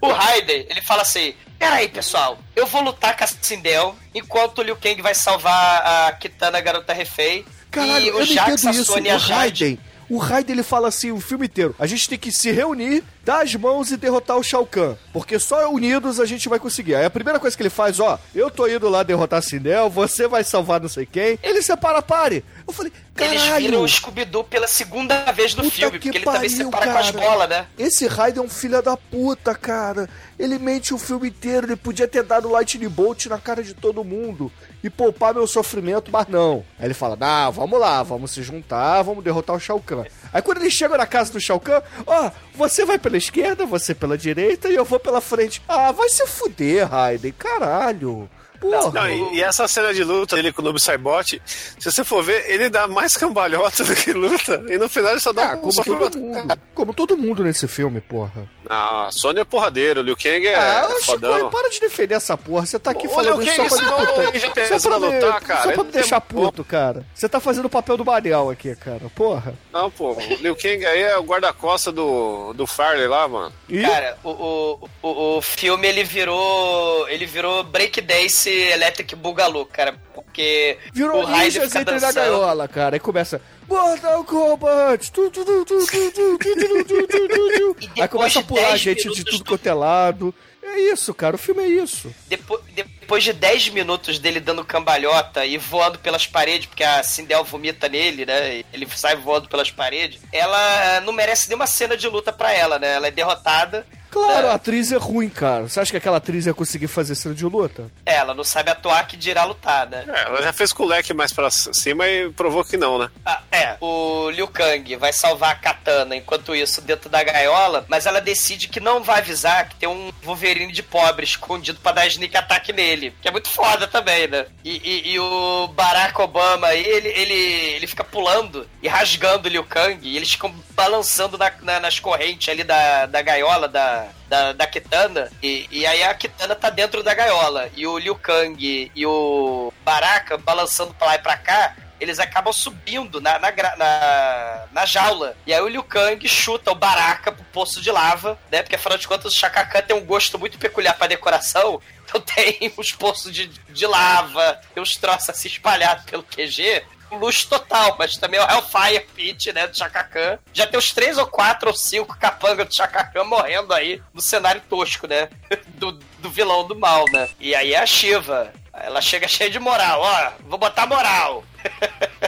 O 0.00 0.08
Raiden, 0.08 0.66
ele 0.68 0.82
fala 0.82 1.02
assim: 1.02 1.34
Peraí, 1.58 1.88
pessoal, 1.88 2.38
eu 2.54 2.66
vou 2.66 2.82
lutar 2.82 3.16
com 3.16 3.24
a 3.24 3.26
Sindel 3.26 3.96
enquanto 4.14 4.58
o 4.58 4.62
Liu 4.62 4.76
Kang 4.76 5.00
vai 5.00 5.14
salvar 5.14 6.08
a 6.08 6.12
Kitana, 6.12 6.58
a 6.58 6.60
garota 6.60 6.92
refém. 6.92 7.44
Caralho, 7.70 8.04
e 8.04 8.08
eu 8.08 8.16
o 8.16 8.18
não 8.18 8.26
Jax, 8.26 8.66
a 8.66 8.70
isso. 8.70 8.92
A 8.94 8.96
O. 8.96 9.18
Raiden, 9.18 9.78
o 10.08 10.18
Raiden 10.18 10.54
ele 10.54 10.62
fala 10.62 10.88
assim 10.88 11.10
o 11.10 11.20
filme 11.20 11.46
inteiro. 11.46 11.74
A 11.78 11.86
gente 11.86 12.08
tem 12.08 12.18
que 12.18 12.30
se 12.30 12.50
reunir, 12.50 13.02
dar 13.24 13.42
as 13.42 13.54
mãos 13.54 13.90
e 13.90 13.96
derrotar 13.96 14.36
o 14.36 14.42
Shao 14.42 14.66
Kahn. 14.66 14.94
Porque 15.12 15.38
só 15.38 15.70
unidos 15.70 16.20
a 16.20 16.26
gente 16.26 16.48
vai 16.48 16.58
conseguir. 16.58 16.94
Aí 16.94 17.04
a 17.04 17.10
primeira 17.10 17.40
coisa 17.40 17.56
que 17.56 17.62
ele 17.62 17.70
faz, 17.70 17.98
ó, 17.98 18.18
eu 18.34 18.50
tô 18.50 18.66
indo 18.68 18.88
lá 18.88 19.02
derrotar 19.02 19.38
a 19.38 19.42
Sindel, 19.42 19.88
você 19.88 20.28
vai 20.28 20.44
salvar 20.44 20.80
não 20.80 20.88
sei 20.88 21.06
quem. 21.06 21.38
Ele 21.42 21.62
separa 21.62 21.98
a 21.98 22.02
pare. 22.02 22.44
Eu 22.66 22.72
falei, 22.72 22.92
Eles 23.18 23.42
caralho. 23.42 23.64
viram 23.66 23.82
o 23.82 23.88
Scooby-Doo 23.88 24.42
pela 24.44 24.66
segunda 24.66 25.30
vez 25.32 25.54
no 25.54 25.68
filme, 25.70 25.98
que 25.98 26.08
porque 26.10 26.18
ele 26.18 26.24
também 26.24 26.50
pariu, 26.50 26.64
separa 26.64 26.92
com 26.92 26.98
as 26.98 27.10
bolas, 27.10 27.48
né? 27.48 27.66
Esse 27.78 28.06
Raiden 28.06 28.42
é 28.42 28.46
um 28.46 28.48
filho 28.48 28.80
da 28.82 28.96
puta, 28.96 29.54
cara. 29.54 30.08
Ele 30.38 30.58
mente 30.58 30.94
o 30.94 30.98
filme 30.98 31.28
inteiro. 31.28 31.66
Ele 31.66 31.76
podia 31.76 32.08
ter 32.08 32.22
dado 32.22 32.48
Lightning 32.48 32.88
Bolt 32.88 33.26
na 33.26 33.38
cara 33.38 33.62
de 33.62 33.74
todo 33.74 34.02
mundo 34.02 34.50
e 34.82 34.88
poupar 34.88 35.34
meu 35.34 35.46
sofrimento, 35.46 36.10
mas 36.10 36.26
não. 36.26 36.64
Aí 36.78 36.86
ele 36.86 36.94
fala: 36.94 37.16
Não, 37.16 37.52
vamos 37.52 37.78
lá, 37.78 38.02
vamos 38.02 38.30
se 38.30 38.42
juntar, 38.42 39.02
vamos 39.02 39.22
derrotar 39.22 39.54
o 39.54 39.60
Shao 39.60 39.80
Kahn. 39.80 40.04
Aí 40.32 40.40
quando 40.42 40.58
ele 40.62 40.70
chega 40.70 40.96
na 40.96 41.06
casa 41.06 41.32
do 41.32 41.40
Shao 41.40 41.60
Kahn, 41.60 41.82
ó, 42.06 42.30
você 42.54 42.84
vai 42.84 42.98
pela 42.98 43.16
esquerda, 43.18 43.66
você 43.66 43.94
pela 43.94 44.16
direita 44.16 44.68
e 44.68 44.74
eu 44.74 44.84
vou 44.84 44.98
pela 44.98 45.20
frente. 45.20 45.62
Ah, 45.68 45.92
vai 45.92 46.08
se 46.08 46.26
fuder, 46.26 46.88
Raiden, 46.88 47.32
caralho. 47.32 48.28
Porra. 48.60 48.90
Não, 48.92 49.08
e, 49.32 49.36
e 49.38 49.42
essa 49.42 49.66
cena 49.68 49.92
de 49.92 50.02
luta 50.04 50.36
dele 50.36 50.52
com 50.52 50.62
o 50.62 50.64
Noob 50.64 50.80
Saibot, 50.80 51.40
se 51.44 51.90
você 51.90 52.02
for 52.04 52.22
ver, 52.22 52.44
ele 52.50 52.68
dá 52.70 52.86
mais 52.88 53.16
cambalhota 53.16 53.84
do 53.84 53.94
que 53.94 54.12
luta. 54.12 54.64
E 54.68 54.78
no 54.78 54.88
final 54.88 55.10
ele 55.12 55.20
só 55.20 55.32
dá 55.32 55.52
Ah, 55.52 55.54
um 55.54 55.58
como 55.60 55.72
só 55.72 55.82
todo 55.84 56.18
mundo. 56.18 56.58
Como 56.74 56.94
todo 56.94 57.16
mundo 57.16 57.42
nesse 57.44 57.68
filme, 57.68 58.00
porra. 58.00 58.48
Ah, 58.68 59.06
a 59.08 59.12
Sônia 59.12 59.42
é 59.42 59.44
porradeiro, 59.44 60.00
o 60.00 60.02
Liu 60.02 60.16
Kang 60.16 60.46
é 60.46 60.54
ah, 60.54 60.88
Chico, 60.98 61.02
fodão. 61.04 61.50
para 61.50 61.68
de 61.68 61.80
defender 61.80 62.14
essa 62.14 62.36
porra. 62.38 62.64
Você 62.64 62.78
tá 62.78 62.92
aqui 62.92 63.06
Ô, 63.06 63.10
falando 63.10 63.42
Liu 63.42 63.52
isso 63.52 63.68
só 63.68 63.76
Kang 63.76 63.84
pra 63.84 64.30
me 64.32 64.40
putar. 64.40 64.80
Só 64.80 64.88
pra 64.88 64.98
me, 65.00 65.14
lutar, 65.14 65.40
cara. 65.42 65.58
só 65.60 65.64
pra 65.64 65.72
Ele 65.74 65.82
me 65.84 65.92
deixar 65.92 66.20
tem- 66.22 66.38
puto, 66.38 66.64
cara. 66.64 67.06
Você 67.14 67.28
tá 67.28 67.40
fazendo 67.40 67.66
o 67.66 67.70
papel 67.70 67.96
do 67.98 68.04
Manel 68.04 68.48
aqui, 68.50 68.74
cara. 68.76 69.02
Porra. 69.14 69.54
Não, 69.72 69.90
pô, 69.90 70.12
o 70.12 70.34
Liu 70.40 70.56
Kang 70.56 70.86
aí 70.86 71.02
é 71.02 71.18
o 71.18 71.22
guarda-costa 71.22 71.92
do, 71.92 72.54
do 72.54 72.66
Farley 72.66 73.06
lá, 73.06 73.28
mano. 73.28 73.52
E 73.68 73.82
Cara, 73.82 74.16
o, 74.24 74.30
o, 74.30 74.88
o, 75.02 75.36
o 75.36 75.42
filme 75.42 75.86
ele 75.86 76.02
virou. 76.04 77.06
Ele 77.08 77.26
virou 77.26 77.62
breakdance 77.64 78.43
Electric 78.50 79.14
Boogaloo, 79.16 79.66
cara. 79.66 79.94
Porque 80.14 80.78
virou 80.92 81.22
o 81.22 81.24
Raiden 81.24 81.62
fica 81.68 81.78
na 81.78 81.92
dançando. 81.92 82.14
gaiola, 82.14 82.68
cara. 82.68 82.96
Aí 82.96 83.00
começa... 83.00 83.40
Mortal 83.68 84.22
Kombat! 84.24 85.10
Tu, 85.10 85.30
tu, 85.30 85.44
tu, 85.44 85.64
tu, 85.64 85.86
tu, 85.86 85.86
tu, 85.86 86.10
tu, 86.12 86.38
tu, 86.38 86.84
tu, 86.84 87.06
tu, 87.06 87.28
tu. 87.28 87.76
E 87.96 88.02
Aí 88.02 88.08
começa 88.08 88.40
a 88.40 88.42
pular 88.42 88.68
10 88.70 88.80
gente 88.80 89.08
de 89.08 89.24
tudo 89.24 89.38
do- 89.38 89.44
quanto 89.44 89.66
é 89.66 89.72
lado. 89.72 90.34
É 90.62 90.80
isso, 90.92 91.14
cara. 91.14 91.36
O 91.36 91.38
filme 91.38 91.62
é 91.62 91.68
isso. 91.68 92.14
Depois, 92.26 92.60
depois 92.74 93.24
de 93.24 93.32
10 93.32 93.68
minutos 93.70 94.18
dele 94.18 94.38
dando 94.40 94.64
cambalhota 94.64 95.46
e 95.46 95.56
voando 95.56 95.98
pelas 95.98 96.26
paredes, 96.26 96.66
porque 96.66 96.82
a 96.84 97.02
Sindel 97.02 97.42
vomita 97.44 97.88
nele, 97.88 98.26
né? 98.26 98.56
e 98.56 98.66
Ele 98.72 98.86
sai 98.94 99.16
voando 99.16 99.48
pelas 99.48 99.70
paredes. 99.70 100.20
Ela 100.32 101.00
não 101.02 101.12
merece 101.12 101.48
nenhuma 101.48 101.66
cena 101.66 101.96
de 101.96 102.06
luta 102.08 102.32
pra 102.32 102.52
ela, 102.52 102.78
né? 102.78 102.94
Ela 102.94 103.06
é 103.08 103.10
derrotada. 103.10 103.86
Claro, 104.14 104.46
É. 104.46 104.50
a 104.50 104.54
atriz 104.54 104.92
é 104.92 104.96
ruim, 104.96 105.28
cara. 105.28 105.64
Você 105.68 105.80
acha 105.80 105.90
que 105.90 105.96
aquela 105.96 106.18
atriz 106.18 106.46
ia 106.46 106.54
conseguir 106.54 106.86
fazer 106.86 107.14
cena 107.16 107.34
de 107.34 107.44
luta? 107.44 107.90
É, 108.06 108.14
Ela 108.14 108.32
não 108.32 108.44
sabe 108.44 108.70
atuar 108.70 109.06
que 109.08 109.16
dirá 109.16 109.44
lutar, 109.44 109.86
né? 109.88 110.04
É, 110.08 110.22
ela 110.22 110.40
já 110.40 110.52
fez 110.52 110.72
com 110.72 110.84
o 110.84 110.86
leque 110.86 111.12
mais 111.12 111.32
pra 111.32 111.50
cima 111.50 112.06
e 112.08 112.30
provou 112.30 112.64
que 112.64 112.76
não, 112.76 112.98
né? 112.98 113.10
Ah, 113.26 113.40
é, 113.50 113.76
o 113.80 114.30
Liu 114.30 114.46
Kang 114.48 114.96
vai 114.96 115.12
salvar 115.12 115.50
a 115.50 115.54
Katana 115.56 116.14
enquanto 116.16 116.54
isso 116.54 116.80
dentro 116.80 117.10
da 117.10 117.22
gaiola, 117.22 117.84
mas 117.88 118.06
ela 118.06 118.20
decide 118.20 118.68
que 118.68 118.78
não 118.80 119.02
vai 119.02 119.18
avisar 119.18 119.68
que 119.68 119.74
tem 119.76 119.88
um 119.88 120.10
Wolverine 120.22 120.72
de 120.72 120.82
pobre 120.82 121.24
escondido 121.24 121.80
pra 121.80 121.92
dar 121.92 122.06
sneak 122.06 122.36
attack 122.36 122.72
nele, 122.72 123.12
que 123.20 123.28
é 123.28 123.30
muito 123.32 123.48
foda 123.50 123.86
também, 123.88 124.28
né? 124.28 124.46
E, 124.64 124.76
e- 124.76 125.12
e 125.14 125.18
o 125.20 125.68
Barack 125.74 126.18
Obama 126.20 126.68
aí, 126.68 126.82
ele, 126.86 127.08
ele, 127.08 127.34
ele 127.34 127.86
fica 127.86 128.04
pulando 128.04 128.66
e 128.82 128.88
rasgando 128.88 129.48
o 129.48 129.50
Liu 129.50 129.64
Kang, 129.64 129.98
e 130.06 130.16
eles 130.16 130.30
ficam 130.30 130.54
balançando 130.70 131.36
na- 131.36 131.52
na- 131.62 131.80
nas 131.80 131.98
correntes 131.98 132.48
ali 132.48 132.62
da, 132.64 133.06
da 133.06 133.20
gaiola 133.22 133.66
da, 133.68 134.03
da, 134.28 134.52
da 134.52 134.66
Kitana, 134.66 135.30
e, 135.42 135.66
e 135.70 135.86
aí 135.86 136.02
a 136.02 136.14
Kitana 136.14 136.54
tá 136.54 136.70
dentro 136.70 137.02
da 137.02 137.14
gaiola, 137.14 137.68
e 137.76 137.86
o 137.86 137.98
Liu 137.98 138.16
Kang 138.16 138.90
e 138.94 139.06
o 139.06 139.72
Baraka 139.84 140.36
balançando 140.36 140.94
pra 140.94 141.08
lá 141.08 141.14
e 141.16 141.18
pra 141.18 141.36
cá, 141.36 141.74
eles 142.00 142.18
acabam 142.18 142.52
subindo 142.52 143.20
na, 143.20 143.38
na, 143.38 143.52
na, 143.76 144.64
na 144.72 144.86
jaula. 144.86 145.36
E 145.46 145.54
aí 145.54 145.60
o 145.60 145.68
Liu 145.68 145.82
Kang 145.82 146.26
chuta 146.28 146.70
o 146.70 146.74
Baraka 146.74 147.32
pro 147.32 147.44
poço 147.44 147.80
de 147.80 147.90
lava, 147.90 148.38
né? 148.50 148.62
Porque 148.62 148.76
afinal 148.76 148.98
de 148.98 149.08
contas 149.08 149.32
o 149.32 149.36
Shaka 149.36 149.64
Khan 149.64 149.82
tem 149.82 149.96
um 149.96 150.04
gosto 150.04 150.38
muito 150.38 150.58
peculiar 150.58 150.96
pra 150.96 151.06
decoração. 151.06 151.80
Então 152.04 152.20
tem 152.34 152.72
os 152.76 152.92
poços 152.92 153.32
de, 153.32 153.48
de 153.48 153.86
lava, 153.86 154.60
tem 154.74 154.82
uns 154.82 154.96
troços 154.96 155.30
assim 155.30 155.48
espalhados 155.48 156.04
pelo 156.04 156.22
QG. 156.22 156.84
Luxo 157.18 157.48
total, 157.48 157.96
mas 157.98 158.16
também 158.16 158.40
é 158.40 158.44
o 158.44 158.50
Hellfire 158.50 159.06
Pit, 159.14 159.52
né, 159.52 159.66
do 159.66 159.76
Shaka 159.76 160.04
Khan. 160.04 160.38
Já 160.52 160.66
tem 160.66 160.78
uns 160.78 160.92
três 160.92 161.18
ou 161.18 161.26
quatro 161.26 161.68
ou 161.68 161.74
cinco 161.74 162.16
capangas 162.18 162.68
do 162.68 162.74
Shaka 162.74 163.04
Khan 163.04 163.24
morrendo 163.24 163.72
aí 163.72 164.02
no 164.12 164.20
cenário 164.20 164.62
tosco, 164.68 165.06
né? 165.06 165.28
Do, 165.74 165.92
do 165.92 166.30
vilão 166.30 166.66
do 166.66 166.76
mal, 166.76 167.04
né? 167.12 167.28
E 167.40 167.54
aí 167.54 167.74
é 167.74 167.78
a 167.78 167.86
Shiva. 167.86 168.52
Ela 168.72 169.00
chega 169.00 169.28
cheia 169.28 169.50
de 169.50 169.58
moral, 169.58 170.00
ó, 170.00 170.32
vou 170.48 170.58
botar 170.58 170.86
moral. 170.86 171.44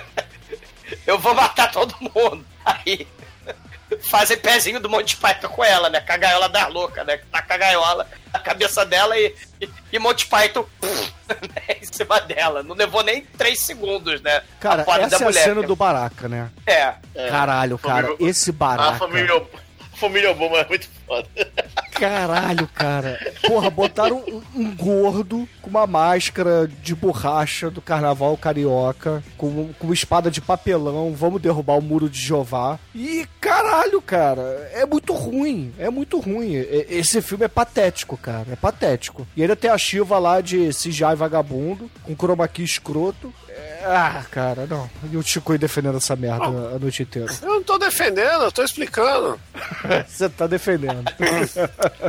Eu 1.06 1.18
vou 1.18 1.34
matar 1.34 1.70
todo 1.70 1.94
mundo. 2.00 2.44
Aí 2.64 3.06
fazem 4.02 4.36
pezinho 4.36 4.80
do 4.80 4.88
Monty 4.90 5.16
Python 5.16 5.48
com 5.48 5.64
ela, 5.64 5.88
né? 5.88 6.00
Com 6.00 6.12
a 6.12 6.16
gaiola 6.16 6.48
da 6.48 6.66
louca, 6.68 7.04
né? 7.04 7.18
Que 7.18 7.26
tá 7.26 7.42
com 7.42 7.52
a 7.52 7.56
gaiola 7.56 8.06
na 8.32 8.38
cabeça 8.40 8.84
dela 8.84 9.16
e, 9.18 9.34
e, 9.60 9.68
e 9.92 9.98
Monty 9.98 10.26
Python 10.26 10.64
né, 11.28 11.76
em 11.80 11.84
cima 11.84 12.20
dela. 12.20 12.62
Não 12.62 12.74
levou 12.74 13.02
nem 13.02 13.22
três 13.22 13.60
segundos, 13.60 14.20
né? 14.22 14.42
Cara, 14.60 14.84
A 14.86 15.00
essa 15.00 15.16
é 15.16 15.18
a 15.18 15.24
mulher, 15.24 15.44
cena 15.44 15.60
que- 15.60 15.66
do 15.66 15.76
Baraka, 15.76 16.28
né? 16.28 16.50
É. 16.66 16.94
Caralho, 17.30 17.78
cara, 17.78 18.08
Família- 18.08 18.30
esse 18.30 18.50
A 18.50 18.52
Baraka. 18.52 18.98
família, 18.98 19.36
a 19.36 19.96
família 19.96 20.30
Obama 20.30 20.58
é 20.58 20.68
muito 20.68 20.88
foda. 21.06 21.28
Caralho, 21.92 22.68
cara. 22.68 23.18
Porra, 23.46 23.70
botaram 23.70 24.18
um, 24.18 24.42
um 24.54 24.76
gordo 24.76 25.48
com 25.62 25.70
uma 25.70 25.86
máscara 25.86 26.68
de 26.68 26.94
borracha 26.94 27.70
do 27.70 27.80
carnaval 27.80 28.36
carioca, 28.36 29.22
com, 29.38 29.72
com 29.72 29.84
uma 29.86 29.94
espada 29.94 30.30
de 30.30 30.40
papelão, 30.42 31.14
vamos 31.14 31.40
derrubar 31.40 31.78
o 31.78 31.82
muro 31.82 32.10
de 32.10 32.20
Jeová. 32.20 32.78
E 32.94 33.26
caralho, 33.56 34.02
cara, 34.02 34.70
é 34.72 34.84
muito 34.84 35.12
ruim. 35.12 35.72
É 35.78 35.88
muito 35.88 36.18
ruim. 36.18 36.54
Esse 36.54 37.22
filme 37.22 37.44
é 37.44 37.48
patético, 37.48 38.16
cara. 38.16 38.46
É 38.52 38.56
patético. 38.56 39.26
E 39.36 39.42
ainda 39.42 39.56
tem 39.56 39.70
a 39.70 39.78
Shiva 39.78 40.18
lá 40.18 40.40
de 40.40 40.68
CGI 40.68 41.14
vagabundo, 41.16 41.90
com 42.02 42.14
chroma 42.14 42.46
key 42.48 42.64
escroto. 42.64 43.32
Ah, 43.88 44.24
cara, 44.30 44.66
não. 44.66 44.90
E 45.12 45.16
o 45.16 45.22
Chico 45.22 45.56
defendendo 45.56 45.96
essa 45.98 46.16
merda 46.16 46.44
a 46.44 46.78
noite 46.78 47.02
inteira. 47.02 47.32
Eu 47.42 47.48
não 47.54 47.62
tô 47.62 47.78
defendendo, 47.78 48.42
eu 48.44 48.52
tô 48.52 48.62
explicando. 48.64 49.38
Você 50.08 50.28
tá 50.28 50.46
defendendo. 50.46 51.04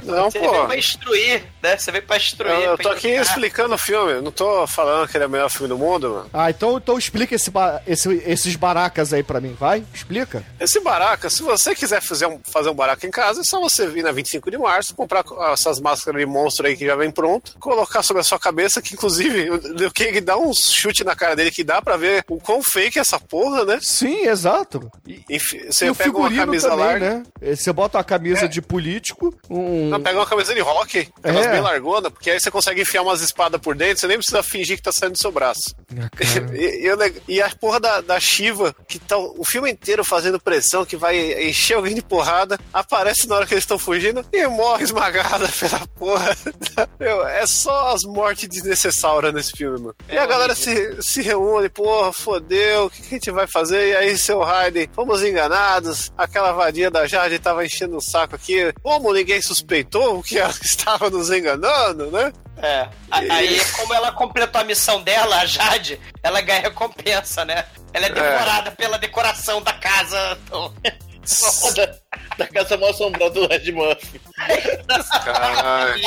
Não, 0.04 0.30
Você 0.32 0.40
veio 0.40 0.52
pô. 0.52 0.66
pra 0.66 0.78
instruir, 0.78 1.44
né? 1.62 1.78
Você 1.78 1.92
veio 1.92 2.04
pra 2.04 2.18
instruir. 2.18 2.52
Eu, 2.54 2.62
eu 2.72 2.78
tô 2.78 2.90
aqui 2.90 3.10
explicando 3.10 3.76
o 3.76 3.78
filme, 3.78 4.14
eu 4.14 4.22
não 4.22 4.32
tô 4.32 4.66
falando 4.68 5.08
que 5.08 5.18
ele 5.18 5.24
é 5.24 5.28
o 5.28 5.30
melhor 5.30 5.50
filme 5.50 5.68
do 5.68 5.78
mundo, 5.78 6.10
mano. 6.10 6.30
Ah, 6.34 6.50
então, 6.50 6.78
então 6.78 6.98
explica 6.98 7.36
esse, 7.36 7.52
esse- 7.86 8.24
esses 8.26 8.56
baracas 8.56 9.14
aí 9.14 9.24
pra 9.24 9.40
mim, 9.40 9.56
vai? 9.60 9.84
Explica. 9.94 10.44
Esse 10.60 10.80
baraca, 10.80 11.30
se 11.30 11.44
você 11.44 11.76
quiser 11.76 12.02
fazer 12.02 12.26
um, 12.26 12.40
fazer 12.44 12.70
um 12.70 12.74
baraca 12.76 13.06
em 13.06 13.12
casa, 13.12 13.42
é 13.42 13.44
só 13.44 13.60
você 13.60 13.88
vir 13.88 14.04
na 14.04 14.12
25 14.12 14.50
de 14.52 14.58
março, 14.58 14.96
comprar 14.96 15.24
essas 15.54 15.80
máscaras 15.80 16.20
de 16.20 16.26
monstro 16.26 16.66
aí 16.68 16.76
que 16.76 16.86
já 16.86 16.96
vem 16.96 17.12
pronto, 17.12 17.54
colocar 17.60 18.02
sobre 18.04 18.22
a 18.22 18.24
sua 18.24 18.40
cabeça, 18.40 18.82
que 18.82 18.94
inclusive 18.94 19.50
o 19.52 19.92
King 19.92 20.22
dá 20.22 20.38
um 20.38 20.52
chute 20.54 21.04
na 21.04 21.16
cara 21.16 21.36
dele 21.36 21.52
que 21.52 21.64
dá 21.68 21.82
pra 21.82 21.98
ver 21.98 22.24
o 22.30 22.40
quão 22.40 22.64
fake 22.64 22.98
é 22.98 23.02
essa 23.02 23.20
porra, 23.20 23.66
né? 23.66 23.80
Sim, 23.82 24.26
exato. 24.26 24.90
E, 25.06 25.22
Enfim, 25.30 25.58
e 25.58 25.74
você 25.74 25.90
o 25.90 25.94
pega 25.96 26.10
uma 26.10 26.28
figurino 26.30 26.46
camisa 26.46 26.70
também, 26.70 26.86
larga. 26.86 27.24
né? 27.42 27.56
Você 27.56 27.74
bota 27.74 27.98
uma 27.98 28.04
camisa 28.04 28.46
É. 28.46 28.48
de 28.48 28.62
político, 28.62 29.36
um... 29.50 29.90
Não, 29.90 30.02
pega 30.02 30.18
uma 30.18 30.26
camisa 30.26 30.54
de 30.54 30.62
rock, 30.62 31.10
aquelas 31.22 31.46
É. 31.46 31.52
bem 31.52 31.62
largona, 31.62 32.10
porque 32.10 32.32
aí 32.32 32.40
você 32.40 32.50
consegue 32.50 32.82
enfiar 32.82 33.02
umas 33.02 33.22
espadas 33.22 33.60
por 33.60 33.76
dentro, 33.76 34.00
você 34.00 34.08
nem 34.08 34.18
precisa 34.18 34.42
fingir 34.42 34.78
que 34.78 34.84
tá 34.84 34.92
saindo 34.94 35.14
do 35.14 35.20
seu 35.20 35.32
braço. 35.32 35.76
Ah. 35.92 36.10
E, 36.58 36.86
e 36.86 36.92
o 36.92 36.98
e 37.28 37.42
a 37.42 37.50
porra 37.50 37.80
da, 37.80 38.02
da 38.02 38.20
Shiva, 38.20 38.74
que 38.88 38.98
tá 39.00 39.18
o 39.18 39.44
filme 39.44 39.70
inteiro 39.72 40.04
fazendo 40.06 40.40
pressão, 40.40 40.86
que 40.86 40.96
vai 40.96 41.18
encher 41.50 41.76
alguém 41.76 41.94
de 41.94 42.02
porrada, 42.02 42.58
aparece 42.74 43.28
na 43.28 43.36
hora 43.36 43.46
que 43.46 43.54
eles 43.54 43.64
estão 43.64 43.78
fugindo 43.78 44.26
e 44.32 44.48
morre 44.48 44.84
esmagada 44.84 45.48
pela 45.60 45.86
porra. 45.98 46.36
Meu, 47.00 47.26
é 47.28 47.46
só 47.46 47.90
as 47.94 48.04
mortes 48.04 48.48
desnecessárias 48.48 49.34
nesse 49.34 49.52
filme, 49.52 49.80
mano. 49.80 49.96
E 50.10 50.18
a 50.18 50.26
galera 50.26 50.56
se, 50.56 50.98
se 51.02 51.22
reúne, 51.22 51.57
porra, 51.70 52.14
fodeu, 52.14 52.86
o 52.86 52.90
que, 52.90 53.02
que 53.02 53.08
a 53.08 53.18
gente 53.18 53.32
vai 53.32 53.48
fazer? 53.48 53.90
E 53.90 53.96
aí, 53.96 54.18
seu 54.18 54.40
Raiden, 54.40 54.90
fomos 54.94 55.24
enganados, 55.24 56.12
aquela 56.18 56.52
vadia 56.52 56.90
da 56.90 57.08
Jade 57.08 57.40
tava 57.40 57.66
enchendo 57.66 57.98
o 57.98 58.02
saco 58.02 58.36
aqui. 58.36 58.74
Como 58.82 59.14
ninguém 59.14 59.42
suspeitou 59.42 60.22
que 60.24 60.38
ela 60.38 60.54
estava 60.64 61.10
nos 61.10 61.30
enganando, 61.30 62.12
né? 62.12 62.32
É. 62.58 62.88
Aí, 63.12 63.60
como 63.76 63.94
ela 63.94 64.12
completou 64.12 64.62
a 64.62 64.64
missão 64.64 65.02
dela, 65.04 65.38
a 65.38 65.46
Jade, 65.46 66.00
ela 66.24 66.42
ganha 66.42 66.62
recompensa, 66.62 67.46
né? 67.46 67.66
Ela 67.94 68.08
é 68.08 68.10
decorada 68.10 68.72
pela 68.72 68.98
decoração 68.98 69.62
da 69.62 69.74
casa. 69.74 70.38
da, 71.76 72.00
da 72.38 72.48
casa 72.48 72.78
mal 72.78 72.90
assombrada 72.92 73.30
do 73.32 73.52
Ed 73.54 73.72
Murphy. 73.72 74.22
Caralho. 75.26 76.02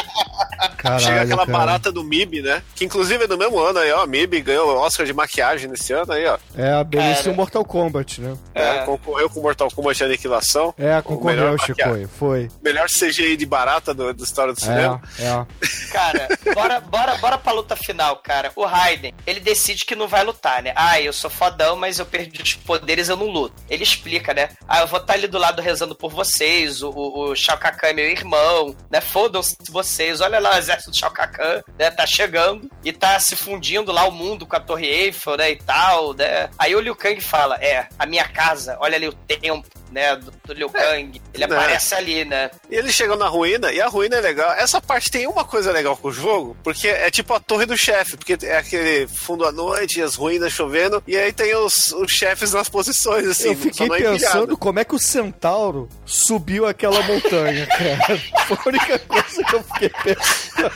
Caralho, 0.77 1.01
Chega 1.05 1.23
aquela 1.23 1.47
cara. 1.47 1.59
barata 1.59 1.93
do 1.93 2.03
MIB, 2.05 2.43
né? 2.43 2.63
Que 2.75 2.85
inclusive 2.85 3.25
é 3.25 3.27
do 3.27 3.37
mesmo 3.37 3.59
ano 3.59 3.79
aí, 3.79 3.91
ó. 3.93 4.07
MIB 4.07 4.41
ganhou 4.41 4.69
o 4.69 4.79
Oscar 4.81 5.05
de 5.05 5.13
maquiagem 5.13 5.69
nesse 5.71 5.93
ano 5.93 6.13
aí, 6.13 6.27
ó. 6.27 6.39
É, 6.57 6.73
a 6.73 6.85
Benício 6.85 7.25
Cara. 7.25 7.37
Mortal 7.37 7.65
Kombat, 7.65 8.21
né? 8.21 8.37
É, 8.55 8.79
concorreu 8.85 9.29
com 9.29 9.41
Mortal 9.41 9.69
Kombat 9.71 10.03
Aniquilação. 10.05 10.75
É, 10.79 11.01
concorreu, 11.03 11.59
Chico, 11.59 11.79
maquiagem. 11.81 12.07
foi. 12.07 12.49
Melhor 12.63 12.89
CGI 12.89 13.37
de 13.37 13.47
barata 13.47 13.93
do, 13.93 14.13
da 14.15 14.25
história 14.25 14.53
do 14.53 14.61
cinema. 14.61 15.01
É, 15.19 15.25
é. 15.25 15.47
Cara, 15.93 16.29
bora, 16.55 16.81
bora, 16.81 17.15
bora 17.19 17.39
pra 17.39 17.53
luta 17.53 17.77
final, 17.77 18.17
cara. 18.17 18.53
O 18.57 18.65
Raiden, 18.65 19.13
ele 19.27 19.41
decide 19.41 19.85
que 19.85 19.95
não 19.95 20.09
vai 20.09 20.25
lutar, 20.25 20.63
né? 20.63 20.73
Ah, 20.77 21.01
eu 21.01 21.13
sou 21.13 21.31
fodão, 21.31 21.77
mas 21.77 21.99
eu 21.99 22.07
perdi 22.07 22.43
os 22.43 22.55
poderes, 22.55 23.09
eu 23.09 23.17
não 23.17 23.27
luto. 23.27 23.55
Ele 23.69 23.83
explica, 23.83 24.33
né? 24.33 24.51
Ah, 24.69 24.81
eu 24.81 24.87
vou 24.87 25.01
estar 25.01 25.15
ali 25.15 25.27
do 25.27 25.39
lado 25.39 25.61
rezando 25.61 25.95
por 26.01 26.11
vocês, 26.11 26.83
o, 26.83 26.89
o, 26.89 27.31
o 27.31 27.37
Shao 27.37 27.59
Kahn 27.59 27.77
é 27.83 27.93
meu 27.93 28.07
irmão, 28.07 28.75
né? 28.91 29.01
Fodam-se 29.01 29.55
vocês, 29.69 30.21
olha 30.21 30.39
lá 30.39 30.55
o 30.55 30.59
exército 30.59 30.91
do 30.91 30.99
Shao 30.99 31.11
Kahn, 31.11 31.63
né? 31.79 31.91
Tá 31.91 32.07
chegando 32.07 32.71
e 32.83 32.91
tá 32.93 33.21
se 33.21 33.37
fundindo 33.37 33.93
lá 33.93 34.09
o 34.09 34.13
mundo 34.13 34.47
com 34.47 34.57
a 34.57 34.61
Torre 34.61 34.87
Eiffel, 34.87 35.37
né? 35.37 35.51
E 35.51 35.57
tal, 35.57 36.15
né? 36.15 36.49
Aí 36.59 36.75
o 36.75 36.81
Liu 36.81 36.97
Kang 36.97 37.21
fala, 37.21 37.57
é, 37.57 37.87
a 37.99 38.07
minha 38.07 38.27
casa, 38.27 38.77
olha 38.81 38.97
ali 38.97 39.09
o 39.09 39.13
templo, 39.13 39.65
né? 39.93 40.17
Do, 40.17 40.33
do 40.45 40.53
Liu 40.55 40.71
Kang. 40.71 41.21
Ele 41.35 41.47
né? 41.47 41.57
aparece 41.57 41.95
ali, 41.95 42.25
né? 42.25 42.51
E 42.71 42.75
ele 42.75 42.91
chegou 42.91 43.17
na 43.17 43.29
ruína, 43.29 43.71
e 43.71 43.81
a 43.81 43.87
ruína 43.87 44.17
é 44.17 44.21
legal. 44.21 44.53
Essa 44.53 44.81
parte 44.81 45.11
tem 45.11 45.27
uma 45.27 45.45
coisa 45.45 45.71
legal 45.71 45.97
com 45.97 46.09
o 46.09 46.13
jogo, 46.13 46.57
porque 46.65 46.89
é 46.89 47.11
tipo 47.11 47.35
a 47.35 47.41
torre 47.41 47.67
do 47.67 47.77
chefe, 47.77 48.17
porque 48.17 48.39
é 48.47 48.57
aquele 48.57 49.07
fundo 49.07 49.45
à 49.45 49.53
noite, 49.53 50.01
as 50.01 50.15
ruínas 50.15 50.53
chovendo, 50.53 51.03
e 51.07 51.17
aí 51.17 51.33
tem 51.33 51.55
os, 51.55 51.93
os 51.93 52.11
chefes 52.11 52.53
nas 52.53 52.69
posições, 52.69 53.27
assim. 53.27 53.49
Eu 53.49 53.57
fiquei 53.57 53.87
é 53.87 53.99
pensando 53.99 54.57
como 54.57 54.79
é 54.79 54.85
que 54.85 54.95
o 54.95 54.99
Centauro 54.99 55.80
subiu 56.05 56.67
aquela 56.67 57.03
montanha, 57.03 57.67
cara. 57.67 58.19
Foi 58.47 58.57
a 58.57 58.69
única 58.69 58.99
coisa 59.01 59.45
que 59.45 59.55
eu 59.57 59.63
fiquei 59.65 59.89
pensando. 59.91 60.71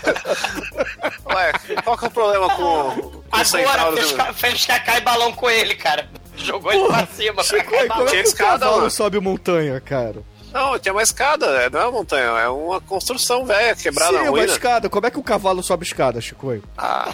Ué, 1.26 1.52
qual 1.82 1.98
que 1.98 2.05
é 2.05 2.09
o 2.09 2.10
problema 2.10 2.48
com, 2.51 2.55
com 2.56 3.16
o 3.18 3.24
Agora 3.32 3.44
Centauro? 3.44 3.97
fez, 3.97 4.12
ca- 4.12 4.32
fez 4.32 4.66
cacá 4.66 4.98
e 4.98 5.01
balão 5.01 5.32
com 5.32 5.48
ele, 5.51 5.74
cara. 5.74 6.09
Jogou 6.36 6.72
ele 6.72 6.86
pra 6.86 7.06
cima. 7.06 7.43
Chico, 7.44 7.56
pra 7.56 7.64
como 7.64 8.09
é 8.09 8.22
que 8.22 8.43
o 8.43 8.76
mano. 8.78 8.90
sobe 8.90 9.20
montanha, 9.20 9.81
cara? 9.81 10.22
Não, 10.55 10.78
tem 10.78 10.93
uma 10.93 11.02
escada, 11.02 11.47
é, 11.62 11.68
não 11.68 11.81
é 11.81 11.82
uma 11.85 11.90
montanha, 11.93 12.22
é 12.39 12.48
uma 12.48 12.81
construção 12.81 13.44
velha, 13.44 13.74
quebrada 13.74 14.12
Sim, 14.12 14.18
na 14.18 14.20
é 14.20 14.31
uma 14.31 14.39
ruína. 14.39 14.47
escada. 14.52 14.89
Como 14.89 15.05
é 15.06 15.10
que 15.10 15.18
o 15.18 15.22
cavalo 15.22 15.62
sobe 15.64 15.85
escada, 15.85 16.20
Chico? 16.20 16.62
Ah, 16.78 17.12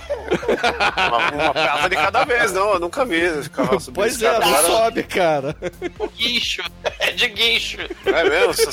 uma, 1.08 1.44
uma 1.44 1.54
casa 1.54 1.88
de 1.88 1.96
cada 1.96 2.24
vez, 2.24 2.52
não, 2.52 2.74
eu 2.74 2.78
nunca 2.78 3.04
vi 3.06 3.16
esse 3.16 3.48
cavalo 3.48 3.80
subir 3.80 3.94
Pois 3.94 4.22
é, 4.22 4.26
escada. 4.26 4.44
não 4.44 4.52
Cara, 4.52 4.66
sobe, 4.66 5.02
cara. 5.04 5.56
O 5.98 6.06
guincho. 6.08 6.62
É 6.98 7.12
de 7.12 7.28
guincho. 7.28 7.78
É 8.04 8.28
mesmo? 8.28 8.72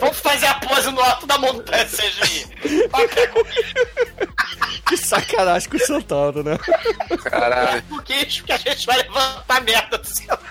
Vamos 0.00 0.18
fazer 0.18 0.46
a 0.46 0.54
pose 0.54 0.90
no 0.90 1.00
alto 1.00 1.26
da 1.26 1.38
montanha, 1.38 1.86
CGI. 1.86 2.88
Toca 2.90 3.28
com 3.28 3.40
Que 4.86 4.96
sacanagem 4.96 5.68
com 5.68 5.76
o 5.76 5.80
Centauro, 5.80 6.42
né? 6.42 6.58
Caralho. 7.24 7.82
o 7.90 8.00
guincho 8.02 8.44
que 8.44 8.52
a 8.52 8.56
gente 8.56 8.86
vai 8.86 8.98
levantar 8.98 9.56
a 9.56 9.60
merda 9.60 9.98
do 9.98 10.06
centauro. 10.06 10.42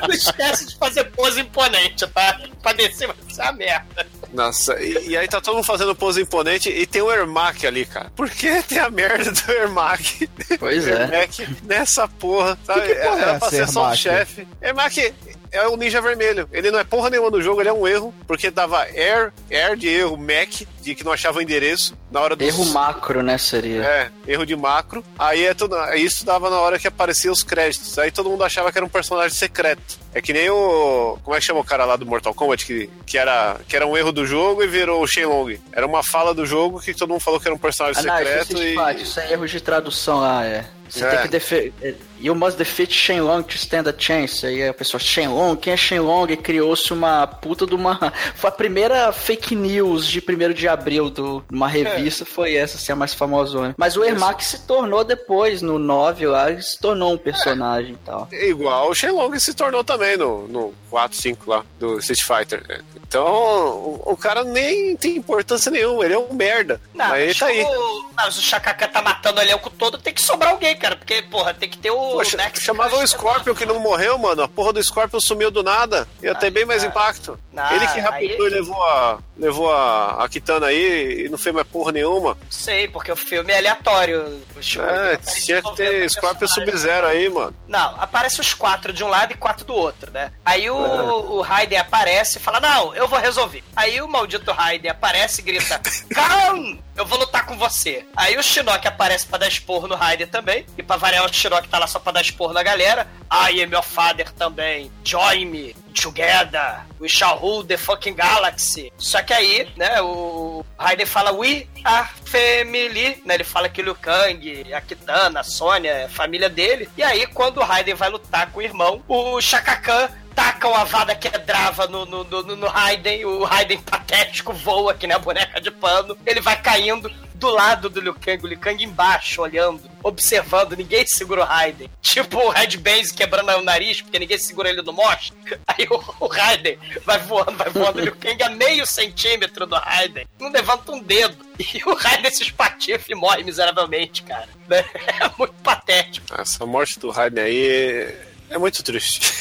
Não 0.00 0.10
esquece 0.10 0.66
de 0.66 0.76
fazer 0.76 1.04
pose 1.04 1.40
imponente, 1.40 2.06
tá? 2.08 2.40
Pra 2.62 2.72
descer 2.72 3.06
vai 3.06 3.16
ser 3.28 3.42
a 3.42 3.52
merda. 3.52 4.06
Nossa, 4.32 4.80
e, 4.80 5.10
e 5.10 5.16
aí 5.16 5.28
tá 5.28 5.40
todo 5.40 5.54
mundo 5.54 5.64
fazendo 5.64 5.94
pose 5.94 6.20
imponente 6.20 6.68
e 6.68 6.86
tem 6.86 7.00
o 7.02 7.10
Ermac 7.10 7.64
ali, 7.66 7.84
cara. 7.84 8.10
Por 8.16 8.28
que 8.28 8.62
tem 8.64 8.78
a 8.78 8.90
merda 8.90 9.30
do 9.30 9.52
Ermac? 9.52 10.28
Pois 10.58 10.86
é. 10.86 11.02
Ermac 11.02 11.56
nessa 11.62 12.08
porra, 12.08 12.58
sabe? 12.64 12.80
Que 12.82 12.94
que 12.94 13.00
porra 13.00 13.18
é 13.18 13.22
Era 13.22 13.38
pra 13.38 13.46
essa, 13.46 13.56
ser 13.56 13.68
só 13.68 13.90
um 13.90 13.94
chefe. 13.94 14.46
Ermac 14.60 15.14
é 15.52 15.68
o 15.68 15.76
ninja 15.76 16.00
vermelho. 16.00 16.48
Ele 16.52 16.70
não 16.70 16.78
é 16.80 16.84
porra 16.84 17.10
nenhuma 17.10 17.30
no 17.30 17.40
jogo, 17.40 17.62
ele 17.62 17.68
é 17.68 17.72
um 17.72 17.86
erro, 17.86 18.12
porque 18.26 18.50
dava 18.50 18.82
air, 18.82 19.32
air 19.50 19.76
de 19.76 19.88
erro, 19.88 20.16
Mac, 20.16 20.66
de 20.84 20.94
que 20.94 21.02
não 21.04 21.12
achava 21.12 21.38
o 21.38 21.42
endereço 21.42 21.96
na 22.10 22.20
hora 22.20 22.36
do 22.36 22.44
Erro 22.44 22.64
macro, 22.66 23.22
né, 23.22 23.38
seria? 23.38 23.82
É, 23.82 24.10
erro 24.26 24.44
de 24.46 24.54
macro. 24.54 25.02
Aí 25.18 25.44
é 25.44 25.54
tudo, 25.54 25.76
isso 25.94 26.24
dava 26.24 26.50
na 26.50 26.58
hora 26.58 26.78
que 26.78 26.86
apareciam 26.86 27.32
os 27.32 27.42
créditos. 27.42 27.98
Aí 27.98 28.10
todo 28.10 28.28
mundo 28.30 28.44
achava 28.44 28.70
que 28.70 28.78
era 28.78 28.84
um 28.84 28.88
personagem 28.88 29.36
secreto. 29.36 29.98
É 30.14 30.20
que 30.22 30.32
nem 30.32 30.48
o. 30.50 31.18
Como 31.24 31.34
é 31.36 31.40
que 31.40 31.46
chama 31.46 31.60
o 31.60 31.64
cara 31.64 31.84
lá 31.84 31.96
do 31.96 32.06
Mortal 32.06 32.32
Kombat? 32.34 32.64
Que, 32.66 32.88
que, 33.04 33.18
era, 33.18 33.56
que 33.66 33.74
era 33.74 33.84
um 33.86 33.96
erro 33.96 34.12
do 34.12 34.24
jogo 34.26 34.62
e 34.62 34.66
virou 34.68 35.02
o 35.02 35.06
Shenlong. 35.06 35.58
Era 35.72 35.86
uma 35.86 36.02
fala 36.04 36.32
do 36.32 36.46
jogo 36.46 36.80
que 36.80 36.94
todo 36.94 37.08
mundo 37.10 37.20
falou 37.20 37.40
que 37.40 37.48
era 37.48 37.54
um 37.54 37.58
personagem 37.58 38.00
Ah, 38.02 38.06
não, 38.06 38.22
isso, 38.22 38.46
secreto 38.56 38.62
e. 38.98 39.02
isso 39.02 39.18
é 39.20 39.32
erro 39.32 39.46
de 39.48 39.60
tradução 39.60 40.20
lá, 40.20 40.44
é. 40.46 40.64
Você 40.88 41.04
É. 41.04 41.08
tem 41.10 41.22
que 41.22 41.28
defender. 41.28 41.96
You 42.20 42.34
must 42.34 42.56
defeat 42.56 42.92
Shenlong 42.94 43.42
to 43.42 43.56
stand 43.56 43.88
a 43.88 43.94
chance. 43.98 44.46
Aí 44.46 44.68
a 44.68 44.72
pessoa, 44.72 45.00
Shenlong, 45.00 45.56
quem 45.56 45.72
é 45.72 45.76
Shenlong? 45.76 46.36
Criou-se 46.36 46.92
uma 46.92 47.26
puta 47.26 47.66
de 47.66 47.74
uma. 47.74 48.12
Foi 48.36 48.48
a 48.48 48.52
primeira 48.52 49.10
fake 49.12 49.56
news 49.56 50.06
de 50.06 50.20
1 50.20 50.52
de 50.52 50.68
abril 50.74 51.10
de 51.10 51.20
uma 51.50 51.68
revista, 51.68 52.24
foi 52.24 52.54
essa, 52.54 52.76
assim, 52.76 52.92
a 52.92 52.96
mais 52.96 53.14
famosona. 53.14 53.74
Mas 53.78 53.96
o 53.96 54.04
Ermac 54.04 54.44
se 54.44 54.66
tornou 54.66 55.04
depois, 55.04 55.62
no 55.62 55.78
9 55.78 56.26
lá, 56.26 56.50
ele 56.50 56.62
se 56.62 56.78
tornou 56.78 57.14
um 57.14 57.18
personagem 57.18 57.94
e 57.94 57.98
tal. 58.04 58.28
Igual 58.32 58.90
o 58.90 58.94
Shenlong 58.94 59.38
se 59.38 59.54
tornou 59.54 59.82
também 59.82 60.16
no, 60.16 60.46
no 60.48 60.74
4, 60.90 61.16
5 61.16 61.50
lá, 61.50 61.64
do 61.78 61.98
Street 61.98 62.22
Fighter. 62.22 62.84
Então, 63.06 63.26
o, 63.26 64.02
o 64.06 64.16
cara 64.16 64.44
nem 64.44 64.96
tem 64.96 65.16
importância 65.16 65.70
nenhuma, 65.70 66.04
ele 66.04 66.14
é 66.14 66.18
um 66.18 66.32
merda. 66.32 66.80
Não, 66.92 67.08
Mas 67.08 67.22
ele 67.22 67.34
tá 67.34 67.46
aí. 67.46 67.62
O, 67.62 68.10
mas 68.16 68.36
o 68.36 68.42
Shakaka 68.42 68.88
tá 68.88 69.02
matando 69.02 69.40
o 69.40 69.42
elenco 69.42 69.70
todo, 69.70 69.98
tem 69.98 70.12
que 70.12 70.22
sobrar 70.22 70.52
alguém, 70.52 70.76
cara. 70.76 70.96
Porque, 70.96 71.22
porra, 71.22 71.54
tem 71.54 71.68
que 71.68 71.78
ter 71.78 71.90
o. 71.90 72.12
Poxa, 72.12 72.36
Next 72.36 72.64
chamava 72.64 72.96
o. 72.96 73.06
Scorpion 73.06 73.54
que 73.54 73.66
não 73.66 73.78
morreu, 73.78 74.18
mano. 74.18 74.42
A 74.42 74.48
porra 74.48 74.72
do 74.72 74.82
Scorpion 74.82 75.20
sumiu 75.20 75.50
do 75.50 75.62
nada. 75.62 76.08
Ia 76.22 76.34
ter 76.34 76.50
bem 76.50 76.64
mais 76.64 76.82
impacto. 76.82 77.38
Não, 77.52 77.70
Ele 77.72 77.86
que 77.88 78.00
rapidou 78.00 78.46
e 78.46 78.50
levou 78.50 78.82
a, 78.82 79.18
levou 79.36 79.72
a, 79.72 80.24
a 80.24 80.28
Kitana 80.28 80.66
aí 80.66 81.24
e 81.26 81.28
não 81.28 81.36
fez 81.38 81.54
mais 81.54 81.66
porra 81.66 81.92
nenhuma. 81.92 82.36
Sei, 82.50 82.86
porque 82.88 83.10
o 83.10 83.16
filme 83.16 83.52
é 83.52 83.58
aleatório. 83.58 84.40
Show- 84.60 84.84
É, 84.84 85.16
tinha 85.16 85.60
que 85.62 85.74
ter 85.76 86.08
Scorpion. 86.10 86.46
Sub-Zero 86.48 87.06
aí, 87.06 87.28
mano. 87.28 87.54
Não, 87.66 87.94
aparece 88.00 88.40
os 88.40 88.54
quatro 88.54 88.92
de 88.92 89.02
um 89.02 89.08
lado 89.08 89.32
e 89.32 89.36
quatro 89.36 89.64
do 89.64 89.74
outro, 89.74 90.10
né? 90.10 90.32
Aí 90.44 90.70
o, 90.70 90.76
É. 90.86 91.02
o 91.12 91.40
Raiden 91.40 91.78
aparece 91.78 92.38
e 92.38 92.40
fala: 92.40 92.60
Não, 92.60 92.94
eu 92.94 93.08
vou 93.08 93.18
resolver. 93.18 93.62
Aí 93.74 94.00
o 94.00 94.08
maldito 94.08 94.52
Raiden 94.52 94.90
aparece 94.90 95.40
e 95.40 95.44
grita: 95.44 95.80
Khan, 96.14 96.78
eu 96.96 97.04
vou 97.04 97.18
lutar 97.18 97.44
com 97.46 97.56
você. 97.56 98.04
Aí 98.16 98.36
o 98.36 98.42
Shinnok 98.42 98.86
aparece 98.86 99.26
pra 99.26 99.38
dar 99.38 99.48
esporro 99.48 99.86
no 99.88 99.94
Raiden 99.96 100.26
também. 100.26 100.64
E 100.78 100.82
pra 100.82 100.96
variar, 100.96 101.24
o 101.24 101.32
Shinnok 101.32 101.68
tá 101.68 101.78
lá 101.78 101.86
só 101.86 101.98
pra 101.98 102.12
dar 102.12 102.20
esporro 102.22 102.52
na 102.52 102.62
galera. 102.62 103.06
I 103.32 103.62
am 103.62 103.72
your 103.72 103.82
father 103.82 104.30
também. 104.32 104.90
Join 105.02 105.46
me. 105.46 105.76
Together. 105.94 106.82
We 107.00 107.08
shall 107.08 107.38
rule 107.38 107.62
the 107.62 107.76
fucking 107.76 108.14
galaxy. 108.14 108.92
Só 108.98 109.22
que 109.22 109.32
aí, 109.32 109.68
né, 109.76 110.00
o 110.02 110.64
Raiden 110.78 111.06
fala 111.06 111.32
we 111.32 111.66
are 111.84 112.08
family, 112.24 113.22
né? 113.24 113.34
Ele 113.34 113.44
fala 113.44 113.68
que 113.68 113.80
o 113.80 113.84
Liu 113.84 113.94
Kang, 113.94 114.72
a 114.72 114.80
Kitana, 114.80 115.40
a 115.40 115.44
Sônia, 115.44 115.90
é 115.90 116.04
a 116.04 116.08
família 116.08 116.48
dele. 116.48 116.88
E 116.96 117.02
aí, 117.02 117.26
quando 117.26 117.58
o 117.58 117.64
Raiden 117.64 117.94
vai 117.94 118.10
lutar 118.10 118.50
com 118.50 118.58
o 118.58 118.62
irmão, 118.62 119.02
o 119.08 119.40
Shaka 119.40 119.76
Khan 119.76 120.08
taca 120.34 120.68
uma 120.68 120.84
vada 120.84 121.14
quebrava 121.14 121.86
no, 121.86 122.04
no, 122.04 122.24
no, 122.24 122.56
no 122.56 122.66
Raiden, 122.66 123.24
o 123.24 123.44
Raiden 123.44 123.78
patético 123.78 124.52
voa 124.52 124.92
que 124.94 125.06
nem 125.06 125.16
a 125.16 125.18
boneca 125.20 125.60
de 125.60 125.70
pano, 125.70 126.16
ele 126.26 126.40
vai 126.40 126.60
caindo 126.60 127.10
do 127.44 127.50
lado 127.50 127.90
do 127.90 128.00
Liu 128.00 128.14
Kang, 128.14 128.42
o 128.42 128.46
Liu 128.46 128.58
Kang 128.58 128.82
embaixo, 128.82 129.42
olhando, 129.42 129.82
observando, 130.02 130.74
ninguém 130.76 131.06
segura 131.06 131.42
o 131.42 131.44
Raiden. 131.44 131.90
Tipo 132.00 132.38
o 132.38 132.48
Red 132.48 132.76
Base 132.78 133.12
quebrando 133.12 133.50
o 133.58 133.62
nariz, 133.62 134.00
porque 134.00 134.18
ninguém 134.18 134.38
segura 134.38 134.70
ele 134.70 134.80
no 134.80 134.92
moche. 134.94 135.32
Aí 135.68 135.86
o, 135.90 136.02
o 136.20 136.26
Raiden 136.26 136.78
vai 137.04 137.18
voando, 137.18 137.52
vai 137.52 137.68
voando, 137.68 137.98
o 137.98 138.02
Liu 138.02 138.16
Kang 138.16 138.42
a 138.42 138.48
meio 138.48 138.86
centímetro 138.86 139.66
do 139.66 139.76
Raiden, 139.76 140.26
não 140.40 140.50
levanta 140.50 140.90
um 140.92 141.00
dedo. 141.02 141.36
E 141.56 141.80
o 141.88 141.94
Raiden 141.94 142.30
se 142.32 142.42
espatifa 142.42 143.04
e 143.12 143.14
morre 143.14 143.44
miseravelmente, 143.44 144.22
cara. 144.24 144.48
É 144.70 145.30
muito 145.38 145.54
patético. 145.62 146.26
Essa 146.36 146.64
morte 146.66 146.98
do 146.98 147.10
Raiden 147.10 147.44
aí 147.44 148.14
é 148.50 148.58
muito 148.58 148.82
triste. 148.82 149.32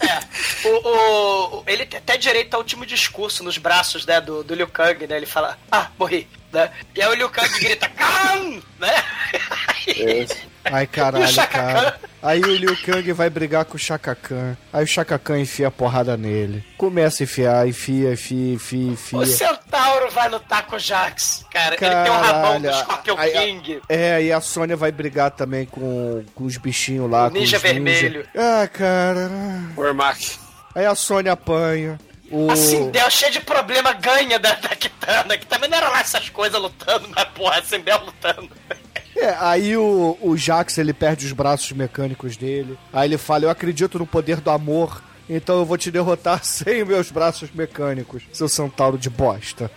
É, 0.00 0.68
o, 0.68 1.58
o- 1.58 1.64
ele 1.66 1.84
tem 1.84 1.98
até 1.98 2.16
direito 2.16 2.54
ao 2.54 2.60
último 2.60 2.86
discurso 2.86 3.42
nos 3.44 3.58
braços 3.58 4.06
né, 4.06 4.18
do, 4.20 4.42
do 4.42 4.54
Liu 4.54 4.66
Kang, 4.68 5.06
né? 5.06 5.16
Ele 5.16 5.26
fala, 5.26 5.58
ah, 5.70 5.90
morri. 5.98 6.26
Né? 6.52 6.70
E 6.94 7.02
aí 7.02 7.08
o 7.08 7.14
Liu 7.14 7.28
Kang 7.30 7.48
grita, 7.58 7.88
Khan! 7.90 8.60
Né? 8.78 8.94
Ai, 9.50 10.34
E 10.68 10.84
o 10.84 10.88
caralho, 10.88 11.48
cara. 11.48 11.98
Aí 12.22 12.40
o 12.40 12.54
Liu 12.54 12.76
Kang 12.84 13.12
vai 13.12 13.30
brigar 13.30 13.64
com 13.64 13.76
o 13.76 13.78
Shaka 13.78 14.14
Khan. 14.14 14.56
Aí 14.72 14.84
o 14.84 14.86
Shaka 14.86 15.18
Khan 15.18 15.40
enfia 15.40 15.68
a 15.68 15.70
porrada 15.70 16.16
nele. 16.16 16.64
Começa 16.76 17.22
a 17.22 17.24
enfiar, 17.24 17.66
enfia, 17.66 18.12
enfia, 18.12 18.54
enfia, 18.54 18.92
enfia. 18.92 19.18
O 19.18 19.26
Centauro 19.26 20.10
vai 20.10 20.28
lutar 20.28 20.66
com 20.66 20.76
o 20.76 20.78
Jax, 20.78 21.46
cara. 21.50 21.74
ele 21.74 21.78
tem 21.78 22.10
o 22.10 22.20
rabão 22.20 22.60
do 22.60 22.72
Scorpion 22.72 23.16
Aí, 23.16 23.32
King. 23.32 23.80
É, 23.88 24.22
e 24.22 24.32
a 24.32 24.40
Sônia 24.40 24.76
vai 24.76 24.92
brigar 24.92 25.30
também 25.30 25.64
com, 25.64 26.24
com 26.34 26.44
os 26.44 26.56
bichinhos 26.56 27.10
lá. 27.10 27.28
O 27.28 27.30
ninja 27.30 27.58
com 27.58 27.66
os 27.66 27.72
vermelho. 27.72 28.26
Ah, 28.36 28.68
cara. 28.68 29.30
O 29.76 29.84
Ermac. 29.84 30.38
Aí 30.74 30.84
a 30.84 30.94
Sônia 30.94 31.32
apanha. 31.32 31.98
O... 32.30 32.50
Assim, 32.50 32.90
Del 32.90 33.10
cheio 33.10 33.32
de 33.32 33.40
problema 33.40 33.92
ganha 33.92 34.38
da, 34.38 34.54
da 34.54 34.70
Kitana, 34.70 35.36
que 35.38 35.46
também 35.46 35.68
não 35.68 35.78
era 35.78 35.88
lá 35.88 36.00
essas 36.00 36.28
coisas 36.28 36.60
lutando, 36.60 37.08
mas 37.14 37.24
porra, 37.28 37.58
assim, 37.58 37.80
Del 37.80 38.04
lutando. 38.04 38.50
É, 39.16 39.34
aí 39.40 39.76
o, 39.76 40.16
o 40.20 40.36
Jax, 40.36 40.78
ele 40.78 40.92
perde 40.92 41.26
os 41.26 41.32
braços 41.32 41.72
mecânicos 41.72 42.36
dele. 42.36 42.78
Aí 42.92 43.08
ele 43.08 43.18
fala, 43.18 43.44
eu 43.44 43.50
acredito 43.50 43.98
no 43.98 44.06
poder 44.06 44.40
do 44.40 44.50
amor, 44.50 45.02
então 45.28 45.58
eu 45.58 45.64
vou 45.64 45.76
te 45.76 45.90
derrotar 45.90 46.42
sem 46.44 46.84
meus 46.84 47.10
braços 47.10 47.50
mecânicos, 47.52 48.22
seu 48.32 48.48
centauro 48.48 48.96
de 48.96 49.10
bosta. 49.10 49.70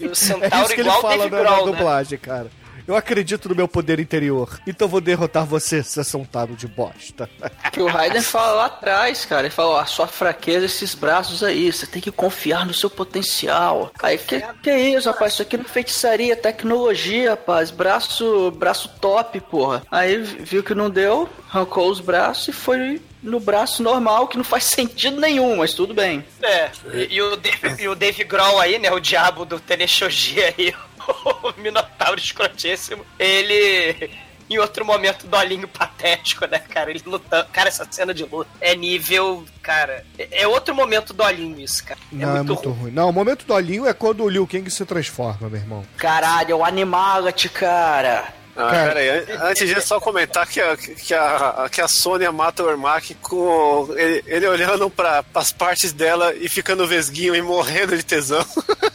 E 0.00 0.06
o 0.06 0.10
é 0.12 0.14
Centauro 0.14 0.64
isso 0.64 0.74
que 0.74 0.80
ele 0.80 0.90
fala 0.90 1.28
Dave 1.28 1.30
na, 1.30 1.42
na 1.42 1.48
Grohl, 1.50 1.66
né? 1.66 1.72
dublagem, 1.72 2.18
cara. 2.18 2.50
Eu 2.88 2.96
acredito 2.96 3.50
no 3.50 3.54
meu 3.54 3.68
poder 3.68 4.00
interior, 4.00 4.58
então 4.66 4.88
vou 4.88 4.98
derrotar 4.98 5.44
você, 5.44 5.82
seu 5.82 6.02
centauro 6.02 6.56
de 6.56 6.66
bosta. 6.66 7.28
Que 7.70 7.82
o 7.82 7.86
Raiden 7.86 8.22
fala 8.22 8.52
lá 8.52 8.66
atrás, 8.66 9.26
cara. 9.26 9.42
Ele 9.42 9.54
fala, 9.54 9.72
ó, 9.72 9.80
a 9.80 9.86
sua 9.86 10.06
fraqueza 10.06 10.64
é 10.64 10.66
esses 10.66 10.94
braços 10.94 11.44
aí. 11.44 11.70
Você 11.70 11.86
tem 11.86 12.00
que 12.00 12.10
confiar 12.10 12.64
no 12.64 12.72
seu 12.72 12.88
potencial. 12.88 13.92
Aí, 14.02 14.16
que, 14.16 14.42
que 14.62 14.70
é 14.70 14.96
isso, 14.96 15.08
rapaz? 15.10 15.34
Isso 15.34 15.42
aqui 15.42 15.58
não 15.58 15.66
é 15.66 15.68
feitiçaria, 15.68 16.32
é 16.32 16.36
tecnologia, 16.36 17.30
rapaz. 17.30 17.70
Braço, 17.70 18.50
braço 18.52 18.88
top, 19.00 19.38
porra. 19.42 19.82
Aí 19.90 20.16
viu 20.16 20.62
que 20.62 20.74
não 20.74 20.88
deu, 20.88 21.28
arrancou 21.50 21.90
os 21.90 22.00
braços 22.00 22.48
e 22.48 22.52
foi 22.52 23.00
no 23.22 23.38
braço 23.38 23.82
normal, 23.82 24.28
que 24.28 24.38
não 24.38 24.44
faz 24.44 24.64
sentido 24.64 25.20
nenhum, 25.20 25.56
mas 25.56 25.74
tudo 25.74 25.92
bem. 25.92 26.24
É, 26.42 26.70
e, 26.94 27.16
e 27.16 27.22
o 27.22 27.36
Dave, 27.36 27.82
e 27.82 27.88
o 27.88 27.94
Dave 27.94 28.24
Grohl 28.24 28.58
aí, 28.58 28.78
né, 28.78 28.90
o 28.90 28.98
diabo 28.98 29.44
do 29.44 29.60
Teneshoji 29.60 30.42
aí, 30.42 30.74
o 31.42 31.60
Minotauro 31.60 32.18
escrotíssimo, 32.18 33.04
ele, 33.18 34.10
em 34.48 34.58
outro 34.58 34.84
momento, 34.84 35.26
dolinho 35.26 35.66
patético, 35.68 36.46
né, 36.46 36.58
cara, 36.58 36.90
ele 36.90 37.02
lutando, 37.04 37.48
cara, 37.52 37.68
essa 37.68 37.86
cena 37.90 38.12
de 38.12 38.24
luta 38.24 38.50
é 38.60 38.74
nível, 38.74 39.44
cara, 39.62 40.04
é 40.18 40.42
é 40.42 40.48
outro 40.48 40.74
momento 40.74 41.12
dolinho 41.12 41.60
isso, 41.60 41.84
cara, 41.84 41.98
é 42.12 42.16
Não, 42.16 42.30
é 42.30 42.42
muito, 42.42 42.54
muito 42.54 42.70
ruim. 42.70 42.80
ruim. 42.82 42.90
Não, 42.92 43.08
o 43.08 43.12
momento 43.12 43.44
do 43.46 43.54
olhinho 43.54 43.86
é 43.86 43.92
quando 43.92 44.22
o 44.22 44.28
Liu 44.28 44.46
Kang 44.46 44.70
se 44.70 44.84
transforma, 44.84 45.48
meu 45.48 45.58
irmão. 45.60 45.84
Caralho, 45.96 46.52
é 46.52 46.54
o 46.54 46.64
Animality, 46.64 47.48
cara. 47.48 48.37
Ah, 48.58 48.70
Cara, 48.70 48.88
pera 48.94 49.00
aí, 49.00 49.08
an- 49.10 49.44
antes 49.50 49.68
disso, 49.68 49.86
só 49.86 50.00
comentar 50.00 50.46
que 50.46 50.60
a, 50.60 50.76
que 50.76 51.14
a, 51.14 51.68
que 51.70 51.80
a 51.80 51.86
Sônia 51.86 52.32
mata 52.32 52.64
o 52.64 52.68
Ermac 52.70 53.14
com 53.22 53.88
ele, 53.96 54.24
ele 54.26 54.46
olhando 54.48 54.90
para 54.90 55.24
as 55.34 55.52
partes 55.52 55.92
dela 55.92 56.34
e 56.34 56.48
ficando 56.48 56.86
vesguinho 56.86 57.36
e 57.36 57.40
morrendo 57.40 57.96
de 57.96 58.02
tesão. 58.02 58.44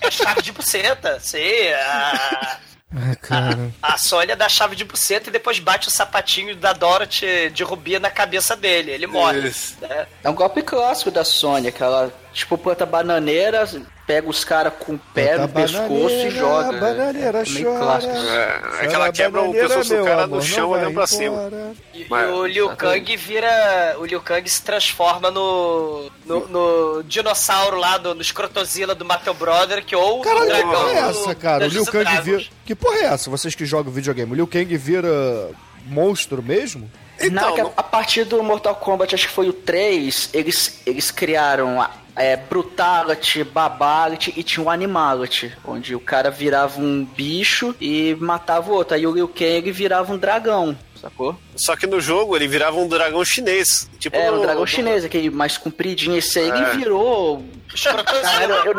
É 0.02 0.12
chave 0.12 0.42
de 0.42 0.52
buceta, 0.52 1.18
sei, 1.22 1.74
a... 1.74 2.60
Cara. 3.24 3.72
A 3.82 3.98
Sônia 3.98 4.36
dá 4.36 4.46
a 4.46 4.50
chave 4.50 4.76
de 4.76 4.84
buceta 4.86 5.30
e 5.30 5.34
depois 5.34 5.58
bate 5.58 5.88
o 5.88 5.92
sapatinho 5.92 6.56
da 6.56 6.74
Dorothy 6.74 7.50
de 7.50 7.64
Rubi 7.64 7.98
na 7.98 8.12
cabeça 8.12 8.56
dele. 8.56 8.92
Ele 8.92 9.08
morre. 9.08 9.52
Né? 9.82 10.06
É 10.24 10.30
um 10.30 10.36
golpe 10.36 10.62
clássico 10.62 11.10
da 11.10 11.24
Sônia, 11.26 11.72
que 11.72 11.82
ela, 11.82 12.14
tipo, 12.34 12.56
planta 12.56 12.86
bananeira, 12.86 13.68
pega 14.06 14.30
os 14.30 14.44
caras 14.44 14.74
com 14.80 14.96
o 14.96 15.00
pé 15.14 15.38
no 15.38 15.48
pescoço 15.48 16.10
e 16.16 16.30
joga. 16.32 16.78
bananeira 16.78 17.44
é 17.46 17.50
meio 17.50 17.66
chora. 17.66 17.80
clássico. 17.80 18.14
É, 18.14 18.62
é 18.82 18.88
que 18.88 18.96
ela 18.96 19.12
quebra 19.12 19.42
o 19.42 19.52
pescoço 19.54 19.96
do 19.96 20.04
cara 20.04 20.24
amor, 20.24 20.36
no 20.38 20.42
chão 20.42 20.64
não 20.64 20.70
olhando 20.72 20.94
pra 20.94 21.08
cima. 21.08 21.52
E, 21.94 22.06
Mas- 22.10 22.30
e 22.30 22.32
o 22.34 22.46
Liu. 22.46 22.70
Kang 22.76 23.16
vira. 23.18 23.96
O 24.00 24.06
Liu 24.06 24.22
Kang 24.22 24.50
se 24.50 24.62
transforma 24.62 25.32
no. 25.32 26.12
no, 26.26 26.48
no 26.48 27.04
dinossauro 27.04 27.78
lá, 27.78 27.98
do, 27.98 28.14
no 28.14 28.24
Scrotozilla 28.24 28.94
do 28.94 29.06
Mario 29.06 29.34
Brother, 29.34 29.86
que 29.86 29.96
ou 29.96 30.22
Caralho, 30.22 30.40
no 30.42 30.46
que 30.48 30.52
dragão. 30.62 30.72
porra 30.72 30.92
é 30.92 31.02
do 31.02 31.10
essa, 31.10 31.36
cara? 31.36 31.66
O 31.66 31.70
Liu 31.70 31.86
Kang 31.86 32.22
vira. 32.22 32.44
Que 32.66 32.76
porra 32.76 32.98
é 32.98 33.04
essa? 33.06 33.30
Vocês 33.30 33.56
que 33.56 33.66
jogam 33.66 33.92
videogame. 33.92 34.32
O 34.32 34.36
Liu 34.36 34.48
Kang 34.48 34.76
vira 34.78 35.50
monstro 35.86 36.42
mesmo? 36.42 36.90
Não, 37.22 37.28
Então, 37.28 37.54
que 37.56 37.62
a, 37.62 37.64
não- 37.66 37.74
a 37.78 37.84
partir 37.84 38.24
do 38.26 38.42
Mortal 38.44 38.76
Kombat, 38.76 39.14
acho 39.16 39.28
que 39.28 39.34
foi 39.34 39.48
o 39.48 39.54
3, 39.54 40.30
eles, 40.34 40.82
eles 40.86 41.12
criaram 41.12 41.80
a, 41.82 41.90
é, 42.16 42.36
Brutality, 42.36 43.44
Babality 43.44 44.34
e 44.36 44.44
tinha 44.44 44.66
o 44.66 44.70
Animality, 44.70 45.54
onde 45.66 45.96
o 45.96 46.00
cara 46.00 46.30
virava 46.30 46.80
um 46.80 47.04
bicho 47.04 47.76
e 47.80 48.16
matava 48.20 48.72
o 48.72 48.76
outro. 48.76 48.96
Aí 48.96 49.06
o 49.06 49.14
Liu 49.14 49.28
Kang 49.28 49.72
virava 49.72 50.14
um 50.14 50.18
dragão, 50.18 50.78
sacou? 51.04 51.38
Só 51.56 51.76
que 51.76 51.86
no 51.86 52.00
jogo 52.02 52.36
ele 52.36 52.48
virava 52.48 52.78
um 52.78 52.88
dragão 52.88 53.24
chinês. 53.24 53.90
Tipo 54.00 54.16
É, 54.16 54.32
no- 54.32 54.38
o 54.38 54.42
dragão 54.42 54.66
chinês, 54.66 55.04
aquele 55.06 55.30
mais 55.30 55.58
compridinho. 55.58 56.16
Esse 56.18 56.40
aí 56.40 56.50
É. 56.50 56.56
ele 56.58 56.78
virou. 56.78 57.44
Cara, 57.84 58.04
eu, 58.66 58.74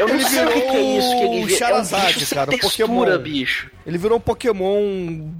eu 0.00 0.08
não 0.08 0.14
Ele 0.16 0.24
sei 0.24 0.44
o 0.44 0.48
que, 0.48 0.60
que 0.62 0.76
é 0.76 0.98
isso 0.98 1.08
que 1.10 1.14
ele 1.24 1.44
virou. 1.46 1.68
É 1.68 1.74
um 1.74 1.80
bicho 1.84 2.34
cara, 2.34 2.50
um 2.50 2.52
textura, 2.58 2.86
Pokémon. 2.86 3.18
bicho. 3.18 3.70
Ele 3.86 3.98
virou 3.98 4.18
um 4.18 4.20
Pokémon 4.20 4.80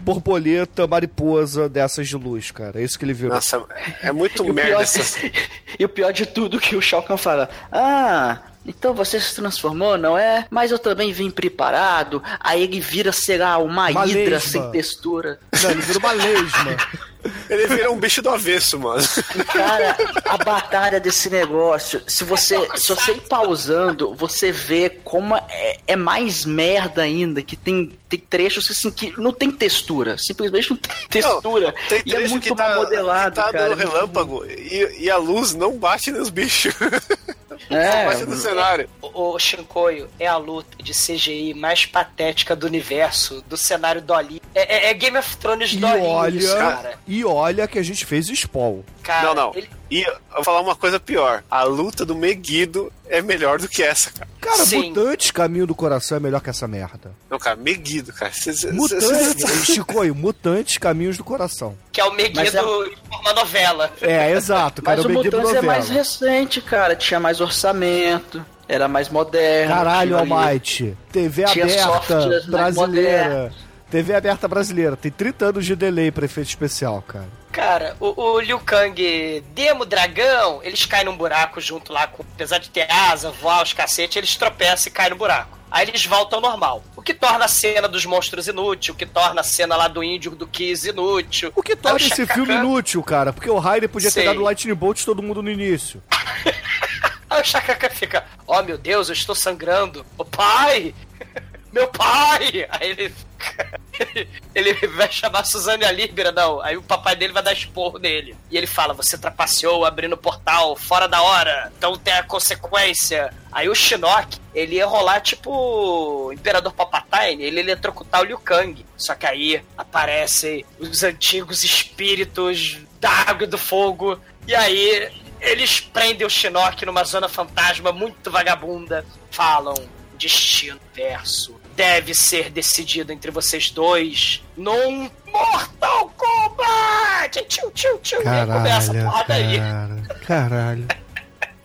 borboleta, 0.04 0.86
mariposa 0.86 1.68
dessas 1.68 2.06
de 2.08 2.16
luz, 2.16 2.50
cara. 2.52 2.80
É 2.80 2.84
isso 2.84 2.96
que 2.98 3.04
ele 3.04 3.12
virou. 3.12 3.34
Nossa, 3.34 3.62
é 4.02 4.12
muito 4.12 4.44
E 4.44 4.52
merda 4.52 4.70
pior, 4.70 4.82
essa. 4.82 5.18
e 5.78 5.84
o 5.84 5.88
pior 5.88 6.12
de 6.12 6.26
tudo 6.26 6.60
que 6.60 6.76
o 6.76 6.80
Shao 6.82 7.02
Kahn 7.02 7.16
fala: 7.16 7.48
Ah, 7.72 8.38
então 8.64 8.94
você 8.94 9.20
se 9.20 9.34
transformou, 9.34 9.98
não 9.98 10.16
é? 10.16 10.46
Mas 10.50 10.70
eu 10.70 10.78
também 10.78 11.12
vim 11.12 11.30
preparado. 11.30 12.22
Aí 12.40 12.62
ele 12.62 12.80
vira, 12.80 13.12
sei 13.12 13.38
lá, 13.38 13.58
uma, 13.58 13.90
Uma 13.90 14.06
hidra 14.06 14.36
lesma. 14.36 14.40
sem 14.40 14.70
textura. 14.70 15.38
Não, 15.62 15.70
ele 15.70 15.82
virou 15.82 16.00
uma 16.00 16.12
lesma. 16.12 16.76
Ele 17.48 17.66
vira 17.68 17.90
um 17.90 17.98
bicho 17.98 18.20
do 18.20 18.30
avesso, 18.30 18.78
mano. 18.78 19.02
E 19.36 19.44
cara, 19.44 19.96
a 20.24 20.36
batalha 20.38 20.98
desse 20.98 21.30
negócio, 21.30 22.02
se 22.06 22.24
você, 22.24 22.56
se 22.74 22.88
você 22.88 23.12
ir 23.12 23.20
pausando, 23.20 24.14
você 24.14 24.50
vê 24.50 24.90
como 24.90 25.36
é, 25.36 25.78
é 25.86 25.96
mais 25.96 26.44
merda 26.44 27.02
ainda, 27.02 27.40
que 27.42 27.54
tem, 27.54 27.96
tem 28.08 28.18
trechos 28.18 28.68
assim, 28.70 28.90
que 28.90 29.14
não 29.20 29.32
tem 29.32 29.50
textura. 29.50 30.16
Simplesmente 30.18 30.70
não 30.70 30.76
tem 30.76 30.96
textura. 31.08 31.66
Não, 31.66 31.88
tem 31.88 32.02
e 32.04 32.10
é 32.10 32.16
trecho 32.16 32.30
muito 32.30 32.42
que 32.42 32.54
tá, 32.56 32.68
mal 32.70 32.76
modelado, 32.82 33.30
que 33.30 33.36
tá 33.36 33.52
cara. 33.52 33.68
dando 33.68 33.78
relâmpago 33.78 34.44
e, 34.46 35.02
e 35.04 35.10
a 35.10 35.16
luz 35.16 35.54
não 35.54 35.78
bate 35.78 36.10
nos 36.10 36.28
bichos. 36.28 36.74
É, 37.70 38.04
bate 38.06 38.24
no 38.24 38.36
cenário. 38.36 38.88
O, 39.00 39.34
o 39.34 39.38
Shinkoio 39.38 40.08
é 40.18 40.26
a 40.26 40.36
luta 40.36 40.76
de 40.82 40.92
CGI 40.92 41.54
mais 41.54 41.86
patética 41.86 42.54
do 42.56 42.66
universo, 42.66 43.42
do 43.48 43.56
cenário 43.56 44.00
Dolly. 44.00 44.40
É, 44.54 44.86
é- 44.86 44.90
é 44.90 44.94
Game 44.94 45.16
of 45.16 45.36
Thrones 45.36 45.74
Dolly, 45.76 46.46
cara. 46.48 46.98
e 47.06 47.24
olha 47.24 47.66
que 47.68 47.78
a 47.78 47.82
gente 47.82 48.04
fez 48.04 48.26
spawn. 48.28 48.82
cara 49.02 49.28
não, 49.28 49.34
não. 49.34 49.52
ele- 49.54 49.70
E 49.92 50.02
eu 50.04 50.16
vou 50.36 50.42
falar 50.44 50.60
uma 50.62 50.74
coisa 50.74 50.98
pior. 50.98 51.44
A 51.50 51.64
luta 51.64 52.02
do 52.04 52.14
Meguido 52.14 52.90
é 53.10 53.20
melhor 53.20 53.58
do 53.58 53.68
que 53.68 53.82
essa, 53.82 54.10
cara. 54.10 54.26
Cara, 54.40 54.64
Sim. 54.64 54.88
Mutantes 54.88 55.30
Caminho 55.30 55.66
do 55.66 55.74
Coração 55.74 56.16
é 56.16 56.20
melhor 56.20 56.40
que 56.40 56.48
essa 56.48 56.66
merda. 56.66 57.12
Não, 57.30 57.38
cara, 57.38 57.56
Meguido, 57.56 58.10
cara. 58.10 58.32
Cê- 58.32 58.54
cê- 58.54 58.68
cê- 58.68 58.72
Mutantes, 58.72 59.44
Chicoio, 59.66 60.14
Mutantes 60.14 60.78
Caminhos 60.78 61.18
do 61.18 61.24
Coração. 61.24 61.76
que 61.92 62.00
é 62.00 62.04
o 62.04 62.12
Meguido 62.14 62.40
é- 62.40 62.88
em 62.88 63.20
uma 63.20 63.34
novela. 63.34 63.92
É, 64.00 64.30
exato, 64.32 64.80
cara. 64.80 64.96
Mas 64.96 65.04
o 65.04 65.08
eu 65.10 65.14
Meguido 65.14 65.36
Mutantes 65.36 65.58
é 65.58 65.60
novela. 65.60 65.72
mais 65.74 65.88
recente, 65.90 66.60
cara. 66.62 66.96
Tinha 66.96 67.20
mais 67.20 67.40
orçamento, 67.42 68.42
era 68.66 68.88
mais 68.88 69.10
moderno. 69.10 69.74
Caralho, 69.74 70.18
Almighty. 70.18 70.96
TV 71.12 71.44
aberta 71.44 72.40
brasileira. 72.48 73.52
TV 73.92 74.14
aberta 74.14 74.48
brasileira. 74.48 74.96
Tem 74.96 75.10
30 75.10 75.44
anos 75.44 75.66
de 75.66 75.76
delay 75.76 76.10
pra 76.10 76.24
efeito 76.24 76.48
especial, 76.48 77.02
cara. 77.02 77.28
Cara, 77.52 77.94
o, 78.00 78.18
o 78.18 78.40
Liu 78.40 78.58
Kang, 78.58 79.44
Demo 79.54 79.84
Dragão, 79.84 80.62
eles 80.62 80.86
caem 80.86 81.04
num 81.04 81.14
buraco 81.14 81.60
junto 81.60 81.92
lá, 81.92 82.06
com, 82.06 82.22
apesar 82.22 82.56
de 82.56 82.70
ter 82.70 82.90
asa, 82.90 83.30
voar 83.30 83.62
os 83.62 83.74
cacete, 83.74 84.18
eles 84.18 84.34
tropeçam 84.34 84.88
e 84.88 84.90
caem 84.90 85.10
no 85.10 85.16
buraco. 85.16 85.58
Aí 85.70 85.86
eles 85.86 86.06
voltam 86.06 86.38
ao 86.38 86.42
normal. 86.42 86.82
O 86.96 87.02
que 87.02 87.12
torna 87.12 87.44
a 87.44 87.48
cena 87.48 87.86
dos 87.86 88.06
monstros 88.06 88.48
inútil, 88.48 88.94
o 88.94 88.96
que 88.96 89.04
torna 89.04 89.42
a 89.42 89.44
cena 89.44 89.76
lá 89.76 89.88
do 89.88 90.02
índio 90.02 90.30
do 90.30 90.46
Kiss 90.46 90.88
inútil. 90.88 91.52
O 91.54 91.62
que 91.62 91.76
torna 91.76 91.98
esse 91.98 92.26
filme 92.26 92.54
inútil, 92.54 93.02
cara? 93.02 93.30
Porque 93.30 93.50
o 93.50 93.58
Raider 93.58 93.90
podia 93.90 94.08
ter 94.08 94.20
Sei. 94.20 94.24
dado 94.24 94.40
Lightning 94.40 94.74
Bolt 94.74 95.04
todo 95.04 95.22
mundo 95.22 95.42
no 95.42 95.50
início. 95.50 96.02
Aí 97.28 97.42
o 97.42 97.44
Shaka 97.44 97.74
Khan 97.74 97.90
fica, 97.90 98.24
oh 98.46 98.62
meu 98.62 98.78
Deus, 98.78 99.10
eu 99.10 99.12
estou 99.12 99.34
sangrando. 99.34 100.04
O 100.16 100.24
pai! 100.24 100.94
Meu 101.72 101.88
pai! 101.88 102.66
Aí 102.68 102.90
ele 102.90 103.14
ele 104.54 104.74
vai 104.88 105.10
chamar 105.10 105.44
Suzane 105.44 105.84
a 105.84 105.92
Líbera, 105.92 106.32
não. 106.32 106.60
Aí 106.60 106.76
o 106.76 106.82
papai 106.82 107.16
dele 107.16 107.32
vai 107.32 107.42
dar 107.42 107.52
esporro 107.52 107.98
nele. 107.98 108.36
E 108.50 108.56
ele 108.56 108.66
fala: 108.66 108.94
Você 108.94 109.18
trapaceou 109.18 109.84
abrindo 109.84 110.14
o 110.14 110.18
portal 110.18 110.76
fora 110.76 111.08
da 111.08 111.22
hora, 111.22 111.72
então 111.76 111.96
tem 111.96 112.14
a 112.14 112.22
consequência. 112.22 113.32
Aí 113.50 113.68
o 113.68 113.74
Shinnok, 113.74 114.38
ele 114.54 114.76
ia 114.76 114.86
rolar 114.86 115.20
tipo 115.20 115.50
o 115.50 116.32
Imperador 116.32 116.72
Palpatine, 116.72 117.42
ele 117.42 117.56
ia 117.56 117.62
eletrocutar 117.62 118.22
o 118.22 118.24
Liu 118.24 118.38
Kang. 118.38 118.84
Só 118.96 119.14
que 119.14 119.26
aí 119.26 119.62
aparecem 119.76 120.64
os 120.78 121.02
antigos 121.02 121.62
espíritos 121.62 122.78
da 123.00 123.10
água 123.10 123.44
e 123.44 123.50
do 123.50 123.58
fogo. 123.58 124.18
E 124.46 124.54
aí 124.54 125.10
eles 125.40 125.80
prendem 125.80 126.26
o 126.26 126.30
Shinnok 126.30 126.84
numa 126.86 127.04
zona 127.04 127.28
fantasma 127.28 127.92
muito 127.92 128.30
vagabunda. 128.30 129.04
Falam: 129.30 129.74
Destino 130.16 130.80
verso 130.94 131.61
deve 131.74 132.14
ser 132.14 132.50
decidido 132.50 133.12
entre 133.12 133.30
vocês 133.30 133.70
dois 133.70 134.42
num 134.56 135.10
Mortal 135.32 136.12
Kombat! 136.16 137.44
Tchiu, 137.48 137.70
tchiu, 137.72 137.98
tchiu. 138.02 138.22
E 138.22 138.28
aí 138.28 138.46
começa 138.46 138.92
a 138.92 138.94
Caralho, 138.94 139.10
porrada 139.10 139.34
aí. 139.34 139.58
cara. 139.58 139.96
Caralho. 140.26 140.86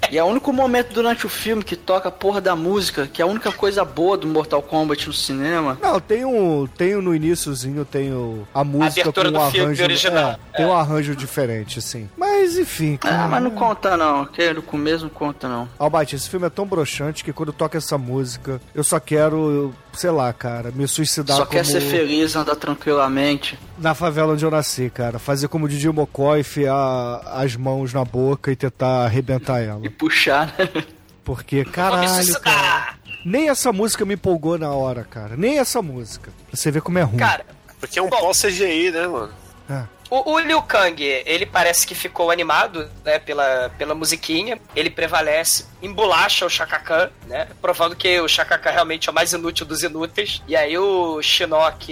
E 0.09 0.17
é 0.17 0.23
o 0.23 0.27
único 0.27 0.53
momento 0.53 0.93
durante 0.93 1.25
o 1.25 1.29
filme 1.29 1.61
que 1.61 1.75
toca 1.75 2.07
a 2.07 2.11
porra 2.11 2.39
da 2.39 2.55
música, 2.55 3.07
que 3.07 3.21
é 3.21 3.25
a 3.25 3.27
única 3.27 3.51
coisa 3.51 3.84
boa 3.84 4.15
do 4.15 4.25
Mortal 4.25 4.61
Kombat 4.61 5.05
no 5.05 5.11
cinema. 5.11 5.77
Não, 5.81 5.99
tem 5.99 6.23
um, 6.23 6.65
tem 6.65 6.95
um 6.95 7.01
no 7.01 7.13
iníciozinho, 7.13 7.84
tem 7.84 8.13
o, 8.13 8.47
a 8.53 8.63
música 8.63 9.01
abertura 9.01 9.31
com 9.31 9.38
um 9.38 9.45
do 9.45 9.51
filme 9.51 9.65
arranjo, 9.65 9.84
original. 9.84 10.39
é, 10.53 10.57
tem 10.57 10.65
um 10.65 10.71
arranjo 10.71 11.13
diferente, 11.13 11.79
assim. 11.79 12.09
Mas 12.15 12.57
enfim, 12.57 12.95
cara. 12.95 13.23
Ah, 13.23 13.27
mas 13.27 13.43
não 13.43 13.51
conta 13.51 13.97
não, 13.97 14.25
que 14.25 14.53
no 14.53 14.61
começo 14.61 15.03
não 15.03 15.09
conta 15.09 15.49
não. 15.49 15.67
Albate, 15.77 16.15
esse 16.15 16.29
filme 16.29 16.45
é 16.47 16.49
tão 16.49 16.65
broxante 16.65 17.21
que 17.21 17.34
quando 17.34 17.51
toca 17.51 17.77
essa 17.77 17.97
música, 17.97 18.61
eu 18.73 18.85
só 18.85 19.01
quero, 19.01 19.73
sei 19.97 20.11
lá, 20.11 20.31
cara, 20.31 20.71
me 20.71 20.87
suicidar 20.87 21.37
Só 21.37 21.45
como 21.45 21.57
quer 21.57 21.65
ser 21.65 21.81
feliz, 21.81 22.35
andar 22.35 22.55
tranquilamente. 22.55 23.57
na 23.77 23.93
favela 23.93 24.33
onde 24.33 24.45
eu 24.45 24.51
nasci, 24.51 24.89
cara. 24.89 25.19
Fazer 25.19 25.47
como 25.47 25.65
o 25.65 25.69
Didi 25.69 25.89
Mocó, 25.89 26.37
enfiar 26.37 27.21
as 27.33 27.55
mãos 27.55 27.93
na 27.93 28.05
boca 28.05 28.51
e 28.51 28.55
tentar 28.55 29.05
arrebentar 29.05 29.59
ela. 29.61 29.81
E 29.83 29.89
puxar, 29.89 30.53
né? 30.57 30.83
Porque, 31.23 31.65
caralho, 31.65 32.39
cara, 32.39 32.93
nem 33.25 33.49
essa 33.49 33.73
música 33.73 34.05
me 34.05 34.13
empolgou 34.13 34.57
na 34.57 34.71
hora, 34.71 35.03
cara. 35.03 35.35
Nem 35.35 35.59
essa 35.59 35.81
música. 35.81 36.31
Você 36.53 36.71
vê 36.71 36.79
como 36.79 36.97
é 36.99 37.01
ruim. 37.01 37.17
Cara, 37.17 37.45
Porque 37.79 37.99
é 37.99 38.01
um 38.01 38.09
Bom. 38.09 38.19
pós-CGI, 38.19 38.91
né, 38.91 39.07
mano? 39.07 39.29
É. 39.69 39.83
O, 40.09 40.34
o 40.34 40.39
Liu 40.39 40.61
Kang, 40.61 41.03
ele 41.03 41.45
parece 41.45 41.85
que 41.85 41.93
ficou 41.93 42.31
animado, 42.31 42.89
né, 43.03 43.19
pela, 43.19 43.69
pela 43.77 43.93
musiquinha. 43.93 44.59
Ele 44.75 44.89
prevalece, 44.89 45.65
embolacha 45.81 46.45
o 46.45 46.49
Shaka 46.49 46.79
Khan, 46.79 47.11
né, 47.25 47.47
provando 47.61 47.95
que 47.95 48.19
o 48.21 48.27
Shaka 48.27 48.57
Khan 48.57 48.71
realmente 48.71 49.09
é 49.09 49.11
o 49.11 49.15
mais 49.15 49.34
inútil 49.34 49.65
dos 49.65 49.84
inúteis. 49.84 50.41
E 50.47 50.55
aí 50.55 50.77
o 50.77 51.21
Shinnok, 51.21 51.91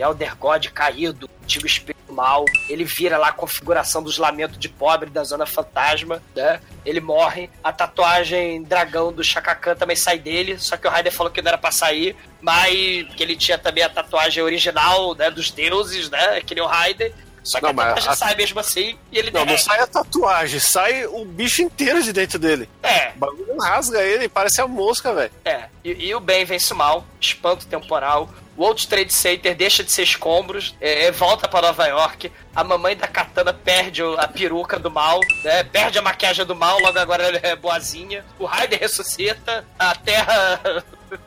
Elder 0.00 0.36
God 0.36 0.66
caído, 0.68 1.30
antigo 1.42 1.66
espírito 1.66 2.12
mal, 2.12 2.44
ele 2.68 2.84
vira 2.84 3.16
lá 3.16 3.28
a 3.28 3.32
configuração 3.32 4.02
dos 4.02 4.18
lamentos 4.18 4.58
de 4.58 4.68
pobre 4.68 5.08
da 5.08 5.24
Zona 5.24 5.46
Fantasma, 5.46 6.22
né, 6.34 6.60
ele 6.84 7.00
morre. 7.00 7.48
A 7.62 7.72
tatuagem 7.72 8.62
dragão 8.64 9.12
do 9.12 9.24
Shaka 9.24 9.54
Khan 9.54 9.74
também 9.76 9.96
sai 9.96 10.18
dele, 10.18 10.58
só 10.58 10.76
que 10.76 10.86
o 10.86 10.90
Raider 10.90 11.12
falou 11.12 11.32
que 11.32 11.40
não 11.40 11.48
era 11.48 11.58
pra 11.58 11.70
sair, 11.70 12.16
mas 12.40 13.06
que 13.16 13.22
ele 13.22 13.36
tinha 13.36 13.56
também 13.56 13.84
a 13.84 13.88
tatuagem 13.88 14.42
original, 14.42 15.14
né, 15.14 15.30
dos 15.30 15.50
deuses, 15.50 16.10
né, 16.10 16.40
que 16.40 16.54
nem 16.54 16.64
o 16.64 16.66
Raider. 16.66 17.14
Só 17.44 17.58
que 17.58 17.64
Não, 17.64 17.70
a 17.70 17.74
tatuagem 17.74 18.08
a- 18.10 18.14
sai 18.16 18.34
mesmo 18.36 18.60
assim 18.60 18.98
e 19.10 19.18
ele 19.18 19.30
Não, 19.30 19.44
não 19.44 19.58
sai 19.58 19.80
a 19.80 19.86
tatuagem, 19.86 20.60
sai 20.60 21.06
o 21.06 21.24
bicho 21.24 21.60
inteiro 21.62 22.02
de 22.02 22.12
dentro 22.12 22.38
dele. 22.38 22.68
É, 22.82 23.10
O 23.16 23.18
bagulho 23.18 23.56
rasga 23.58 24.02
ele, 24.02 24.28
parece 24.28 24.60
a 24.60 24.66
mosca, 24.68 25.12
velho. 25.12 25.32
é. 25.44 25.64
E, 25.84 25.90
e 26.08 26.14
o 26.14 26.20
bem 26.20 26.44
vence 26.44 26.72
o 26.72 26.76
mal, 26.76 27.04
espanto 27.20 27.66
temporal. 27.66 28.30
O 28.56 28.62
World 28.64 28.86
Trade 28.86 29.12
Center 29.12 29.56
deixa 29.56 29.82
de 29.82 29.90
ser 29.90 30.02
escombros, 30.02 30.74
é, 30.80 31.06
é, 31.06 31.10
volta 31.10 31.48
para 31.48 31.66
Nova 31.68 31.86
York. 31.86 32.30
A 32.54 32.62
mamãe 32.62 32.94
da 32.94 33.08
Katana 33.08 33.52
perde 33.52 34.02
a 34.18 34.28
peruca 34.28 34.78
do 34.78 34.90
mal, 34.90 35.18
né? 35.42 35.64
perde 35.64 35.98
a 35.98 36.02
maquiagem 36.02 36.44
do 36.46 36.54
mal, 36.54 36.78
logo 36.78 36.98
agora 36.98 37.24
ela 37.24 37.40
é 37.42 37.56
boazinha. 37.56 38.24
O 38.38 38.44
Raider 38.44 38.78
ressuscita, 38.78 39.64
a 39.78 39.94
Terra 39.96 40.60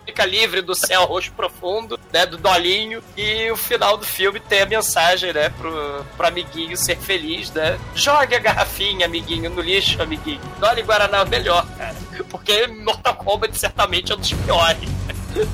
fica 0.05 0.25
livre 0.25 0.61
do 0.61 0.75
céu 0.75 1.05
roxo 1.05 1.31
profundo, 1.31 1.99
né? 2.11 2.25
Do 2.25 2.37
dolinho. 2.37 3.01
E 3.17 3.49
o 3.51 3.57
final 3.57 3.97
do 3.97 4.05
filme 4.05 4.39
tem 4.39 4.61
a 4.61 4.65
mensagem, 4.65 5.33
né? 5.33 5.49
Pro, 5.49 6.05
pro 6.17 6.27
amiguinho 6.27 6.75
ser 6.77 6.97
feliz, 6.97 7.51
né? 7.51 7.77
Jogue 7.93 8.35
a 8.35 8.39
garrafinha, 8.39 9.05
amiguinho, 9.05 9.49
no 9.49 9.61
lixo, 9.61 10.01
amiguinho. 10.01 10.41
Dolly 10.59 10.81
Guaraná 10.81 11.19
é 11.19 11.23
o 11.23 11.27
melhor, 11.27 11.65
cara. 11.77 11.95
Porque 12.29 12.67
Mortal 12.67 13.15
Kombat 13.15 13.57
certamente 13.57 14.11
é 14.11 14.15
um 14.15 14.19
dos 14.19 14.33
piores. 14.33 14.89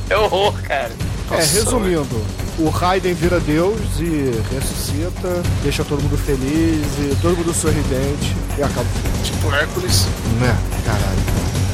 É 0.10 0.16
horror, 0.18 0.54
cara. 0.62 0.92
É, 1.32 1.38
resumindo, 1.38 2.24
o 2.60 2.70
Raiden 2.70 3.14
vira 3.14 3.40
Deus 3.40 3.80
e 4.00 4.32
ressuscita, 4.54 5.42
deixa 5.64 5.84
todo 5.84 6.02
mundo 6.02 6.18
feliz 6.18 6.86
e 7.00 7.18
todo 7.22 7.38
mundo 7.38 7.54
sorridente 7.54 8.36
e 8.58 8.62
acaba 8.62 8.82
o 8.82 9.02
filme. 9.02 9.24
Tipo 9.24 9.54
Hércules. 9.54 10.06
Né? 10.40 10.56
Caralho. 10.86 11.71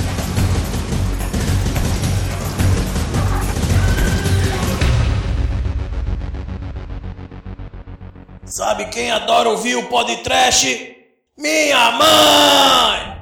Sabe 8.47 8.85
quem 8.85 9.11
adora 9.11 9.49
ouvir 9.49 9.75
o 9.75 9.89
podcast? 9.89 10.95
Minha 11.37 11.91
mãe! 11.91 13.17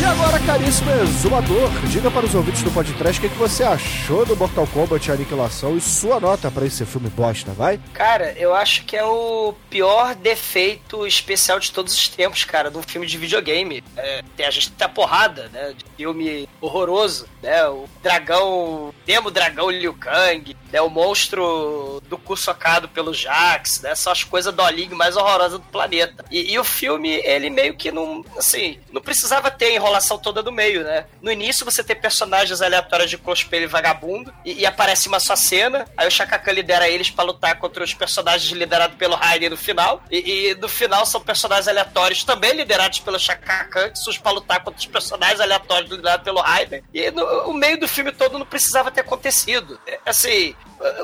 E 0.00 0.04
agora, 0.04 0.38
caríssimo 0.58 0.90
exumador, 0.90 1.70
diga 1.88 2.10
para 2.10 2.26
os 2.26 2.34
ouvintes 2.34 2.62
do 2.62 2.70
podcast 2.72 3.18
o 3.18 3.22
que, 3.22 3.28
que 3.28 3.38
você 3.38 3.62
achou 3.62 4.26
do 4.26 4.36
Mortal 4.36 4.66
Kombat 4.66 5.12
Aniquilação 5.12 5.76
e 5.76 5.80
sua 5.80 6.18
nota 6.18 6.50
para 6.50 6.66
esse 6.66 6.84
filme 6.84 7.08
bosta, 7.08 7.52
vai? 7.52 7.78
Cara, 7.94 8.32
eu 8.32 8.52
acho 8.52 8.84
que 8.84 8.96
é 8.96 9.04
o 9.04 9.54
pior 9.70 10.16
defeito 10.16 11.06
especial 11.06 11.60
de 11.60 11.70
todos 11.70 11.94
os 11.94 12.08
tempos, 12.08 12.44
cara, 12.44 12.72
de 12.72 12.76
um 12.76 12.82
filme 12.82 13.06
de 13.06 13.16
videogame. 13.16 13.84
É, 13.96 14.24
a 14.44 14.50
gente 14.50 14.72
a 14.80 14.88
porrada, 14.88 15.48
né? 15.52 15.74
De 15.76 15.84
filme 15.96 16.48
horroroso, 16.60 17.28
né? 17.40 17.66
O 17.68 17.88
dragão, 18.02 18.92
demo 19.06 19.30
dragão 19.30 19.70
Liu 19.70 19.94
Kang, 19.94 20.56
né? 20.72 20.80
O 20.80 20.90
monstro 20.90 22.02
do 22.08 22.18
cu 22.18 22.36
socado 22.36 22.88
pelo 22.88 23.14
Jax, 23.14 23.80
né? 23.80 23.94
São 23.94 24.12
as 24.12 24.24
coisas 24.24 24.52
dolinho 24.52 24.96
mais 24.96 25.16
horrorosas 25.16 25.58
do 25.58 25.66
planeta. 25.66 26.24
E, 26.30 26.52
e 26.52 26.58
o 26.58 26.64
filme, 26.64 27.20
ele 27.24 27.48
meio 27.48 27.76
que 27.76 27.92
não, 27.92 28.24
assim, 28.36 28.78
não 28.92 29.00
precisava 29.00 29.50
ter 29.50 29.66
a 29.66 29.74
enrolação 29.74 30.18
toda 30.18 30.47
do 30.48 30.52
meio, 30.52 30.82
né? 30.82 31.04
No 31.20 31.30
início 31.30 31.64
você 31.64 31.84
tem 31.84 31.94
personagens 31.94 32.62
aleatórios 32.62 33.10
de 33.10 33.18
cosplay 33.18 33.66
vagabundo 33.66 34.32
e, 34.44 34.60
e 34.60 34.66
aparece 34.66 35.08
uma 35.08 35.20
só 35.20 35.36
cena, 35.36 35.86
aí 35.96 36.08
o 36.08 36.10
Shaka 36.10 36.38
Khan 36.38 36.52
lidera 36.52 36.88
eles 36.88 37.10
pra 37.10 37.24
lutar 37.24 37.58
contra 37.58 37.84
os 37.84 37.92
personagens 37.92 38.50
liderados 38.50 38.96
pelo 38.96 39.14
Raiden 39.14 39.50
no 39.50 39.56
final, 39.56 40.02
e, 40.10 40.50
e 40.50 40.54
no 40.54 40.68
final 40.68 41.04
são 41.04 41.20
personagens 41.20 41.68
aleatórios 41.68 42.24
também 42.24 42.52
liderados 42.52 43.00
pelo 43.00 43.18
Shaka 43.18 43.64
Khan 43.64 43.90
que 43.90 43.98
surge 43.98 44.18
pra 44.18 44.32
lutar 44.32 44.62
contra 44.64 44.78
os 44.78 44.86
personagens 44.86 45.40
aleatórios 45.40 45.90
liderados 45.90 46.24
pelo 46.24 46.40
Raiden, 46.40 46.82
e 46.92 47.10
no, 47.10 47.24
o 47.48 47.52
meio 47.52 47.78
do 47.78 47.86
filme 47.86 48.12
todo 48.12 48.38
não 48.38 48.46
precisava 48.46 48.90
ter 48.90 49.02
acontecido. 49.02 49.78
É, 49.86 49.98
Assim, 50.06 50.54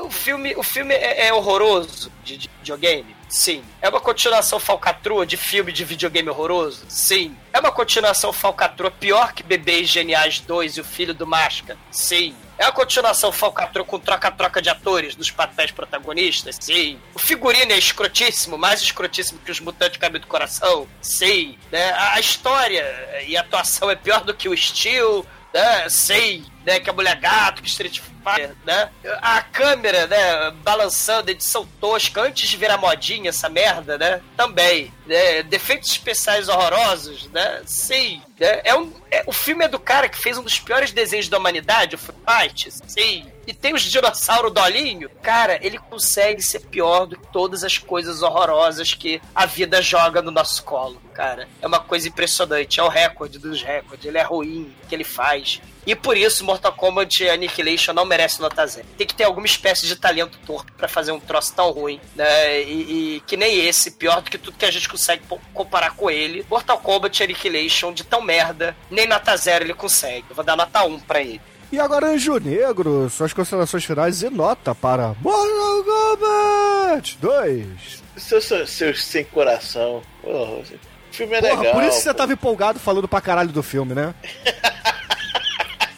o 0.01 0.09
filme, 0.09 0.55
o 0.55 0.63
filme 0.63 0.93
é, 0.93 1.27
é 1.27 1.33
horroroso 1.33 2.11
de, 2.23 2.37
de 2.37 2.49
videogame? 2.59 3.15
Sim. 3.35 3.61
É 3.81 3.89
uma 3.89 3.99
continuação 3.99 4.61
falcatrua 4.61 5.25
de 5.25 5.35
filme 5.35 5.69
de 5.73 5.83
videogame 5.83 6.29
horroroso? 6.29 6.85
Sim. 6.87 7.35
É 7.51 7.59
uma 7.59 7.69
continuação 7.69 8.31
falcatrua 8.31 8.89
pior 8.89 9.33
que 9.33 9.43
Bebês 9.43 9.89
Geniais 9.89 10.39
2 10.39 10.77
e 10.77 10.81
o 10.81 10.85
Filho 10.85 11.13
do 11.13 11.27
Máscara? 11.27 11.77
Sim. 11.91 12.33
É 12.57 12.63
uma 12.63 12.71
continuação 12.71 13.33
falcatrua 13.33 13.85
com 13.85 13.99
troca-troca 13.99 14.61
de 14.61 14.69
atores 14.69 15.17
nos 15.17 15.31
papéis 15.31 15.69
protagonistas? 15.69 16.55
Sim. 16.61 16.97
O 17.13 17.19
figurino 17.19 17.73
é 17.73 17.77
escrotíssimo, 17.77 18.57
mais 18.57 18.81
escrotíssimo 18.81 19.41
que 19.43 19.51
os 19.51 19.59
Mutantes 19.59 19.97
Caminho 19.97 20.21
do 20.21 20.27
Coração? 20.27 20.87
Sim. 21.01 21.57
Né? 21.69 21.91
A 21.91 22.13
a 22.13 22.19
história 22.21 22.85
e 23.27 23.35
a 23.35 23.41
atuação 23.41 23.91
é 23.91 23.97
pior 23.97 24.23
do 24.23 24.33
que 24.33 24.47
o 24.47 24.55
Steel, 24.55 25.25
né? 25.55 25.87
Sei, 25.87 26.43
né? 26.65 26.81
Que 26.81 26.89
a 26.89 26.93
mulher 26.93 27.15
gato, 27.15 27.61
que 27.61 27.69
Street 27.69 27.99
Fighter, 27.99 28.53
né? 28.65 28.89
A 29.21 29.41
câmera, 29.41 30.05
né? 30.05 30.51
Balançando, 30.63 31.31
edição 31.31 31.65
tosca, 31.79 32.21
antes 32.21 32.49
de 32.49 32.57
virar 32.57 32.77
modinha 32.77 33.29
essa 33.29 33.47
merda, 33.47 33.97
né? 33.97 34.21
Também. 34.35 34.93
Né? 35.07 35.43
Defeitos 35.43 35.89
especiais 35.89 36.49
horrorosos, 36.49 37.29
né? 37.31 37.61
Sim. 37.65 38.21
Né? 38.37 38.61
É 38.65 38.75
um, 38.75 38.91
é, 39.09 39.23
o 39.25 39.31
filme 39.31 39.63
é 39.63 39.69
do 39.69 39.79
cara 39.79 40.09
que 40.09 40.17
fez 40.17 40.37
um 40.37 40.43
dos 40.43 40.59
piores 40.59 40.91
desenhos 40.91 41.29
da 41.29 41.37
humanidade, 41.37 41.95
o 41.95 41.97
Fight, 41.97 42.69
sim. 42.87 43.25
E 43.47 43.53
tem 43.53 43.73
os 43.73 43.83
dinossauros 43.83 44.51
dolinho. 44.51 45.09
Cara, 45.21 45.59
ele 45.61 45.77
consegue 45.77 46.41
ser 46.41 46.61
pior 46.61 47.05
do 47.05 47.17
que 47.17 47.27
todas 47.31 47.63
as 47.63 47.77
coisas 47.77 48.21
horrorosas 48.21 48.93
que 48.93 49.21
a 49.33 49.45
vida 49.45 49.81
joga 49.81 50.21
no 50.21 50.31
nosso 50.31 50.63
colo, 50.63 51.01
cara. 51.13 51.47
É 51.61 51.67
uma 51.67 51.79
coisa 51.79 52.07
impressionante. 52.07 52.79
É 52.79 52.83
o 52.83 52.89
recorde 52.89 53.39
dos 53.39 53.61
recordes. 53.61 54.05
Ele 54.05 54.17
é 54.17 54.23
ruim 54.23 54.73
o 54.83 54.87
que 54.87 54.95
ele 54.95 55.03
faz. 55.03 55.61
E 55.85 55.95
por 55.95 56.17
isso, 56.17 56.43
Mortal 56.43 56.73
Kombat 56.73 57.29
Annihilation 57.29 57.93
não 57.93 58.05
merece 58.05 58.41
nota 58.41 58.65
zero. 58.65 58.87
Tem 58.97 59.05
que 59.05 59.13
ter 59.13 59.25
alguma 59.25 59.45
espécie 59.45 59.85
de 59.85 59.95
talento 59.95 60.39
torto 60.45 60.73
para 60.73 60.87
fazer 60.87 61.11
um 61.11 61.19
troço 61.19 61.53
tão 61.53 61.69
ruim, 61.69 62.01
né? 62.15 62.63
E, 62.63 63.17
e, 63.17 63.23
que 63.27 63.37
nem 63.37 63.63
esse, 63.67 63.91
pior 63.91 64.21
do 64.21 64.31
que 64.31 64.37
tudo 64.37 64.57
que 64.57 64.65
a 64.65 64.71
gente 64.71 64.89
consegue 64.89 65.23
comparar 65.53 65.91
com 65.91 66.09
ele. 66.09 66.43
Mortal 66.49 66.79
Kombat 66.79 67.23
Annihilation, 67.23 67.93
de 67.93 68.03
tão 68.03 68.21
merda, 68.21 68.75
nem 68.89 69.07
nota 69.07 69.37
zero 69.37 69.63
ele 69.63 69.75
consegue. 69.75 70.25
Eu 70.27 70.35
vou 70.35 70.43
dar 70.43 70.55
nota 70.55 70.83
1 70.83 70.99
pra 71.01 71.21
ele. 71.21 71.41
E 71.71 71.79
agora, 71.79 72.07
Anjo 72.07 72.37
Negro, 72.37 73.09
suas 73.09 73.33
considerações 73.33 73.83
finais 73.83 74.21
e 74.21 74.29
nota 74.29 74.73
para 74.75 75.15
Mortal 75.21 75.83
Kombat 75.83 77.17
2. 77.19 78.03
Seus 78.17 78.45
seu, 78.45 78.67
seu, 78.67 78.95
sem 78.95 79.25
coração. 79.25 80.01
Porra, 80.21 80.51
o 80.51 80.63
filme 81.11 81.35
é 81.35 81.41
Porra, 81.41 81.55
legal. 81.55 81.73
Por 81.73 81.83
isso 81.83 81.99
você 81.99 82.09
pô. 82.09 82.13
tava 82.15 82.33
empolgado 82.33 82.79
falando 82.79 83.07
pra 83.07 83.19
caralho 83.19 83.49
do 83.49 83.63
filme, 83.63 83.93
né? 83.93 84.13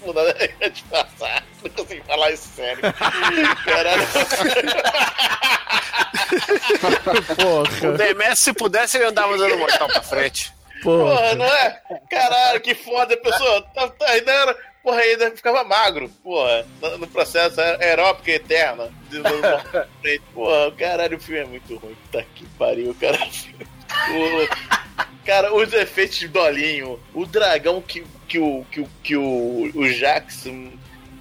Não 0.06 0.14
dá 0.14 0.22
nem 0.24 0.72
de 0.72 0.84
passar. 0.84 1.44
Não 1.62 1.70
consigo 1.72 2.04
falar 2.06 2.32
isso 2.32 2.48
sério. 2.56 2.82
Caralho. 3.66 4.08
Porra. 7.36 7.90
O 7.90 7.98
DMS, 7.98 8.42
se 8.42 8.54
pudesse, 8.54 8.98
ele 8.98 9.06
andava 9.06 9.38
dando 9.38 9.58
mortal 9.58 9.88
pra 9.90 10.02
frente. 10.02 10.54
Porra, 10.82 11.36
não 11.36 11.46
é? 11.46 11.82
Caralho, 12.10 12.62
que 12.62 12.74
foda. 12.76 13.14
A 13.14 13.18
pessoa 13.18 13.62
tá, 13.74 13.88
tá 13.90 14.06
ainda 14.12 14.32
era, 14.32 14.56
porra, 14.88 15.02
ainda 15.02 15.32
ficava 15.32 15.66
magro, 15.66 16.10
porra, 16.24 16.66
no, 16.98 17.06
processo 17.08 17.60
aeróbico 17.60 18.30
eterno. 18.30 18.90
Do- 19.10 19.22
do- 19.22 20.22
Porra, 20.34 20.72
caralho, 20.78 21.18
o 21.18 21.20
filme 21.20 21.42
é 21.42 21.46
muito 21.46 21.76
ruim. 21.76 21.98
Tá 22.10 22.24
que 22.34 22.46
pariu, 22.58 22.96
cara. 22.96 23.18
O- 23.20 25.26
cara, 25.26 25.54
os 25.54 25.74
efeitos 25.74 26.20
de 26.20 26.30
dolinho, 26.30 26.98
o 27.14 27.26
dragão 27.26 27.82
que, 27.82 28.06
que, 28.30 28.40
o, 28.40 28.66
que, 28.72 28.80
o, 28.80 28.90
que 29.04 29.18
o, 29.18 29.70
o 29.76 29.94
Jackson 29.94 30.72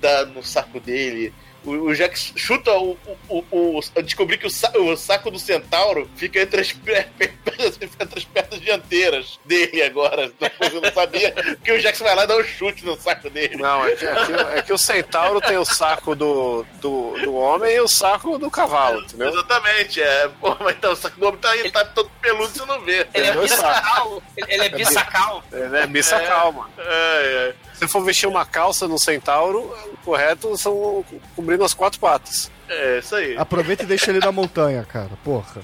dá 0.00 0.24
no 0.26 0.44
saco 0.44 0.78
dele. 0.78 1.34
O, 1.66 1.70
o 1.88 1.94
Jax 1.94 2.32
chuta 2.36 2.70
o. 2.72 2.96
o, 3.28 3.44
o, 3.50 3.78
o- 3.80 4.02
descobri 4.02 4.38
que 4.38 4.46
o, 4.46 4.50
sa- 4.50 4.72
o 4.76 4.96
saco 4.96 5.30
do 5.30 5.38
centauro 5.38 6.08
fica 6.16 6.40
entre 6.40 6.60
as, 6.60 6.70
entre 7.20 8.18
as 8.18 8.24
pernas 8.24 8.60
dianteiras 8.60 9.38
dele 9.44 9.82
agora. 9.82 10.30
Eu 10.72 10.80
não 10.80 10.92
sabia 10.92 11.32
que 11.64 11.72
o 11.72 11.80
Jax 11.80 11.98
vai 11.98 12.14
lá 12.14 12.24
e 12.24 12.26
dá 12.26 12.36
um 12.36 12.44
chute 12.44 12.84
no 12.84 12.96
saco 13.00 13.28
dele. 13.30 13.56
Não, 13.56 13.84
é 13.86 13.96
que, 13.96 14.06
é 14.06 14.14
que- 14.26 14.32
é 14.58 14.62
que 14.62 14.72
o 14.72 14.78
centauro 14.78 15.40
tem 15.40 15.56
o 15.58 15.64
saco 15.64 16.14
do, 16.14 16.64
do, 16.80 17.12
do 17.22 17.34
homem 17.34 17.74
e 17.74 17.80
o 17.80 17.88
saco 17.88 18.38
do 18.38 18.50
cavalo, 18.50 19.00
entendeu? 19.02 19.28
Exatamente, 19.30 20.00
é. 20.02 20.28
Pô, 20.40 20.56
mas 20.60 20.76
então, 20.76 20.92
o 20.92 20.96
saco 20.96 21.18
do 21.18 21.26
homem 21.26 21.40
tá, 21.40 21.50
aí, 21.50 21.70
tá 21.70 21.84
todo 21.84 22.10
peludo, 22.20 22.48
você 22.52 22.64
não 22.64 22.80
vê. 22.82 23.06
Ele 23.12 23.26
é 23.26 23.32
dois 23.32 23.50
bissacal. 23.50 24.22
Ele 24.36 24.46
ele 24.54 24.64
é 24.64 24.68
bissacal. 24.68 25.44
Ele 25.52 25.76
é 25.76 25.86
bissacal, 25.86 26.52
mano. 26.52 26.70
É, 26.78 27.54
é. 27.62 27.65
Se 27.78 27.86
for 27.88 28.02
vestir 28.04 28.26
uma 28.26 28.44
calça 28.46 28.88
no 28.88 28.98
centauro, 28.98 29.60
o 29.92 29.96
correto 30.04 30.56
são 30.56 31.04
cobrindo 31.34 31.62
as 31.64 31.74
quatro 31.74 32.00
patas. 32.00 32.50
É, 32.68 32.98
isso 32.98 33.14
aí. 33.14 33.36
Aproveita 33.36 33.82
e 33.82 33.86
deixa 33.86 34.10
ele 34.10 34.18
na 34.20 34.32
montanha, 34.32 34.82
cara. 34.84 35.10
Porra. 35.22 35.62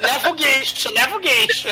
Leva 0.00 0.30
o 0.30 0.34
guincho, 0.34 0.92
leva 0.92 1.16
o 1.16 1.20
guincho. 1.20 1.68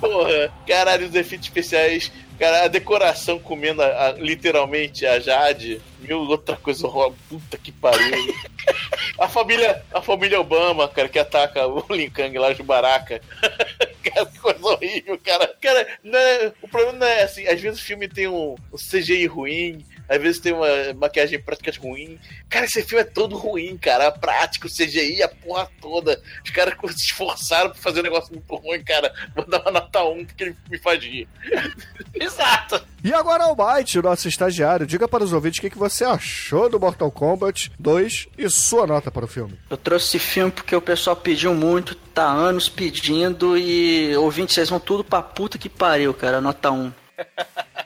Porra, 0.00 0.52
caralho, 0.66 1.06
os 1.08 1.14
efeitos 1.14 1.46
especiais. 1.48 2.12
Cara, 2.38 2.64
a 2.64 2.68
decoração 2.68 3.38
comendo 3.38 3.82
a- 3.82 4.08
a- 4.08 4.12
literalmente 4.12 5.06
a 5.06 5.18
Jade. 5.18 5.80
Mil 6.00 6.18
outra 6.20 6.54
coisa 6.56 6.86
horrorosa. 6.86 7.16
Puta 7.30 7.56
que 7.56 7.72
pariu. 7.72 8.34
A 9.18 9.26
família, 9.26 9.82
a 9.94 10.02
família 10.02 10.38
Obama, 10.38 10.86
cara, 10.86 11.08
que 11.08 11.18
ataca 11.18 11.66
o 11.66 11.82
Linkang 11.90 12.36
lá 12.38 12.52
de 12.52 12.62
Baraka. 12.62 13.22
Cara, 14.10 14.26
que 14.26 14.38
coisa 14.38 14.64
horrível, 14.66 15.18
cara. 15.18 15.54
Cara, 15.60 15.86
não 16.02 16.18
é- 16.18 16.52
o 16.62 16.68
problema 16.68 16.98
não 16.98 17.06
é 17.06 17.22
assim, 17.22 17.46
às 17.46 17.60
vezes 17.60 17.80
o 17.80 17.84
filme 17.84 18.08
tem 18.08 18.26
um, 18.28 18.54
um 18.72 18.76
CGI 18.78 19.26
ruim, 19.26 19.84
às 20.08 20.20
vezes 20.20 20.40
tem 20.40 20.52
uma 20.52 20.66
maquiagem 20.94 21.40
prática 21.40 21.72
ruim. 21.80 22.18
Cara, 22.48 22.66
esse 22.66 22.82
filme 22.82 23.02
é 23.02 23.04
todo 23.04 23.36
ruim, 23.36 23.76
cara. 23.76 24.08
A 24.08 24.12
prática, 24.12 24.66
o 24.66 24.70
CGI, 24.70 25.22
a 25.22 25.28
porra 25.28 25.68
toda. 25.80 26.20
Os 26.44 26.50
caras 26.50 26.74
se 26.96 27.06
esforçaram 27.06 27.70
pra 27.70 27.80
fazer 27.80 28.00
um 28.00 28.04
negócio 28.04 28.32
muito 28.32 28.54
ruim, 28.54 28.82
cara. 28.82 29.12
Vou 29.34 29.46
dar 29.46 29.60
uma 29.62 29.72
nota 29.72 30.04
1 30.04 30.26
porque 30.26 30.44
ele 30.44 30.56
me 30.70 30.78
faz 30.78 31.02
rir. 31.02 31.28
Exato. 32.14 32.84
E 33.02 33.12
agora 33.12 33.46
o 33.46 33.54
Byte, 33.54 34.00
nosso 34.00 34.28
estagiário. 34.28 34.86
Diga 34.86 35.06
para 35.06 35.24
os 35.24 35.32
ouvintes 35.32 35.58
o 35.58 35.62
que, 35.62 35.70
que 35.70 35.78
você 35.78 36.04
achou 36.04 36.68
do 36.68 36.80
Mortal 36.80 37.10
Kombat 37.10 37.72
2 37.78 38.28
e 38.38 38.48
sua 38.48 38.86
nota 38.86 39.10
para 39.10 39.24
o 39.24 39.28
filme. 39.28 39.58
Eu 39.70 39.76
trouxe 39.76 40.16
esse 40.16 40.18
filme 40.18 40.50
porque 40.50 40.74
o 40.74 40.80
pessoal 40.80 41.16
pediu 41.16 41.54
muito, 41.54 41.94
tá 41.94 42.24
anos 42.24 42.68
pedindo 42.68 43.56
e 43.56 44.16
ouvintes, 44.16 44.54
vocês 44.54 44.70
vão 44.70 44.80
tudo 44.80 45.04
pra 45.04 45.22
puta 45.22 45.58
que 45.58 45.68
pariu, 45.68 46.12
cara. 46.14 46.40
Nota 46.40 46.70
1. 46.70 46.92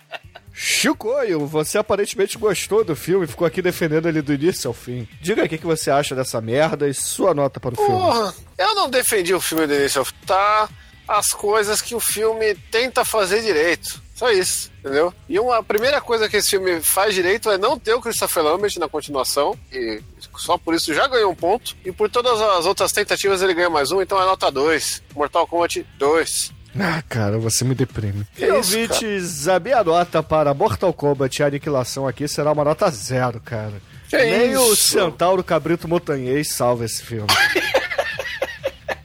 Chicoio, 0.62 1.47
você 1.47 1.78
aparentemente 1.78 2.37
gostou 2.37 2.85
do 2.85 2.95
filme, 2.95 3.27
ficou 3.27 3.47
aqui 3.47 3.62
defendendo 3.62 4.07
ele 4.07 4.20
do 4.20 4.35
início 4.35 4.69
ao 4.69 4.74
fim. 4.74 5.09
Diga 5.19 5.41
aí 5.41 5.47
o 5.47 5.49
que, 5.49 5.57
você 5.57 5.91
acha 5.91 6.15
dessa 6.15 6.39
merda 6.39 6.87
e 6.87 6.93
sua 6.93 7.32
nota 7.32 7.59
para 7.59 7.73
o 7.73 7.77
filme. 7.77 7.91
Porra, 7.91 8.35
eu 8.59 8.74
não 8.74 8.91
defendi 8.91 9.32
o 9.32 9.41
filme 9.41 9.66
do 9.66 9.73
início 9.73 10.01
ao 10.01 10.05
fim. 10.05 10.15
Tá 10.27 10.69
as 11.09 11.32
coisas 11.32 11.81
que 11.81 11.95
o 11.95 11.99
filme 11.99 12.55
tenta 12.70 13.07
fazer 13.07 13.41
direito. 13.41 14.03
Só 14.15 14.31
isso, 14.31 14.70
entendeu? 14.81 15.15
E 15.27 15.41
uma 15.41 15.62
primeira 15.62 15.99
coisa 15.99 16.28
que 16.28 16.37
esse 16.37 16.51
filme 16.51 16.82
faz 16.82 17.15
direito 17.15 17.51
é 17.51 17.57
não 17.57 17.78
ter 17.78 17.95
o 17.95 18.01
Christopher 18.03 18.43
Lambert 18.43 18.78
na 18.78 18.87
continuação. 18.87 19.59
E 19.73 20.03
só 20.37 20.59
por 20.59 20.74
isso 20.74 20.93
já 20.93 21.09
ganhou 21.09 21.32
um 21.32 21.35
ponto. 21.35 21.74
E 21.87 21.91
por 21.91 22.11
todas 22.11 22.39
as 22.39 22.66
outras 22.66 22.93
tentativas 22.93 23.41
ele 23.41 23.55
ganha 23.55 23.70
mais 23.70 23.91
um, 23.93 24.03
então 24.03 24.20
é 24.20 24.27
nota 24.27 24.51
2. 24.51 25.05
Mortal 25.15 25.47
Kombat 25.47 25.87
2. 25.99 26.60
Ah, 26.78 27.02
cara, 27.09 27.38
você 27.38 27.64
me 27.64 27.74
deprime. 27.74 28.26
Que 28.34 28.44
e 28.44 28.48
isso, 28.48 28.56
ouvintes, 28.76 29.48
a 29.48 29.59
minha 29.59 29.82
nota 29.82 30.22
para 30.22 30.55
Mortal 30.55 30.92
Kombat 30.92 31.40
e 31.40 31.44
Aniquilação 31.44 32.06
aqui 32.06 32.28
será 32.28 32.52
uma 32.52 32.64
nota 32.64 32.88
zero, 32.90 33.40
cara. 33.40 33.74
Que 34.09 34.16
Nem 34.16 34.56
o 34.56 34.72
isso? 34.72 34.92
Centauro 34.92 35.42
Cabrito 35.42 35.88
Montanhês 35.88 36.48
salva 36.52 36.84
esse 36.84 37.02
filme. 37.02 37.26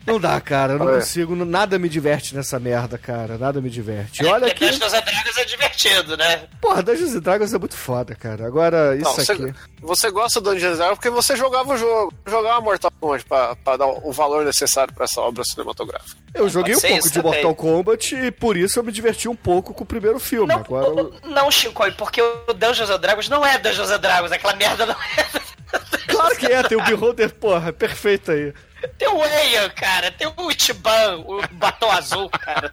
Não 0.06 0.20
dá, 0.20 0.40
cara, 0.40 0.74
eu 0.74 0.78
não 0.78 0.86
Olha. 0.86 1.00
consigo, 1.00 1.34
nada 1.34 1.78
me 1.78 1.88
diverte 1.88 2.34
nessa 2.34 2.60
merda, 2.60 2.96
cara, 2.96 3.36
nada 3.36 3.60
me 3.60 3.68
diverte. 3.68 4.22
E 4.22 4.26
olha 4.26 4.54
que, 4.54 4.64
Dungeons 4.70 4.94
and 4.94 5.00
Dragons 5.02 5.36
é 5.38 5.44
divertido, 5.44 6.16
né? 6.16 6.42
porra, 6.60 6.82
Dungeons 6.82 7.14
and 7.16 7.20
Dragons 7.20 7.52
é 7.52 7.58
muito 7.58 7.76
foda, 7.76 8.14
cara. 8.14 8.46
Agora, 8.46 8.94
isso 8.94 9.04
Não, 9.04 9.12
você, 9.14 9.32
aqui... 9.32 9.54
você 9.80 10.10
gosta 10.10 10.40
do 10.40 10.50
Dungeons 10.52 10.74
and 10.74 10.76
Dragons 10.76 10.98
porque 10.98 11.10
você 11.10 11.34
jogava 11.36 11.74
o 11.74 11.76
jogo. 11.76 12.14
Jogava 12.26 12.60
Mortal 12.60 12.92
Kombat 13.00 13.24
pra, 13.24 13.56
pra 13.56 13.76
dar 13.76 13.86
o 13.86 14.12
valor 14.12 14.44
necessário 14.44 14.94
pra 14.94 15.04
essa 15.04 15.20
obra 15.20 15.42
cinematográfica. 15.44 16.16
Eu 16.32 16.48
joguei 16.48 16.74
um 16.74 16.80
pode 16.80 16.88
pouco 16.92 17.04
isso 17.06 17.12
de 17.14 17.22
também. 17.22 17.32
Mortal 17.42 17.54
Kombat 17.56 18.14
e 18.16 18.30
por 18.30 18.56
isso 18.56 18.78
eu 18.78 18.84
me 18.84 18.92
diverti 18.92 19.28
um 19.28 19.36
pouco 19.36 19.74
com 19.74 19.82
o 19.82 19.86
primeiro 19.86 20.20
filme. 20.20 20.46
Não, 20.52 20.60
Agora, 20.60 20.86
eu- 20.86 21.14
não 21.24 21.50
Shinkoi, 21.50 21.90
porque 21.92 22.22
o 22.22 22.52
Dungeons 22.52 22.90
and 22.90 22.98
Dragons 23.00 23.28
não 23.28 23.44
é 23.44 23.58
Dungeons 23.58 23.90
and 23.90 23.98
Dragons, 24.00 24.30
aquela 24.32 24.54
merda 24.54 24.86
não 24.86 24.94
é. 24.94 26.06
claro 26.06 26.36
que 26.36 26.46
é, 26.46 26.62
tem 26.62 26.78
o 26.78 26.84
Beholder, 26.84 27.34
porra, 27.34 27.70
é 27.70 27.72
perfeito 27.72 28.30
aí. 28.30 28.52
Tem 28.98 29.08
o 29.08 29.24
Eia, 29.24 29.68
cara, 29.70 30.10
tem 30.10 30.26
o 30.36 30.50
Ichiban, 30.50 31.18
o 31.26 31.40
batom 31.52 31.90
azul, 31.90 32.28
cara. 32.30 32.72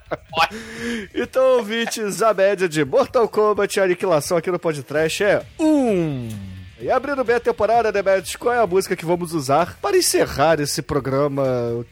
Então, 1.14 1.58
ouvintes, 1.58 2.22
a 2.22 2.34
média 2.34 2.68
de 2.68 2.84
Mortal 2.84 3.28
Kombat 3.28 3.78
e 3.78 3.82
Aniquilação 3.82 4.38
aqui 4.38 4.52
no 4.52 4.60
podcast 4.60 5.24
é 5.24 5.44
1. 5.60 5.66
Um. 5.66 6.54
E 6.80 6.92
abrindo 6.92 7.24
bem 7.24 7.38
a 7.38 7.40
temporada, 7.40 7.92
Demet, 7.94 8.38
qual 8.38 8.54
é 8.54 8.60
a 8.60 8.68
música 8.68 8.96
que 8.96 9.06
vamos 9.06 9.34
usar 9.34 9.78
para 9.82 9.96
encerrar 9.96 10.60
esse 10.60 10.82
programa 10.82 11.46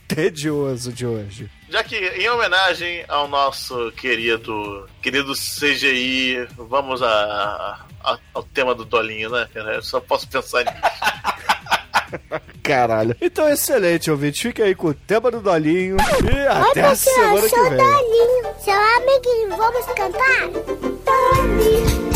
tedioso 0.07 0.91
de 0.91 1.05
hoje? 1.05 1.49
Já 1.69 1.81
que, 1.81 1.95
em 1.95 2.29
homenagem 2.29 3.05
ao 3.07 3.29
nosso 3.29 3.91
querido, 3.93 4.89
querido 5.01 5.31
CGI, 5.33 6.45
vamos 6.57 7.01
a, 7.01 7.79
a- 8.03 8.19
ao 8.33 8.43
tema 8.43 8.75
do 8.75 8.83
Dolinho, 8.83 9.29
né? 9.29 9.47
Eu 9.55 9.81
só 9.81 10.01
posso 10.01 10.27
pensar 10.27 10.65
nisso. 10.65 10.75
Caralho. 12.63 13.15
Então, 13.21 13.47
excelente, 13.49 14.09
ouvinte. 14.11 14.41
Fica 14.41 14.63
aí 14.63 14.75
com 14.75 14.87
o 14.87 14.93
tema 14.93 15.31
do 15.31 15.41
Dolinho 15.41 15.97
e 15.97 16.47
até 16.47 16.81
a 16.81 16.95
semana 16.95 17.47
que 17.47 17.55
vem. 17.55 17.77
Dolinho, 17.77 18.55
seu 18.63 18.73
amiguinho, 18.73 19.57
vamos 19.57 19.85
cantar? 19.87 20.49
Tome, 21.05 22.10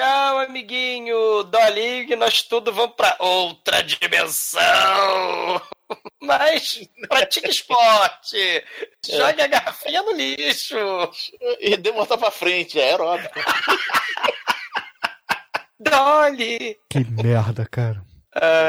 amiguinho 0.00 1.42
Dolly, 1.44 2.06
que 2.06 2.16
nós 2.16 2.42
tudo 2.42 2.72
vamos 2.72 2.96
pra 2.96 3.16
outra 3.18 3.82
dimensão. 3.82 4.62
Mas 6.20 6.88
pratique 7.08 7.50
esporte. 7.50 8.64
Jogue 9.06 9.42
a 9.42 9.46
garrafinha 9.46 10.02
no 10.02 10.12
lixo. 10.12 10.76
E 11.60 11.76
dê 11.76 11.92
botar 11.92 12.16
pra 12.16 12.30
frente, 12.30 12.80
é 12.80 12.90
aeróbico. 12.90 13.38
Dolly. 15.78 16.78
Que 16.88 17.00
merda, 17.00 17.66
cara. 17.66 18.02
Ah, 18.34 18.68